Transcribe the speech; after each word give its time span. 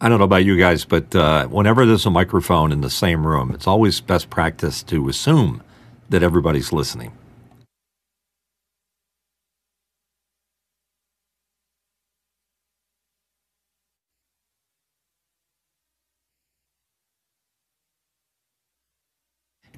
I 0.00 0.08
don't 0.08 0.18
know 0.18 0.26
about 0.26 0.44
you 0.44 0.58
guys, 0.58 0.84
but 0.84 1.14
uh, 1.16 1.48
whenever 1.48 1.86
there's 1.86 2.06
a 2.06 2.10
microphone 2.10 2.72
in 2.72 2.82
the 2.82 2.90
same 2.90 3.26
room, 3.26 3.52
it's 3.52 3.66
always 3.66 4.00
best 4.00 4.30
practice 4.30 4.82
to 4.84 5.08
assume 5.08 5.62
that 6.10 6.22
everybody's 6.22 6.72
listening. 6.72 7.12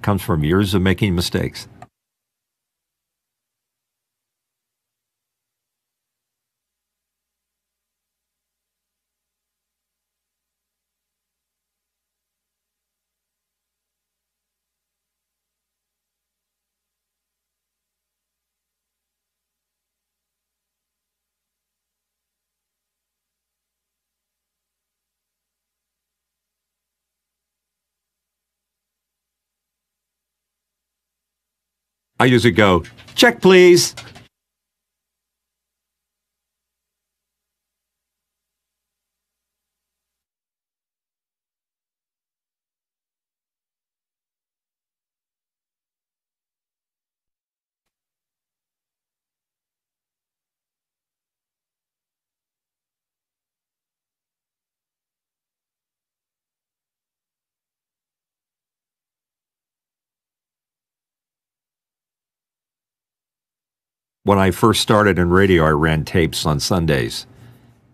Comes 0.03 0.23
from 0.23 0.45
years 0.45 0.75
of 0.75 0.83
making 0.83 1.15
mistakes. 1.15 1.69
I 32.19 32.25
usually 32.25 32.53
go, 32.53 32.83
check, 33.15 33.43
please. 33.43 33.95
When 64.27 64.41
I 64.41 64.51
first 64.51 64.81
started 64.81 65.21
in 65.21 65.31
radio, 65.31 65.65
I 65.65 65.71
ran 65.71 66.05
tapes 66.05 66.45
on 66.45 66.59
Sundays. 66.59 67.29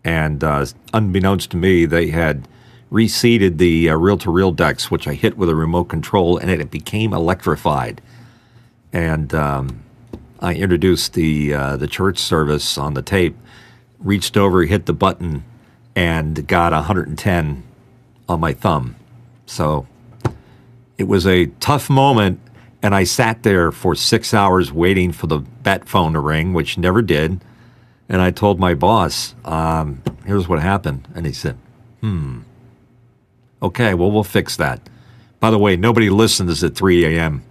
And 0.02 0.42
uh, 0.42 0.64
unbeknownst 0.94 1.50
to 1.50 1.58
me, 1.58 1.84
they 1.84 2.08
had 2.08 2.48
reseated 2.90 3.58
the 3.58 3.90
reel 3.90 4.16
to 4.16 4.30
reel 4.30 4.50
decks, 4.50 4.90
which 4.90 5.06
I 5.06 5.12
hit 5.12 5.36
with 5.36 5.50
a 5.50 5.54
remote 5.54 5.90
control, 5.90 6.38
and 6.38 6.50
it 6.50 6.70
became 6.70 7.12
electrified. 7.12 8.00
And 8.94 9.34
um, 9.34 9.82
I 10.40 10.54
introduced 10.54 11.12
the, 11.12 11.52
uh, 11.52 11.76
the 11.76 11.86
church 11.86 12.16
service 12.18 12.78
on 12.78 12.94
the 12.94 13.02
tape, 13.02 13.36
reached 13.98 14.38
over, 14.38 14.64
hit 14.64 14.86
the 14.86 14.94
button, 14.94 15.44
and 15.94 16.46
got 16.48 16.72
110 16.72 17.62
on 18.26 18.40
my 18.40 18.54
thumb. 18.54 18.96
So 19.44 19.86
it 20.96 21.04
was 21.04 21.26
a 21.26 21.46
tough 21.60 21.90
moment 21.90 22.40
and 22.82 22.94
I 22.94 23.04
sat 23.04 23.42
there 23.44 23.70
for 23.70 23.94
six 23.94 24.34
hours 24.34 24.72
waiting 24.72 25.12
for 25.12 25.28
the 25.28 25.38
bet 25.38 25.88
phone 25.88 26.14
to 26.14 26.20
ring, 26.20 26.52
which 26.52 26.76
never 26.76 27.00
did. 27.00 27.40
And 28.08 28.20
I 28.20 28.30
told 28.30 28.58
my 28.58 28.74
boss, 28.74 29.34
um, 29.44 30.02
here's 30.26 30.48
what 30.48 30.60
happened. 30.60 31.06
And 31.14 31.24
he 31.24 31.32
said, 31.32 31.56
hmm, 32.00 32.40
okay, 33.62 33.94
well, 33.94 34.10
we'll 34.10 34.24
fix 34.24 34.56
that. 34.56 34.80
By 35.38 35.50
the 35.50 35.58
way, 35.58 35.76
nobody 35.76 36.10
listens 36.10 36.62
at 36.64 36.74
3 36.74 37.04
a.m. 37.04 37.44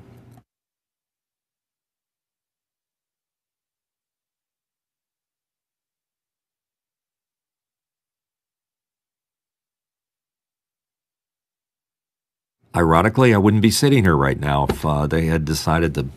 Ironically, 12.74 13.34
I 13.34 13.38
wouldn't 13.38 13.62
be 13.62 13.72
sitting 13.72 14.04
here 14.04 14.16
right 14.16 14.40
now 14.40 14.66
if 14.70 14.86
uh, 14.86 15.06
they 15.06 15.26
had 15.26 15.44
decided 15.44 15.94
to 15.96 16.08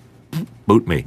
boot 0.66 0.87
me. 0.87 1.06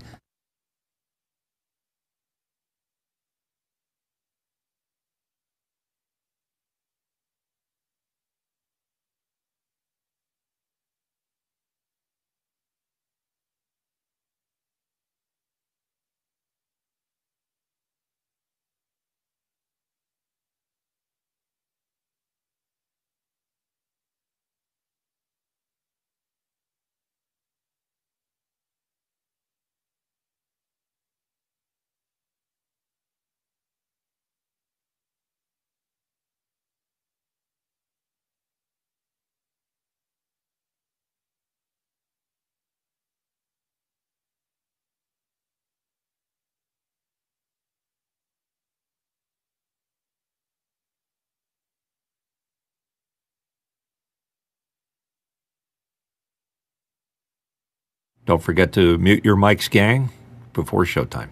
Don't 58.27 58.43
forget 58.43 58.73
to 58.73 58.97
mute 58.97 59.23
your 59.23 59.37
mics, 59.37 59.69
gang, 59.69 60.09
before 60.51 60.83
showtime. 60.83 61.29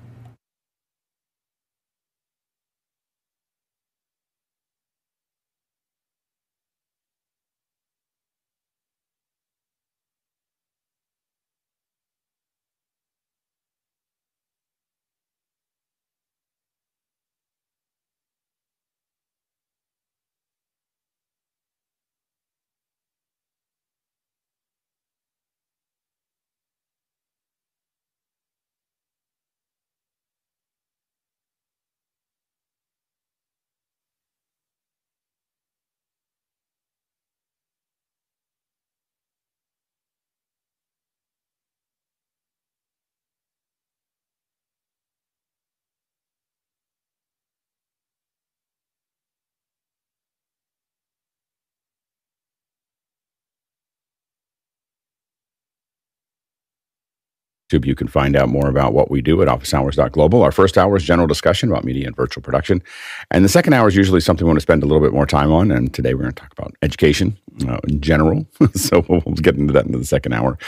You 57.71 57.95
can 57.95 58.07
find 58.07 58.35
out 58.35 58.47
more 58.47 58.69
about 58.69 58.93
what 58.93 59.09
we 59.09 59.23
do 59.23 59.41
at 59.41 59.47
officehours.global. 59.47 60.43
Our 60.43 60.51
first 60.51 60.77
hour 60.77 60.95
is 60.97 61.03
general 61.03 61.27
discussion 61.27 61.69
about 61.69 61.83
media 61.83 62.05
and 62.05 62.15
virtual 62.15 62.43
production. 62.43 62.83
And 63.31 63.43
the 63.43 63.49
second 63.49 63.73
hour 63.73 63.87
is 63.87 63.95
usually 63.95 64.21
something 64.21 64.45
we 64.45 64.49
want 64.49 64.57
to 64.57 64.61
spend 64.61 64.83
a 64.83 64.85
little 64.85 65.01
bit 65.01 65.13
more 65.13 65.25
time 65.25 65.51
on. 65.51 65.71
And 65.71 65.91
today 65.91 66.13
we're 66.13 66.21
going 66.21 66.33
to 66.33 66.41
talk 66.41 66.51
about 66.51 66.75
education 66.83 67.35
uh, 67.67 67.79
in 67.87 68.01
general. 68.01 68.45
so 68.75 69.03
we'll 69.09 69.21
get 69.21 69.55
into 69.55 69.73
that 69.73 69.87
into 69.87 69.97
the 69.97 70.05
second 70.05 70.33
hour. 70.33 70.59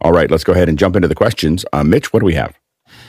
All 0.00 0.12
right, 0.12 0.30
let's 0.30 0.44
go 0.44 0.54
ahead 0.54 0.70
and 0.70 0.78
jump 0.78 0.96
into 0.96 1.08
the 1.08 1.14
questions. 1.14 1.66
Uh, 1.74 1.84
Mitch, 1.84 2.14
what 2.14 2.20
do 2.20 2.26
we 2.26 2.34
have? 2.34 2.58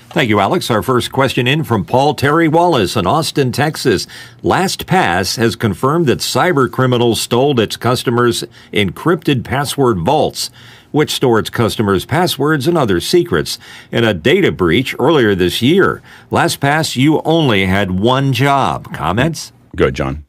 Thank 0.09 0.29
you, 0.29 0.39
Alex. 0.39 0.69
Our 0.69 0.81
first 0.81 1.11
question 1.11 1.47
in 1.47 1.63
from 1.63 1.85
Paul 1.85 2.15
Terry 2.15 2.47
Wallace 2.47 2.95
in 2.97 3.05
Austin, 3.05 3.51
Texas. 3.51 4.07
LastPass 4.41 5.37
has 5.37 5.55
confirmed 5.55 6.07
that 6.07 6.19
cyber 6.19 6.69
criminals 6.69 7.21
stole 7.21 7.59
its 7.59 7.77
customers' 7.77 8.43
encrypted 8.73 9.43
password 9.43 9.99
vaults 9.99 10.49
which 10.91 11.11
store 11.11 11.39
its 11.39 11.49
customers' 11.49 12.05
passwords 12.05 12.67
and 12.67 12.77
other 12.77 12.99
secrets. 12.99 13.59
In 13.91 14.03
a 14.03 14.13
data 14.13 14.51
breach 14.51 14.95
earlier 14.99 15.35
this 15.35 15.61
year, 15.61 16.01
LastPass, 16.31 16.95
you 16.95 17.21
only 17.21 17.65
had 17.65 17.91
one 17.91 18.33
job. 18.33 18.93
Comments? 18.93 19.51
Good, 19.75 19.93
John. 19.93 20.25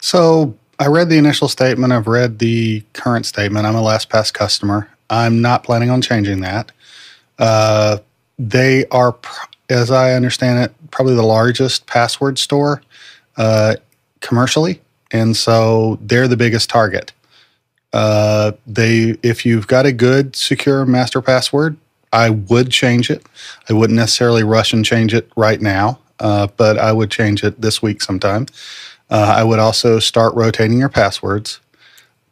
So 0.00 0.54
I 0.78 0.86
read 0.88 1.08
the 1.08 1.18
initial 1.18 1.48
statement. 1.48 1.92
I've 1.92 2.06
read 2.06 2.38
the 2.38 2.82
current 2.92 3.26
statement. 3.26 3.66
I'm 3.66 3.76
a 3.76 3.82
LastPass 3.82 4.32
customer. 4.32 4.88
I'm 5.08 5.40
not 5.40 5.64
planning 5.64 5.90
on 5.90 6.02
changing 6.02 6.40
that. 6.40 6.72
Uh, 7.38 7.98
they 8.38 8.86
are, 8.86 9.16
as 9.70 9.90
I 9.90 10.12
understand 10.12 10.64
it, 10.64 10.90
probably 10.90 11.14
the 11.14 11.22
largest 11.22 11.86
password 11.86 12.38
store 12.38 12.82
uh, 13.36 13.76
commercially, 14.20 14.80
and 15.10 15.36
so 15.36 15.98
they're 16.02 16.28
the 16.28 16.36
biggest 16.36 16.68
target. 16.68 17.12
Uh, 17.96 18.52
they, 18.66 19.16
if 19.22 19.46
you've 19.46 19.66
got 19.66 19.86
a 19.86 19.92
good 19.92 20.36
secure 20.36 20.84
master 20.84 21.22
password, 21.22 21.78
I 22.12 22.28
would 22.28 22.70
change 22.70 23.08
it. 23.08 23.24
I 23.70 23.72
wouldn't 23.72 23.96
necessarily 23.96 24.44
rush 24.44 24.74
and 24.74 24.84
change 24.84 25.14
it 25.14 25.30
right 25.34 25.62
now, 25.62 25.98
uh, 26.20 26.48
but 26.58 26.76
I 26.76 26.92
would 26.92 27.10
change 27.10 27.42
it 27.42 27.58
this 27.58 27.80
week 27.80 28.02
sometime. 28.02 28.48
Uh, 29.08 29.36
I 29.38 29.44
would 29.44 29.58
also 29.58 29.98
start 29.98 30.34
rotating 30.34 30.78
your 30.78 30.90
passwords. 30.90 31.58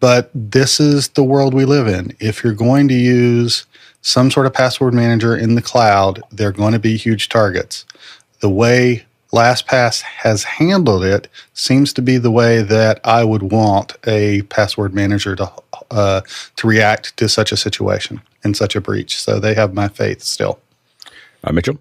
But 0.00 0.30
this 0.34 0.80
is 0.80 1.08
the 1.08 1.24
world 1.24 1.54
we 1.54 1.64
live 1.64 1.86
in. 1.86 2.14
If 2.20 2.44
you're 2.44 2.52
going 2.52 2.86
to 2.88 2.94
use 2.94 3.64
some 4.02 4.30
sort 4.30 4.44
of 4.44 4.52
password 4.52 4.92
manager 4.92 5.34
in 5.34 5.54
the 5.54 5.62
cloud, 5.62 6.20
they're 6.30 6.52
going 6.52 6.74
to 6.74 6.78
be 6.78 6.98
huge 6.98 7.30
targets. 7.30 7.86
The 8.40 8.50
way 8.50 9.06
LastPass 9.34 10.02
has 10.02 10.44
handled 10.44 11.02
it 11.02 11.26
seems 11.54 11.92
to 11.94 12.00
be 12.00 12.18
the 12.18 12.30
way 12.30 12.62
that 12.62 13.00
I 13.02 13.24
would 13.24 13.42
want 13.42 13.96
a 14.06 14.42
password 14.42 14.94
manager 14.94 15.34
to 15.34 15.52
uh, 15.90 16.20
to 16.56 16.66
react 16.66 17.16
to 17.16 17.28
such 17.28 17.50
a 17.50 17.56
situation 17.56 18.22
and 18.44 18.56
such 18.56 18.76
a 18.76 18.80
breach. 18.80 19.20
So 19.20 19.40
they 19.40 19.54
have 19.54 19.74
my 19.74 19.88
faith 19.88 20.22
still. 20.22 20.60
Uh, 21.42 21.52
Mitchell. 21.52 21.78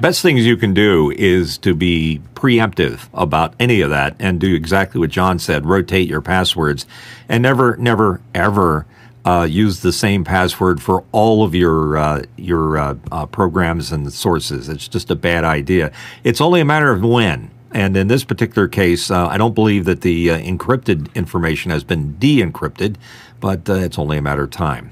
Best 0.00 0.20
things 0.20 0.44
you 0.44 0.58
can 0.58 0.74
do 0.74 1.10
is 1.16 1.56
to 1.58 1.74
be 1.74 2.20
preemptive 2.34 3.08
about 3.14 3.54
any 3.58 3.80
of 3.80 3.88
that 3.88 4.14
and 4.18 4.38
do 4.38 4.54
exactly 4.54 5.00
what 5.00 5.08
John 5.08 5.38
said: 5.38 5.64
rotate 5.64 6.08
your 6.08 6.20
passwords, 6.20 6.84
and 7.26 7.42
never, 7.42 7.76
never, 7.78 8.20
ever 8.34 8.84
uh, 9.26 9.42
use 9.42 9.80
the 9.80 9.92
same 9.92 10.22
password 10.22 10.80
for 10.80 11.04
all 11.10 11.42
of 11.42 11.54
your 11.54 11.96
uh, 11.96 12.22
your 12.36 12.78
uh, 12.78 12.94
uh, 13.10 13.26
programs 13.26 13.90
and 13.90 14.10
sources. 14.12 14.68
It's 14.68 14.86
just 14.86 15.10
a 15.10 15.16
bad 15.16 15.42
idea. 15.44 15.92
It's 16.22 16.40
only 16.40 16.60
a 16.60 16.64
matter 16.64 16.92
of 16.92 17.02
when. 17.02 17.50
And 17.72 17.96
in 17.96 18.06
this 18.06 18.24
particular 18.24 18.68
case, 18.68 19.10
uh, 19.10 19.26
I 19.26 19.36
don't 19.36 19.54
believe 19.54 19.84
that 19.84 20.00
the 20.00 20.28
encrypted 20.28 21.12
information 21.14 21.70
has 21.72 21.84
been 21.84 22.14
de-encrypted, 22.14 22.96
but 23.40 23.68
it's 23.68 23.98
only 23.98 24.16
a 24.16 24.22
matter 24.22 24.44
of 24.44 24.50
time. 24.50 24.90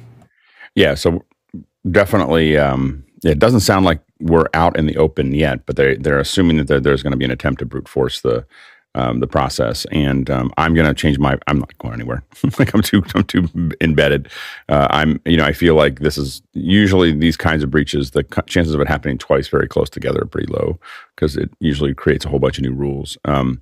Yeah. 0.75 0.95
So 0.95 1.25
definitely, 1.91 2.59
um, 2.59 3.05
it 3.25 3.39
doesn't 3.39 3.61
sound 3.61 3.87
like 3.87 4.01
we're 4.21 4.49
out 4.53 4.77
in 4.77 4.87
the 4.87 4.97
open 4.97 5.35
yet, 5.35 5.65
but 5.65 5.77
they 5.77 5.97
they're 5.97 6.19
assuming 6.19 6.65
that 6.65 6.83
there's 6.83 7.03
going 7.03 7.13
to 7.13 7.17
be 7.17 7.25
an 7.25 7.31
attempt 7.31 7.61
to 7.61 7.67
brute 7.67 7.89
force 7.89 8.21
the 8.21 8.45
um, 8.94 9.20
the 9.20 9.26
process, 9.26 9.87
and 9.91 10.31
um, 10.31 10.52
I'm 10.56 10.75
going 10.75 10.87
to 10.87 10.94
change 10.94 11.19
my. 11.19 11.38
I'm 11.46 11.58
not 11.58 11.76
going 11.79 11.94
anywhere. 11.94 12.23
like 12.58 12.75
I'm 12.75 12.82
too, 12.82 13.02
I'm 13.14 13.25
too 13.25 13.49
embedded. 13.81 14.29
Uh, 14.69 14.87
I'm, 14.91 15.20
you 15.25 15.37
know, 15.37 15.44
I 15.44 15.52
feel 15.52 15.75
like 15.75 16.00
this 16.00 16.17
is 16.17 16.43
usually 16.52 17.12
these 17.12 17.37
kinds 17.37 17.62
of 17.62 17.70
breaches. 17.70 18.12
The 18.12 18.23
chances 18.46 18.75
of 18.75 18.81
it 18.81 18.88
happening 18.88 19.19
twice 19.19 19.49
very 19.49 19.69
close 19.69 19.91
together 19.91 20.23
are 20.23 20.26
pretty 20.26 20.52
low 20.52 20.79
because 21.14 21.37
it 21.37 21.50
usually 21.61 21.94
creates 21.94 22.25
a 22.25 22.29
whole 22.29 22.38
bunch 22.38 22.58
of 22.58 22.64
new 22.64 22.73
rules. 22.73 23.19
Um, 23.25 23.61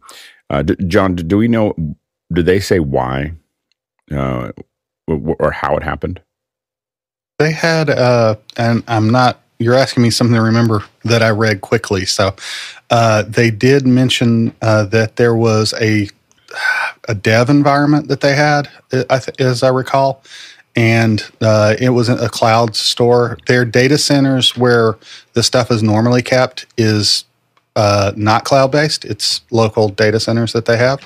uh, 0.51 0.63
d- 0.63 0.77
John, 0.87 1.17
do 1.17 1.39
we 1.39 1.49
know? 1.49 1.75
Did 2.33 2.47
they 2.47 2.61
say 2.61 2.79
why 2.79 3.33
uh, 4.11 4.53
or 5.09 5.51
how 5.51 5.77
it 5.77 5.83
happened? 5.83 6.21
They 7.39 7.53
had, 7.53 7.91
uh, 7.91 8.37
and 8.57 8.85
I'm 8.87 9.11
not 9.11 9.41
you're 9.63 9.75
asking 9.75 10.03
me 10.03 10.11
something 10.11 10.35
to 10.35 10.43
remember 10.43 10.85
that 11.05 11.23
I 11.23 11.31
read 11.31 11.61
quickly. 11.61 12.05
So 12.05 12.35
uh, 12.91 13.23
they 13.23 13.51
did 13.51 13.87
mention 13.87 14.55
uh, 14.63 14.85
that 14.85 15.17
there 15.17 15.35
was 15.35 15.75
a 15.81 16.09
a 17.09 17.15
dev 17.15 17.49
environment 17.49 18.09
that 18.09 18.21
they 18.21 18.35
had, 18.35 18.69
as 19.39 19.63
I 19.63 19.69
recall, 19.69 20.23
and 20.77 21.25
uh, 21.41 21.77
it 21.81 21.91
was 21.91 22.09
a 22.09 22.29
cloud 22.29 22.77
store. 22.77 23.39
Their 23.47 23.65
data 23.65 23.99
centers 23.99 24.57
where 24.57 24.97
the 25.33 25.43
stuff 25.43 25.71
is 25.71 25.83
normally 25.83 26.23
kept 26.23 26.67
is 26.77 27.25
uh, 27.77 28.13
not 28.17 28.45
cloud 28.45 28.71
based. 28.71 29.05
It's 29.05 29.43
local 29.51 29.89
data 29.89 30.21
centers 30.21 30.53
that 30.53 30.67
they 30.67 30.77
have. 30.77 31.01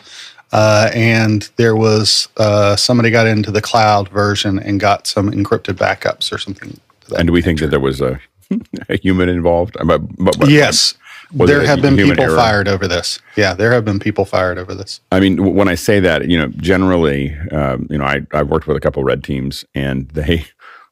Uh, 0.53 0.91
and 0.95 1.51
there 1.57 1.75
was 1.75 2.29
uh, 2.37 2.77
somebody 2.77 3.11
got 3.11 3.27
into 3.27 3.51
the 3.51 3.61
cloud 3.61 4.09
version 4.09 4.59
and 4.61 4.79
got 4.79 5.07
some 5.07 5.31
encrypted 5.31 5.75
backups 5.75 6.33
or 6.33 6.39
something. 6.39 6.79
And 7.17 7.29
do 7.29 7.33
we 7.33 7.43
think 7.43 7.61
that 7.61 7.69
there 7.69 7.81
was 7.81 8.01
a 8.01 8.21
a 8.89 8.97
human 8.97 9.29
involved? 9.29 9.77
But, 9.85 9.99
but, 10.17 10.39
but 10.39 10.49
yes. 10.49 10.95
There 11.33 11.67
have 11.67 11.83
been 11.83 11.97
people 11.97 12.23
error? 12.23 12.37
fired 12.37 12.69
over 12.69 12.87
this. 12.87 13.19
Yeah, 13.37 13.55
there 13.55 13.73
have 13.73 13.85
been 13.85 13.99
people 13.99 14.25
fired 14.25 14.59
over 14.59 14.75
this. 14.75 15.01
I 15.11 15.19
mean, 15.19 15.55
when 15.55 15.69
I 15.69 15.75
say 15.75 15.99
that, 15.99 16.29
you 16.29 16.39
know, 16.39 16.49
generally, 16.57 17.37
um, 17.51 17.89
you 17.91 17.99
know, 17.99 18.05
I, 18.05 18.23
I've 18.33 18.49
worked 18.49 18.69
with 18.69 18.77
a 18.77 18.81
couple 18.81 19.03
red 19.03 19.25
teams, 19.25 19.65
and 19.75 20.09
they 20.11 20.47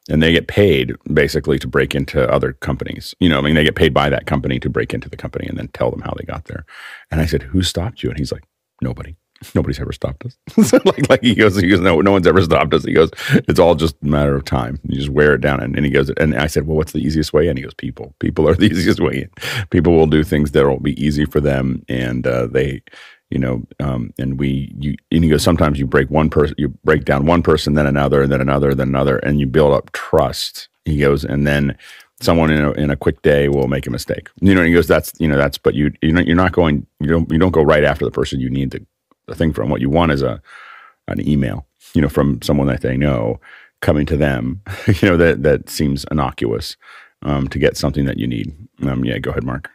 and 0.09 0.21
they 0.21 0.31
get 0.31 0.47
paid 0.47 0.93
basically 1.13 1.57
to 1.59 1.67
break 1.67 1.95
into 1.95 2.29
other 2.29 2.53
companies. 2.53 3.15
You 3.19 3.29
know, 3.29 3.39
I 3.39 3.41
mean, 3.41 3.55
they 3.55 3.63
get 3.63 3.75
paid 3.75 3.93
by 3.93 4.09
that 4.09 4.25
company 4.25 4.59
to 4.59 4.69
break 4.69 4.93
into 4.93 5.09
the 5.09 5.17
company 5.17 5.47
and 5.47 5.57
then 5.57 5.69
tell 5.69 5.89
them 5.89 6.01
how 6.01 6.13
they 6.17 6.25
got 6.25 6.45
there. 6.45 6.65
And 7.09 7.21
I 7.21 7.25
said, 7.25 7.43
"Who 7.43 7.63
stopped 7.63 8.03
you?" 8.03 8.09
And 8.09 8.19
he's 8.19 8.31
like, 8.31 8.43
"Nobody." 8.81 9.15
Nobody's 9.53 9.79
ever 9.79 9.91
stopped 9.91 10.25
us. 10.25 10.37
like, 10.85 11.09
like 11.09 11.21
he 11.21 11.35
goes, 11.35 11.55
he 11.59 11.67
goes, 11.67 11.79
no, 11.79 12.01
no 12.01 12.11
one's 12.11 12.27
ever 12.27 12.41
stopped 12.41 12.73
us. 12.73 12.85
He 12.85 12.93
goes, 12.93 13.11
it's 13.29 13.59
all 13.59 13.75
just 13.75 13.95
a 14.01 14.07
matter 14.07 14.35
of 14.35 14.45
time. 14.45 14.79
You 14.87 14.97
just 14.97 15.09
wear 15.09 15.33
it 15.33 15.41
down. 15.41 15.61
And, 15.61 15.75
and 15.75 15.85
he 15.85 15.91
goes, 15.91 16.09
and 16.11 16.35
I 16.35 16.47
said, 16.47 16.67
well, 16.67 16.77
what's 16.77 16.93
the 16.93 16.99
easiest 16.99 17.33
way? 17.33 17.47
And 17.47 17.57
he 17.57 17.63
goes, 17.63 17.73
people. 17.73 18.13
People 18.19 18.47
are 18.47 18.55
the 18.55 18.67
easiest 18.67 18.99
way 18.99 19.23
in. 19.23 19.67
People 19.69 19.93
will 19.93 20.07
do 20.07 20.23
things 20.23 20.51
that 20.51 20.65
will 20.65 20.79
be 20.79 21.01
easy 21.03 21.25
for 21.25 21.39
them, 21.41 21.83
and 21.89 22.25
uh, 22.25 22.47
they, 22.47 22.81
you 23.29 23.39
know, 23.39 23.63
um, 23.79 24.13
and 24.17 24.39
we, 24.39 24.73
you, 24.79 24.95
and 25.11 25.23
he 25.23 25.29
goes, 25.29 25.43
sometimes 25.43 25.79
you 25.79 25.87
break 25.87 26.09
one 26.09 26.29
person, 26.29 26.55
you 26.57 26.69
break 26.83 27.05
down 27.05 27.25
one 27.25 27.43
person, 27.43 27.73
then 27.73 27.87
another, 27.87 28.23
and 28.23 28.31
then 28.31 28.41
another, 28.41 28.73
then 28.73 28.89
another, 28.89 29.17
and 29.17 29.39
you 29.39 29.47
build 29.47 29.73
up 29.73 29.91
trust. 29.91 30.69
He 30.85 30.99
goes, 30.99 31.25
and 31.25 31.45
then 31.45 31.77
someone 32.21 32.51
in 32.51 32.63
a, 32.63 32.71
in 32.73 32.89
a 32.91 32.95
quick 32.95 33.21
day 33.23 33.49
will 33.49 33.67
make 33.67 33.87
a 33.87 33.91
mistake. 33.91 34.29
You 34.39 34.55
know, 34.55 34.63
he 34.63 34.71
goes, 34.71 34.87
that's, 34.87 35.11
you 35.19 35.27
know, 35.27 35.37
that's, 35.37 35.57
but 35.57 35.73
you, 35.73 35.91
you 36.01 36.13
know, 36.13 36.21
you're 36.21 36.35
not 36.35 36.53
going, 36.53 36.85
you 36.99 37.07
don't, 37.07 37.29
you 37.31 37.37
don't 37.37 37.51
go 37.51 37.63
right 37.63 37.83
after 37.83 38.05
the 38.05 38.11
person 38.11 38.39
you 38.39 38.49
need 38.49 38.71
to 38.71 38.85
the 39.27 39.35
thing 39.35 39.53
from. 39.53 39.69
What 39.69 39.81
you 39.81 39.89
want 39.89 40.11
is 40.11 40.21
a 40.21 40.41
an 41.07 41.27
email, 41.27 41.67
you 41.93 42.01
know, 42.01 42.09
from 42.09 42.41
someone 42.41 42.67
that 42.67 42.81
they 42.81 42.97
know 42.97 43.39
coming 43.81 44.05
to 44.07 44.17
them, 44.17 44.61
you 45.01 45.09
know, 45.09 45.17
that 45.17 45.43
that 45.43 45.69
seems 45.69 46.05
innocuous 46.11 46.75
um, 47.21 47.47
to 47.49 47.59
get 47.59 47.77
something 47.77 48.05
that 48.05 48.17
you 48.17 48.27
need. 48.27 48.55
Um, 48.83 49.03
yeah, 49.05 49.17
go 49.17 49.31
ahead, 49.31 49.43
Mark. 49.43 49.69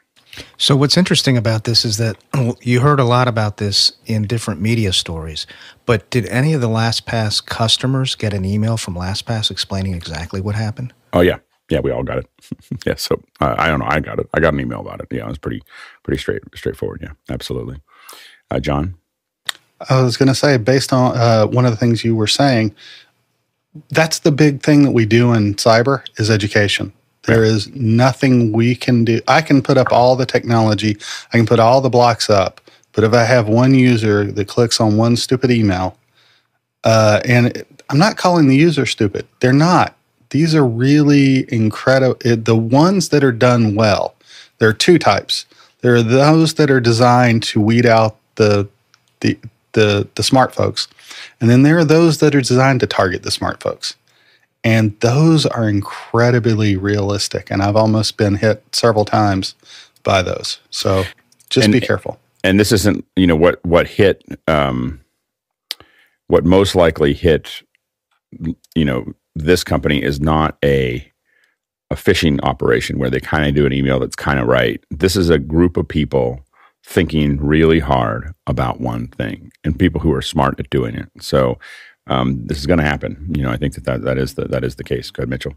So 0.56 0.76
what's 0.76 0.96
interesting 0.96 1.36
about 1.36 1.64
this 1.64 1.84
is 1.84 1.96
that 1.96 2.16
you 2.62 2.80
heard 2.80 3.00
a 3.00 3.04
lot 3.04 3.28
about 3.28 3.56
this 3.56 3.92
in 4.06 4.26
different 4.26 4.60
media 4.60 4.92
stories, 4.92 5.46
but 5.86 6.08
did 6.10 6.26
any 6.26 6.52
of 6.52 6.60
the 6.60 6.68
LastPass 6.68 7.44
customers 7.44 8.14
get 8.14 8.32
an 8.32 8.44
email 8.44 8.76
from 8.76 8.94
LastPass 8.94 9.50
explaining 9.50 9.94
exactly 9.94 10.40
what 10.40 10.54
happened? 10.54 10.92
Oh 11.12 11.20
yeah, 11.20 11.38
yeah, 11.68 11.80
we 11.80 11.90
all 11.90 12.04
got 12.04 12.18
it. 12.18 12.26
yeah, 12.86 12.94
so 12.94 13.20
uh, 13.40 13.56
I 13.58 13.68
don't 13.68 13.80
know, 13.80 13.88
I 13.88 14.00
got 14.00 14.18
it. 14.18 14.28
I 14.32 14.40
got 14.40 14.54
an 14.54 14.60
email 14.60 14.80
about 14.80 15.00
it. 15.00 15.08
Yeah, 15.10 15.24
it 15.24 15.28
was 15.28 15.38
pretty 15.38 15.62
pretty 16.04 16.20
straight 16.20 16.42
straightforward. 16.54 17.00
Yeah, 17.02 17.12
absolutely. 17.28 17.80
Uh, 18.50 18.60
John. 18.60 18.94
I 19.88 20.02
was 20.02 20.16
going 20.16 20.28
to 20.28 20.34
say, 20.34 20.56
based 20.56 20.92
on 20.92 21.16
uh, 21.16 21.46
one 21.46 21.64
of 21.64 21.70
the 21.70 21.76
things 21.76 22.04
you 22.04 22.14
were 22.14 22.26
saying, 22.26 22.74
that's 23.90 24.18
the 24.18 24.32
big 24.32 24.62
thing 24.62 24.82
that 24.82 24.90
we 24.90 25.06
do 25.06 25.32
in 25.32 25.54
cyber 25.54 26.02
is 26.18 26.30
education. 26.30 26.92
There 27.22 27.44
is 27.44 27.68
nothing 27.74 28.52
we 28.52 28.74
can 28.74 29.04
do. 29.04 29.20
I 29.28 29.42
can 29.42 29.62
put 29.62 29.78
up 29.78 29.92
all 29.92 30.16
the 30.16 30.26
technology, 30.26 30.96
I 31.32 31.36
can 31.36 31.46
put 31.46 31.60
all 31.60 31.80
the 31.80 31.90
blocks 31.90 32.28
up, 32.28 32.60
but 32.92 33.04
if 33.04 33.12
I 33.12 33.24
have 33.24 33.48
one 33.48 33.74
user 33.74 34.24
that 34.24 34.48
clicks 34.48 34.80
on 34.80 34.96
one 34.96 35.16
stupid 35.16 35.50
email, 35.50 35.96
uh, 36.84 37.20
and 37.24 37.64
I'm 37.88 37.98
not 37.98 38.16
calling 38.16 38.48
the 38.48 38.56
user 38.56 38.86
stupid, 38.86 39.26
they're 39.40 39.52
not. 39.52 39.96
These 40.30 40.54
are 40.54 40.66
really 40.66 41.52
incredible. 41.52 42.16
The 42.20 42.56
ones 42.56 43.10
that 43.10 43.22
are 43.22 43.32
done 43.32 43.74
well, 43.74 44.14
there 44.58 44.68
are 44.68 44.74
two 44.74 44.98
types. 44.98 45.46
There 45.80 45.94
are 45.94 46.02
those 46.02 46.54
that 46.54 46.70
are 46.70 46.80
designed 46.80 47.42
to 47.44 47.60
weed 47.60 47.86
out 47.86 48.16
the 48.36 48.68
the 49.20 49.38
the 49.72 50.08
the 50.14 50.22
smart 50.22 50.54
folks, 50.54 50.88
and 51.40 51.50
then 51.50 51.62
there 51.62 51.78
are 51.78 51.84
those 51.84 52.18
that 52.18 52.34
are 52.34 52.40
designed 52.40 52.80
to 52.80 52.86
target 52.86 53.22
the 53.22 53.30
smart 53.30 53.62
folks, 53.62 53.96
and 54.64 54.98
those 55.00 55.46
are 55.46 55.68
incredibly 55.68 56.76
realistic. 56.76 57.50
And 57.50 57.62
I've 57.62 57.76
almost 57.76 58.16
been 58.16 58.36
hit 58.36 58.62
several 58.72 59.04
times 59.04 59.54
by 60.02 60.22
those. 60.22 60.60
So 60.70 61.04
just 61.48 61.66
and, 61.66 61.72
be 61.72 61.80
careful. 61.80 62.18
And 62.44 62.58
this 62.58 62.72
isn't 62.72 63.04
you 63.16 63.26
know 63.26 63.36
what 63.36 63.64
what 63.64 63.86
hit 63.86 64.24
um, 64.48 65.00
what 66.28 66.44
most 66.44 66.74
likely 66.74 67.12
hit 67.12 67.62
you 68.74 68.84
know 68.84 69.12
this 69.34 69.64
company 69.64 70.02
is 70.02 70.20
not 70.20 70.56
a 70.64 71.06
a 71.90 71.96
phishing 71.96 72.38
operation 72.44 72.98
where 72.98 73.10
they 73.10 73.20
kind 73.20 73.48
of 73.48 73.54
do 73.54 73.66
an 73.66 73.72
email 73.72 73.98
that's 73.98 74.16
kind 74.16 74.38
of 74.38 74.46
right. 74.46 74.82
This 74.90 75.16
is 75.16 75.28
a 75.28 75.38
group 75.38 75.76
of 75.76 75.88
people 75.88 76.44
thinking 76.90 77.36
really 77.36 77.78
hard 77.78 78.34
about 78.48 78.80
one 78.80 79.06
thing 79.06 79.52
and 79.62 79.78
people 79.78 80.00
who 80.00 80.12
are 80.12 80.20
smart 80.20 80.58
at 80.58 80.68
doing 80.70 80.96
it. 80.96 81.08
So 81.20 81.56
um, 82.08 82.44
this 82.46 82.58
is 82.58 82.66
going 82.66 82.80
to 82.80 82.84
happen. 82.84 83.32
You 83.36 83.44
know, 83.44 83.50
I 83.50 83.56
think 83.56 83.74
that, 83.74 83.84
that 83.84 84.02
that 84.02 84.18
is 84.18 84.34
the 84.34 84.46
that 84.46 84.64
is 84.64 84.74
the 84.74 84.82
case. 84.82 85.10
Go 85.12 85.20
ahead, 85.22 85.30
Mitchell. 85.30 85.54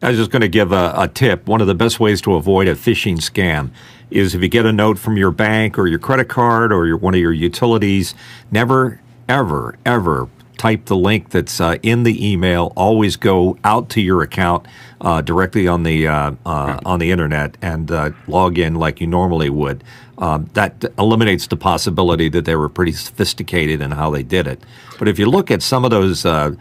I 0.00 0.10
was 0.10 0.18
just 0.18 0.30
going 0.30 0.42
to 0.42 0.48
give 0.48 0.70
a, 0.70 0.94
a, 0.96 1.08
tip. 1.08 1.48
One 1.48 1.60
of 1.60 1.66
the 1.66 1.74
best 1.74 1.98
ways 1.98 2.20
to 2.22 2.34
avoid 2.34 2.68
a 2.68 2.74
phishing 2.74 3.16
scam 3.16 3.70
is 4.10 4.34
if 4.34 4.42
you 4.42 4.48
get 4.48 4.66
a 4.66 4.72
note 4.72 4.98
from 4.98 5.16
your 5.16 5.30
bank 5.30 5.78
or 5.78 5.86
your 5.86 5.98
credit 5.98 6.28
card 6.28 6.72
or 6.72 6.86
your, 6.86 6.96
one 6.96 7.14
of 7.14 7.20
your 7.20 7.32
utilities, 7.32 8.14
never, 8.50 9.00
ever, 9.28 9.76
ever 9.86 10.28
type 10.58 10.86
the 10.86 10.96
link 10.96 11.30
that's 11.30 11.60
uh, 11.60 11.78
in 11.82 12.02
the 12.02 12.32
email. 12.32 12.72
Always 12.76 13.16
go 13.16 13.56
out 13.64 13.88
to 13.90 14.00
your 14.00 14.20
account 14.22 14.66
uh, 15.04 15.20
directly 15.20 15.68
on 15.68 15.84
the 15.84 16.08
uh, 16.08 16.32
uh 16.44 16.80
on 16.84 16.98
the 16.98 17.12
internet 17.12 17.56
and 17.62 17.92
uh, 17.92 18.10
log 18.26 18.58
in 18.58 18.74
like 18.74 19.00
you 19.00 19.06
normally 19.06 19.50
would. 19.50 19.84
Um, 20.18 20.48
that 20.54 20.84
eliminates 20.98 21.48
the 21.48 21.56
possibility 21.56 22.28
that 22.28 22.44
they 22.44 22.56
were 22.56 22.68
pretty 22.68 22.92
sophisticated 22.92 23.80
in 23.80 23.90
how 23.90 24.10
they 24.10 24.22
did 24.22 24.46
it. 24.46 24.62
But 24.98 25.08
if 25.08 25.18
you 25.18 25.26
look 25.26 25.50
at 25.50 25.60
some 25.60 25.84
of 25.84 25.90
those 25.90 26.24
uh, 26.24 26.54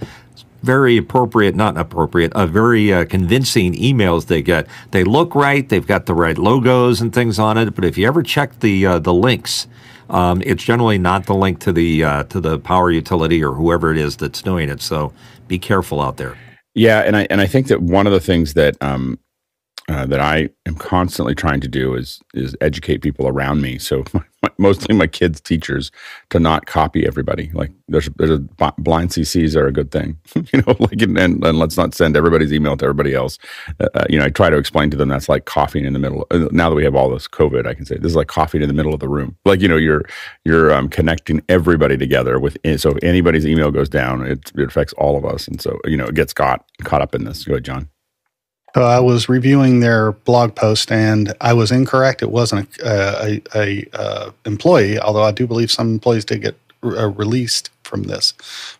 very 0.63 0.97
appropriate, 0.97 1.55
not 1.55 1.77
appropriate, 1.77 2.33
uh, 2.33 2.47
very 2.47 2.91
uh, 2.91 3.05
convincing 3.05 3.73
emails 3.73 4.27
they 4.27 4.41
get. 4.41 4.65
They 4.91 5.03
look 5.03 5.35
right. 5.35 5.67
They've 5.67 5.85
got 5.85 6.05
the 6.05 6.15
right 6.15 6.37
logos 6.37 7.01
and 7.01 7.13
things 7.13 7.37
on 7.37 7.57
it. 7.57 7.75
But 7.75 7.85
if 7.85 7.97
you 7.97 8.07
ever 8.07 8.23
check 8.23 8.59
the 8.61 8.85
uh, 8.85 8.99
the 8.99 9.13
links, 9.13 9.67
um, 10.09 10.41
it's 10.45 10.63
generally 10.63 10.97
not 10.97 11.25
the 11.25 11.35
link 11.35 11.59
to 11.59 11.73
the 11.73 12.03
uh, 12.03 12.23
to 12.23 12.39
the 12.39 12.57
power 12.59 12.89
utility 12.89 13.43
or 13.43 13.51
whoever 13.51 13.91
it 13.91 13.97
is 13.97 14.15
that's 14.15 14.41
doing 14.41 14.69
it. 14.69 14.81
So 14.81 15.13
be 15.47 15.59
careful 15.59 16.01
out 16.01 16.17
there. 16.17 16.37
Yeah, 16.75 17.01
and 17.01 17.15
I 17.15 17.27
and 17.29 17.41
I 17.41 17.47
think 17.47 17.67
that 17.67 17.81
one 17.81 18.07
of 18.07 18.13
the 18.13 18.19
things 18.19 18.53
that 18.55 18.75
um, 18.81 19.19
uh, 19.89 20.05
that 20.07 20.19
I 20.19 20.49
am 20.65 20.75
constantly 20.75 21.35
trying 21.35 21.61
to 21.61 21.67
do 21.67 21.95
is 21.95 22.21
is 22.33 22.55
educate 22.61 22.99
people 22.99 23.27
around 23.27 23.61
me. 23.61 23.77
So 23.77 24.03
my, 24.13 24.23
mostly 24.57 24.95
my 24.95 25.07
kids' 25.07 25.41
teachers 25.41 25.91
to 26.29 26.39
not 26.39 26.65
copy 26.65 27.05
everybody. 27.05 27.51
Like 27.53 27.71
there's 27.87 28.09
there's 28.17 28.31
a 28.31 28.39
blind 28.77 29.09
CCs 29.09 29.55
are 29.55 29.67
a 29.67 29.71
good 29.71 29.91
thing, 29.91 30.17
you 30.35 30.61
know. 30.61 30.75
Like 30.79 31.01
and, 31.01 31.17
and, 31.17 31.57
let's 31.57 31.77
not 31.77 31.93
send 31.93 32.17
everybody's 32.17 32.51
email 32.51 32.75
to 32.77 32.85
everybody 32.85 33.13
else. 33.13 33.37
Uh, 33.79 33.87
uh, 33.95 34.05
you 34.09 34.19
know, 34.19 34.25
I 34.25 34.29
try 34.29 34.49
to 34.49 34.57
explain 34.57 34.89
to 34.91 34.97
them 34.97 35.09
that's 35.09 35.29
like 35.29 35.45
coughing 35.45 35.85
in 35.85 35.93
the 35.93 35.99
middle. 35.99 36.27
Uh, 36.31 36.47
now 36.51 36.69
that 36.69 36.75
we 36.75 36.83
have 36.83 36.95
all 36.95 37.09
this 37.09 37.27
COVID, 37.27 37.65
I 37.67 37.73
can 37.73 37.85
say 37.85 37.97
this 37.97 38.11
is 38.11 38.15
like 38.15 38.27
coughing 38.27 38.61
in 38.61 38.67
the 38.67 38.73
middle 38.73 38.93
of 38.93 38.99
the 38.99 39.09
room. 39.09 39.35
Like 39.45 39.61
you 39.61 39.67
know, 39.67 39.77
you're 39.77 40.03
you're 40.43 40.73
um, 40.73 40.89
connecting 40.89 41.41
everybody 41.49 41.97
together 41.97 42.39
with. 42.39 42.57
So 42.77 42.91
if 42.91 43.03
anybody's 43.03 43.45
email 43.45 43.71
goes 43.71 43.89
down, 43.89 44.25
it, 44.25 44.51
it 44.55 44.67
affects 44.67 44.93
all 44.93 45.17
of 45.17 45.25
us, 45.25 45.47
and 45.47 45.61
so 45.61 45.79
you 45.85 45.97
know 45.97 46.05
it 46.05 46.15
gets 46.15 46.33
caught 46.33 46.65
caught 46.83 47.01
up 47.01 47.15
in 47.15 47.23
this. 47.23 47.43
Go 47.43 47.53
ahead, 47.53 47.65
John. 47.65 47.89
So 48.75 48.81
I 48.81 48.99
was 48.99 49.29
reviewing 49.29 49.81
their 49.81 50.13
blog 50.13 50.55
post, 50.55 50.91
and 50.91 51.33
I 51.41 51.53
was 51.53 51.71
incorrect. 51.71 52.23
It 52.23 52.31
wasn't 52.31 52.75
a, 52.79 53.23
a, 53.23 53.41
a 53.55 53.85
uh, 53.93 54.31
employee, 54.45 54.99
although 54.99 55.23
I 55.23 55.31
do 55.31 55.45
believe 55.45 55.71
some 55.71 55.91
employees 55.91 56.25
did 56.25 56.41
get 56.41 56.57
uh, 56.83 57.09
released 57.09 57.69
from 57.83 58.03
this. 58.03 58.33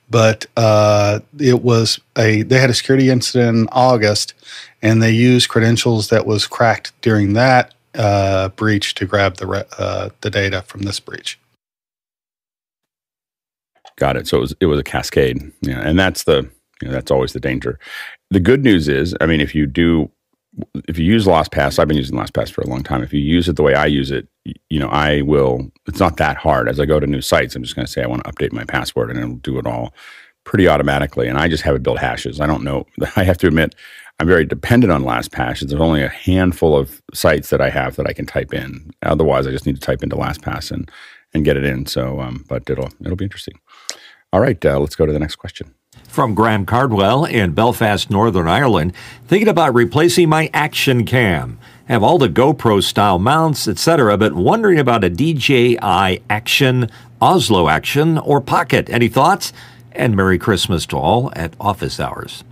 But 0.10 0.48
uh, 0.58 1.20
it 1.40 1.62
was 1.62 2.00
a 2.18 2.42
they 2.42 2.60
had 2.60 2.72
a 2.72 2.74
security 2.74 3.12
incident 3.12 3.56
in 3.56 3.68
August, 3.72 4.34
and 4.82 5.02
they 5.02 5.12
used 5.12 5.50
credentials 5.50 6.10
that 6.10 6.26
was 6.26 6.48
cracked 6.48 7.00
during 7.02 7.34
that 7.34 7.76
uh, 7.94 8.50
breach 8.50 8.96
to 8.96 9.06
grab 9.06 9.38
the 9.38 9.68
uh, 9.78 10.10
the 10.22 10.32
data 10.32 10.64
from 10.64 10.82
this 10.82 11.00
breach. 11.00 11.40
Got 13.96 14.18
it. 14.18 14.28
So 14.28 14.38
it 14.38 14.42
was 14.42 14.56
it 14.60 14.66
was 14.66 14.80
a 14.80 14.84
cascade, 14.84 15.52
yeah, 15.62 15.82
and 15.82 16.00
that's 16.00 16.24
the 16.24 16.50
you 16.82 16.90
know, 16.90 16.94
that's 16.96 17.12
always 17.12 17.34
the 17.34 17.40
danger. 17.40 17.80
The 18.34 18.40
good 18.40 18.64
news 18.64 18.88
is, 18.88 19.16
I 19.22 19.28
mean, 19.28 19.42
if 19.42 19.54
you 19.54 19.68
do, 19.68 20.10
if 20.88 20.98
you 20.98 21.06
use 21.06 21.28
LastPass, 21.28 21.78
I've 21.78 21.88
been 21.88 21.98
using 21.98 22.18
LastPass 22.18 22.50
for 22.50 22.62
a 22.62 22.68
long 22.68 22.82
time. 22.82 23.04
If 23.04 23.14
you 23.14 23.20
use 23.20 23.48
it 23.48 23.58
the 23.58 23.62
way 23.62 23.76
I 23.76 23.86
use 23.86 24.10
it, 24.10 24.28
you 24.72 24.80
know, 24.80 24.88
I 24.88 25.22
will. 25.22 25.72
It's 25.86 26.00
not 26.00 26.18
that 26.18 26.38
hard. 26.38 26.68
As 26.68 26.80
I 26.80 26.86
go 26.88 27.00
to 27.00 27.06
new 27.06 27.22
sites, 27.22 27.56
I'm 27.56 27.62
just 27.62 27.76
going 27.76 27.86
to 27.86 27.92
say 27.92 28.02
I 28.02 28.08
want 28.08 28.24
to 28.24 28.32
update 28.32 28.52
my 28.52 28.64
password, 28.64 29.12
and 29.12 29.20
it'll 29.20 29.36
do 29.36 29.60
it 29.60 29.68
all 29.68 29.94
pretty 30.46 30.68
automatically. 30.68 31.28
And 31.28 31.38
I 31.38 31.48
just 31.48 31.62
have 31.62 31.76
it 31.76 31.84
build 31.84 32.00
hashes. 32.00 32.42
I 32.42 32.48
don't 32.48 32.64
know. 32.64 32.88
I 33.16 33.24
have 33.24 33.38
to 33.38 33.48
admit, 33.48 33.76
I'm 34.20 34.26
very 34.26 34.46
dependent 34.46 34.92
on 34.92 35.04
LastPass. 35.04 35.60
There's 35.60 35.80
only 35.80 36.02
a 36.02 36.10
handful 36.10 36.76
of 36.76 37.04
sites 37.14 37.52
that 37.52 37.62
I 37.62 37.70
have 37.70 37.98
that 37.98 38.08
I 38.08 38.14
can 38.14 38.26
type 38.26 38.52
in. 38.52 38.90
Otherwise, 39.04 39.46
I 39.46 39.52
just 39.52 39.68
need 39.68 39.76
to 39.76 39.82
type 39.82 40.02
into 40.02 40.16
LastPass 40.16 40.72
and 40.72 40.90
and 41.36 41.46
get 41.46 41.56
it 41.56 41.66
in. 41.66 41.86
So, 41.86 42.20
um, 42.20 42.46
but 42.50 42.68
it'll 42.68 42.90
it'll 43.02 43.16
be 43.16 43.26
interesting. 43.26 43.60
All 44.32 44.40
right, 44.40 44.66
uh, 44.66 44.80
let's 44.80 44.96
go 44.96 45.06
to 45.06 45.14
the 45.14 45.20
next 45.20 45.36
question 45.36 45.76
from 46.14 46.36
Graham 46.36 46.64
Cardwell 46.64 47.26
in 47.26 47.54
Belfast, 47.54 48.08
Northern 48.12 48.48
Ireland, 48.48 48.94
thinking 49.26 49.48
about 49.48 49.74
replacing 49.74 50.30
my 50.30 50.48
action 50.54 51.06
cam. 51.06 51.58
Have 51.88 52.04
all 52.04 52.20
the 52.20 52.30
GoPro 52.30 52.84
style 52.84 53.18
mounts, 53.18 53.68
etc., 53.68 54.16
but 54.16 54.34
wondering 54.34 54.78
about 54.78 55.04
a 55.04 55.10
DJI 55.10 55.80
Action, 56.30 56.92
Osmo 57.20 57.70
Action, 57.70 58.20
or 58.20 58.40
Pocket. 58.42 58.92
Any 58.92 59.08
thoughts? 59.08 59.54
And 59.92 60.16
Merry 60.16 60.38
Christmas 60.38 60.86
to 60.88 60.98
all 60.98 61.32
at 61.36 61.56
office 61.60 62.00
hours. 62.00 62.44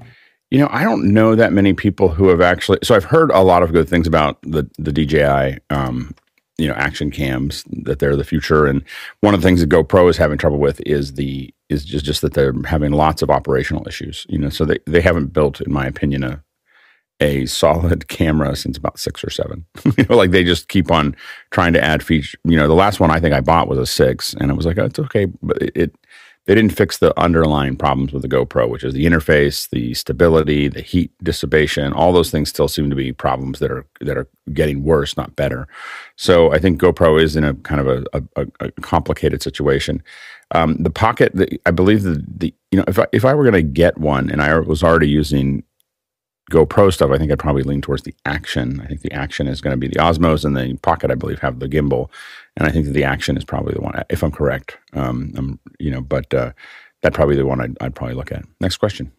You 0.49 0.57
know, 0.57 0.67
I 0.71 0.83
don't 0.83 1.13
know 1.13 1.35
that 1.35 1.53
many 1.53 1.73
people 1.73 2.09
who 2.09 2.29
have 2.29 2.41
actually. 2.41 2.79
So 2.81 2.95
I've 2.95 3.05
heard 3.05 3.29
a 3.29 3.41
lot 3.41 3.61
of 3.61 3.73
good 3.73 3.87
things 3.87 4.07
about 4.07 4.41
the 4.41 4.67
the 4.79 4.91
DJI 4.91 5.59
um, 5.69 6.15
you 6.57 6.67
know 6.67 6.73
action 6.73 7.09
cams 7.11 7.63
that 7.83 7.99
they're 7.99 8.15
the 8.15 8.23
future 8.23 8.65
and 8.65 8.83
one 9.21 9.33
of 9.33 9.41
the 9.41 9.47
things 9.47 9.61
that 9.61 9.69
GoPro 9.69 10.09
is 10.09 10.17
having 10.17 10.37
trouble 10.37 10.59
with 10.59 10.79
is 10.85 11.13
the 11.13 11.51
is 11.71 11.85
just, 11.85 12.05
just 12.05 12.21
that 12.21 12.33
they're 12.33 12.53
having 12.65 12.91
lots 12.91 13.21
of 13.21 13.29
operational 13.29 13.87
issues 13.87 14.25
you 14.29 14.37
know 14.37 14.49
so 14.49 14.65
they, 14.65 14.77
they 14.85 15.01
haven't 15.01 15.27
built 15.27 15.61
in 15.61 15.71
my 15.71 15.85
opinion 15.85 16.23
a 16.23 16.43
a 17.19 17.45
solid 17.45 18.07
camera 18.07 18.55
since 18.55 18.77
about 18.77 18.97
six 18.97 19.23
or 19.23 19.29
seven 19.29 19.65
you 19.97 20.05
know 20.09 20.15
like 20.15 20.31
they 20.31 20.43
just 20.43 20.67
keep 20.67 20.91
on 20.91 21.15
trying 21.51 21.73
to 21.73 21.83
add 21.83 22.03
feature 22.03 22.37
you 22.43 22.57
know 22.57 22.67
the 22.67 22.73
last 22.73 22.99
one 22.99 23.11
i 23.11 23.19
think 23.19 23.33
i 23.33 23.41
bought 23.41 23.67
was 23.67 23.77
a 23.77 23.85
six 23.85 24.33
and 24.35 24.51
it 24.51 24.55
was 24.55 24.65
like 24.65 24.77
oh, 24.77 24.85
it's 24.85 24.99
okay 24.99 25.25
but 25.41 25.61
it, 25.61 25.71
it 25.75 25.95
they 26.45 26.55
didn't 26.55 26.75
fix 26.75 26.97
the 26.97 27.17
underlying 27.19 27.75
problems 27.75 28.11
with 28.11 28.23
the 28.23 28.27
GoPro, 28.27 28.67
which 28.67 28.83
is 28.83 28.93
the 28.93 29.05
interface, 29.05 29.69
the 29.69 29.93
stability, 29.93 30.67
the 30.67 30.81
heat 30.81 31.11
dissipation. 31.23 31.93
All 31.93 32.11
those 32.11 32.31
things 32.31 32.49
still 32.49 32.67
seem 32.67 32.89
to 32.89 32.95
be 32.95 33.13
problems 33.13 33.59
that 33.59 33.71
are 33.71 33.85
that 33.99 34.17
are 34.17 34.27
getting 34.51 34.83
worse, 34.83 35.15
not 35.15 35.35
better. 35.35 35.67
So 36.15 36.51
I 36.51 36.57
think 36.57 36.81
GoPro 36.81 37.21
is 37.21 37.35
in 37.35 37.43
a 37.43 37.53
kind 37.53 37.79
of 37.79 37.87
a, 37.87 38.21
a, 38.35 38.47
a 38.59 38.71
complicated 38.81 39.43
situation. 39.43 40.01
Um, 40.53 40.77
the 40.77 40.89
Pocket, 40.89 41.31
the, 41.33 41.59
I 41.65 41.71
believe 41.71 42.03
the, 42.03 42.23
the 42.27 42.53
you 42.71 42.77
know 42.77 42.85
if 42.87 42.99
I, 42.99 43.07
if 43.11 43.25
I 43.25 43.33
were 43.33 43.43
going 43.43 43.53
to 43.53 43.61
get 43.61 43.97
one 43.97 44.29
and 44.29 44.41
I 44.41 44.59
was 44.59 44.83
already 44.83 45.09
using 45.09 45.63
GoPro 46.51 46.91
stuff, 46.93 47.11
I 47.11 47.17
think 47.17 47.31
I'd 47.31 47.39
probably 47.39 47.63
lean 47.63 47.81
towards 47.81 48.03
the 48.03 48.13
Action. 48.25 48.81
I 48.81 48.87
think 48.87 49.01
the 49.01 49.13
Action 49.13 49.47
is 49.47 49.61
going 49.61 49.71
to 49.71 49.77
be 49.77 49.87
the 49.87 49.99
Osmos, 49.99 50.43
and 50.43 50.57
the 50.57 50.77
Pocket, 50.81 51.11
I 51.11 51.15
believe, 51.15 51.39
have 51.39 51.59
the 51.59 51.67
gimbal 51.67 52.09
and 52.57 52.67
I 52.67 52.71
think 52.71 52.85
that 52.85 52.91
the 52.91 53.03
action 53.03 53.37
is 53.37 53.45
probably 53.45 53.73
the 53.73 53.81
one, 53.81 54.01
if 54.09 54.23
I'm 54.23 54.31
correct. 54.31 54.77
Um, 54.93 55.33
I'm, 55.37 55.59
you 55.79 55.89
know, 55.89 56.01
but 56.01 56.33
uh, 56.33 56.51
that 57.01 57.13
probably 57.13 57.35
the 57.35 57.45
one 57.45 57.61
I'd, 57.61 57.77
I'd 57.81 57.95
probably 57.95 58.15
look 58.15 58.31
at. 58.31 58.43
Next 58.59 58.77
question. 58.77 59.11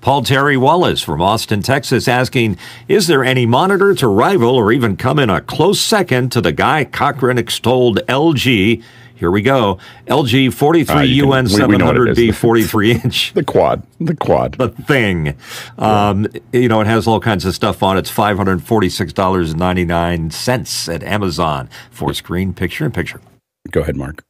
Paul 0.00 0.22
Terry 0.22 0.56
Wallace 0.56 1.02
from 1.02 1.22
Austin, 1.22 1.62
Texas, 1.62 2.06
asking 2.06 2.58
Is 2.86 3.06
there 3.06 3.24
any 3.24 3.46
monitor 3.46 3.94
to 3.94 4.06
rival 4.06 4.54
or 4.54 4.70
even 4.70 4.96
come 4.96 5.18
in 5.18 5.30
a 5.30 5.40
close 5.40 5.80
second 5.80 6.30
to 6.32 6.40
the 6.40 6.52
Guy 6.52 6.84
Cochran 6.84 7.38
extolled 7.38 7.98
LG 8.06 8.82
here 9.16 9.30
we 9.30 9.42
go. 9.42 9.78
LG 10.06 10.52
43 10.52 10.94
uh, 10.94 11.00
UN 11.02 11.46
700B 11.46 12.34
43 12.34 12.92
inch. 13.04 13.32
the 13.32 13.42
quad. 13.42 13.82
The 13.98 14.14
quad. 14.14 14.58
The 14.58 14.68
thing. 14.68 15.34
Um, 15.78 16.26
you 16.52 16.68
know, 16.68 16.82
it 16.82 16.86
has 16.86 17.06
all 17.06 17.20
kinds 17.20 17.46
of 17.46 17.54
stuff 17.54 17.82
on 17.82 17.96
it. 17.96 18.00
It's 18.00 18.12
$546.99 18.12 20.94
at 20.94 21.02
Amazon 21.02 21.70
for 21.90 22.12
screen, 22.12 22.52
picture, 22.52 22.84
and 22.84 22.92
picture. 22.92 23.22
Go 23.70 23.80
ahead, 23.80 23.96
Mark. 23.96 24.22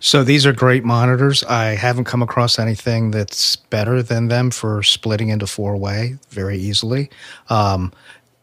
So 0.00 0.24
these 0.24 0.46
are 0.46 0.52
great 0.52 0.84
monitors. 0.84 1.42
I 1.44 1.74
haven't 1.74 2.04
come 2.04 2.22
across 2.22 2.58
anything 2.58 3.10
that's 3.10 3.56
better 3.56 4.02
than 4.02 4.28
them 4.28 4.50
for 4.50 4.82
splitting 4.82 5.28
into 5.28 5.46
four 5.46 5.76
way 5.76 6.16
very 6.30 6.56
easily. 6.58 7.10
Um, 7.48 7.92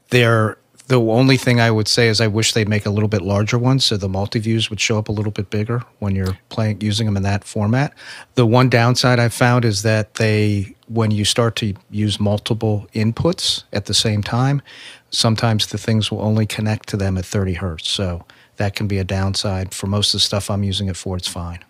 they're 0.09 0.57
the 0.89 0.99
only 0.99 1.37
thing 1.37 1.61
I 1.61 1.69
would 1.69 1.87
say 1.87 2.07
is 2.07 2.19
I 2.19 2.25
wish 2.25 2.53
they'd 2.53 2.67
make 2.67 2.87
a 2.87 2.89
little 2.89 3.07
bit 3.07 3.21
larger 3.21 3.59
ones 3.59 3.85
so 3.85 3.95
the 3.95 4.09
multi 4.09 4.39
views 4.39 4.71
would 4.71 4.79
show 4.79 4.97
up 4.97 5.07
a 5.07 5.11
little 5.11 5.31
bit 5.31 5.51
bigger 5.51 5.83
when 5.99 6.15
you're 6.15 6.37
playing 6.49 6.81
using 6.81 7.05
them 7.05 7.15
in 7.15 7.21
that 7.23 7.43
format. 7.43 7.93
The 8.33 8.47
one 8.47 8.69
downside 8.69 9.19
I've 9.19 9.33
found 9.33 9.65
is 9.65 9.83
that 9.83 10.15
they 10.15 10.75
when 10.87 11.11
you 11.11 11.25
start 11.25 11.55
to 11.57 11.75
use 11.91 12.19
multiple 12.19 12.87
inputs 12.95 13.65
at 13.71 13.85
the 13.85 13.93
same 13.93 14.23
time, 14.23 14.63
sometimes 15.11 15.67
the 15.67 15.77
things 15.77 16.09
will 16.09 16.23
only 16.23 16.47
connect 16.47 16.89
to 16.89 16.97
them 16.97 17.19
at 17.19 17.25
30 17.25 17.53
hertz. 17.53 17.87
So 17.87 18.25
that 18.55 18.75
can 18.75 18.87
be 18.87 18.97
a 18.97 19.03
downside. 19.03 19.75
For 19.75 19.85
most 19.85 20.09
of 20.09 20.13
the 20.13 20.25
stuff 20.25 20.49
I'm 20.49 20.63
using 20.63 20.87
it 20.87 20.97
for, 20.97 21.15
it's 21.15 21.27
fine. 21.27 21.63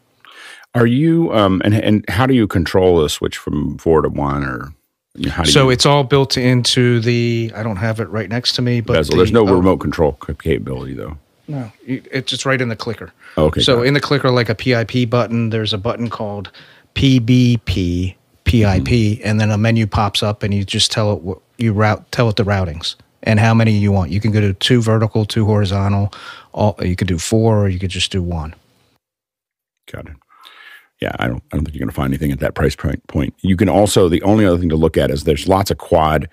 Are 0.74 0.88
you 0.88 1.34
um, 1.34 1.62
and 1.66 1.74
and 1.74 2.10
how 2.10 2.26
do 2.26 2.34
you 2.34 2.48
control 2.48 3.02
the 3.02 3.10
switch 3.10 3.38
from 3.38 3.78
four 3.80 4.02
to 4.02 4.08
one 4.08 4.46
or 4.46 4.74
so 5.46 5.63
you, 5.66 5.70
it's 5.72 5.86
all 5.86 6.04
built 6.04 6.38
into 6.38 7.00
the. 7.00 7.51
I 7.56 7.63
don't 7.63 7.78
have 7.78 8.00
it 8.00 8.10
right 8.10 8.30
next 8.30 8.54
to 8.54 8.62
me, 8.62 8.82
but 8.82 8.94
bezel. 8.94 9.13
The, 9.13 9.18
there's 9.18 9.32
no 9.32 9.48
oh, 9.48 9.56
remote 9.56 9.78
control 9.78 10.13
capability 10.13 10.94
though. 10.94 11.18
No, 11.48 11.72
it's 11.84 12.30
just 12.30 12.46
right 12.46 12.62
in 12.62 12.70
the 12.70 12.75
clicker. 12.75 13.12
Oh, 13.36 13.46
okay. 13.46 13.62
So 13.62 13.82
in 13.82 13.96
the 13.96 14.00
clicker, 14.00 14.30
like 14.30 14.50
a 14.50 14.56
PIP 14.56 15.10
button, 15.10 15.50
there's 15.50 15.74
a 15.74 15.80
button 15.80 16.10
called 16.10 16.51
PBP 16.94 18.16
PIP, 18.44 18.62
mm-hmm. 18.63 19.28
and 19.28 19.42
then 19.42 19.50
a 19.50 19.58
menu 19.58 19.88
pops 19.88 20.22
up, 20.22 20.44
and 20.44 20.54
you 20.54 20.63
just 20.63 20.92
tell 20.92 21.13
it 21.13 21.22
what 21.22 21.39
you 21.58 21.74
route, 21.74 22.12
tell 22.12 22.30
it 22.30 22.36
the 22.36 22.44
routings 22.44 22.96
and 23.24 23.39
how 23.39 23.54
many 23.54 23.72
you 23.72 23.92
want. 23.92 24.12
You 24.12 24.22
can 24.22 24.32
go 24.32 24.39
to 24.39 24.54
two 24.54 24.82
vertical, 24.82 25.25
two 25.25 25.46
horizontal. 25.46 26.13
All 26.54 26.75
you 26.82 26.96
could 26.96 27.08
do 27.08 27.18
four, 27.18 27.66
or 27.66 27.70
you 27.70 27.80
could 27.80 27.89
just 27.89 28.12
do 28.12 28.22
one. 28.22 28.54
Got 29.92 30.06
it 30.06 30.16
yeah, 31.01 31.15
I 31.20 31.27
don't, 31.27 31.44
I 31.51 31.58
don't 31.58 31.65
think 31.65 31.75
you're 31.75 31.86
going 31.86 31.89
to 31.91 31.96
find 31.96 32.12
anything 32.13 32.32
at 32.32 32.39
that 32.39 32.56
price 32.56 32.75
point. 32.75 33.34
You 33.41 33.58
can 33.58 33.70
also 33.70 34.10
the 34.10 34.24
only 34.24 34.46
other 34.46 34.58
thing 34.58 34.70
to 34.70 34.75
look 34.77 34.98
at 34.98 35.12
is 35.12 35.24
there's 35.25 35.48
lots 35.48 35.72
of 35.72 35.77
quad 35.79 36.27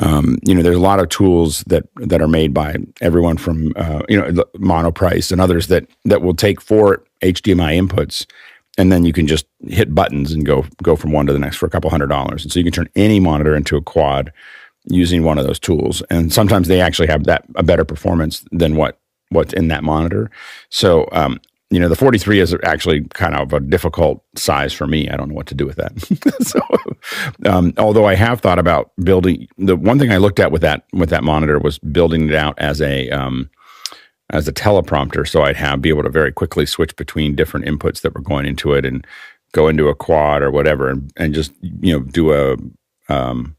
Um, 0.00 0.38
you 0.46 0.54
know, 0.54 0.62
there's 0.62 0.76
a 0.76 0.80
lot 0.80 1.00
of 1.00 1.08
tools 1.08 1.64
that 1.68 1.84
that 1.96 2.22
are 2.22 2.28
made 2.28 2.52
by 2.54 2.76
everyone 3.00 3.38
from 3.38 3.72
uh, 3.76 4.02
you 4.08 4.20
know 4.20 4.30
Monoprice 4.58 5.32
and 5.32 5.40
others 5.40 5.68
that 5.68 5.86
that 6.04 6.22
will 6.22 6.34
take 6.34 6.60
four 6.60 7.04
HDMI 7.22 7.80
inputs, 7.80 8.26
and 8.78 8.92
then 8.92 9.04
you 9.06 9.12
can 9.14 9.26
just 9.26 9.46
hit 9.68 9.94
buttons 9.94 10.32
and 10.32 10.44
go 10.46 10.66
go 10.82 10.96
from 10.96 11.12
one 11.12 11.26
to 11.26 11.32
the 11.32 11.38
next 11.38 11.56
for 11.56 11.66
a 11.66 11.70
couple 11.70 11.90
hundred 11.90 12.08
dollars. 12.08 12.44
And 12.44 12.52
so 12.52 12.60
you 12.60 12.64
can 12.64 12.72
turn 12.74 12.90
any 12.96 13.20
monitor 13.20 13.56
into 13.56 13.76
a 13.76 13.82
quad 13.82 14.32
using 14.86 15.24
one 15.24 15.38
of 15.38 15.46
those 15.46 15.60
tools. 15.60 16.02
And 16.10 16.32
sometimes 16.32 16.68
they 16.68 16.80
actually 16.80 17.08
have 17.08 17.24
that 17.24 17.44
a 17.56 17.62
better 17.62 17.84
performance 17.84 18.44
than 18.52 18.76
what 18.76 18.98
what's 19.30 19.54
in 19.54 19.68
that 19.68 19.84
monitor. 19.84 20.30
So 20.70 21.08
um, 21.12 21.40
you 21.70 21.80
know, 21.80 21.88
the 21.88 21.96
43 21.96 22.40
is 22.40 22.56
actually 22.62 23.04
kind 23.14 23.34
of 23.34 23.52
a 23.52 23.60
difficult 23.60 24.22
size 24.36 24.72
for 24.72 24.86
me. 24.86 25.08
I 25.08 25.16
don't 25.16 25.28
know 25.28 25.34
what 25.34 25.46
to 25.46 25.54
do 25.54 25.66
with 25.66 25.76
that. 25.76 25.98
so, 26.42 26.60
um, 27.50 27.72
although 27.78 28.04
I 28.04 28.14
have 28.14 28.40
thought 28.40 28.58
about 28.58 28.92
building, 29.02 29.48
the 29.58 29.76
one 29.76 29.98
thing 29.98 30.12
I 30.12 30.18
looked 30.18 30.40
at 30.40 30.52
with 30.52 30.62
that 30.62 30.84
with 30.92 31.10
that 31.10 31.24
monitor 31.24 31.58
was 31.58 31.78
building 31.78 32.28
it 32.28 32.34
out 32.34 32.58
as 32.58 32.80
a 32.80 33.10
um, 33.10 33.50
as 34.30 34.46
a 34.46 34.52
teleprompter, 34.52 35.26
so 35.26 35.42
I'd 35.42 35.56
have 35.56 35.82
be 35.82 35.88
able 35.88 36.02
to 36.02 36.10
very 36.10 36.32
quickly 36.32 36.66
switch 36.66 36.94
between 36.96 37.34
different 37.34 37.66
inputs 37.66 38.02
that 38.02 38.14
were 38.14 38.22
going 38.22 38.46
into 38.46 38.72
it 38.72 38.84
and 38.84 39.06
go 39.52 39.68
into 39.68 39.88
a 39.88 39.94
quad 39.94 40.42
or 40.42 40.50
whatever, 40.50 40.90
and, 40.90 41.12
and 41.16 41.34
just 41.34 41.52
you 41.60 41.92
know 41.92 42.04
do 42.04 42.32
a 42.32 42.56
um, 43.12 43.56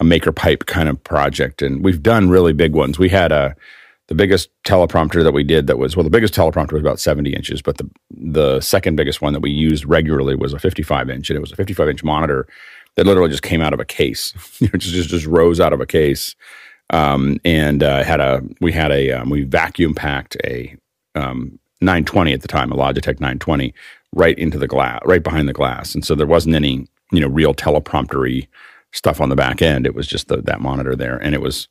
a 0.00 0.04
MakerPipe 0.04 0.66
kind 0.66 0.88
of 0.88 1.02
project. 1.04 1.62
And 1.62 1.84
we've 1.84 2.02
done 2.02 2.28
really 2.28 2.52
big 2.52 2.72
ones. 2.72 2.98
We 2.98 3.08
had 3.08 3.30
a 3.30 3.54
the 4.08 4.14
biggest 4.14 4.50
teleprompter 4.64 5.22
that 5.22 5.32
we 5.32 5.44
did 5.44 5.66
that 5.66 5.78
was 5.78 5.96
well 5.96 6.04
the 6.04 6.10
biggest 6.10 6.34
teleprompter 6.34 6.72
was 6.72 6.80
about 6.80 7.00
70 7.00 7.32
inches 7.32 7.62
but 7.62 7.78
the 7.78 7.88
the 8.10 8.60
second 8.60 8.96
biggest 8.96 9.22
one 9.22 9.32
that 9.32 9.40
we 9.40 9.50
used 9.50 9.86
regularly 9.86 10.34
was 10.34 10.52
a 10.52 10.58
55 10.58 11.08
inch 11.08 11.30
and 11.30 11.36
it 11.36 11.40
was 11.40 11.52
a 11.52 11.56
55 11.56 11.88
inch 11.88 12.04
monitor 12.04 12.46
that 12.96 13.06
literally 13.06 13.30
just 13.30 13.42
came 13.42 13.60
out 13.60 13.72
of 13.72 13.80
a 13.80 13.84
case. 13.84 14.34
It 14.60 14.78
just 14.78 15.08
just 15.08 15.26
rose 15.26 15.60
out 15.60 15.72
of 15.72 15.80
a 15.80 15.86
case. 15.86 16.34
Um, 16.90 17.38
and 17.44 17.82
uh, 17.82 18.02
had 18.04 18.20
a 18.20 18.42
we 18.60 18.72
had 18.72 18.92
a 18.92 19.12
um, 19.12 19.30
we 19.30 19.44
vacuum 19.44 19.94
packed 19.94 20.36
a 20.44 20.76
um, 21.14 21.58
920 21.80 22.32
at 22.32 22.42
the 22.42 22.48
time 22.48 22.70
a 22.70 22.76
logitech 22.76 23.20
920 23.20 23.74
right 24.14 24.38
into 24.38 24.58
the 24.58 24.68
glass 24.68 25.00
right 25.04 25.22
behind 25.22 25.48
the 25.48 25.52
glass. 25.52 25.94
And 25.94 26.04
so 26.04 26.14
there 26.14 26.26
wasn't 26.26 26.54
any 26.54 26.86
you 27.10 27.20
know 27.20 27.28
real 27.28 27.54
telepromptery 27.54 28.46
stuff 28.92 29.20
on 29.20 29.30
the 29.30 29.36
back 29.36 29.62
end. 29.62 29.86
It 29.86 29.94
was 29.94 30.06
just 30.06 30.28
the, 30.28 30.42
that 30.42 30.60
monitor 30.60 30.94
there. 30.94 31.16
And 31.16 31.34
it 31.34 31.40
was 31.40 31.68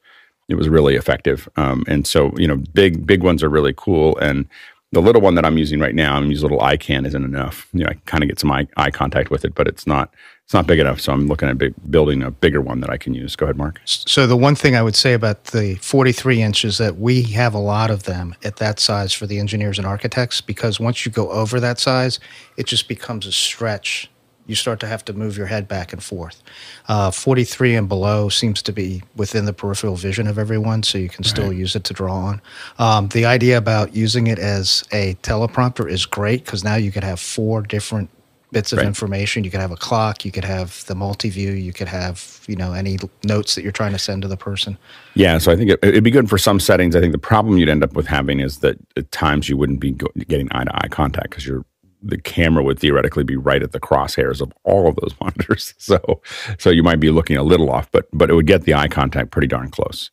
it 0.52 0.56
was 0.56 0.70
really 0.70 0.96
effective. 0.96 1.50
Um, 1.56 1.84
and 1.88 2.06
so, 2.06 2.32
you 2.38 2.48
know, 2.48 2.58
big 2.74 3.06
big 3.06 3.24
ones 3.24 3.44
are 3.44 3.50
really 3.50 3.74
cool. 3.76 4.18
And 4.18 4.48
the 4.92 5.02
little 5.02 5.22
one 5.22 5.36
that 5.36 5.46
I'm 5.46 5.58
using 5.58 5.80
right 5.80 5.96
now, 5.96 6.16
I'm 6.16 6.30
using 6.30 6.50
a 6.50 6.54
little 6.54 6.68
iKan 6.68 7.08
isn't 7.08 7.24
enough. 7.24 7.68
You 7.74 7.86
know, 7.86 7.90
I 7.90 7.94
kind 8.06 8.24
of 8.24 8.30
get 8.30 8.40
some 8.40 8.52
eye, 8.52 8.68
eye 8.76 8.92
contact 8.92 9.32
with 9.32 9.46
it, 9.46 9.56
but 9.56 9.68
it's 9.68 9.88
not 9.88 10.14
it's 10.44 10.54
not 10.54 10.68
big 10.68 10.80
enough. 10.80 11.00
So 11.00 11.14
I'm 11.14 11.28
looking 11.28 11.48
at 11.48 11.58
big, 11.58 11.74
building 11.90 12.22
a 12.22 12.30
bigger 12.30 12.60
one 12.60 12.82
that 12.82 12.90
I 12.90 12.98
can 12.98 13.14
use. 13.14 13.38
Go 13.38 13.46
ahead, 13.46 13.56
Mark. 13.56 13.80
So 13.86 14.28
the 14.28 14.36
one 14.36 14.54
thing 14.54 14.76
I 14.76 14.82
would 14.82 14.98
say 14.98 15.14
about 15.14 15.46
the 15.46 15.76
43 15.76 16.42
inches 16.42 16.74
is 16.74 16.78
that 16.80 16.98
we 16.98 17.22
have 17.22 17.54
a 17.54 17.58
lot 17.58 17.90
of 17.90 18.04
them 18.04 18.36
at 18.44 18.58
that 18.58 18.78
size 18.78 19.14
for 19.14 19.26
the 19.26 19.40
engineers 19.40 19.78
and 19.78 19.88
architects 19.88 20.42
because 20.42 20.78
once 20.78 21.06
you 21.06 21.12
go 21.12 21.32
over 21.32 21.62
that 21.62 21.80
size, 21.80 22.20
it 22.58 22.66
just 22.66 22.90
becomes 22.90 23.26
a 23.26 23.32
stretch 23.32 24.11
you 24.48 24.56
start 24.56 24.80
to 24.82 24.88
have 24.88 25.06
to 25.06 25.14
move 25.14 25.38
your 25.38 25.48
head 25.48 25.68
back 25.68 25.94
and 25.94 26.04
forth. 26.04 26.42
Uh, 26.88 27.12
43 27.12 27.76
and 27.76 27.90
below 27.90 28.30
seems 28.30 28.62
to 28.64 28.74
be 28.74 29.04
within 29.16 29.46
the 29.46 29.54
peripheral 29.54 29.96
vision 29.96 30.28
of 30.28 30.38
everyone, 30.38 30.84
so 30.84 30.98
you 30.98 31.10
can 31.10 31.24
still 31.24 31.54
use 31.54 31.76
it 31.76 31.84
to 31.86 31.94
draw 31.94 32.16
on. 32.16 32.42
Um, 32.80 33.08
the 33.10 33.26
idea 33.26 33.58
about 33.58 33.96
using 33.96 34.28
it 34.28 34.40
as 34.40 34.84
a 34.92 35.16
teleprompter 35.24 35.90
is 35.90 36.06
great 36.06 36.44
because 36.46 36.64
now 36.64 36.76
you 36.76 36.92
could 36.92 37.04
have 37.04 37.20
four 37.20 37.62
different 37.62 38.10
bits 38.52 38.74
of 38.74 38.80
right. 38.80 38.88
information. 38.88 39.44
You 39.44 39.52
could 39.52 39.62
have 39.62 39.72
a 39.72 39.78
clock, 39.78 40.26
you 40.26 40.32
could 40.32 40.44
have 40.44 40.86
the 40.86 40.96
multi-view, 40.96 41.52
you 41.52 41.74
could 41.74 41.88
have 41.88 42.42
you 42.48 42.56
know 42.56 42.74
any 42.74 42.98
notes 43.24 43.56
that 43.56 43.64
you're 43.64 43.72
trying 43.72 43.94
to 43.94 44.00
send 44.00 44.22
to 44.24 44.28
the 44.28 44.38
person. 44.38 44.78
Yeah, 45.14 45.38
so 45.38 45.52
I 45.52 45.56
think 45.56 45.72
it, 45.72 45.80
would 45.82 46.04
be 46.04 46.12
good 46.12 46.30
for 46.30 46.38
some 46.38 46.60
settings. 46.60 46.96
I 46.96 47.00
think 47.00 47.14
the 47.14 47.18
problem 47.18 47.58
you'd 47.58 47.70
end 47.70 47.84
up 47.84 47.94
with 47.94 48.08
having 48.08 48.40
is 48.40 48.60
that 48.60 48.78
at 48.98 49.12
times 49.12 49.50
you 49.50 49.58
wouldn't 49.58 49.80
be 49.80 49.92
getting 50.28 50.50
eye 50.52 50.66
to 50.66 50.76
eye 50.76 50.90
contact 50.90 51.30
because 51.30 51.46
you're 51.46 51.66
the 52.02 52.18
camera 52.18 52.64
would 52.64 52.80
theoretically 52.80 53.24
be 53.24 53.36
right 53.36 53.62
at 53.62 53.72
the 53.72 53.80
crosshairs 53.80 54.42
of 54.42 54.52
all 54.64 54.88
of 54.88 54.96
those 54.98 55.14
monitors. 55.22 55.74
So, 55.78 56.22
so 56.58 56.70
you 56.70 56.84
might 56.84 57.00
be 57.00 57.10
looking 57.10 57.38
a 57.38 57.44
little 57.44 57.70
off, 57.70 57.92
but 57.92 58.08
but 58.14 58.30
it 58.30 58.34
would 58.34 58.48
get 58.48 58.64
the 58.64 58.74
eye 58.74 58.88
contact 58.88 59.32
pretty 59.32 59.48
darn 59.48 59.70
close. 59.70 60.10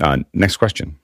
Uh, 0.00 0.18
next 0.32 0.56
question. 0.56 0.98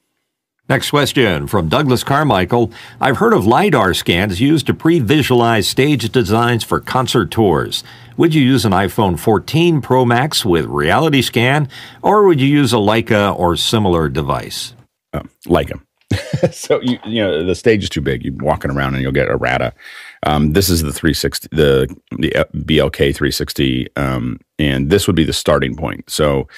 Next 0.67 0.89
question 0.89 1.47
from 1.47 1.69
Douglas 1.69 2.03
Carmichael. 2.03 2.73
I've 2.99 3.19
heard 3.19 3.35
of 3.35 3.47
LiDAR 3.47 3.93
scans 3.93 4.41
used 4.41 4.67
to 4.67 4.73
pre 4.73 4.99
visualize 4.99 5.69
stage 5.69 6.11
designs 6.11 6.65
for 6.65 6.81
concert 6.81 7.31
tours. 7.31 7.85
Would 8.17 8.35
you 8.35 8.43
use 8.43 8.65
an 8.65 8.73
iPhone 8.73 9.19
14 9.19 9.83
Pro 9.83 10.07
Max 10.07 10.43
with 10.43 10.65
Reality 10.65 11.21
Scan, 11.21 11.69
or 12.01 12.25
would 12.25 12.41
you 12.41 12.49
use 12.49 12.73
a 12.73 12.77
Leica 12.77 13.39
or 13.39 13.57
similar 13.57 14.09
device? 14.09 14.75
Uh, 15.13 15.25
Leica. 15.47 15.83
so 16.53 16.81
you 16.81 16.99
you 17.05 17.23
know 17.23 17.45
the 17.45 17.55
stage 17.55 17.83
is 17.83 17.91
too 17.91 18.01
big. 18.01 18.25
You're 18.25 18.35
walking 18.37 18.71
around 18.71 18.95
and 18.95 19.03
you'll 19.03 19.13
get 19.13 19.29
errata. 19.29 19.75
Um, 20.25 20.53
this 20.53 20.69
is 20.69 20.83
the 20.83 20.93
360, 20.93 21.49
the 21.53 21.95
the 22.19 22.31
BLK 22.55 23.15
360, 23.15 23.89
um, 23.97 24.41
and 24.59 24.91
this 24.91 25.07
would 25.07 25.17
be 25.17 25.25
the 25.25 25.33
starting 25.33 25.77
point. 25.77 26.09
So 26.09 26.49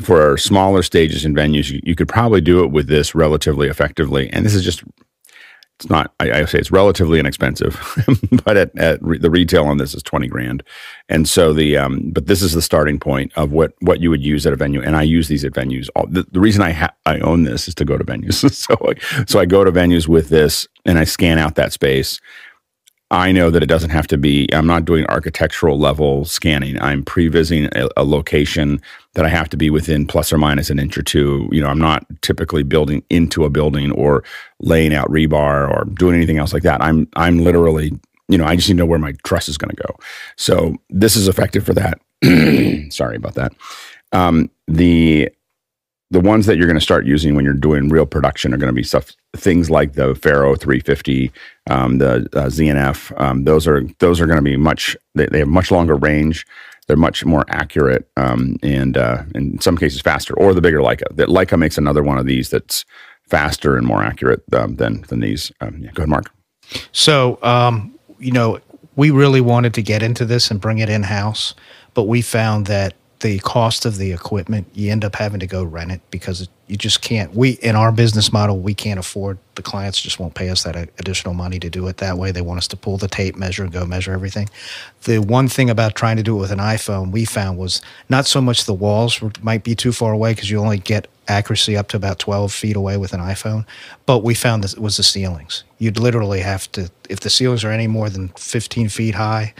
for 0.00 0.22
our 0.22 0.36
smaller 0.36 0.82
stages 0.82 1.24
and 1.24 1.36
venues, 1.36 1.70
you, 1.70 1.80
you, 1.84 1.94
could 1.94 2.08
probably 2.08 2.40
do 2.40 2.64
it 2.64 2.72
with 2.72 2.88
this 2.88 3.14
relatively 3.14 3.68
effectively. 3.68 4.28
And 4.30 4.44
this 4.44 4.54
is 4.54 4.64
just 4.64 4.82
it's 5.80 5.90
not 5.90 6.12
I, 6.20 6.30
I, 6.30 6.44
say 6.44 6.58
it's 6.58 6.70
relatively 6.70 7.18
inexpensive 7.18 7.98
but 8.44 8.56
at, 8.56 8.76
at 8.78 9.02
re, 9.02 9.18
the 9.18 9.30
retail 9.30 9.64
on 9.64 9.78
this 9.78 9.94
is 9.94 10.02
20 10.02 10.28
grand 10.28 10.62
and 11.08 11.28
so 11.28 11.52
the 11.52 11.76
um, 11.76 12.10
but 12.12 12.26
this 12.26 12.42
is 12.42 12.52
the 12.52 12.62
starting 12.62 13.00
point 13.00 13.32
of 13.36 13.52
what 13.52 13.74
what 13.80 14.00
you 14.00 14.08
would 14.10 14.22
use 14.22 14.46
at 14.46 14.52
a 14.52 14.56
venue 14.56 14.80
and 14.80 14.94
i 14.94 15.02
use 15.02 15.26
these 15.26 15.44
at 15.44 15.52
venues 15.52 15.88
All, 15.96 16.06
the, 16.06 16.22
the 16.30 16.40
reason 16.40 16.62
i 16.62 16.70
ha- 16.70 16.94
i 17.06 17.18
own 17.20 17.42
this 17.42 17.66
is 17.66 17.74
to 17.76 17.84
go 17.84 17.98
to 17.98 18.04
venues 18.04 18.48
so 18.54 19.24
so 19.26 19.40
i 19.40 19.46
go 19.46 19.64
to 19.64 19.72
venues 19.72 20.06
with 20.06 20.28
this 20.28 20.68
and 20.84 20.98
i 20.98 21.04
scan 21.04 21.38
out 21.38 21.56
that 21.56 21.72
space 21.72 22.20
I 23.14 23.30
know 23.30 23.48
that 23.50 23.62
it 23.62 23.66
doesn't 23.66 23.90
have 23.90 24.08
to 24.08 24.18
be, 24.18 24.48
I'm 24.52 24.66
not 24.66 24.84
doing 24.84 25.06
architectural 25.06 25.78
level 25.78 26.24
scanning. 26.24 26.80
I'm 26.80 27.04
prevising 27.04 27.66
a, 27.74 27.88
a 27.96 28.04
location 28.04 28.80
that 29.14 29.24
I 29.24 29.28
have 29.28 29.48
to 29.50 29.56
be 29.56 29.70
within 29.70 30.04
plus 30.06 30.32
or 30.32 30.38
minus 30.38 30.68
an 30.68 30.80
inch 30.80 30.98
or 30.98 31.02
two. 31.02 31.48
You 31.52 31.60
know, 31.60 31.68
I'm 31.68 31.78
not 31.78 32.04
typically 32.22 32.64
building 32.64 33.04
into 33.10 33.44
a 33.44 33.50
building 33.50 33.92
or 33.92 34.24
laying 34.58 34.92
out 34.92 35.08
rebar 35.08 35.70
or 35.70 35.84
doing 35.94 36.16
anything 36.16 36.38
else 36.38 36.52
like 36.52 36.64
that. 36.64 36.82
I'm, 36.82 37.08
I'm 37.14 37.38
literally, 37.38 37.92
you 38.28 38.36
know, 38.36 38.46
I 38.46 38.56
just 38.56 38.68
need 38.68 38.74
to 38.74 38.78
know 38.78 38.86
where 38.86 38.98
my 38.98 39.12
truss 39.22 39.48
is 39.48 39.58
going 39.58 39.70
to 39.70 39.82
go. 39.82 39.96
So 40.36 40.74
this 40.90 41.14
is 41.14 41.28
effective 41.28 41.64
for 41.64 41.74
that. 41.74 42.00
Sorry 42.92 43.16
about 43.16 43.34
that. 43.34 43.52
Um, 44.12 44.50
the 44.66 45.30
the 46.14 46.20
ones 46.20 46.46
that 46.46 46.56
you're 46.56 46.68
going 46.68 46.78
to 46.78 46.80
start 46.80 47.04
using 47.06 47.34
when 47.34 47.44
you're 47.44 47.52
doing 47.52 47.88
real 47.88 48.06
production 48.06 48.54
are 48.54 48.56
going 48.56 48.70
to 48.70 48.74
be 48.74 48.84
stuff 48.84 49.12
things 49.34 49.68
like 49.68 49.94
the 49.94 50.14
Faro 50.14 50.54
350, 50.54 51.32
um, 51.68 51.98
the 51.98 52.28
uh, 52.34 52.46
ZNF. 52.46 53.20
Um, 53.20 53.42
those 53.42 53.66
are 53.66 53.82
those 53.98 54.20
are 54.20 54.26
going 54.26 54.38
to 54.38 54.42
be 54.42 54.56
much. 54.56 54.96
They, 55.16 55.26
they, 55.26 55.40
have 55.40 55.48
much 55.48 55.72
longer 55.72 55.96
range. 55.96 56.46
They're 56.86 56.96
much 56.96 57.24
more 57.24 57.44
accurate 57.48 58.08
um, 58.16 58.56
and 58.62 58.96
uh, 58.96 59.24
in 59.34 59.58
some 59.60 59.76
cases 59.76 60.02
faster. 60.02 60.34
Or 60.34 60.54
the 60.54 60.60
bigger 60.60 60.78
Leica. 60.78 61.16
That 61.16 61.30
Leica 61.30 61.58
makes 61.58 61.78
another 61.78 62.04
one 62.04 62.18
of 62.18 62.26
these 62.26 62.48
that's 62.48 62.84
faster 63.28 63.76
and 63.76 63.84
more 63.84 64.04
accurate 64.04 64.44
um, 64.52 64.76
than 64.76 65.02
than 65.08 65.18
these. 65.18 65.50
Um, 65.60 65.78
yeah, 65.78 65.90
go 65.94 66.02
ahead, 66.02 66.10
Mark. 66.10 66.30
So 66.92 67.40
um, 67.42 67.92
you 68.20 68.30
know, 68.30 68.60
we 68.94 69.10
really 69.10 69.40
wanted 69.40 69.74
to 69.74 69.82
get 69.82 70.00
into 70.00 70.24
this 70.24 70.48
and 70.48 70.60
bring 70.60 70.78
it 70.78 70.88
in 70.88 71.02
house, 71.02 71.54
but 71.92 72.04
we 72.04 72.22
found 72.22 72.66
that 72.66 72.94
the 73.24 73.38
cost 73.38 73.86
of 73.86 73.96
the 73.96 74.12
equipment, 74.12 74.66
you 74.74 74.92
end 74.92 75.02
up 75.02 75.16
having 75.16 75.40
to 75.40 75.46
go 75.46 75.64
rent 75.64 75.90
it 75.90 76.02
because 76.10 76.46
you 76.66 76.76
just 76.76 77.00
can't. 77.00 77.34
We 77.34 77.52
in 77.52 77.74
our 77.74 77.90
business 77.90 78.30
model, 78.30 78.58
we 78.58 78.74
can't 78.74 79.00
afford. 79.00 79.38
The 79.54 79.62
clients 79.62 79.98
just 79.98 80.20
won't 80.20 80.34
pay 80.34 80.50
us 80.50 80.64
that 80.64 80.76
additional 80.76 81.32
money 81.32 81.58
to 81.60 81.70
do 81.70 81.88
it 81.88 81.96
that 81.96 82.18
way. 82.18 82.32
They 82.32 82.42
want 82.42 82.58
us 82.58 82.68
to 82.68 82.76
pull 82.76 82.98
the 82.98 83.08
tape 83.08 83.34
measure 83.34 83.62
and 83.62 83.72
go 83.72 83.86
measure 83.86 84.12
everything. 84.12 84.50
The 85.04 85.20
one 85.20 85.48
thing 85.48 85.70
about 85.70 85.94
trying 85.94 86.18
to 86.18 86.22
do 86.22 86.36
it 86.36 86.40
with 86.40 86.50
an 86.50 86.58
iPhone, 86.58 87.12
we 87.12 87.24
found 87.24 87.56
was 87.56 87.80
not 88.10 88.26
so 88.26 88.42
much 88.42 88.66
the 88.66 88.74
walls 88.74 89.18
might 89.40 89.64
be 89.64 89.74
too 89.74 89.92
far 89.92 90.12
away 90.12 90.34
because 90.34 90.50
you 90.50 90.58
only 90.58 90.78
get 90.78 91.08
accuracy 91.26 91.78
up 91.78 91.88
to 91.88 91.96
about 91.96 92.18
12 92.18 92.52
feet 92.52 92.76
away 92.76 92.98
with 92.98 93.14
an 93.14 93.20
iPhone. 93.20 93.64
But 94.04 94.18
we 94.18 94.34
found 94.34 94.62
this 94.62 94.76
was 94.76 94.98
the 94.98 95.02
ceilings. 95.02 95.64
You'd 95.78 95.98
literally 95.98 96.40
have 96.40 96.70
to, 96.72 96.90
if 97.08 97.20
the 97.20 97.30
ceilings 97.30 97.64
are 97.64 97.70
any 97.70 97.86
more 97.86 98.10
than 98.10 98.28
15 98.36 98.90
feet 98.90 99.14
high, 99.14 99.54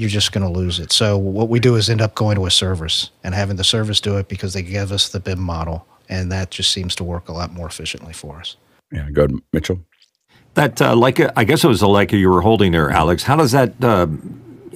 you're 0.00 0.08
just 0.08 0.32
going 0.32 0.46
to 0.46 0.50
lose 0.50 0.80
it. 0.80 0.92
So 0.92 1.18
what 1.18 1.48
we 1.48 1.60
do 1.60 1.76
is 1.76 1.90
end 1.90 2.00
up 2.00 2.14
going 2.14 2.36
to 2.36 2.46
a 2.46 2.50
service 2.50 3.10
and 3.22 3.34
having 3.34 3.56
the 3.56 3.64
service 3.64 4.00
do 4.00 4.16
it 4.16 4.28
because 4.28 4.54
they 4.54 4.62
give 4.62 4.92
us 4.92 5.10
the 5.10 5.20
BIM 5.20 5.40
model, 5.40 5.86
and 6.08 6.32
that 6.32 6.50
just 6.50 6.72
seems 6.72 6.94
to 6.96 7.04
work 7.04 7.28
a 7.28 7.32
lot 7.32 7.52
more 7.52 7.66
efficiently 7.66 8.12
for 8.12 8.38
us. 8.38 8.56
Yeah, 8.90 9.08
good, 9.12 9.38
Mitchell. 9.52 9.78
That 10.54 10.80
uh, 10.82 10.96
like 10.96 11.20
I 11.36 11.44
guess 11.44 11.62
it 11.62 11.68
was 11.68 11.82
a 11.82 11.86
Leica 11.86 12.18
you 12.18 12.28
were 12.28 12.40
holding 12.40 12.72
there, 12.72 12.90
Alex. 12.90 13.22
How 13.22 13.36
does 13.36 13.52
that? 13.52 13.74
Uh, 13.82 14.08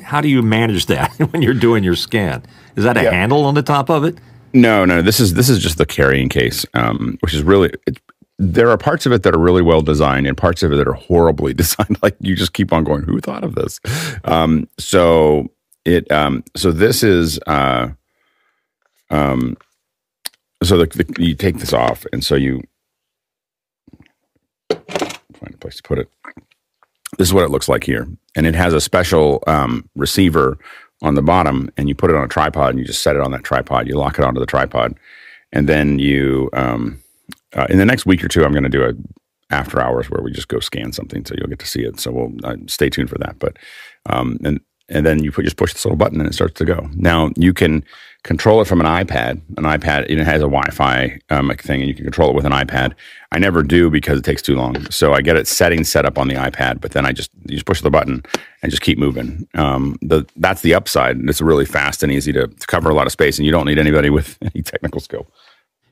how 0.03 0.21
do 0.21 0.29
you 0.29 0.43
manage 0.43 0.87
that 0.87 1.11
when 1.33 1.43
you're 1.43 1.55
doing 1.55 1.83
your 1.83 1.97
scan? 1.97 2.45
Is 2.77 2.85
that 2.85 2.97
a 2.97 3.03
yeah. 3.03 3.11
handle 3.11 3.45
on 3.45 3.55
the 3.55 3.63
top 3.63 3.91
of 3.91 4.05
it? 4.05 4.19
No, 4.53 4.85
no. 4.85 5.03
This 5.03 5.19
is 5.19 5.35
this 5.35 5.49
is 5.49 5.59
just 5.59 5.79
the 5.79 5.87
carrying 5.87 6.29
case, 6.29 6.65
um, 6.75 7.19
which 7.21 7.35
is 7.35 7.43
really 7.43 7.73
it, 7.87 7.99
there 8.39 8.71
are 8.71 8.77
parts 8.77 9.07
of 9.07 9.13
it 9.13 9.23
that 9.23 9.35
are 9.35 9.39
really 9.39 9.63
well 9.63 9.81
designed 9.81 10.27
and 10.27 10.37
parts 10.37 10.63
of 10.63 10.73
it 10.73 10.77
that 10.77 10.89
are 10.89 10.95
horribly 10.95 11.55
designed. 11.63 11.99
Like 12.03 12.17
you 12.21 12.35
just 12.37 12.53
keep 12.53 12.73
on 12.73 12.85
going, 12.85 13.03
who 13.03 13.21
thought 13.21 13.45
of 13.45 13.55
this? 13.55 13.81
Um, 14.25 14.69
so 14.79 15.51
it, 15.85 16.11
um, 16.11 16.45
so 16.57 16.73
this 16.73 17.03
is, 17.03 17.39
uh, 17.47 17.91
um, 19.11 19.57
so 20.63 20.79
the, 20.79 20.87
the, 20.87 21.23
you 21.23 21.35
take 21.35 21.59
this 21.59 21.73
off, 21.73 22.07
and 22.13 22.25
so 22.25 22.35
you 22.35 22.63
find 24.71 25.55
a 25.55 25.59
place 25.59 25.77
to 25.77 25.83
put 25.83 25.99
it. 25.99 26.09
This 27.19 27.29
is 27.29 27.35
what 27.35 27.45
it 27.45 27.51
looks 27.51 27.69
like 27.69 27.85
here, 27.85 28.09
and 28.35 28.47
it 28.47 28.55
has 28.55 28.73
a 28.73 28.81
special 28.81 29.45
um, 29.47 29.89
receiver 29.95 30.59
on 31.03 31.15
the 31.15 31.23
bottom, 31.23 31.71
and 31.77 31.89
you 31.89 31.95
put 31.95 32.11
it 32.11 32.17
on 32.17 32.25
a 32.25 32.29
tripod, 32.29 32.71
and 32.71 32.79
you 32.79 32.85
just 32.87 33.03
set 33.03 33.15
it 33.15 33.21
on 33.21 33.31
that 33.33 33.45
tripod. 33.45 33.87
You 33.87 33.97
lock 33.97 34.19
it 34.19 34.25
onto 34.25 34.41
the 34.41 34.47
tripod, 34.47 34.99
and 35.53 35.69
then 35.69 35.99
you. 35.99 36.49
Um, 36.55 37.04
uh, 37.55 37.67
in 37.69 37.79
the 37.79 37.85
next 37.85 38.07
week 38.07 38.25
or 38.25 38.29
two, 38.29 38.45
I'm 38.45 38.53
going 38.53 38.65
to 38.65 38.69
do 38.69 38.85
a 38.85 38.93
after 39.51 39.81
hours 39.81 40.11
where 40.11 40.23
we 40.23 40.33
just 40.33 40.49
go 40.49 40.59
scan 40.59 40.93
something, 40.93 41.25
so 41.25 41.35
you'll 41.37 41.49
get 41.49 41.59
to 41.61 41.67
see 41.67 41.83
it. 41.83 42.01
So 42.01 42.11
we'll 42.11 42.33
uh, 42.45 42.57
stay 42.67 42.89
tuned 42.89 43.11
for 43.11 43.19
that. 43.19 43.39
But 43.39 43.57
um, 44.07 44.39
and 44.45 44.61
and 44.89 45.07
then 45.07 45.23
you 45.23 45.33
put, 45.33 45.45
just 45.45 45.57
push 45.57 45.73
this 45.73 45.85
little 45.85 45.97
button 45.97 46.21
and 46.21 46.29
it 46.29 46.35
starts 46.35 46.55
to 46.59 46.65
go. 46.65 46.89
Now 46.95 47.31
you 47.37 47.55
can 47.55 47.85
control 48.23 48.61
it 48.61 48.67
from 48.67 48.81
an 48.81 48.87
iPad. 48.87 49.41
An 49.57 49.65
iPad 49.65 50.07
it 50.11 50.19
has 50.19 50.41
a 50.41 50.47
Wi-Fi 50.47 51.19
um, 51.31 51.51
thing, 51.57 51.81
and 51.81 51.89
you 51.89 51.95
can 51.95 52.05
control 52.05 52.31
it 52.31 52.35
with 52.35 52.45
an 52.45 52.53
iPad. 52.53 52.95
I 53.33 53.39
never 53.39 53.63
do 53.63 53.91
because 53.91 54.19
it 54.19 54.25
takes 54.25 54.43
too 54.43 54.57
long. 54.57 54.91
So 54.91 55.13
I 55.13 55.23
get 55.23 55.37
it 55.37 55.47
settings 55.47 55.89
set 55.89 56.05
up 56.05 56.19
on 56.19 56.29
the 56.29 56.35
iPad, 56.35 56.81
but 56.81 56.93
then 56.93 57.07
I 57.07 57.13
just 57.13 57.31
you 57.45 57.57
just 57.57 57.67
push 57.67 57.81
the 57.81 57.91
button 57.91 58.23
and 58.63 58.71
just 58.71 58.83
keep 58.83 58.99
moving. 58.99 59.49
Um, 59.55 59.99
the 60.03 60.27
that's 60.37 60.63
the 60.63 60.75
upside. 60.75 61.19
It's 61.29 61.41
really 61.41 61.67
fast 61.67 62.03
and 62.03 62.13
easy 62.13 62.33
to, 62.33 62.49
to 62.49 62.67
cover 62.67 62.91
a 62.91 62.95
lot 62.95 63.07
of 63.07 63.13
space, 63.13 63.39
and 63.39 63.47
you 63.47 63.53
don't 63.53 63.67
need 63.67 63.79
anybody 63.79 64.11
with 64.11 64.37
any 64.43 64.63
technical 64.63 65.01
skill. 65.01 65.27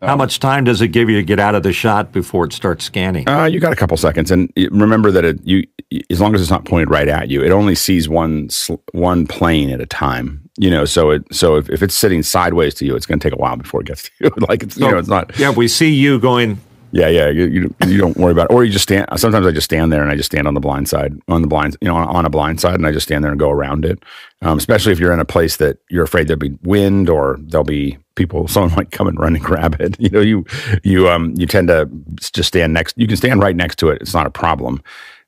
How 0.03 0.17
much 0.17 0.41
time 0.41 0.65
does 0.65 0.81
it 0.81 0.89
give 0.89 1.09
you 1.09 1.17
to 1.17 1.23
get 1.23 1.39
out 1.39 1.55
of 1.55 1.63
the 1.63 1.73
shot 1.73 2.13
before 2.13 2.45
it 2.45 2.53
starts 2.53 2.85
scanning? 2.85 3.29
Uh, 3.29 3.45
you 3.45 3.61
got 3.61 3.73
a 3.73 3.77
couple 3.77 3.97
seconds, 3.97 4.31
and 4.31 4.53
remember 4.71 5.11
that 5.13 5.25
it, 5.25 5.41
you, 5.45 5.65
as 6.11 6.21
long 6.21 6.35
as 6.35 6.41
it's 6.41 6.51
not 6.51 6.65
pointed 6.65 6.91
right 6.91 7.09
at 7.09 7.31
you, 7.31 7.43
it 7.43 7.51
only 7.51 7.75
sees 7.75 8.09
one 8.09 8.49
one 8.93 9.27
plane 9.27 9.71
at 9.71 9.81
a 9.81 9.87
time. 9.87 10.41
You 10.59 10.71
know, 10.71 10.85
so 10.85 11.11
it 11.11 11.25
so 11.33 11.57
if, 11.57 11.71
if 11.71 11.83
it's 11.83 11.95
sitting 11.95 12.23
sideways 12.23 12.75
to 12.75 12.85
you, 12.85 12.97
it's 12.97 13.07
going 13.07 13.21
to 13.21 13.25
take 13.25 13.37
a 13.37 13.41
while 13.41 13.57
before 13.57 13.81
it 13.81 13.87
gets 13.87 14.03
to 14.09 14.11
you. 14.21 14.31
like 14.49 14.63
it's 14.65 14.75
so, 14.75 14.87
you 14.87 14.93
know, 14.93 14.99
it's 14.99 15.09
not. 15.09 15.39
Yeah, 15.39 15.51
we 15.51 15.69
see 15.69 15.91
you 15.91 16.19
going 16.19 16.61
yeah, 16.93 17.09
yeah. 17.09 17.29
You, 17.31 17.47
you, 17.47 17.75
you, 17.87 17.99
don't 17.99 18.17
worry 18.19 18.33
about 18.33 18.51
it. 18.51 18.55
Or 18.55 18.65
you 18.65 18.71
just 18.71 18.83
stand. 18.83 19.07
Sometimes 19.17 19.47
I 19.47 19.51
just 19.51 19.65
stand 19.65 19.91
there 19.91 20.03
and 20.03 20.11
I 20.11 20.15
just 20.15 20.31
stand 20.31 20.47
on 20.47 20.53
the 20.53 20.61
blind 20.61 20.91
side, 20.91 21.19
on 21.27 21.41
the 21.41 21.49
blind, 21.49 21.77
you 21.81 21.89
know, 21.89 21.97
on, 21.97 22.07
on 22.07 22.27
a 22.27 22.31
blind 22.31 22.61
side, 22.61 22.75
and 22.75 22.87
I 22.87 22.93
just 22.93 23.07
stand 23.07 23.25
there 23.25 23.31
and 23.31 23.41
go 23.41 23.51
around 23.51 23.87
it. 23.87 24.03
Um, 24.43 24.59
especially 24.59 24.93
if 24.93 24.99
you're 24.99 25.13
in 25.13 25.19
a 25.19 25.25
place 25.25 25.57
that 25.57 25.79
you're 25.89 26.05
afraid 26.05 26.29
there'll 26.29 26.39
be 26.39 26.59
wind 26.63 27.09
or 27.09 27.39
there'll 27.41 27.65
be 27.65 27.97
people. 28.15 28.49
Someone 28.53 28.75
might 28.75 28.91
come 28.91 29.09
and 29.09 29.19
run 29.19 29.35
and 29.35 29.45
grab 29.45 29.81
it. 29.81 29.97
You 30.03 30.11
know, 30.11 30.21
you 30.21 30.45
you 30.83 31.09
um 31.09 31.33
you 31.37 31.47
tend 31.47 31.69
to 31.69 31.89
just 32.17 32.49
stand 32.49 32.75
next. 32.75 32.99
You 32.99 33.07
can 33.07 33.17
stand 33.17 33.41
right 33.41 33.55
next 33.55 33.77
to 33.77 33.89
it. 33.91 34.03
It's 34.03 34.15
not 34.15 34.27
a 34.27 34.31
problem. 34.31 34.83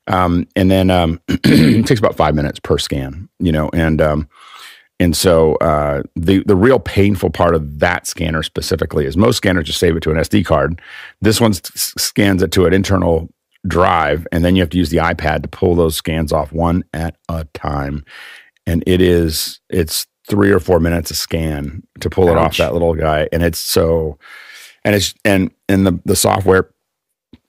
Um, 0.07 0.47
and 0.55 0.69
then 0.69 0.89
um, 0.91 1.21
it 1.27 1.87
takes 1.87 1.99
about 1.99 2.15
five 2.15 2.35
minutes 2.35 2.59
per 2.59 2.77
scan. 2.77 3.29
You 3.39 3.51
know, 3.51 3.69
and 3.73 4.01
um, 4.01 4.27
and 4.99 5.15
so 5.15 5.55
uh, 5.55 6.03
the 6.15 6.43
the 6.45 6.55
real 6.55 6.79
painful 6.79 7.29
part 7.29 7.55
of 7.55 7.79
that 7.79 8.07
scanner 8.07 8.43
specifically 8.43 9.05
is 9.05 9.17
most 9.17 9.37
scanners 9.37 9.65
just 9.65 9.79
save 9.79 9.95
it 9.95 10.03
to 10.03 10.11
an 10.11 10.17
SD 10.17 10.45
card. 10.45 10.81
This 11.21 11.41
one 11.41 11.53
scans 11.53 12.41
it 12.41 12.51
to 12.53 12.65
an 12.65 12.73
internal 12.73 13.29
drive, 13.67 14.27
and 14.31 14.45
then 14.45 14.55
you 14.55 14.61
have 14.61 14.69
to 14.69 14.77
use 14.77 14.89
the 14.89 14.97
iPad 14.97 15.41
to 15.43 15.47
pull 15.49 15.75
those 15.75 15.95
scans 15.95 16.31
off 16.31 16.51
one 16.51 16.83
at 16.93 17.17
a 17.29 17.45
time. 17.53 18.05
And 18.67 18.83
it 18.87 19.01
is 19.01 19.59
it's 19.69 20.07
three 20.27 20.51
or 20.51 20.59
four 20.59 20.79
minutes 20.79 21.11
a 21.11 21.15
scan 21.15 21.83
to 21.99 22.09
pull 22.09 22.29
Ouch. 22.29 22.35
it 22.35 22.37
off 22.37 22.57
that 22.57 22.73
little 22.73 22.95
guy, 22.95 23.27
and 23.31 23.43
it's 23.43 23.59
so 23.59 24.17
and 24.83 24.95
it's 24.95 25.13
and 25.23 25.51
and 25.69 25.85
the 25.85 25.99
the 26.05 26.15
software 26.15 26.69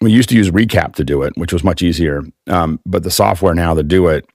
we 0.01 0.13
used 0.13 0.29
to 0.29 0.37
use 0.37 0.51
Recap 0.51 0.95
to 0.97 1.05
do 1.05 1.23
it, 1.23 1.33
which 1.37 1.53
was 1.53 1.65
much 1.65 1.83
easier. 1.83 2.23
Um, 2.49 2.81
but 2.85 3.03
the 3.03 3.11
software 3.11 3.55
now 3.55 3.75
to 3.75 3.83
do 3.83 4.09
it 4.09 4.27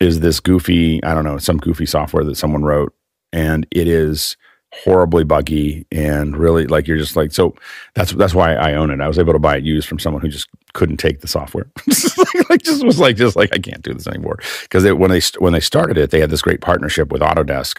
is 0.00 0.20
this 0.20 0.40
goofy, 0.40 1.02
I 1.02 1.14
don't 1.14 1.24
know, 1.24 1.38
some 1.38 1.58
goofy 1.58 1.86
software 1.86 2.24
that 2.24 2.36
someone 2.36 2.62
wrote, 2.62 2.94
and 3.32 3.66
it 3.70 3.88
is 3.88 4.36
horribly 4.72 5.24
buggy 5.24 5.84
and 5.90 6.36
really 6.36 6.66
like 6.66 6.86
you're 6.86 6.96
just 6.96 7.16
like 7.16 7.32
so 7.32 7.54
that's 7.94 8.12
that's 8.12 8.34
why 8.34 8.54
I 8.54 8.74
own 8.74 8.90
it. 8.90 9.00
I 9.00 9.08
was 9.08 9.18
able 9.18 9.32
to 9.32 9.38
buy 9.38 9.56
it 9.56 9.64
used 9.64 9.88
from 9.88 9.98
someone 9.98 10.22
who 10.22 10.28
just 10.28 10.48
couldn't 10.74 10.98
take 10.98 11.20
the 11.20 11.28
software. 11.28 11.66
like 12.50 12.62
just 12.62 12.84
was 12.84 13.00
like 13.00 13.16
just 13.16 13.36
like 13.36 13.52
I 13.52 13.58
can't 13.58 13.82
do 13.82 13.92
this 13.92 14.06
anymore 14.06 14.38
because 14.62 14.84
when 14.92 15.10
they 15.10 15.20
when 15.38 15.52
they 15.52 15.60
started 15.60 15.98
it, 15.98 16.10
they 16.10 16.20
had 16.20 16.30
this 16.30 16.42
great 16.42 16.60
partnership 16.60 17.10
with 17.10 17.22
Autodesk 17.22 17.78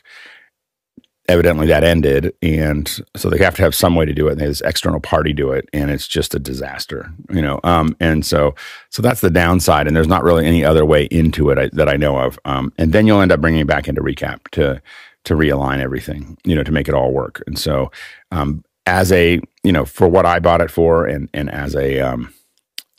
evidently 1.29 1.67
that 1.67 1.83
ended 1.83 2.33
and 2.41 2.99
so 3.15 3.29
they 3.29 3.37
have 3.37 3.55
to 3.55 3.61
have 3.61 3.75
some 3.75 3.95
way 3.95 4.05
to 4.05 4.13
do 4.13 4.27
it 4.27 4.33
and 4.33 4.41
they 4.41 4.47
this 4.47 4.59
external 4.61 4.99
party 4.99 5.31
do 5.31 5.51
it 5.51 5.69
and 5.71 5.91
it's 5.91 6.07
just 6.07 6.33
a 6.33 6.39
disaster 6.39 7.09
you 7.29 7.41
know 7.41 7.59
um, 7.63 7.95
and 7.99 8.25
so 8.25 8.53
so 8.89 9.01
that's 9.01 9.21
the 9.21 9.29
downside 9.29 9.87
and 9.87 9.95
there's 9.95 10.07
not 10.07 10.23
really 10.23 10.45
any 10.45 10.65
other 10.65 10.83
way 10.83 11.05
into 11.05 11.49
it 11.49 11.57
I, 11.57 11.69
that 11.73 11.87
i 11.87 11.95
know 11.95 12.17
of 12.17 12.39
um, 12.43 12.73
and 12.77 12.91
then 12.91 13.07
you'll 13.07 13.21
end 13.21 13.31
up 13.31 13.39
bringing 13.39 13.61
it 13.61 13.67
back 13.67 13.87
into 13.87 14.01
recap 14.01 14.47
to 14.51 14.81
to 15.23 15.35
realign 15.35 15.79
everything 15.79 16.37
you 16.43 16.55
know 16.55 16.63
to 16.63 16.71
make 16.71 16.87
it 16.87 16.93
all 16.93 17.11
work 17.11 17.43
and 17.47 17.57
so 17.57 17.91
um, 18.31 18.63
as 18.85 19.11
a 19.11 19.39
you 19.63 19.71
know 19.71 19.85
for 19.85 20.07
what 20.07 20.25
i 20.25 20.39
bought 20.39 20.61
it 20.61 20.71
for 20.71 21.05
and 21.05 21.29
and 21.33 21.49
as 21.51 21.75
a 21.75 21.99
um, 21.99 22.33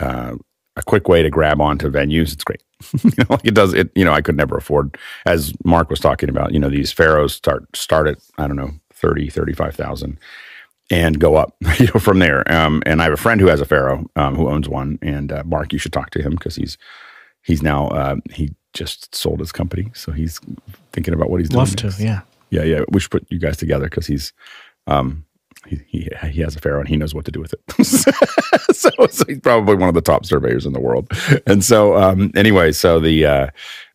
uh, 0.00 0.34
a 0.76 0.82
quick 0.82 1.08
way 1.08 1.22
to 1.22 1.30
grab 1.30 1.60
onto 1.60 1.90
venues 1.90 2.32
it's 2.32 2.44
great 2.44 2.62
you 3.04 3.10
know, 3.18 3.26
like 3.30 3.44
it 3.44 3.54
does 3.54 3.72
it. 3.74 3.90
You 3.94 4.04
know, 4.04 4.12
I 4.12 4.20
could 4.20 4.36
never 4.36 4.56
afford, 4.56 4.96
as 5.26 5.52
Mark 5.64 5.90
was 5.90 6.00
talking 6.00 6.28
about. 6.28 6.52
You 6.52 6.58
know, 6.58 6.68
these 6.68 6.92
Faros 6.92 7.30
start 7.30 7.64
start 7.76 8.08
at 8.08 8.18
I 8.38 8.46
don't 8.46 8.56
know 8.56 8.72
30, 8.92 9.30
35,000 9.30 10.18
and 10.90 11.18
go 11.18 11.36
up. 11.36 11.54
You 11.78 11.86
know, 11.86 12.00
from 12.00 12.18
there. 12.18 12.50
Um, 12.52 12.82
and 12.86 13.00
I 13.00 13.04
have 13.04 13.12
a 13.12 13.16
friend 13.18 13.40
who 13.40 13.48
has 13.48 13.60
a 13.60 13.64
Faro 13.64 14.08
um, 14.16 14.34
who 14.36 14.48
owns 14.48 14.68
one. 14.68 14.98
And 15.02 15.32
uh, 15.32 15.42
Mark, 15.44 15.72
you 15.72 15.78
should 15.78 15.92
talk 15.92 16.10
to 16.10 16.22
him 16.22 16.32
because 16.32 16.56
he's 16.56 16.76
he's 17.42 17.62
now 17.62 17.88
uh, 17.88 18.16
he 18.30 18.50
just 18.72 19.14
sold 19.14 19.40
his 19.40 19.52
company, 19.52 19.90
so 19.94 20.12
he's 20.12 20.40
thinking 20.92 21.14
about 21.14 21.30
what 21.30 21.40
he's 21.40 21.52
Love 21.52 21.74
doing. 21.76 21.90
Love 21.90 21.98
to, 21.98 22.04
yeah, 22.04 22.20
yeah, 22.50 22.62
yeah. 22.62 22.84
We 22.90 23.00
should 23.00 23.10
put 23.10 23.26
you 23.30 23.38
guys 23.38 23.56
together 23.56 23.84
because 23.84 24.06
he's 24.06 24.32
um, 24.86 25.24
he, 25.66 25.80
he, 25.86 26.08
he 26.30 26.40
has 26.40 26.56
a 26.56 26.60
Faro 26.60 26.80
and 26.80 26.88
he 26.88 26.96
knows 26.96 27.14
what 27.14 27.24
to 27.24 27.30
do 27.30 27.40
with 27.40 27.52
it. 27.52 27.86
so, 27.86 28.10
so, 28.74 29.24
he's 29.26 29.40
probably 29.40 29.76
one 29.76 29.88
of 29.88 29.94
the 29.94 30.00
top 30.00 30.26
surveyors 30.26 30.66
in 30.66 30.72
the 30.72 30.80
world. 30.80 31.08
And 31.46 31.64
so, 31.64 31.96
um, 31.96 32.32
anyway, 32.34 32.72
so 32.72 32.98
the, 32.98 33.26
uh, 33.26 33.46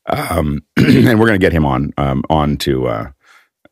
um, 0.07 0.63
and 0.77 1.19
we're 1.19 1.27
going 1.27 1.39
to 1.39 1.45
get 1.45 1.51
him 1.51 1.65
on, 1.65 1.93
um, 1.97 2.23
on 2.29 2.57
to, 2.57 2.87
uh, 2.87 3.11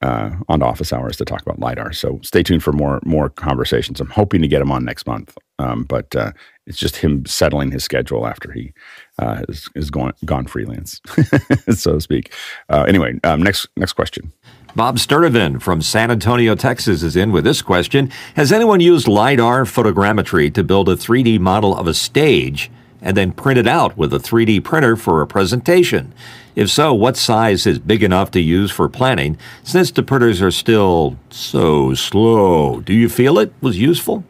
uh, 0.02 0.32
on 0.50 0.62
office 0.62 0.92
hours 0.92 1.18
to 1.18 1.26
talk 1.26 1.42
about 1.42 1.60
lidar. 1.60 1.94
So 1.94 2.20
stay 2.22 2.44
tuned 2.44 2.64
for 2.64 2.74
more 2.74 3.00
more 3.06 3.30
conversations. 3.30 4.00
I'm 4.02 4.10
hoping 4.10 4.42
to 4.42 4.48
get 4.48 4.62
him 4.62 4.72
on 4.72 4.84
next 4.84 5.08
month, 5.08 5.38
um, 5.58 5.84
but 5.84 6.14
uh, 6.16 6.32
it's 6.68 6.78
just 6.78 6.98
him 6.98 7.26
settling 7.26 7.72
his 7.72 7.84
schedule 7.84 8.28
after 8.28 8.52
he 8.52 8.74
uh, 9.20 9.44
is, 9.50 9.70
is 9.76 9.90
gone 9.90 10.14
gone 10.26 10.46
freelance, 10.46 11.02
so 11.70 11.94
to 11.94 12.02
speak. 12.02 12.34
Uh, 12.70 12.84
anyway, 12.88 13.20
um, 13.24 13.42
next 13.42 13.68
next 13.76 13.94
question. 13.94 14.32
Bob 14.76 14.98
Sturdivant 14.98 15.62
from 15.62 15.82
San 15.82 16.12
Antonio, 16.12 16.54
Texas 16.54 17.02
is 17.02 17.16
in 17.16 17.32
with 17.32 17.46
this 17.46 17.62
question. 17.62 18.12
Has 18.36 18.52
anyone 18.52 18.82
used 18.82 19.08
LiDAR 19.08 19.64
photogrammetry 19.64 20.54
to 20.54 20.66
build 20.66 20.90
a 20.90 20.98
3D 20.98 21.40
model 21.40 21.74
of 21.78 21.88
a 21.88 21.94
stage 21.94 22.70
and 23.02 23.16
then 23.16 23.32
print 23.32 23.58
it 23.58 23.68
out 23.68 23.96
with 23.96 24.14
a 24.14 24.18
3D 24.18 24.62
printer 24.66 24.98
for 24.98 25.22
a 25.22 25.28
presentation? 25.28 26.14
If 26.58 26.70
so, 26.70 26.94
what 26.94 27.16
size 27.16 27.66
is 27.66 27.80
big 27.80 28.04
enough 28.04 28.32
to 28.32 28.42
use 28.42 28.70
for 28.70 28.90
planning 28.90 29.38
since 29.64 29.92
the 29.92 30.04
printers 30.04 30.42
are 30.42 30.52
still 30.52 31.18
so 31.30 31.94
slow? 31.94 32.82
Do 32.82 32.94
you 32.94 33.08
feel 33.08 33.40
it 33.40 33.54
was 33.62 33.78
useful? 33.80 34.26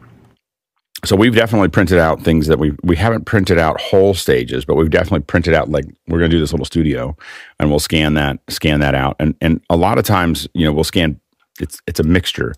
So 1.05 1.15
we've 1.15 1.35
definitely 1.35 1.69
printed 1.69 1.97
out 1.97 2.21
things 2.21 2.47
that 2.47 2.59
we 2.59 2.73
we 2.83 2.95
haven't 2.95 3.25
printed 3.25 3.57
out 3.57 3.79
whole 3.79 4.13
stages, 4.13 4.65
but 4.65 4.75
we've 4.75 4.89
definitely 4.89 5.21
printed 5.21 5.53
out 5.53 5.69
like 5.69 5.85
we're 6.07 6.19
going 6.19 6.29
to 6.29 6.35
do 6.35 6.39
this 6.39 6.51
little 6.51 6.65
studio, 6.65 7.15
and 7.59 7.69
we'll 7.69 7.79
scan 7.79 8.15
that 8.15 8.39
scan 8.49 8.79
that 8.79 8.95
out, 8.95 9.15
and 9.19 9.35
and 9.41 9.61
a 9.69 9.77
lot 9.77 9.97
of 9.97 10.05
times 10.05 10.47
you 10.53 10.65
know 10.65 10.73
we'll 10.73 10.83
scan 10.83 11.19
it's 11.59 11.81
it's 11.87 11.99
a 11.99 12.03
mixture. 12.03 12.53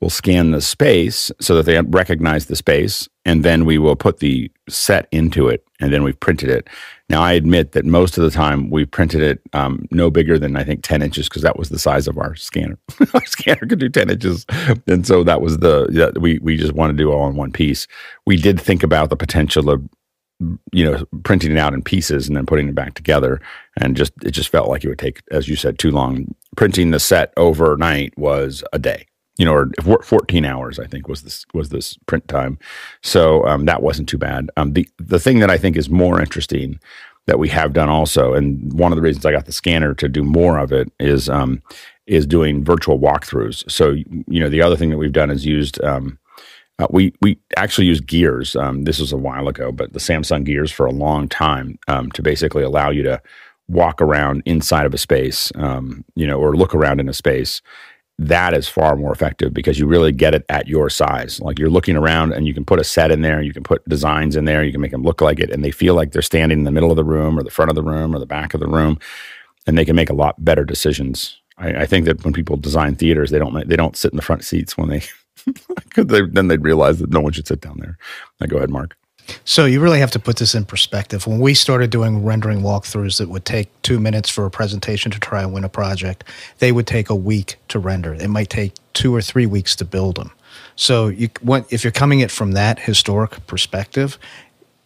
We'll 0.00 0.10
scan 0.10 0.50
the 0.50 0.60
space 0.60 1.30
so 1.40 1.54
that 1.54 1.64
they 1.64 1.80
recognize 1.80 2.46
the 2.46 2.56
space, 2.56 3.08
and 3.24 3.44
then 3.44 3.64
we 3.64 3.78
will 3.78 3.94
put 3.94 4.18
the 4.18 4.50
set 4.68 5.06
into 5.12 5.48
it, 5.48 5.64
and 5.80 5.92
then 5.92 6.02
we've 6.02 6.18
printed 6.18 6.50
it. 6.50 6.68
Now, 7.12 7.22
I 7.22 7.32
admit 7.32 7.72
that 7.72 7.84
most 7.84 8.16
of 8.16 8.24
the 8.24 8.30
time 8.30 8.70
we 8.70 8.86
printed 8.86 9.20
it 9.20 9.42
um, 9.52 9.86
no 9.90 10.10
bigger 10.10 10.38
than 10.38 10.56
I 10.56 10.64
think 10.64 10.82
10 10.82 11.02
inches 11.02 11.28
because 11.28 11.42
that 11.42 11.58
was 11.58 11.68
the 11.68 11.78
size 11.78 12.08
of 12.08 12.16
our 12.16 12.34
scanner. 12.34 12.78
our 13.14 13.26
scanner 13.26 13.66
could 13.66 13.80
do 13.80 13.90
10 13.90 14.08
inches. 14.08 14.46
And 14.86 15.06
so 15.06 15.22
that 15.22 15.42
was 15.42 15.58
the, 15.58 16.14
we, 16.18 16.38
we 16.38 16.56
just 16.56 16.72
want 16.72 16.90
to 16.90 16.96
do 16.96 17.12
all 17.12 17.28
in 17.28 17.36
one 17.36 17.52
piece. 17.52 17.86
We 18.24 18.38
did 18.38 18.58
think 18.58 18.82
about 18.82 19.10
the 19.10 19.16
potential 19.16 19.68
of, 19.68 19.86
you 20.72 20.90
know, 20.90 21.04
printing 21.22 21.52
it 21.52 21.58
out 21.58 21.74
in 21.74 21.82
pieces 21.82 22.28
and 22.28 22.34
then 22.34 22.46
putting 22.46 22.66
it 22.66 22.74
back 22.74 22.94
together. 22.94 23.42
And 23.78 23.94
just, 23.94 24.14
it 24.24 24.30
just 24.30 24.48
felt 24.48 24.70
like 24.70 24.82
it 24.82 24.88
would 24.88 24.98
take, 24.98 25.20
as 25.30 25.48
you 25.48 25.56
said, 25.56 25.78
too 25.78 25.90
long. 25.90 26.34
Printing 26.56 26.92
the 26.92 26.98
set 26.98 27.34
overnight 27.36 28.16
was 28.16 28.64
a 28.72 28.78
day 28.78 29.06
you 29.38 29.44
know, 29.44 29.54
or 29.54 29.70
14 30.02 30.44
hours, 30.44 30.78
I 30.78 30.86
think 30.86 31.08
was 31.08 31.22
this 31.22 31.46
was 31.54 31.70
this 31.70 31.96
print 32.06 32.28
time. 32.28 32.58
So 33.02 33.46
um, 33.46 33.64
that 33.64 33.82
wasn't 33.82 34.08
too 34.08 34.18
bad. 34.18 34.50
Um, 34.56 34.74
the 34.74 34.88
the 34.98 35.18
thing 35.18 35.38
that 35.38 35.50
I 35.50 35.58
think 35.58 35.76
is 35.76 35.88
more 35.88 36.20
interesting 36.20 36.78
that 37.26 37.38
we 37.38 37.48
have 37.48 37.72
done 37.72 37.88
also, 37.88 38.34
and 38.34 38.72
one 38.72 38.92
of 38.92 38.96
the 38.96 39.02
reasons 39.02 39.24
I 39.24 39.32
got 39.32 39.46
the 39.46 39.52
scanner 39.52 39.94
to 39.94 40.08
do 40.08 40.22
more 40.22 40.58
of 40.58 40.72
it 40.72 40.92
is 41.00 41.28
um, 41.28 41.62
is 42.06 42.26
doing 42.26 42.64
virtual 42.64 42.98
walkthroughs. 42.98 43.68
So 43.70 43.90
you 43.90 44.40
know, 44.40 44.50
the 44.50 44.62
other 44.62 44.76
thing 44.76 44.90
that 44.90 44.98
we've 44.98 45.12
done 45.12 45.30
is 45.30 45.46
used. 45.46 45.82
Um, 45.82 46.18
uh, 46.78 46.86
we 46.90 47.14
we 47.20 47.38
actually 47.56 47.86
use 47.86 48.00
gears. 48.00 48.56
Um, 48.56 48.84
this 48.84 48.98
was 48.98 49.12
a 49.12 49.16
while 49.16 49.46
ago, 49.46 49.72
but 49.72 49.92
the 49.92 49.98
Samsung 49.98 50.44
gears 50.44 50.72
for 50.72 50.84
a 50.84 50.90
long 50.90 51.28
time 51.28 51.78
um, 51.86 52.10
to 52.12 52.22
basically 52.22 52.64
allow 52.64 52.90
you 52.90 53.02
to 53.04 53.22
walk 53.68 54.02
around 54.02 54.42
inside 54.44 54.84
of 54.84 54.92
a 54.92 54.98
space, 54.98 55.52
you 55.56 56.26
know, 56.26 56.38
or 56.38 56.56
look 56.56 56.74
around 56.74 56.98
in 56.98 57.08
a 57.08 57.12
space 57.14 57.62
that 58.18 58.54
is 58.54 58.68
far 58.68 58.96
more 58.96 59.12
effective 59.12 59.52
because 59.52 59.78
you 59.78 59.86
really 59.86 60.12
get 60.12 60.34
it 60.34 60.44
at 60.48 60.68
your 60.68 60.90
size. 60.90 61.40
Like 61.40 61.58
you're 61.58 61.70
looking 61.70 61.96
around 61.96 62.32
and 62.32 62.46
you 62.46 62.54
can 62.54 62.64
put 62.64 62.80
a 62.80 62.84
set 62.84 63.10
in 63.10 63.22
there, 63.22 63.42
you 63.42 63.52
can 63.52 63.62
put 63.62 63.86
designs 63.88 64.36
in 64.36 64.44
there, 64.44 64.62
you 64.62 64.72
can 64.72 64.80
make 64.80 64.90
them 64.92 65.02
look 65.02 65.20
like 65.20 65.40
it, 65.40 65.50
and 65.50 65.64
they 65.64 65.70
feel 65.70 65.94
like 65.94 66.12
they're 66.12 66.22
standing 66.22 66.58
in 66.58 66.64
the 66.64 66.70
middle 66.70 66.90
of 66.90 66.96
the 66.96 67.04
room 67.04 67.38
or 67.38 67.42
the 67.42 67.50
front 67.50 67.70
of 67.70 67.74
the 67.74 67.82
room 67.82 68.14
or 68.14 68.18
the 68.18 68.26
back 68.26 68.54
of 68.54 68.60
the 68.60 68.68
room, 68.68 68.98
and 69.66 69.76
they 69.76 69.84
can 69.84 69.96
make 69.96 70.10
a 70.10 70.14
lot 70.14 70.44
better 70.44 70.64
decisions. 70.64 71.40
I, 71.58 71.82
I 71.82 71.86
think 71.86 72.06
that 72.06 72.24
when 72.24 72.32
people 72.32 72.56
design 72.56 72.94
theaters, 72.96 73.30
they 73.30 73.38
don't 73.38 73.68
they 73.68 73.76
don't 73.76 73.96
sit 73.96 74.12
in 74.12 74.16
the 74.16 74.22
front 74.22 74.44
seats 74.44 74.76
when 74.76 74.88
they, 74.88 75.02
they 75.96 76.22
then 76.22 76.48
they'd 76.48 76.62
realize 76.64 76.98
that 77.00 77.10
no 77.10 77.20
one 77.20 77.32
should 77.32 77.48
sit 77.48 77.60
down 77.60 77.78
there. 77.78 77.98
Now, 78.40 78.46
go 78.46 78.58
ahead, 78.58 78.70
Mark. 78.70 78.96
So 79.44 79.64
you 79.64 79.80
really 79.80 80.00
have 80.00 80.10
to 80.12 80.18
put 80.18 80.36
this 80.36 80.54
in 80.54 80.64
perspective. 80.64 81.26
When 81.26 81.38
we 81.38 81.54
started 81.54 81.90
doing 81.90 82.24
rendering 82.24 82.60
walkthroughs 82.60 83.18
that 83.18 83.28
would 83.28 83.44
take 83.44 83.68
two 83.82 83.98
minutes 83.98 84.28
for 84.28 84.44
a 84.46 84.50
presentation 84.50 85.10
to 85.12 85.18
try 85.18 85.42
and 85.42 85.52
win 85.52 85.64
a 85.64 85.68
project, 85.68 86.24
they 86.58 86.72
would 86.72 86.86
take 86.86 87.08
a 87.10 87.14
week 87.14 87.56
to 87.68 87.78
render. 87.78 88.14
It 88.14 88.28
might 88.28 88.50
take 88.50 88.74
two 88.92 89.14
or 89.14 89.22
three 89.22 89.46
weeks 89.46 89.76
to 89.76 89.84
build 89.84 90.16
them. 90.16 90.32
So 90.76 91.08
you, 91.08 91.28
if 91.70 91.84
you're 91.84 91.90
coming 91.90 92.20
it 92.20 92.30
from 92.30 92.52
that 92.52 92.78
historic 92.78 93.46
perspective, 93.46 94.18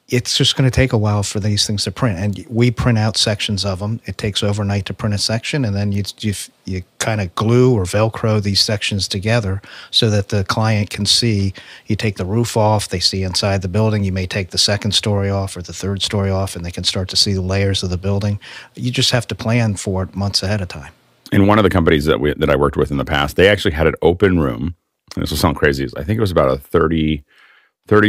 it's 0.09 0.39
just 0.39 0.57
going 0.57 0.71
to 0.71 0.75
take 0.75 0.93
a 0.93 0.99
while 0.99 1.25
for 1.25 1.41
these 1.41 1.67
things 1.67 1.83
to 1.83 1.91
print. 1.91 2.19
And 2.19 2.47
we 2.49 2.71
print 2.71 2.97
out 2.97 3.17
sections 3.17 3.65
of 3.65 3.81
them. 3.81 4.01
It 4.05 4.19
takes 4.19 4.41
overnight 4.41 4.87
to 4.87 4.95
print 4.95 5.17
a 5.17 5.19
section, 5.19 5.65
and 5.65 5.75
then 5.75 5.91
you 5.91 6.05
you, 6.21 6.33
you 6.65 6.83
kind 6.99 7.21
of 7.21 7.35
glue 7.35 7.75
or 7.75 7.85
Velcro 7.85 8.41
these 8.41 8.61
sections 8.61 9.09
together 9.09 9.61
so 9.91 10.09
that 10.11 10.29
the 10.29 10.45
client 10.45 10.91
can 10.91 11.07
see. 11.07 11.53
You 11.87 11.97
take 11.97 12.17
the 12.17 12.25
roof 12.25 12.57
off, 12.57 12.89
they 12.89 13.01
see 13.01 13.25
inside 13.25 13.63
the 13.63 13.69
building. 13.69 14.05
You 14.05 14.13
may 14.13 14.27
take 14.27 14.51
the 14.51 14.59
second 14.59 14.93
story 14.93 15.29
off 15.29 15.57
or 15.57 15.63
the 15.63 15.73
third 15.73 16.03
story 16.03 16.31
off, 16.31 16.55
and 16.55 16.65
they 16.65 16.71
can 16.71 16.85
start 16.85 17.09
to 17.09 17.17
see 17.17 17.33
the 17.33 17.43
layers 17.43 17.83
of 17.83 17.91
the 17.91 17.99
building. 17.99 18.39
You 18.75 18.93
just 18.93 19.11
have 19.11 19.27
to 19.29 19.35
plan 19.35 19.75
for 19.75 20.05
it 20.05 20.15
months 20.15 20.43
ahead 20.43 20.61
of 20.61 20.69
time. 20.69 20.93
In 21.33 21.49
one 21.49 21.59
of 21.59 21.65
the 21.65 21.71
companies 21.71 22.05
that 22.05 22.21
we 22.21 22.33
that 22.35 22.51
I 22.51 22.55
worked 22.55 22.77
with 22.77 22.93
in 22.93 22.99
the 22.99 23.05
past, 23.05 23.35
they 23.35 23.49
actually 23.49 23.73
had 23.73 23.89
an 23.89 23.95
open 24.03 24.39
room. 24.39 24.77
This 25.17 25.31
will 25.31 25.39
sound 25.39 25.57
crazy. 25.57 25.89
I 25.97 26.05
think 26.05 26.17
it 26.19 26.21
was 26.21 26.31
about 26.31 26.51
a 26.51 26.59
thirty 26.59 27.17
30 27.17 27.25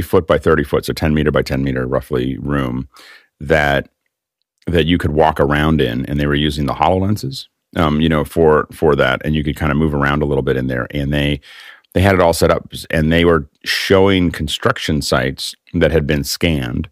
foot 0.02 0.28
by 0.28 0.38
30 0.38 0.64
foot, 0.64 0.86
so 0.86 0.94
10 0.94 1.14
meter 1.14 1.32
by 1.32 1.42
10 1.42 1.64
meter 1.64 1.88
roughly 1.88 2.38
room 2.38 2.88
that 3.40 3.90
that 4.66 4.86
you 4.86 4.98
could 4.98 5.12
walk 5.12 5.40
around 5.40 5.80
in, 5.80 6.06
and 6.08 6.20
they 6.20 6.28
were 6.28 6.36
using 6.36 6.66
the 6.66 6.74
HoloLenses, 6.74 7.48
um, 7.78 8.02
you 8.02 8.10
know, 8.10 8.24
for 8.24 8.68
for 8.72 8.96
that, 8.96 9.22
and 9.26 9.34
you 9.34 9.44
could 9.44 9.56
kind 9.56 9.72
of 9.72 9.78
move 9.78 9.94
around 9.94 10.22
a 10.22 10.26
little 10.26 10.42
bit 10.42 10.58
in 10.58 10.68
there, 10.68 10.88
and 10.92 11.14
they 11.14 11.40
they 11.94 12.02
had 12.02 12.16
it 12.16 12.22
all 12.22 12.34
set 12.34 12.52
up, 12.52 12.72
and 12.92 13.12
they 13.12 13.26
were 13.26 13.48
showing 13.64 14.32
construction 14.32 15.02
sites 15.02 15.56
that 15.74 15.92
had 15.92 16.06
been 16.06 16.24
scanned, 16.24 16.90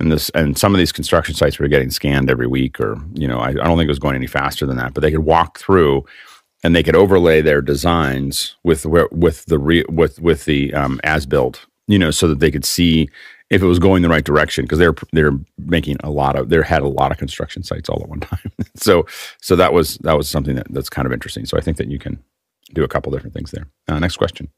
and 0.00 0.10
this 0.10 0.30
and 0.30 0.58
some 0.58 0.74
of 0.74 0.78
these 0.78 0.92
construction 0.92 1.34
sites 1.34 1.58
were 1.58 1.68
getting 1.68 1.90
scanned 1.90 2.30
every 2.30 2.46
week, 2.46 2.80
or 2.80 2.98
you 3.14 3.28
know, 3.28 3.38
I, 3.38 3.50
I 3.50 3.52
don't 3.52 3.78
think 3.78 3.86
it 3.86 3.88
was 3.88 3.98
going 3.98 4.16
any 4.16 4.26
faster 4.26 4.66
than 4.66 4.76
that, 4.78 4.94
but 4.94 5.00
they 5.00 5.10
could 5.10 5.20
walk 5.20 5.58
through 5.58 6.04
and 6.64 6.76
they 6.76 6.82
could 6.82 6.96
overlay 6.96 7.40
their 7.40 7.60
designs 7.60 8.56
with 8.62 8.86
with 8.86 9.46
the 9.46 9.58
re, 9.58 9.84
with 9.88 10.20
with 10.20 10.44
the 10.44 10.72
um, 10.74 11.00
as 11.04 11.26
built 11.26 11.66
you 11.88 11.98
know, 11.98 12.10
so 12.10 12.28
that 12.28 12.40
they 12.40 12.50
could 12.50 12.64
see 12.64 13.08
if 13.50 13.62
it 13.62 13.66
was 13.66 13.78
going 13.78 14.02
the 14.02 14.08
right 14.08 14.24
direction 14.24 14.64
because 14.64 14.78
they're 14.78 14.94
they're 15.12 15.38
making 15.58 15.96
a 16.02 16.10
lot 16.10 16.36
of 16.36 16.48
they 16.48 16.60
had 16.62 16.82
a 16.82 16.88
lot 16.88 17.12
of 17.12 17.18
construction 17.18 17.62
sites 17.62 17.88
all 17.88 18.00
at 18.02 18.08
one 18.08 18.20
time. 18.20 18.52
so 18.76 19.04
so 19.40 19.54
that 19.56 19.72
was 19.72 19.98
that 19.98 20.16
was 20.16 20.28
something 20.28 20.56
that, 20.56 20.66
that's 20.70 20.88
kind 20.88 21.06
of 21.06 21.12
interesting. 21.12 21.44
So 21.44 21.56
I 21.56 21.60
think 21.60 21.76
that 21.76 21.88
you 21.88 21.98
can 21.98 22.22
do 22.72 22.82
a 22.82 22.88
couple 22.88 23.12
different 23.12 23.34
things 23.34 23.50
there. 23.50 23.66
Uh, 23.88 23.98
next 23.98 24.16
question. 24.16 24.48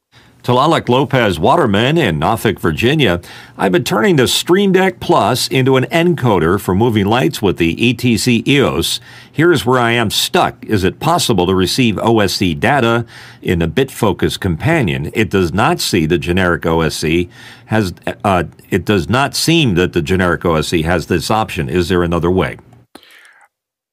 Talalek 0.44 0.90
Lopez 0.90 1.38
Waterman 1.38 1.96
in 1.96 2.18
Norfolk, 2.18 2.61
Virginia. 2.61 3.18
I've 3.57 3.72
been 3.72 3.83
turning 3.83 4.16
the 4.16 4.28
Stream 4.28 4.72
Deck 4.72 5.00
Plus 5.00 5.48
into 5.48 5.78
an 5.78 5.85
encoder 5.85 6.61
for 6.61 6.74
moving 6.74 7.07
lights 7.07 7.40
with 7.40 7.57
the 7.57 7.74
ETC 7.76 8.46
EOS. 8.46 9.00
Here's 9.33 9.64
where 9.64 9.80
I 9.80 9.92
am 9.92 10.11
stuck. 10.11 10.62
Is 10.66 10.85
it 10.85 11.00
possible 11.00 11.46
to 11.46 11.54
receive 11.54 11.94
OSC 11.94 12.61
data 12.61 13.07
in 13.40 13.61
the 13.61 13.66
BitFocus 13.66 14.38
companion? 14.38 15.11
It 15.14 15.30
does 15.30 15.54
not 15.54 15.80
see 15.80 16.04
the 16.04 16.18
generic 16.18 16.64
OSC 16.64 17.30
has. 17.66 17.94
Uh, 18.22 18.44
it 18.68 18.85
does 18.85 19.09
not 19.09 19.35
seem 19.35 19.76
that 19.76 19.94
the 19.94 20.02
generic 20.02 20.42
OSC 20.42 20.85
has 20.85 21.07
this 21.07 21.30
option. 21.30 21.70
Is 21.70 21.88
there 21.88 22.02
another 22.02 22.30
way? 22.30 22.59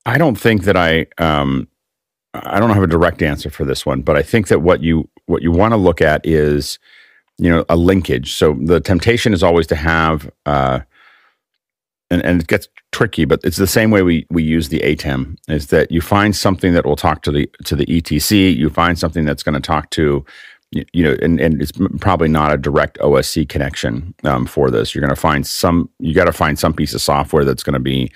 I 0.06 0.18
don't 0.18 0.38
think 0.38 0.64
that 0.64 0.76
I 0.76 1.06
um, 1.18 1.70
I 2.34 2.60
don't 2.60 2.70
have 2.70 2.84
a 2.84 2.88
direct 2.88 3.22
answer 3.22 3.50
for 3.50 3.66
this 3.66 3.86
one, 3.86 4.02
but 4.02 4.16
I 4.16 4.22
think 4.22 4.48
that 4.48 4.62
what 4.62 4.82
you 4.82 5.10
what 5.26 5.42
you 5.42 5.52
want 5.52 5.74
to 5.74 5.78
look 5.78 6.02
at 6.02 6.26
is 6.26 6.80
you 7.38 7.50
know 7.50 7.66
a 7.70 7.76
linkage. 7.76 8.34
So 8.34 8.58
the 8.64 8.80
temptation 8.80 9.34
is 9.34 9.44
always 9.44 9.68
to 9.68 9.76
have 9.76 10.32
uh, 10.46 10.82
and, 12.10 12.24
and 12.24 12.42
it 12.42 12.48
gets 12.48 12.68
tricky, 12.92 13.26
but 13.26 13.40
it's 13.44 13.58
the 13.58 13.68
same 13.68 13.92
way 13.92 14.02
we 14.02 14.26
we 14.30 14.44
use 14.44 14.70
the 14.70 14.80
ATEM 14.80 15.38
is 15.48 15.68
that 15.68 15.92
you 15.92 16.02
find 16.02 16.36
something 16.36 16.74
that 16.74 16.86
will 16.86 16.96
talk 16.96 17.22
to 17.24 17.32
the 17.32 17.50
to 17.66 17.76
the 17.76 17.86
ETC, 17.86 18.56
you 18.56 18.70
find 18.70 19.00
something 19.00 19.26
that's 19.26 19.44
going 19.44 19.56
to 19.56 19.62
talk 19.62 19.90
to 19.92 20.26
you 20.72 21.04
know, 21.04 21.18
and, 21.22 21.40
and 21.42 21.62
it's 21.62 21.74
probably 22.00 22.30
not 22.30 22.54
a 22.54 22.58
direct 22.58 22.98
OSC 23.00 23.48
connection 23.50 24.14
um, 24.24 24.46
for 24.46 24.72
this. 24.72 24.96
You're 24.96 25.02
going 25.02 25.14
to 25.14 25.20
find 25.20 25.46
some, 25.46 25.90
you 26.00 26.14
got 26.14 26.26
to 26.26 26.32
find 26.34 26.58
some 26.58 26.74
piece 26.74 26.94
of 26.94 27.02
software 27.02 27.44
that's 27.44 27.64
going 27.64 27.74
to 27.74 27.80
be 27.80 28.10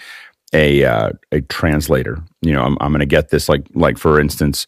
a 0.56 0.86
uh, 0.86 1.10
a 1.32 1.42
translator. 1.42 2.24
You 2.42 2.54
know, 2.54 2.64
I'm, 2.64 2.78
I'm 2.80 2.92
going 2.92 3.02
to 3.02 3.06
get 3.06 3.30
this 3.30 3.50
like 3.50 3.68
like 3.76 3.98
for 3.98 4.20
instance, 4.20 4.66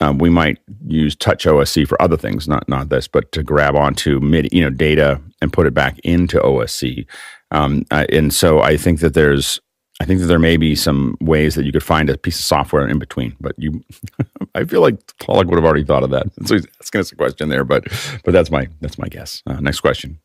um, 0.00 0.18
we 0.18 0.28
might 0.28 0.58
use 0.86 1.14
Touch 1.14 1.44
OSC 1.44 1.86
for 1.86 2.00
other 2.02 2.16
things, 2.16 2.48
not 2.48 2.68
not 2.68 2.88
this, 2.88 3.08
but 3.08 3.30
to 3.32 3.42
grab 3.42 3.76
onto 3.76 4.20
mid 4.20 4.52
you 4.52 4.62
know 4.62 4.70
data 4.70 5.20
and 5.40 5.52
put 5.52 5.66
it 5.66 5.74
back 5.74 5.98
into 6.00 6.38
OSC. 6.40 7.06
Um, 7.52 7.84
uh, 7.90 8.06
and 8.10 8.34
so 8.34 8.60
I 8.60 8.76
think 8.76 9.00
that 9.00 9.14
there's 9.14 9.60
I 10.00 10.06
think 10.06 10.20
that 10.20 10.26
there 10.26 10.38
may 10.38 10.56
be 10.56 10.74
some 10.74 11.16
ways 11.20 11.54
that 11.54 11.64
you 11.64 11.72
could 11.72 11.82
find 11.82 12.08
a 12.08 12.16
piece 12.16 12.38
of 12.38 12.44
software 12.44 12.88
in 12.88 12.98
between, 12.98 13.36
but 13.38 13.54
you, 13.58 13.84
I 14.54 14.64
feel 14.64 14.80
like 14.80 14.98
Pollock 15.18 15.46
would 15.48 15.56
have 15.56 15.64
already 15.64 15.84
thought 15.84 16.02
of 16.02 16.10
that. 16.10 16.26
So 16.46 16.54
he's 16.54 16.66
asking 16.80 17.02
us 17.02 17.12
a 17.12 17.16
question 17.16 17.50
there, 17.50 17.64
but 17.64 17.84
but 18.24 18.32
that's 18.32 18.50
my 18.50 18.68
that's 18.80 18.98
my 18.98 19.08
guess. 19.08 19.42
Uh, 19.46 19.60
next 19.60 19.80
question. 19.80 20.18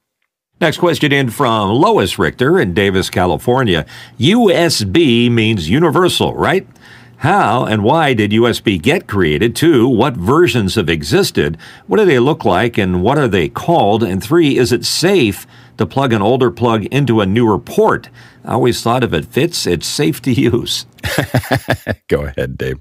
Next 0.62 0.78
question 0.78 1.12
in 1.12 1.32
from 1.32 1.70
Lois 1.70 2.18
Richter 2.18 2.58
in 2.60 2.74
Davis, 2.74 3.10
California. 3.10 3.86
USB 4.18 5.30
means 5.30 5.70
universal, 5.70 6.34
right? 6.34 6.65
How 7.18 7.65
and 7.65 7.84
why 7.84 8.13
did 8.13 8.32
USB 8.32 8.82
get 8.82 9.06
created? 9.06 9.54
Two, 9.54 9.86
what 9.88 10.15
versions 10.15 10.76
have 10.76 10.89
existed? 10.89 11.58
What 11.88 11.98
do 11.98 12.06
they 12.06 12.20
look 12.20 12.46
like 12.46 12.78
and 12.78 13.04
what 13.04 13.18
are 13.18 13.28
they 13.28 13.50
called? 13.50 14.02
And 14.02 14.24
three, 14.24 14.58
is 14.58 14.72
it 14.72 14.86
safe 14.86 15.46
to 15.78 15.86
plug 15.86 16.13
an 16.13 16.22
older 16.22 16.52
plug 16.52 16.86
into 16.86 17.20
a 17.20 17.26
newer 17.26 17.60
port? 17.60 18.10
I 18.46 18.54
always 18.54 18.82
thought 18.82 19.04
if 19.04 19.12
it 19.12 19.26
fits, 19.26 19.68
it's 19.68 19.88
safe 19.88 20.22
to 20.22 20.32
use. 20.32 20.86
Go 22.08 22.22
ahead, 22.26 22.58
Dave. 22.58 22.80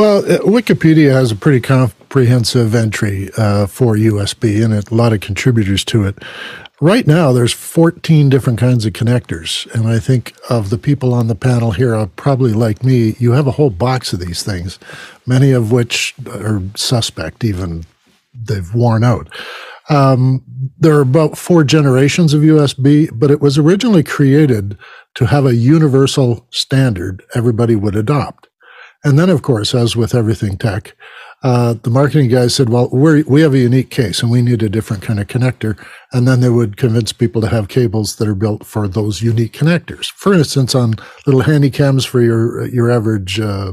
Well, 0.00 0.20
uh, 0.20 0.38
Wikipedia 0.38 1.12
has 1.12 1.30
a 1.30 1.36
pretty 1.36 1.60
comprehensive 1.60 2.74
entry 2.74 3.28
uh, 3.36 3.66
for 3.66 3.96
USB 3.96 4.64
and 4.64 4.72
a 4.72 4.94
lot 4.94 5.12
of 5.12 5.20
contributors 5.20 5.84
to 5.84 6.06
it. 6.06 6.16
Right 6.80 7.06
now, 7.06 7.32
there's 7.32 7.52
14 7.52 8.30
different 8.30 8.58
kinds 8.58 8.86
of 8.86 8.94
connectors, 8.94 9.70
and 9.74 9.86
I 9.86 9.98
think 9.98 10.34
of 10.48 10.70
the 10.70 10.78
people 10.78 11.12
on 11.12 11.26
the 11.28 11.34
panel 11.34 11.72
here, 11.72 11.94
uh, 11.94 12.06
probably 12.16 12.54
like 12.54 12.82
me, 12.82 13.14
you 13.18 13.32
have 13.32 13.46
a 13.46 13.50
whole 13.50 13.68
box 13.68 14.14
of 14.14 14.20
these 14.20 14.42
things, 14.42 14.78
many 15.26 15.52
of 15.52 15.70
which 15.70 16.14
are 16.28 16.62
suspect, 16.76 17.44
even 17.44 17.84
they've 18.32 18.74
worn 18.74 19.04
out. 19.04 19.28
Um, 19.90 20.42
there 20.78 20.96
are 20.96 21.02
about 21.02 21.36
four 21.36 21.62
generations 21.62 22.32
of 22.32 22.40
USB, 22.40 23.10
but 23.12 23.30
it 23.30 23.42
was 23.42 23.58
originally 23.58 24.02
created 24.02 24.78
to 25.16 25.26
have 25.26 25.44
a 25.44 25.54
universal 25.54 26.46
standard 26.48 27.22
everybody 27.34 27.76
would 27.76 27.96
adopt. 27.96 28.46
And 29.04 29.18
then, 29.18 29.30
of 29.30 29.42
course, 29.42 29.74
as 29.74 29.96
with 29.96 30.14
everything 30.14 30.58
tech, 30.58 30.94
uh, 31.42 31.74
the 31.82 31.90
marketing 31.90 32.28
guys 32.28 32.54
said, 32.54 32.68
well, 32.68 32.90
we 32.92 33.22
we 33.22 33.40
have 33.40 33.54
a 33.54 33.58
unique 33.58 33.90
case 33.90 34.22
and 34.22 34.30
we 34.30 34.42
need 34.42 34.62
a 34.62 34.68
different 34.68 35.02
kind 35.02 35.18
of 35.18 35.26
connector. 35.26 35.82
And 36.12 36.28
then 36.28 36.40
they 36.40 36.50
would 36.50 36.76
convince 36.76 37.12
people 37.12 37.40
to 37.40 37.48
have 37.48 37.68
cables 37.68 38.16
that 38.16 38.28
are 38.28 38.34
built 38.34 38.64
for 38.64 38.86
those 38.86 39.22
unique 39.22 39.54
connectors. 39.54 40.10
For 40.12 40.34
instance, 40.34 40.74
on 40.74 40.96
little 41.26 41.42
handy 41.42 41.70
cams 41.70 42.04
for 42.04 42.20
your, 42.20 42.66
your 42.66 42.90
average 42.90 43.40
uh, 43.40 43.72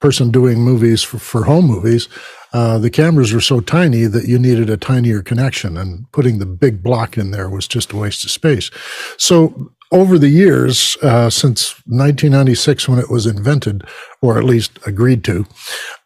person 0.00 0.30
doing 0.30 0.60
movies 0.60 1.02
for, 1.02 1.18
for 1.18 1.44
home 1.44 1.64
movies, 1.64 2.08
uh, 2.52 2.78
the 2.78 2.90
cameras 2.90 3.32
were 3.32 3.40
so 3.40 3.60
tiny 3.60 4.04
that 4.04 4.26
you 4.26 4.38
needed 4.38 4.68
a 4.68 4.76
tinier 4.76 5.22
connection 5.22 5.76
and 5.76 6.10
putting 6.12 6.38
the 6.38 6.46
big 6.46 6.82
block 6.82 7.16
in 7.16 7.30
there 7.30 7.48
was 7.48 7.66
just 7.66 7.92
a 7.92 7.96
waste 7.96 8.24
of 8.24 8.30
space. 8.30 8.70
So 9.16 9.72
over 9.90 10.18
the 10.18 10.28
years, 10.28 10.96
uh, 11.02 11.30
since 11.30 11.72
1996 11.86 12.88
when 12.88 12.98
it 12.98 13.10
was 13.10 13.26
invented, 13.26 13.82
or 14.20 14.38
at 14.38 14.44
least 14.44 14.78
agreed 14.86 15.24
to, 15.24 15.46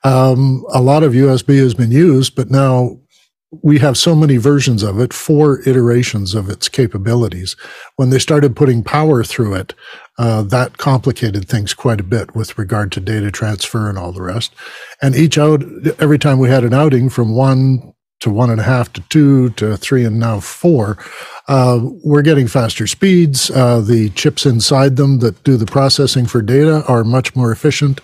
um, 0.05 0.65
a 0.73 0.81
lot 0.81 1.03
of 1.03 1.13
USB 1.13 1.59
has 1.59 1.75
been 1.75 1.91
used, 1.91 2.35
but 2.35 2.51
now 2.51 2.99
we 3.63 3.79
have 3.79 3.99
so 3.99 4.15
many 4.15 4.39
versions 4.39 4.83
of 4.83 4.99
it, 4.99 5.13
four 5.13 5.61
iterations 5.69 6.35
of 6.35 6.49
its 6.49 6.69
capabilities. 6.69 7.55
When 7.97 8.11
they 8.11 8.19
started 8.19 8.57
putting 8.57 8.83
power 8.83 9.23
through 9.23 9.55
it, 9.55 9.75
uh, 10.19 10.43
that 10.43 10.79
complicated 10.79 11.49
things 11.49 11.75
quite 11.75 12.01
a 12.01 12.05
bit 12.05 12.35
with 12.35 12.57
regard 12.57 12.93
to 12.93 13.01
data 13.01 13.31
transfer 13.31 13.91
and 13.91 13.99
all 13.99 14.13
the 14.13 14.23
rest. 14.23 14.55
And 15.03 15.15
each 15.15 15.37
out, 15.37 15.63
every 15.99 16.19
time 16.19 16.39
we 16.39 16.49
had 16.49 16.65
an 16.65 16.73
outing 16.73 17.11
from 17.11 17.35
one 17.35 17.93
to 18.23 18.31
one 18.31 18.51
and 18.51 18.61
a 18.61 18.65
half 18.65 18.93
to 18.95 19.01
two 19.09 19.51
to 19.51 19.77
three 19.77 20.05
and 20.05 20.19
now 20.19 20.41
four, 20.41 20.97
uh, 21.49 21.79
we're 22.05 22.23
getting 22.23 22.49
faster 22.49 22.87
speeds. 22.87 23.51
Uh, 23.51 23.81
the 23.81 24.11
chips 24.11 24.47
inside 24.47 24.97
them 24.97 25.19
that 25.19 25.43
do 25.45 25.57
the 25.57 25.67
processing 25.67 26.27
for 26.27 26.41
data 26.43 26.85
are 26.87 27.05
much 27.05 27.37
more 27.37 27.53
efficient. 27.53 28.01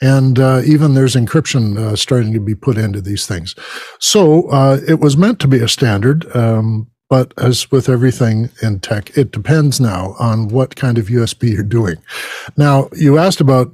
and 0.00 0.38
uh, 0.38 0.62
even 0.64 0.94
there's 0.94 1.14
encryption 1.14 1.76
uh, 1.76 1.94
starting 1.94 2.32
to 2.32 2.40
be 2.40 2.54
put 2.54 2.78
into 2.78 3.00
these 3.00 3.26
things. 3.26 3.54
So 3.98 4.48
uh, 4.48 4.78
it 4.88 5.00
was 5.00 5.16
meant 5.16 5.40
to 5.40 5.48
be 5.48 5.60
a 5.60 5.68
standard, 5.68 6.24
um, 6.34 6.90
but 7.10 7.34
as 7.36 7.68
with 7.72 7.88
everything 7.88 8.50
in 8.62 8.78
tech, 8.78 9.16
it 9.18 9.32
depends 9.32 9.80
now 9.80 10.14
on 10.20 10.46
what 10.46 10.76
kind 10.76 10.96
of 10.96 11.08
USB 11.08 11.52
you're 11.52 11.64
doing. 11.64 11.96
Now, 12.56 12.88
you 12.96 13.18
asked 13.18 13.40
about 13.40 13.72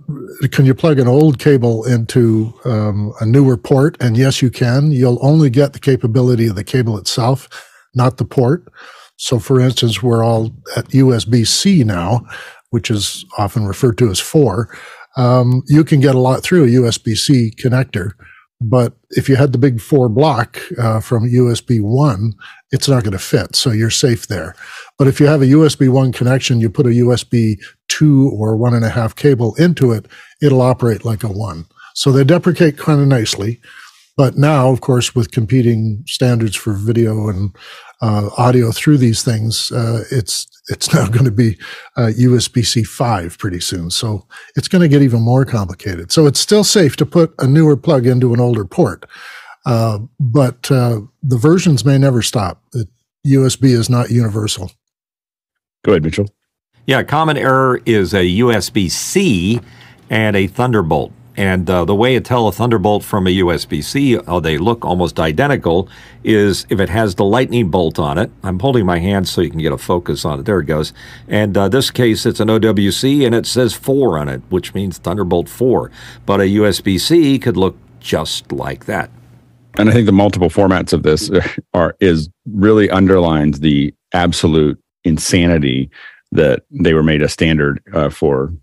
can 0.51 0.65
you 0.65 0.75
plug 0.75 0.99
an 0.99 1.07
old 1.07 1.39
cable 1.39 1.85
into 1.85 2.55
um, 2.65 3.13
a 3.21 3.27
newer 3.27 3.59
port? 3.59 3.97
And 4.01 4.17
yes, 4.17 4.41
you 4.41 4.51
can. 4.51 4.91
You'll 4.91 5.25
only 5.25 5.51
get 5.51 5.75
the 5.75 5.79
capability 5.79 6.47
of 6.47 6.57
the 6.57 6.65
cable 6.65 6.97
itself, 6.97 7.49
not 7.95 8.17
the 8.17 8.25
port. 8.25 8.65
So, 9.19 9.39
for 9.39 9.61
instance, 9.61 10.03
we're 10.03 10.25
all 10.25 10.53
at 10.75 10.89
USB 10.89 11.47
C 11.47 11.85
now, 11.85 12.27
which 12.71 12.91
is 12.91 13.25
often 13.37 13.67
referred 13.67 13.99
to 13.99 14.11
as 14.11 14.19
4. 14.19 14.75
Um, 15.19 15.63
you 15.67 15.85
can 15.85 16.01
get 16.01 16.15
a 16.15 16.19
lot 16.21 16.43
through 16.43 16.65
a 16.65 16.69
USB 16.69 17.17
C 17.17 17.53
connector. 17.59 18.13
But 18.61 18.97
if 19.11 19.29
you 19.29 19.37
had 19.37 19.53
the 19.53 19.59
big 19.59 19.81
four 19.81 20.09
block 20.09 20.59
uh, 20.79 21.01
from 21.01 21.29
USB 21.29 21.81
1, 21.81 22.33
it's 22.73 22.89
not 22.89 23.05
going 23.05 23.13
to 23.13 23.19
fit. 23.19 23.55
So 23.55 23.71
you're 23.71 23.91
safe 23.91 24.29
there. 24.29 24.55
But 24.99 25.09
if 25.09 25.21
you 25.21 25.27
have 25.27 25.43
a 25.43 25.47
USB 25.47 25.91
1 25.91 26.13
connection, 26.13 26.61
you 26.61 26.71
put 26.71 26.87
a 26.87 26.91
USB 26.91 27.59
2 27.89 28.31
or 28.31 28.57
one 28.57 28.75
and 28.75 28.85
a 28.85 28.91
half 28.91 29.15
cable 29.15 29.55
into 29.57 29.93
it, 29.93 30.07
it'll 30.41 30.63
operate 30.63 31.05
like 31.05 31.23
a 31.23 31.29
1. 31.29 31.67
So 31.95 32.13
they 32.13 32.25
deprecate 32.25 32.79
kind 32.79 33.01
of 33.01 33.09
nicely. 33.09 33.61
But 34.17 34.39
now, 34.39 34.71
of 34.71 34.81
course, 34.81 35.15
with 35.15 35.31
competing 35.31 36.03
standards 36.07 36.57
for 36.57 36.73
video 36.73 37.29
and 37.29 37.55
uh, 38.01 38.31
audio 38.37 38.71
through 38.73 38.99
these 38.99 39.23
things, 39.23 39.73
uh, 39.73 40.05
it's 40.11 40.47
it's 40.69 40.93
now 40.95 41.07
going 41.07 41.25
to 41.25 41.31
be 41.31 41.57
uh, 41.97 42.11
USB-C 42.19 42.85
five 42.85 43.39
pretty 43.39 43.61
soon. 43.61 43.91
So 43.91 44.27
it's 44.57 44.69
going 44.69 44.83
to 44.83 44.89
get 44.89 45.03
even 45.03 45.23
more 45.23 45.45
complicated. 45.45 46.11
So 46.11 46.27
it's 46.27 46.41
still 46.41 46.65
safe 46.65 46.97
to 46.97 47.07
put 47.07 47.35
a 47.39 47.47
newer 47.47 47.77
plug 47.77 48.07
into 48.07 48.35
an 48.35 48.41
older 48.41 48.65
port, 48.65 49.07
uh, 49.65 50.01
but 50.19 50.71
uh, 50.71 51.01
the 51.23 51.39
versions 51.39 51.85
may 51.85 51.99
never 51.99 52.23
stop. 52.23 52.63
It, 52.75 52.89
USB 53.27 53.71
is 53.71 53.91
not 53.91 54.11
universal. 54.11 54.71
Go 55.85 55.93
ahead, 55.93 56.05
Mitchell. 56.05 56.29
Yeah, 56.87 57.03
common 57.03 57.37
error 57.37 57.81
is 57.85 58.15
a 58.15 58.39
USB-C 58.39 59.61
and 60.09 60.37
a 60.37 60.47
Thunderbolt. 60.47 61.13
And 61.37 61.69
uh, 61.69 61.85
the 61.85 61.95
way 61.95 62.15
to 62.15 62.21
tell 62.21 62.49
a 62.49 62.53
Thunderbolt 62.53 63.05
from 63.05 63.27
a 63.27 63.31
USB 63.31 63.85
C, 63.85 64.19
how 64.27 64.41
they 64.41 64.57
look 64.57 64.85
almost 64.85 65.21
identical, 65.21 65.89
is 66.25 66.67
if 66.71 66.81
it 66.81 66.89
has 66.89 67.15
the 67.15 67.25
lightning 67.25 67.71
bolt 67.71 67.99
on 67.99 68.17
it. 68.17 68.31
I'm 68.43 68.59
holding 68.59 68.87
my 68.87 68.99
hand 68.99 69.29
so 69.29 69.43
you 69.43 69.51
can 69.51 69.61
get 69.61 69.73
a 69.73 69.79
focus 69.79 70.25
on 70.25 70.41
it. 70.41 70.45
There 70.45 70.61
it 70.61 70.65
goes. 70.65 70.95
And 71.29 71.57
uh, 71.57 71.69
this 71.69 71.91
case, 71.91 72.25
it's 72.25 72.41
an 72.41 72.49
OWC 72.49 73.27
and 73.27 73.35
it 73.35 73.47
says 73.47 73.75
4 73.75 74.19
on 74.19 74.29
it, 74.29 74.41
which 74.49 74.73
means 74.73 74.99
Thunderbolt 74.99 75.49
4. 75.49 75.91
But 76.25 76.41
a 76.41 76.45
USB 76.45 76.99
C 76.99 77.39
could 77.39 77.57
look 77.57 77.77
just 78.01 78.51
like 78.51 78.87
that. 78.87 79.11
And 79.79 79.91
I 79.91 79.93
think 79.93 80.07
the 80.07 80.13
multiple 80.13 80.49
formats 80.49 80.95
of 80.95 81.03
this 81.03 81.31
are 81.75 81.97
is 82.01 82.31
really 82.51 82.89
underlines 82.89 83.61
the 83.61 83.93
absolute 84.15 84.81
insanity 85.05 85.91
that 86.33 86.63
they 86.71 86.95
were 86.95 87.03
made 87.03 87.21
a 87.21 87.29
standard 87.29 87.83
uh, 87.93 88.09
for 88.09 88.55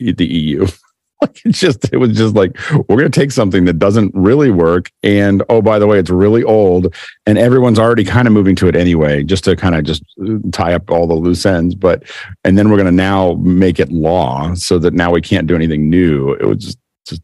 the 0.00 0.26
EU. 0.26 0.66
it's 1.44 1.60
just 1.60 1.92
it 1.92 1.98
was 1.98 2.16
just 2.16 2.34
like 2.34 2.56
we're 2.88 2.96
going 2.96 3.10
to 3.10 3.20
take 3.20 3.30
something 3.30 3.64
that 3.64 3.78
doesn't 3.78 4.12
really 4.14 4.50
work 4.50 4.90
and 5.02 5.42
oh 5.48 5.62
by 5.62 5.78
the 5.78 5.86
way 5.86 5.98
it's 5.98 6.10
really 6.10 6.42
old 6.42 6.94
and 7.26 7.38
everyone's 7.38 7.78
already 7.78 8.04
kind 8.04 8.26
of 8.26 8.34
moving 8.34 8.56
to 8.56 8.68
it 8.68 8.76
anyway 8.76 9.22
just 9.22 9.44
to 9.44 9.56
kind 9.56 9.74
of 9.74 9.84
just 9.84 10.02
uh, 10.22 10.34
tie 10.52 10.74
up 10.74 10.90
all 10.90 11.06
the 11.06 11.14
loose 11.14 11.46
ends 11.46 11.74
but 11.74 12.02
and 12.44 12.58
then 12.58 12.70
we're 12.70 12.76
going 12.76 12.86
to 12.86 12.92
now 12.92 13.34
make 13.34 13.78
it 13.78 13.90
law 13.90 14.54
so 14.54 14.78
that 14.78 14.94
now 14.94 15.10
we 15.10 15.20
can't 15.20 15.46
do 15.46 15.54
anything 15.54 15.88
new. 15.88 16.32
It 16.32 16.44
was 16.44 16.58
just 16.58 16.78
just 17.06 17.22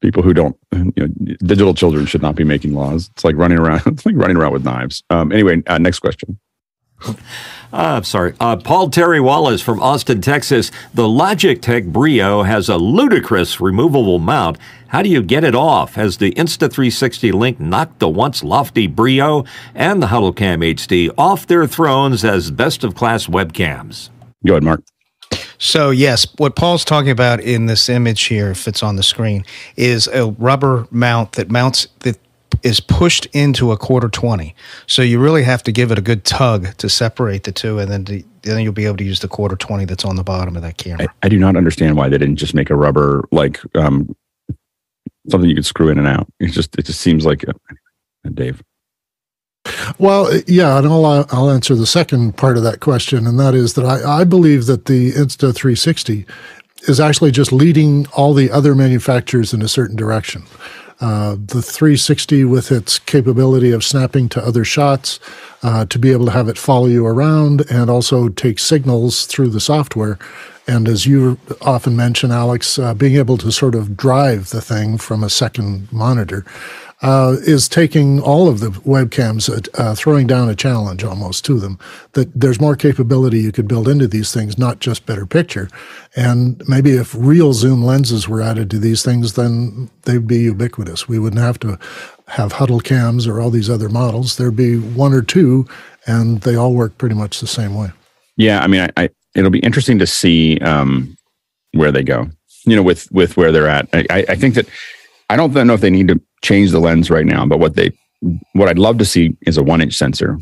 people 0.00 0.22
who 0.22 0.34
don't 0.34 0.56
you 0.72 0.92
know 0.96 1.08
digital 1.44 1.74
children 1.74 2.06
should 2.06 2.22
not 2.22 2.34
be 2.34 2.44
making 2.44 2.74
laws. 2.74 3.10
It's 3.14 3.24
like 3.24 3.36
running 3.36 3.58
around 3.58 3.82
it's 3.86 4.06
like 4.06 4.16
running 4.16 4.36
around 4.36 4.52
with 4.52 4.64
knives. 4.64 5.02
Um, 5.10 5.32
anyway 5.32 5.62
uh, 5.66 5.78
next 5.78 6.00
question 6.00 6.38
uh, 7.08 7.14
I'm 7.72 8.04
sorry. 8.04 8.34
Uh, 8.40 8.56
Paul 8.56 8.90
Terry 8.90 9.20
Wallace 9.20 9.62
from 9.62 9.80
Austin, 9.80 10.20
Texas. 10.20 10.70
The 10.94 11.04
Logitech 11.04 11.92
Brio 11.92 12.42
has 12.42 12.68
a 12.68 12.76
ludicrous 12.76 13.60
removable 13.60 14.18
mount. 14.18 14.58
How 14.88 15.02
do 15.02 15.08
you 15.08 15.22
get 15.22 15.42
it 15.42 15.54
off? 15.54 15.94
Has 15.94 16.18
the 16.18 16.32
Insta360 16.32 17.32
Link 17.32 17.58
knocked 17.58 17.98
the 17.98 18.08
once 18.08 18.44
lofty 18.44 18.86
Brio 18.86 19.44
and 19.74 20.02
the 20.02 20.08
HuddleCam 20.08 20.74
HD 20.74 21.10
off 21.16 21.46
their 21.46 21.66
thrones 21.66 22.24
as 22.24 22.50
best 22.50 22.84
of 22.84 22.94
class 22.94 23.26
webcams? 23.26 24.10
Go 24.46 24.54
ahead, 24.54 24.64
Mark. 24.64 24.82
So, 25.58 25.90
yes, 25.90 26.26
what 26.38 26.56
Paul's 26.56 26.84
talking 26.84 27.10
about 27.10 27.40
in 27.40 27.66
this 27.66 27.88
image 27.88 28.24
here, 28.24 28.50
if 28.50 28.66
it's 28.66 28.82
on 28.82 28.96
the 28.96 29.02
screen, 29.02 29.44
is 29.76 30.08
a 30.08 30.26
rubber 30.32 30.88
mount 30.90 31.32
that 31.32 31.50
mounts 31.50 31.86
that 32.00 32.18
is 32.62 32.80
pushed 32.80 33.26
into 33.26 33.72
a 33.72 33.76
quarter 33.76 34.08
20. 34.08 34.54
So 34.86 35.02
you 35.02 35.18
really 35.18 35.42
have 35.42 35.62
to 35.64 35.72
give 35.72 35.90
it 35.90 35.98
a 35.98 36.02
good 36.02 36.24
tug 36.24 36.76
to 36.78 36.88
separate 36.88 37.44
the 37.44 37.52
two, 37.52 37.78
and 37.78 37.90
then, 37.90 38.04
to, 38.06 38.22
then 38.42 38.60
you'll 38.62 38.72
be 38.72 38.86
able 38.86 38.98
to 38.98 39.04
use 39.04 39.20
the 39.20 39.28
quarter 39.28 39.56
20 39.56 39.84
that's 39.84 40.04
on 40.04 40.16
the 40.16 40.24
bottom 40.24 40.56
of 40.56 40.62
that 40.62 40.76
camera. 40.76 41.08
I, 41.22 41.26
I 41.26 41.28
do 41.28 41.38
not 41.38 41.56
understand 41.56 41.96
why 41.96 42.08
they 42.08 42.18
didn't 42.18 42.36
just 42.36 42.54
make 42.54 42.70
a 42.70 42.76
rubber, 42.76 43.24
like 43.32 43.60
um, 43.74 44.14
something 45.28 45.48
you 45.48 45.56
could 45.56 45.66
screw 45.66 45.88
in 45.88 45.98
and 45.98 46.08
out. 46.08 46.26
It 46.40 46.48
just, 46.48 46.76
it 46.78 46.86
just 46.86 47.00
seems 47.00 47.24
like, 47.24 47.48
uh, 47.48 47.52
Dave. 48.32 48.62
Well, 49.98 50.28
yeah, 50.46 50.78
and 50.78 50.86
I'll, 50.86 51.26
I'll 51.30 51.50
answer 51.50 51.74
the 51.74 51.86
second 51.86 52.36
part 52.36 52.56
of 52.56 52.64
that 52.64 52.80
question, 52.80 53.26
and 53.26 53.38
that 53.38 53.54
is 53.54 53.74
that 53.74 53.84
I, 53.84 54.20
I 54.20 54.24
believe 54.24 54.66
that 54.66 54.86
the 54.86 55.12
Insta 55.12 55.54
360 55.54 56.26
is 56.88 56.98
actually 56.98 57.30
just 57.30 57.52
leading 57.52 58.06
all 58.08 58.34
the 58.34 58.50
other 58.50 58.74
manufacturers 58.74 59.54
in 59.54 59.62
a 59.62 59.68
certain 59.68 59.96
direction. 59.96 60.44
Uh, 61.02 61.32
the 61.32 61.60
360 61.60 62.44
with 62.44 62.70
its 62.70 63.00
capability 63.00 63.72
of 63.72 63.82
snapping 63.82 64.28
to 64.28 64.40
other 64.40 64.64
shots, 64.64 65.18
uh, 65.62 65.84
to 65.86 65.98
be 65.98 66.12
able 66.12 66.26
to 66.26 66.32
have 66.32 66.48
it 66.48 66.58
follow 66.58 66.86
you 66.86 67.06
around 67.06 67.62
and 67.70 67.88
also 67.88 68.28
take 68.28 68.58
signals 68.58 69.26
through 69.26 69.48
the 69.48 69.60
software. 69.60 70.18
And 70.66 70.88
as 70.88 71.06
you 71.06 71.38
often 71.60 71.96
mention, 71.96 72.30
Alex, 72.30 72.78
uh, 72.78 72.94
being 72.94 73.16
able 73.16 73.36
to 73.38 73.50
sort 73.50 73.74
of 73.74 73.96
drive 73.96 74.50
the 74.50 74.60
thing 74.60 74.96
from 74.96 75.24
a 75.24 75.30
second 75.30 75.92
monitor 75.92 76.44
uh, 77.02 77.36
is 77.40 77.68
taking 77.68 78.20
all 78.20 78.48
of 78.48 78.60
the 78.60 78.68
webcams, 78.68 79.50
uh, 79.50 79.82
uh, 79.82 79.94
throwing 79.94 80.26
down 80.26 80.48
a 80.48 80.54
challenge 80.54 81.02
almost 81.02 81.44
to 81.44 81.58
them. 81.58 81.78
That 82.12 82.32
there's 82.32 82.60
more 82.60 82.76
capability 82.76 83.40
you 83.40 83.50
could 83.50 83.66
build 83.66 83.88
into 83.88 84.06
these 84.06 84.32
things, 84.32 84.56
not 84.56 84.78
just 84.78 85.04
better 85.04 85.26
picture. 85.26 85.68
And 86.14 86.62
maybe 86.68 86.92
if 86.92 87.12
real 87.16 87.54
zoom 87.54 87.82
lenses 87.82 88.28
were 88.28 88.40
added 88.40 88.70
to 88.70 88.78
these 88.78 89.02
things, 89.02 89.32
then 89.32 89.90
they'd 90.02 90.28
be 90.28 90.42
ubiquitous. 90.42 91.08
We 91.08 91.18
wouldn't 91.18 91.42
have 91.42 91.58
to 91.60 91.76
have 92.32 92.52
huddle 92.52 92.80
cams 92.80 93.26
or 93.26 93.40
all 93.40 93.50
these 93.50 93.68
other 93.68 93.90
models. 93.90 94.38
There'd 94.38 94.56
be 94.56 94.78
one 94.78 95.12
or 95.12 95.20
two, 95.20 95.66
and 96.06 96.40
they 96.40 96.54
all 96.54 96.72
work 96.72 96.96
pretty 96.96 97.14
much 97.14 97.40
the 97.40 97.46
same 97.46 97.74
way. 97.74 97.90
Yeah, 98.38 98.60
I 98.60 98.68
mean, 98.68 98.80
I, 98.80 99.04
I 99.04 99.10
it'll 99.34 99.50
be 99.50 99.58
interesting 99.58 99.98
to 99.98 100.06
see 100.06 100.58
um, 100.60 101.14
where 101.72 101.92
they 101.92 102.02
go. 102.02 102.30
You 102.64 102.76
know, 102.76 102.82
with 102.82 103.10
with 103.12 103.36
where 103.36 103.52
they're 103.52 103.68
at. 103.68 103.86
I, 103.92 104.24
I 104.30 104.34
think 104.34 104.54
that 104.54 104.66
I 105.28 105.36
don't 105.36 105.52
know 105.52 105.74
if 105.74 105.82
they 105.82 105.90
need 105.90 106.08
to 106.08 106.20
change 106.42 106.70
the 106.70 106.80
lens 106.80 107.10
right 107.10 107.26
now, 107.26 107.44
but 107.44 107.58
what 107.58 107.76
they 107.76 107.92
what 108.54 108.68
I'd 108.68 108.78
love 108.78 108.96
to 108.98 109.04
see 109.04 109.36
is 109.42 109.58
a 109.58 109.62
one 109.62 109.82
inch 109.82 109.94
sensor 109.94 110.38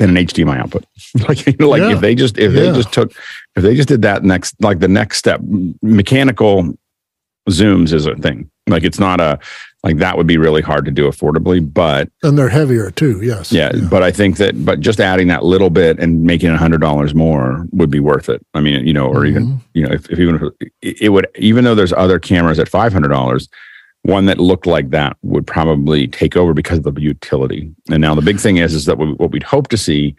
and 0.00 0.16
an 0.16 0.26
HDMI 0.26 0.58
output. 0.58 0.86
like 1.28 1.46
you 1.46 1.54
know, 1.60 1.68
like 1.68 1.82
yeah. 1.82 1.92
if 1.92 2.00
they 2.00 2.16
just 2.16 2.36
if 2.36 2.52
yeah. 2.52 2.62
they 2.62 2.72
just 2.72 2.92
took 2.92 3.12
if 3.54 3.62
they 3.62 3.76
just 3.76 3.88
did 3.88 4.02
that 4.02 4.24
next 4.24 4.56
like 4.60 4.80
the 4.80 4.88
next 4.88 5.18
step, 5.18 5.40
mechanical 5.82 6.74
zooms 7.48 7.92
is 7.92 8.06
a 8.06 8.16
thing. 8.16 8.50
Like 8.66 8.82
it's 8.82 8.98
not 8.98 9.20
a 9.20 9.38
like 9.82 9.96
that 9.96 10.16
would 10.16 10.26
be 10.26 10.36
really 10.36 10.60
hard 10.60 10.84
to 10.84 10.90
do 10.90 11.08
affordably, 11.08 11.60
but 11.72 12.10
and 12.22 12.36
they're 12.36 12.50
heavier 12.50 12.90
too. 12.90 13.20
Yes. 13.22 13.50
Yeah, 13.50 13.70
yeah. 13.74 13.88
but 13.88 14.02
I 14.02 14.10
think 14.10 14.36
that 14.36 14.64
but 14.64 14.80
just 14.80 15.00
adding 15.00 15.28
that 15.28 15.44
little 15.44 15.70
bit 15.70 15.98
and 15.98 16.22
making 16.22 16.50
a 16.50 16.58
hundred 16.58 16.80
dollars 16.80 17.14
more 17.14 17.66
would 17.72 17.90
be 17.90 18.00
worth 18.00 18.28
it. 18.28 18.44
I 18.52 18.60
mean, 18.60 18.86
you 18.86 18.92
know, 18.92 19.06
or 19.06 19.20
mm-hmm. 19.20 19.26
even 19.26 19.60
you 19.72 19.86
know, 19.86 19.92
if, 19.92 20.10
if 20.10 20.18
even 20.18 20.52
if 20.82 21.00
it 21.00 21.08
would 21.10 21.26
even 21.36 21.64
though 21.64 21.74
there's 21.74 21.94
other 21.94 22.18
cameras 22.18 22.58
at 22.58 22.68
five 22.68 22.92
hundred 22.92 23.08
dollars, 23.08 23.48
one 24.02 24.26
that 24.26 24.38
looked 24.38 24.66
like 24.66 24.90
that 24.90 25.16
would 25.22 25.46
probably 25.46 26.06
take 26.06 26.36
over 26.36 26.52
because 26.52 26.78
of 26.78 26.94
the 26.94 27.00
utility. 27.00 27.72
And 27.90 28.00
now 28.02 28.14
the 28.14 28.22
big 28.22 28.38
thing 28.38 28.58
is, 28.58 28.74
is 28.74 28.84
that 28.84 28.98
what 28.98 29.30
we'd 29.30 29.42
hope 29.42 29.68
to 29.68 29.78
see 29.78 30.14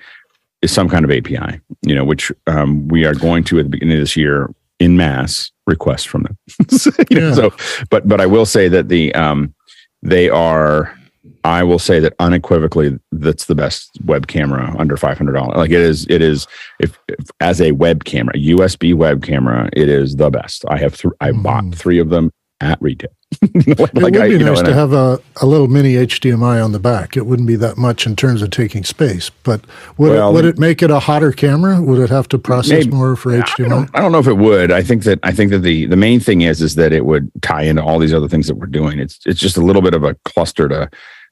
is 0.61 0.71
some 0.71 0.89
kind 0.89 1.05
of 1.05 1.11
API, 1.11 1.59
you 1.83 1.95
know, 1.95 2.03
which 2.03 2.31
um, 2.47 2.87
we 2.87 3.05
are 3.05 3.15
going 3.15 3.43
to 3.45 3.59
at 3.59 3.65
the 3.65 3.69
beginning 3.69 3.97
of 3.97 4.01
this 4.01 4.17
year 4.17 4.53
in 4.81 4.97
mass 4.97 5.51
requests 5.67 6.03
from 6.03 6.23
them. 6.23 6.37
you 7.09 7.19
know, 7.19 7.27
yeah. 7.27 7.33
So, 7.35 7.53
but 7.89 8.07
but 8.07 8.19
I 8.19 8.25
will 8.25 8.47
say 8.47 8.67
that 8.67 8.89
the 8.89 9.13
um, 9.15 9.53
they 10.01 10.29
are. 10.29 10.97
I 11.43 11.63
will 11.63 11.79
say 11.79 11.99
that 11.99 12.13
unequivocally, 12.19 12.99
that's 13.11 13.45
the 13.45 13.55
best 13.55 13.89
web 14.05 14.27
camera 14.27 14.75
under 14.77 14.97
five 14.97 15.17
hundred 15.17 15.33
dollars. 15.33 15.55
Like 15.55 15.71
it 15.71 15.79
is, 15.79 16.05
it 16.09 16.21
is. 16.21 16.47
If, 16.79 16.99
if, 17.07 17.29
as 17.39 17.61
a 17.61 17.71
web 17.71 18.03
camera, 18.05 18.33
USB 18.35 18.93
web 18.95 19.23
camera, 19.23 19.69
it 19.73 19.87
is 19.87 20.15
the 20.15 20.29
best. 20.29 20.65
I 20.67 20.77
have 20.77 20.97
th- 20.97 21.13
I 21.19 21.31
mm. 21.31 21.43
bought 21.43 21.75
three 21.75 21.99
of 21.99 22.09
them 22.09 22.31
at 22.59 22.81
retail. 22.81 23.11
like, 23.41 23.67
it 23.67 23.93
would 23.93 24.17
I, 24.17 24.27
be 24.27 24.37
nice 24.39 24.57
know, 24.57 24.63
to 24.63 24.73
have 24.73 24.91
a, 24.93 25.19
a 25.41 25.45
little 25.45 25.67
mini 25.67 25.93
HDMI 25.93 26.63
on 26.63 26.73
the 26.73 26.79
back. 26.79 27.15
It 27.15 27.25
wouldn't 27.25 27.47
be 27.47 27.55
that 27.55 27.77
much 27.77 28.05
in 28.05 28.15
terms 28.15 28.41
of 28.41 28.49
taking 28.49 28.83
space, 28.83 29.29
but 29.29 29.61
would, 29.97 30.11
well, 30.11 30.29
it, 30.29 30.33
would 30.33 30.45
it 30.45 30.59
make 30.59 30.83
it 30.83 30.91
a 30.91 30.99
hotter 30.99 31.31
camera? 31.31 31.81
Would 31.81 31.99
it 31.99 32.09
have 32.09 32.27
to 32.29 32.37
process 32.37 32.85
maybe, 32.85 32.95
more 32.95 33.15
for 33.15 33.31
HDMI? 33.31 33.65
I 33.65 33.69
don't, 33.69 33.89
I 33.95 34.01
don't, 34.01 34.11
know 34.11 34.19
if 34.19 34.27
it 34.27 34.37
would. 34.37 34.71
I 34.71 34.83
think 34.83 35.03
that 35.03 35.19
I 35.23 35.31
think 35.31 35.51
that 35.51 35.59
the 35.59 35.85
the 35.85 35.95
main 35.95 36.19
thing 36.19 36.41
is 36.41 36.61
is 36.61 36.75
that 36.75 36.91
it 36.91 37.05
would 37.05 37.31
tie 37.41 37.63
into 37.63 37.81
all 37.81 37.99
these 37.99 38.13
other 38.13 38.27
things 38.27 38.47
that 38.47 38.55
we're 38.55 38.67
doing. 38.67 38.99
It's 38.99 39.19
it's 39.25 39.39
just 39.39 39.57
a 39.57 39.61
little 39.61 39.81
bit 39.81 39.93
of 39.93 40.03
a 40.03 40.15
cluster 40.25 40.67
to 40.67 40.89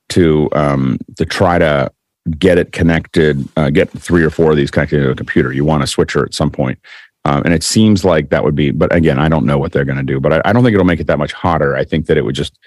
to 0.09 0.49
um, 0.53 0.99
to 1.17 1.25
try 1.25 1.59
to 1.59 1.91
get 2.37 2.57
it 2.57 2.71
connected, 2.71 3.47
uh, 3.57 3.69
get 3.69 3.89
three 3.89 4.23
or 4.23 4.29
four 4.29 4.51
of 4.51 4.57
these 4.57 4.71
connected 4.71 4.99
to 4.99 5.11
a 5.11 5.15
computer. 5.15 5.51
You 5.51 5.65
want 5.65 5.83
a 5.83 5.87
switcher 5.87 6.25
at 6.25 6.33
some 6.33 6.51
point. 6.51 6.79
Um, 7.25 7.43
and 7.43 7.53
it 7.53 7.63
seems 7.63 8.05
like 8.05 8.29
that 8.29 8.43
would 8.43 8.55
be, 8.55 8.71
but 8.71 8.93
again, 8.95 9.19
I 9.19 9.27
don't 9.27 9.45
know 9.45 9.57
what 9.57 9.71
they're 9.71 9.85
going 9.85 9.97
to 9.97 10.03
do. 10.03 10.19
But 10.19 10.33
I, 10.33 10.41
I, 10.45 10.53
don't 10.53 10.63
think 10.63 10.73
it'll 10.73 10.85
make 10.85 11.01
it 11.01 11.07
that 11.07 11.19
much 11.19 11.33
hotter. 11.33 11.75
I 11.75 11.83
think 11.83 12.05
that 12.05 12.17
it 12.17 12.23
would 12.23 12.35
just 12.35 12.57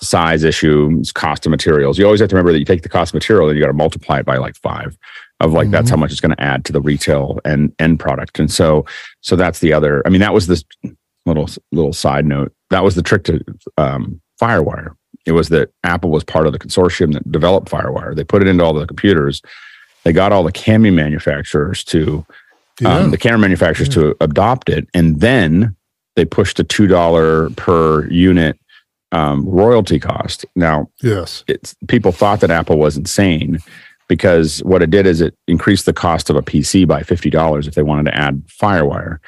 size 0.00 0.44
issues, 0.44 1.12
cost 1.12 1.44
of 1.46 1.50
materials. 1.50 1.98
You 1.98 2.06
always 2.06 2.20
have 2.20 2.30
to 2.30 2.34
remember 2.34 2.52
that 2.52 2.58
you 2.58 2.64
take 2.64 2.82
the 2.82 2.88
cost 2.88 3.10
of 3.10 3.14
material 3.14 3.48
and 3.48 3.56
you 3.56 3.62
got 3.62 3.68
to 3.68 3.74
multiply 3.74 4.20
it 4.20 4.26
by 4.26 4.38
like 4.38 4.56
five 4.56 4.96
of 5.40 5.52
like 5.52 5.66
mm-hmm. 5.66 5.72
that's 5.72 5.90
how 5.90 5.96
much 5.96 6.10
it's 6.10 6.20
going 6.20 6.34
to 6.34 6.42
add 6.42 6.64
to 6.64 6.72
the 6.72 6.80
retail 6.80 7.38
and 7.44 7.72
end 7.78 8.00
product. 8.00 8.38
And 8.38 8.50
so, 8.50 8.86
so 9.20 9.36
that's 9.36 9.60
the 9.60 9.72
other. 9.72 10.02
I 10.06 10.10
mean, 10.10 10.20
that 10.20 10.34
was 10.34 10.46
this 10.46 10.64
little 11.26 11.48
little 11.72 11.92
side 11.92 12.26
note. 12.26 12.52
That 12.70 12.84
was 12.84 12.94
the 12.94 13.02
trick 13.02 13.24
to 13.24 13.40
um, 13.76 14.20
FireWire. 14.40 14.94
It 15.26 15.32
was 15.32 15.48
that 15.50 15.70
Apple 15.84 16.10
was 16.10 16.24
part 16.24 16.46
of 16.46 16.52
the 16.52 16.58
consortium 16.58 17.12
that 17.12 17.30
developed 17.30 17.70
FireWire. 17.70 18.14
They 18.16 18.24
put 18.24 18.42
it 18.42 18.48
into 18.48 18.64
all 18.64 18.72
the 18.72 18.86
computers. 18.86 19.42
They 20.04 20.12
got 20.12 20.32
all 20.32 20.42
the 20.42 20.52
Cami 20.52 20.92
manufacturers 20.92 21.84
to 21.84 22.24
yeah. 22.80 22.96
um, 22.96 23.10
the 23.10 23.18
camera 23.18 23.38
manufacturers 23.38 23.88
yeah. 23.88 24.02
to 24.02 24.16
adopt 24.20 24.68
it, 24.68 24.88
and 24.94 25.20
then 25.20 25.76
they 26.16 26.24
pushed 26.24 26.58
a 26.60 26.64
two 26.64 26.86
dollar 26.86 27.50
per 27.50 28.06
unit 28.08 28.58
um, 29.12 29.48
royalty 29.48 29.98
cost. 29.98 30.44
Now, 30.56 30.88
yes, 31.02 31.44
it's 31.48 31.74
people 31.86 32.12
thought 32.12 32.40
that 32.40 32.50
Apple 32.50 32.78
was 32.78 32.96
insane 32.96 33.58
because 34.08 34.60
what 34.64 34.82
it 34.82 34.90
did 34.90 35.06
is 35.06 35.20
it 35.20 35.34
increased 35.46 35.86
the 35.86 35.92
cost 35.92 36.30
of 36.30 36.36
a 36.36 36.42
PC 36.42 36.86
by 36.86 37.02
fifty 37.02 37.30
dollars 37.30 37.66
if 37.66 37.74
they 37.74 37.82
wanted 37.82 38.10
to 38.10 38.16
add 38.16 38.42
FireWire. 38.46 39.18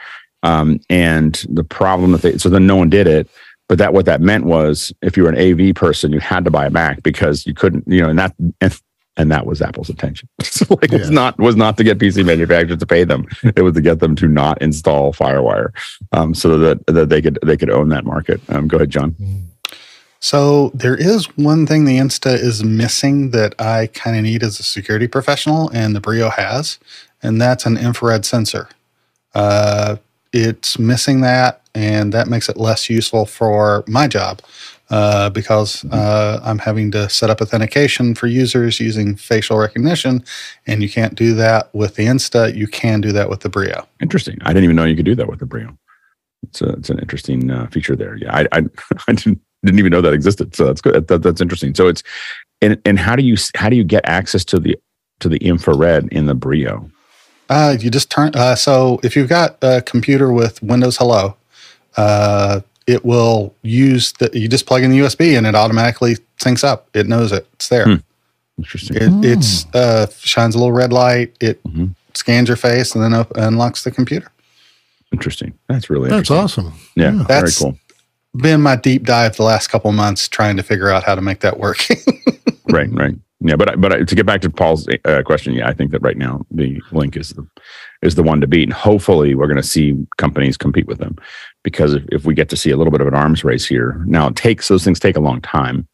Um, 0.43 0.81
and 0.89 1.45
the 1.51 1.65
problem 1.65 2.13
that 2.13 2.23
they 2.23 2.39
so 2.39 2.49
then 2.49 2.67
no 2.67 2.77
one 2.77 2.91
did 2.91 3.07
it. 3.07 3.29
But 3.69 3.79
that 3.79 3.93
what 3.93 4.07
that 4.07 4.21
meant 4.21 4.47
was 4.47 4.93
if 5.01 5.17
you 5.17 5.23
were 5.23 5.29
an 5.29 5.39
AV 5.39 5.77
person, 5.77 6.13
you 6.13 6.19
had 6.19 6.45
to 6.45 6.51
buy 6.51 6.67
a 6.67 6.71
Mac 6.71 7.05
because 7.05 7.47
you 7.47 7.55
couldn't, 7.55 7.85
you 7.87 8.01
know, 8.03 8.09
and 8.09 8.19
that 8.19 8.35
and 8.61 8.81
and 9.17 9.31
that 9.31 9.47
was 9.47 9.61
Apple's 9.61 9.91
intention. 9.91 10.29
so 10.43 10.67
like 10.81 10.91
yeah. 10.91 10.99
it's 10.99 11.11
not 11.11 11.39
was 11.39 11.57
not 11.57 11.77
to 11.77 11.85
get 11.85 11.99
PC 11.99 12.25
manufacturers 12.25 12.79
to 12.79 12.87
pay 12.87 13.05
them; 13.05 13.27
it 13.43 13.63
was 13.63 13.75
to 13.75 13.81
get 13.81 14.01
them 14.01 14.17
to 14.17 14.29
not 14.29 14.61
install 14.63 15.13
FireWire, 15.13 15.73
um, 16.13 16.35
so 16.35 16.59
that 16.59 16.85
that 16.87 17.09
they 17.09 17.21
could 17.23 17.39
they 17.45 17.57
could 17.57 17.71
own 17.71 17.89
that 17.91 18.05
market. 18.05 18.41
Um, 18.49 18.69
go 18.69 18.77
ahead, 18.77 18.91
John. 18.91 19.15
So 20.21 20.69
there 20.75 20.97
is 20.97 21.35
one 21.39 21.67
thing 21.67 21.87
the 21.87 21.99
Insta 21.99 22.35
is 22.35 22.63
missing 22.63 23.31
that 23.31 23.55
I 23.59 23.87
kind 23.89 24.19
of 24.19 24.23
need 24.23 24.43
as 24.43 24.61
a 24.61 24.63
security 24.63 25.09
professional, 25.09 25.71
and 25.71 25.97
the 25.97 26.01
Brio 26.01 26.29
has, 26.29 26.79
and 27.23 27.41
that's 27.41 27.65
an 27.65 27.79
infrared 27.79 28.27
sensor. 28.27 28.69
Uh, 29.35 29.97
it's 30.33 30.79
missing 30.79 31.23
that, 31.23 31.63
and 31.75 32.13
that 32.13 32.29
makes 32.29 32.49
it 32.49 32.59
less 32.59 32.91
useful 32.91 33.25
for 33.25 33.83
my 33.87 34.07
job 34.07 34.43
uh, 34.91 35.31
because 35.31 35.85
uh, 35.87 36.41
I'm 36.43 36.59
having 36.59 36.91
to 36.93 37.09
set 37.09 37.31
up 37.31 37.41
authentication 37.41 38.15
for 38.15 38.27
users 38.27 38.81
using 38.81 39.17
facial 39.17 39.59
recognition, 39.59 40.25
and 40.67 40.83
you 40.83 40.89
can't 40.89 41.15
do 41.15 41.35
that 41.35 41.73
with 41.75 41.95
the 41.95 42.07
Insta. 42.07 42.55
You 42.55 42.67
can 42.67 43.01
do 43.01 43.13
that 43.13 43.31
with 43.31 43.41
the 43.41 43.49
Brio. 43.49 43.87
Interesting. 44.01 44.39
I 44.43 44.49
didn't 44.49 44.65
even 44.65 44.77
know 44.77 44.85
you 44.85 44.97
could 44.97 45.05
do 45.05 45.15
that 45.15 45.29
with 45.29 45.39
the 45.39 45.47
Brio. 45.47 45.77
It's 46.43 46.61
a, 46.63 46.71
it's 46.71 46.91
an 46.91 46.99
interesting 46.99 47.51
uh, 47.51 47.67
feature 47.69 47.95
there. 47.95 48.17
Yeah, 48.17 48.35
I, 48.35 48.47
I, 48.53 48.63
I 49.09 49.13
didn't 49.13 49.41
didn't 49.63 49.79
even 49.79 49.91
know 49.91 50.01
that 50.01 50.15
existed. 50.15 50.55
So 50.57 50.65
that's 50.65 50.81
good. 50.81 51.07
That, 51.09 51.23
that's 51.23 51.41
interesting. 51.41 51.75
So 51.75 51.87
it's 51.89 52.03
and 52.61 52.81
and 52.85 52.99
how 52.99 53.17
do 53.17 53.23
you 53.23 53.37
how 53.55 53.69
do 53.69 53.77
you 53.77 53.85
get 53.85 54.05
access 54.07 54.45
to 54.47 54.59
the 54.59 54.77
to 55.21 55.29
the 55.29 55.39
infrared 55.39 56.09
in 56.13 56.27
the 56.27 56.35
Brio? 56.35 56.91
Uh, 57.49 57.77
you 57.79 57.91
just 57.91 58.11
turn. 58.11 58.33
Uh, 58.35 58.55
so 58.55 59.01
if 59.03 59.17
you've 59.17 59.29
got 59.29 59.59
a 59.63 59.83
computer 59.83 60.33
with 60.33 60.63
Windows 60.63 60.97
Hello, 60.97 61.37
uh, 61.97 62.61
it 62.91 63.05
will 63.05 63.55
use 63.63 64.13
the 64.15 64.29
you 64.33 64.49
just 64.49 64.67
plug 64.67 64.83
in 64.83 64.91
the 64.91 64.99
USB 64.99 65.39
and 65.39 65.47
it 65.47 65.55
automatically 65.55 66.17
syncs 66.41 66.65
up. 66.65 66.89
It 66.93 67.07
knows 67.07 67.31
it. 67.31 67.47
It's 67.55 67.69
there. 67.69 67.85
Hmm. 67.85 67.95
Interesting. 68.59 68.97
It 68.97 69.11
mm. 69.11 69.25
it's 69.25 69.67
uh, 69.75 70.07
shines 70.19 70.55
a 70.55 70.59
little 70.59 70.73
red 70.73 70.93
light. 70.93 71.35
It 71.41 71.63
mm-hmm. 71.63 71.87
scans 72.15 72.49
your 72.49 72.57
face 72.57 72.95
and 72.95 73.03
then 73.03 73.15
up, 73.15 73.31
unlocks 73.37 73.85
the 73.85 73.93
computer. 73.93 74.31
Interesting. 75.13 75.55
That's 75.69 75.89
really 75.89 76.11
that's 76.11 76.31
awesome. 76.31 76.73
Yeah, 76.97 77.13
yeah. 77.13 77.25
that's 77.29 77.59
very 77.59 77.73
cool. 77.73 77.79
Been 78.37 78.61
my 78.61 78.77
deep 78.77 79.05
dive 79.05 79.37
the 79.37 79.45
last 79.45 79.69
couple 79.69 79.91
months 79.93 80.29
trying 80.29 80.57
to 80.57 80.63
figure 80.63 80.91
out 80.91 81.05
how 81.05 81.15
to 81.15 81.21
make 81.21 81.41
that 81.41 81.59
work. 81.59 81.79
right, 82.69 82.91
right. 82.93 83.15
Yeah, 83.43 83.57
but 83.57 83.81
but 83.81 84.07
to 84.07 84.15
get 84.15 84.27
back 84.27 84.43
to 84.43 84.51
Paul's 84.51 84.87
uh, 85.07 85.23
question, 85.25 85.55
yeah, 85.55 85.69
I 85.69 85.73
think 85.73 85.93
that 85.93 86.03
right 86.03 86.17
now 86.17 86.45
the 86.51 86.81
link 86.93 87.17
is 87.17 87.31
the 87.31 87.47
is 88.03 88.15
the 88.15 88.23
one 88.23 88.41
to 88.43 88.47
beat, 88.47 88.65
and 88.65 88.73
hopefully 88.73 89.35
we're 89.35 89.47
going 89.47 89.57
to 89.57 89.63
see 89.63 89.97
companies 90.19 90.59
compete 90.59 90.87
with 90.87 90.99
them 90.99 91.17
because 91.65 91.95
if, 91.95 92.05
if 92.13 92.25
we 92.27 92.35
get 92.35 92.51
to 92.51 92.57
see 92.57 92.71
a 92.71 92.77
little 92.77 92.91
bit 92.91 93.01
of 93.01 93.07
an 93.07 93.15
arms 93.15 93.43
race 93.43 93.67
here, 93.67 94.03
now 94.07 94.29
it 94.29 94.37
takes 94.37 94.69
those 94.69 94.85
things 94.85 95.01
take 95.01 95.17
a 95.17 95.21
long 95.21 95.41
time, 95.41 95.89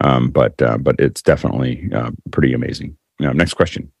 um, 0.00 0.30
but 0.30 0.60
uh, 0.62 0.78
but 0.78 0.96
it's 0.98 1.20
definitely 1.20 1.90
uh, 1.94 2.10
pretty 2.30 2.54
amazing. 2.54 2.96
Now, 3.20 3.32
next 3.32 3.54
question. 3.54 3.92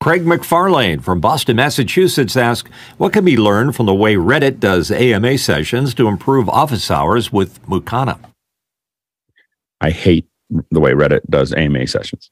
Craig 0.00 0.24
McFarlane 0.24 1.00
from 1.00 1.20
Boston, 1.20 1.56
Massachusetts 1.56 2.36
asks, 2.36 2.68
What 2.98 3.12
can 3.12 3.24
be 3.24 3.36
learned 3.36 3.76
from 3.76 3.86
the 3.86 3.94
way 3.94 4.16
Reddit 4.16 4.58
does 4.58 4.90
AMA 4.90 5.38
sessions 5.38 5.94
to 5.94 6.08
improve 6.08 6.48
office 6.48 6.90
hours 6.90 7.32
with 7.32 7.64
Mukana? 7.66 8.18
I 9.80 9.90
hate 9.90 10.26
the 10.70 10.80
way 10.80 10.92
Reddit 10.92 11.22
does 11.28 11.52
AMA 11.52 11.86
sessions. 11.86 12.30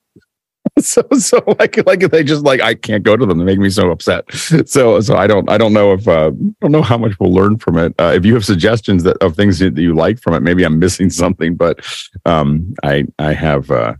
so 0.78 1.02
so 1.18 1.42
like 1.58 1.84
like 1.86 2.00
they 2.10 2.22
just 2.22 2.44
like 2.44 2.60
I 2.60 2.74
can't 2.74 3.02
go 3.02 3.16
to 3.16 3.24
them. 3.24 3.38
They 3.38 3.44
make 3.44 3.58
me 3.58 3.70
so 3.70 3.90
upset. 3.90 4.24
So 4.66 5.00
so 5.00 5.16
I 5.16 5.26
don't 5.26 5.48
I 5.50 5.56
don't 5.58 5.72
know 5.72 5.92
if 5.92 6.06
uh, 6.06 6.30
I 6.30 6.52
don't 6.60 6.72
know 6.72 6.82
how 6.82 6.98
much 6.98 7.18
we'll 7.18 7.32
learn 7.32 7.58
from 7.58 7.78
it. 7.78 7.94
Uh, 7.98 8.12
if 8.14 8.24
you 8.24 8.34
have 8.34 8.44
suggestions 8.44 9.02
that 9.04 9.16
of 9.18 9.36
things 9.36 9.58
that 9.58 9.76
you 9.76 9.94
like 9.94 10.20
from 10.20 10.34
it, 10.34 10.40
maybe 10.40 10.64
I'm 10.64 10.78
missing 10.78 11.10
something. 11.22 11.56
But 11.56 11.80
um, 12.26 12.74
I 12.82 13.06
I 13.18 13.32
have 13.32 13.70
uh, 13.70 13.94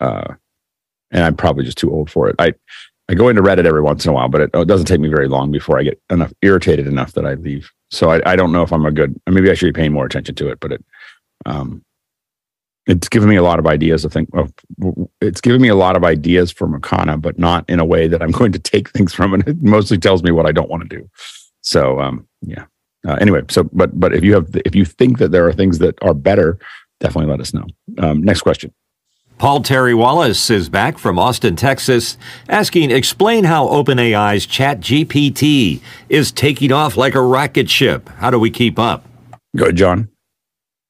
uh, 0.00 0.34
and 1.10 1.24
I'm 1.24 1.36
probably 1.36 1.64
just 1.64 1.78
too 1.78 1.90
old 1.90 2.10
for 2.10 2.28
it. 2.28 2.36
I 2.38 2.54
I 3.08 3.14
go 3.14 3.28
into 3.28 3.42
Reddit 3.42 3.64
every 3.64 3.82
once 3.82 4.04
in 4.04 4.10
a 4.10 4.12
while, 4.12 4.28
but 4.28 4.42
it, 4.42 4.50
it 4.52 4.68
doesn't 4.68 4.86
take 4.86 5.00
me 5.00 5.08
very 5.08 5.28
long 5.28 5.50
before 5.50 5.78
I 5.78 5.82
get 5.82 6.00
enough 6.10 6.32
irritated 6.42 6.86
enough 6.86 7.12
that 7.12 7.24
I 7.24 7.34
leave. 7.34 7.70
So 7.90 8.10
I, 8.10 8.20
I 8.30 8.36
don't 8.36 8.52
know 8.52 8.62
if 8.62 8.72
I'm 8.72 8.84
a 8.84 8.92
good. 8.92 9.18
Maybe 9.26 9.50
I 9.50 9.54
should 9.54 9.72
be 9.72 9.78
paying 9.78 9.92
more 9.92 10.04
attention 10.04 10.34
to 10.34 10.48
it, 10.48 10.60
but 10.60 10.72
it 10.72 10.84
um, 11.46 11.82
it's 12.88 13.08
given 13.08 13.28
me 13.28 13.36
a 13.36 13.42
lot 13.42 13.58
of 13.58 13.66
ideas. 13.66 14.04
I 14.04 14.08
think 14.08 14.30
well, 14.32 14.48
it's 15.20 15.40
given 15.40 15.60
me 15.60 15.68
a 15.68 15.76
lot 15.76 15.94
of 15.94 16.04
ideas 16.04 16.50
for 16.50 16.66
Mukana, 16.66 17.20
but 17.20 17.38
not 17.38 17.68
in 17.68 17.78
a 17.78 17.84
way 17.84 18.08
that 18.08 18.22
I'm 18.22 18.30
going 18.40 18.52
to 18.52 18.58
take 18.58 18.90
things 18.90 19.14
from 19.14 19.34
it. 19.34 19.46
It 19.46 19.62
mostly 19.62 19.98
tells 19.98 20.22
me 20.22 20.32
what 20.32 20.46
I 20.46 20.52
don't 20.52 20.70
want 20.70 20.88
to 20.88 20.96
do. 20.96 21.08
So, 21.60 22.00
um, 22.00 22.26
yeah. 22.40 22.64
Uh, 23.06 23.14
anyway, 23.20 23.42
so 23.48 23.68
but 23.72 23.98
but 23.98 24.12
if 24.12 24.24
you 24.24 24.34
have 24.34 24.48
if 24.64 24.74
you 24.74 24.84
think 24.84 25.18
that 25.18 25.30
there 25.30 25.46
are 25.46 25.52
things 25.52 25.78
that 25.78 25.96
are 26.02 26.14
better, 26.14 26.58
definitely 26.98 27.30
let 27.30 27.40
us 27.40 27.54
know. 27.54 27.66
Um, 27.98 28.22
next 28.22 28.40
question. 28.40 28.72
Paul 29.36 29.62
Terry 29.62 29.94
Wallace 29.94 30.50
is 30.50 30.68
back 30.68 30.98
from 30.98 31.16
Austin, 31.16 31.54
Texas, 31.54 32.18
asking, 32.48 32.90
explain 32.90 33.44
how 33.44 33.68
OpenAI's 33.68 34.46
Chat 34.46 34.80
GPT 34.80 35.80
is 36.08 36.32
taking 36.32 36.72
off 36.72 36.96
like 36.96 37.14
a 37.14 37.22
rocket 37.22 37.70
ship. 37.70 38.08
How 38.16 38.32
do 38.32 38.38
we 38.40 38.50
keep 38.50 38.80
up? 38.80 39.06
Go 39.54 39.70
John. 39.70 40.08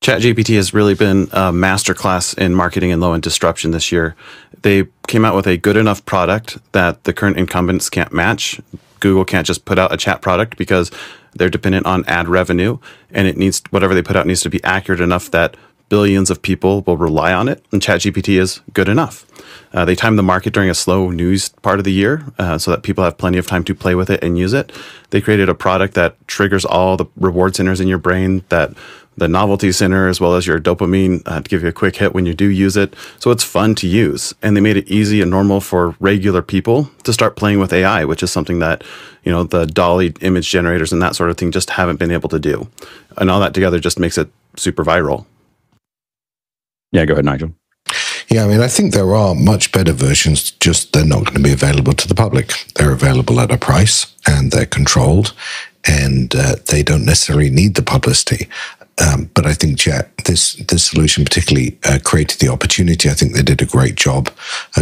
ChatGPT 0.00 0.54
has 0.54 0.72
really 0.72 0.94
been 0.94 1.24
a 1.32 1.52
masterclass 1.52 2.36
in 2.38 2.54
marketing 2.54 2.92
and 2.92 3.00
low 3.00 3.14
end 3.14 3.22
disruption 3.22 3.72
this 3.72 3.90
year. 3.90 4.14
They 4.62 4.86
came 5.06 5.24
out 5.24 5.34
with 5.34 5.46
a 5.46 5.56
good 5.56 5.76
enough 5.76 6.04
product 6.04 6.58
that 6.72 7.04
the 7.04 7.12
current 7.12 7.36
incumbents 7.36 7.90
can't 7.90 8.12
match. 8.12 8.60
Google 9.00 9.24
can't 9.24 9.46
just 9.46 9.64
put 9.64 9.78
out 9.78 9.92
a 9.92 9.96
chat 9.96 10.22
product 10.22 10.56
because 10.56 10.90
they're 11.34 11.50
dependent 11.50 11.86
on 11.86 12.04
ad 12.06 12.28
revenue, 12.28 12.78
and 13.10 13.28
it 13.28 13.36
needs 13.36 13.62
whatever 13.70 13.94
they 13.94 14.02
put 14.02 14.16
out 14.16 14.26
needs 14.26 14.40
to 14.42 14.50
be 14.50 14.62
accurate 14.64 15.00
enough 15.00 15.30
that 15.30 15.56
billions 15.88 16.30
of 16.30 16.42
people 16.42 16.82
will 16.82 16.96
rely 16.96 17.32
on 17.32 17.48
it. 17.48 17.64
And 17.72 17.80
ChatGPT 17.80 18.38
is 18.38 18.60
good 18.72 18.88
enough. 18.88 19.26
Uh, 19.72 19.84
they 19.84 19.94
time 19.94 20.16
the 20.16 20.22
market 20.22 20.52
during 20.52 20.70
a 20.70 20.74
slow 20.74 21.10
news 21.10 21.48
part 21.48 21.78
of 21.78 21.84
the 21.84 21.92
year 21.92 22.24
uh, 22.38 22.58
so 22.58 22.70
that 22.70 22.82
people 22.82 23.04
have 23.04 23.18
plenty 23.18 23.38
of 23.38 23.46
time 23.46 23.64
to 23.64 23.74
play 23.74 23.94
with 23.94 24.10
it 24.10 24.22
and 24.22 24.38
use 24.38 24.52
it. 24.52 24.72
They 25.10 25.20
created 25.20 25.48
a 25.48 25.54
product 25.54 25.94
that 25.94 26.16
triggers 26.26 26.64
all 26.64 26.96
the 26.96 27.06
reward 27.16 27.56
centers 27.56 27.80
in 27.80 27.88
your 27.88 27.98
brain 27.98 28.44
that 28.48 28.72
the 29.18 29.28
novelty 29.28 29.72
center 29.72 30.08
as 30.08 30.20
well 30.20 30.34
as 30.34 30.46
your 30.46 30.60
dopamine 30.60 31.22
uh, 31.26 31.40
to 31.40 31.48
give 31.48 31.62
you 31.62 31.68
a 31.68 31.72
quick 31.72 31.96
hit 31.96 32.14
when 32.14 32.26
you 32.26 32.34
do 32.34 32.46
use 32.46 32.76
it. 32.76 32.94
So 33.18 33.30
it's 33.30 33.44
fun 33.44 33.74
to 33.76 33.86
use. 33.86 34.34
And 34.42 34.56
they 34.56 34.60
made 34.60 34.76
it 34.76 34.88
easy 34.88 35.20
and 35.20 35.30
normal 35.30 35.60
for 35.60 35.94
regular 36.00 36.42
people 36.42 36.90
to 37.04 37.12
start 37.12 37.36
playing 37.36 37.58
with 37.60 37.72
AI, 37.72 38.04
which 38.04 38.22
is 38.22 38.30
something 38.30 38.58
that, 38.60 38.84
you 39.24 39.32
know, 39.32 39.44
the 39.44 39.66
DALL-E 39.66 40.14
image 40.20 40.50
generators 40.50 40.92
and 40.92 41.02
that 41.02 41.16
sort 41.16 41.30
of 41.30 41.36
thing 41.36 41.50
just 41.50 41.70
haven't 41.70 41.98
been 41.98 42.12
able 42.12 42.28
to 42.28 42.38
do. 42.38 42.68
And 43.16 43.30
all 43.30 43.40
that 43.40 43.54
together 43.54 43.78
just 43.78 43.98
makes 43.98 44.18
it 44.18 44.28
super 44.56 44.84
viral. 44.84 45.26
Yeah, 46.92 47.04
go 47.04 47.14
ahead, 47.14 47.24
Nigel. 47.24 47.52
Yeah, 48.30 48.44
I 48.44 48.48
mean, 48.48 48.60
I 48.60 48.68
think 48.68 48.92
there 48.92 49.14
are 49.14 49.34
much 49.34 49.72
better 49.72 49.92
versions, 49.92 50.50
just 50.50 50.92
they're 50.92 51.04
not 51.04 51.24
going 51.24 51.36
to 51.36 51.42
be 51.42 51.52
available 51.52 51.94
to 51.94 52.06
the 52.06 52.14
public. 52.14 52.52
They're 52.74 52.92
available 52.92 53.40
at 53.40 53.50
a 53.50 53.56
price 53.56 54.14
and 54.26 54.50
they're 54.50 54.66
controlled 54.66 55.32
and 55.86 56.34
uh, 56.34 56.56
they 56.66 56.82
don't 56.82 57.06
necessarily 57.06 57.48
need 57.48 57.74
the 57.74 57.82
publicity 57.82 58.48
Um, 59.00 59.30
but 59.34 59.46
I 59.46 59.54
think 59.54 59.78
Chat, 59.78 60.10
this 60.24 60.54
this 60.54 60.84
solution 60.84 61.24
particularly 61.24 61.78
uh, 61.84 61.98
created 62.04 62.40
the 62.40 62.48
opportunity. 62.48 63.08
I 63.08 63.14
think 63.14 63.32
they 63.32 63.42
did 63.42 63.62
a 63.62 63.66
great 63.66 63.94
job 63.94 64.28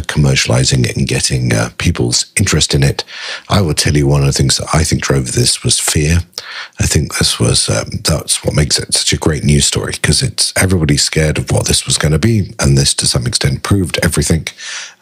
commercializing 0.07 0.87
it 0.87 0.97
and 0.97 1.07
getting 1.07 1.53
uh, 1.53 1.71
people's 1.79 2.33
interest 2.39 2.75
in 2.75 2.83
it. 2.83 3.05
I 3.49 3.61
will 3.61 3.75
tell 3.75 3.97
you 3.97 4.07
one 4.07 4.21
of 4.21 4.27
the 4.27 4.33
things 4.33 4.57
that 4.59 4.69
I 4.73 4.85
think 4.85 5.03
drove 5.03 5.33
this 5.33 5.62
was 5.62 5.79
fear. 5.79 6.21
I 6.81 6.87
think 6.87 7.19
this 7.19 7.39
was 7.39 7.69
um, 7.69 7.91
that's 8.05 8.45
what 8.45 8.55
makes 8.55 8.79
it 8.79 8.93
such 8.95 9.12
a 9.12 9.19
great 9.19 9.45
news 9.45 9.64
story 9.64 9.93
because 9.93 10.23
it's 10.23 10.53
everybody's 10.57 11.03
scared 11.03 11.39
of 11.39 11.51
what 11.51 11.67
this 11.67 11.87
was 11.87 11.99
going 11.99 12.12
to 12.12 12.19
be, 12.19 12.55
and 12.59 12.77
this 12.77 12.95
to 12.95 13.07
some 13.07 13.27
extent 13.27 13.62
proved 13.62 13.99
everything. 14.03 14.47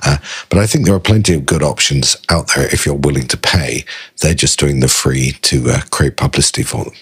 Uh, 0.04 0.18
but 0.50 0.58
I 0.58 0.66
think 0.66 0.84
there 0.84 0.94
are 0.94 1.00
plenty 1.00 1.34
of 1.34 1.46
good 1.46 1.62
options 1.62 2.16
out 2.30 2.50
there 2.54 2.66
if 2.72 2.84
you're 2.84 2.94
willing 2.94 3.28
to 3.28 3.36
pay. 3.36 3.84
They're 4.20 4.34
just 4.34 4.58
doing 4.58 4.80
the 4.80 4.88
free 4.88 5.32
to 5.42 5.70
uh, 5.70 5.80
create 5.90 6.16
publicity 6.16 6.62
for 6.62 6.84
them. 6.84 6.94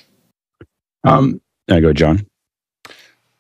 Um, 1.04 1.40
I 1.72 1.80
go, 1.80 1.92
John. 1.92 2.26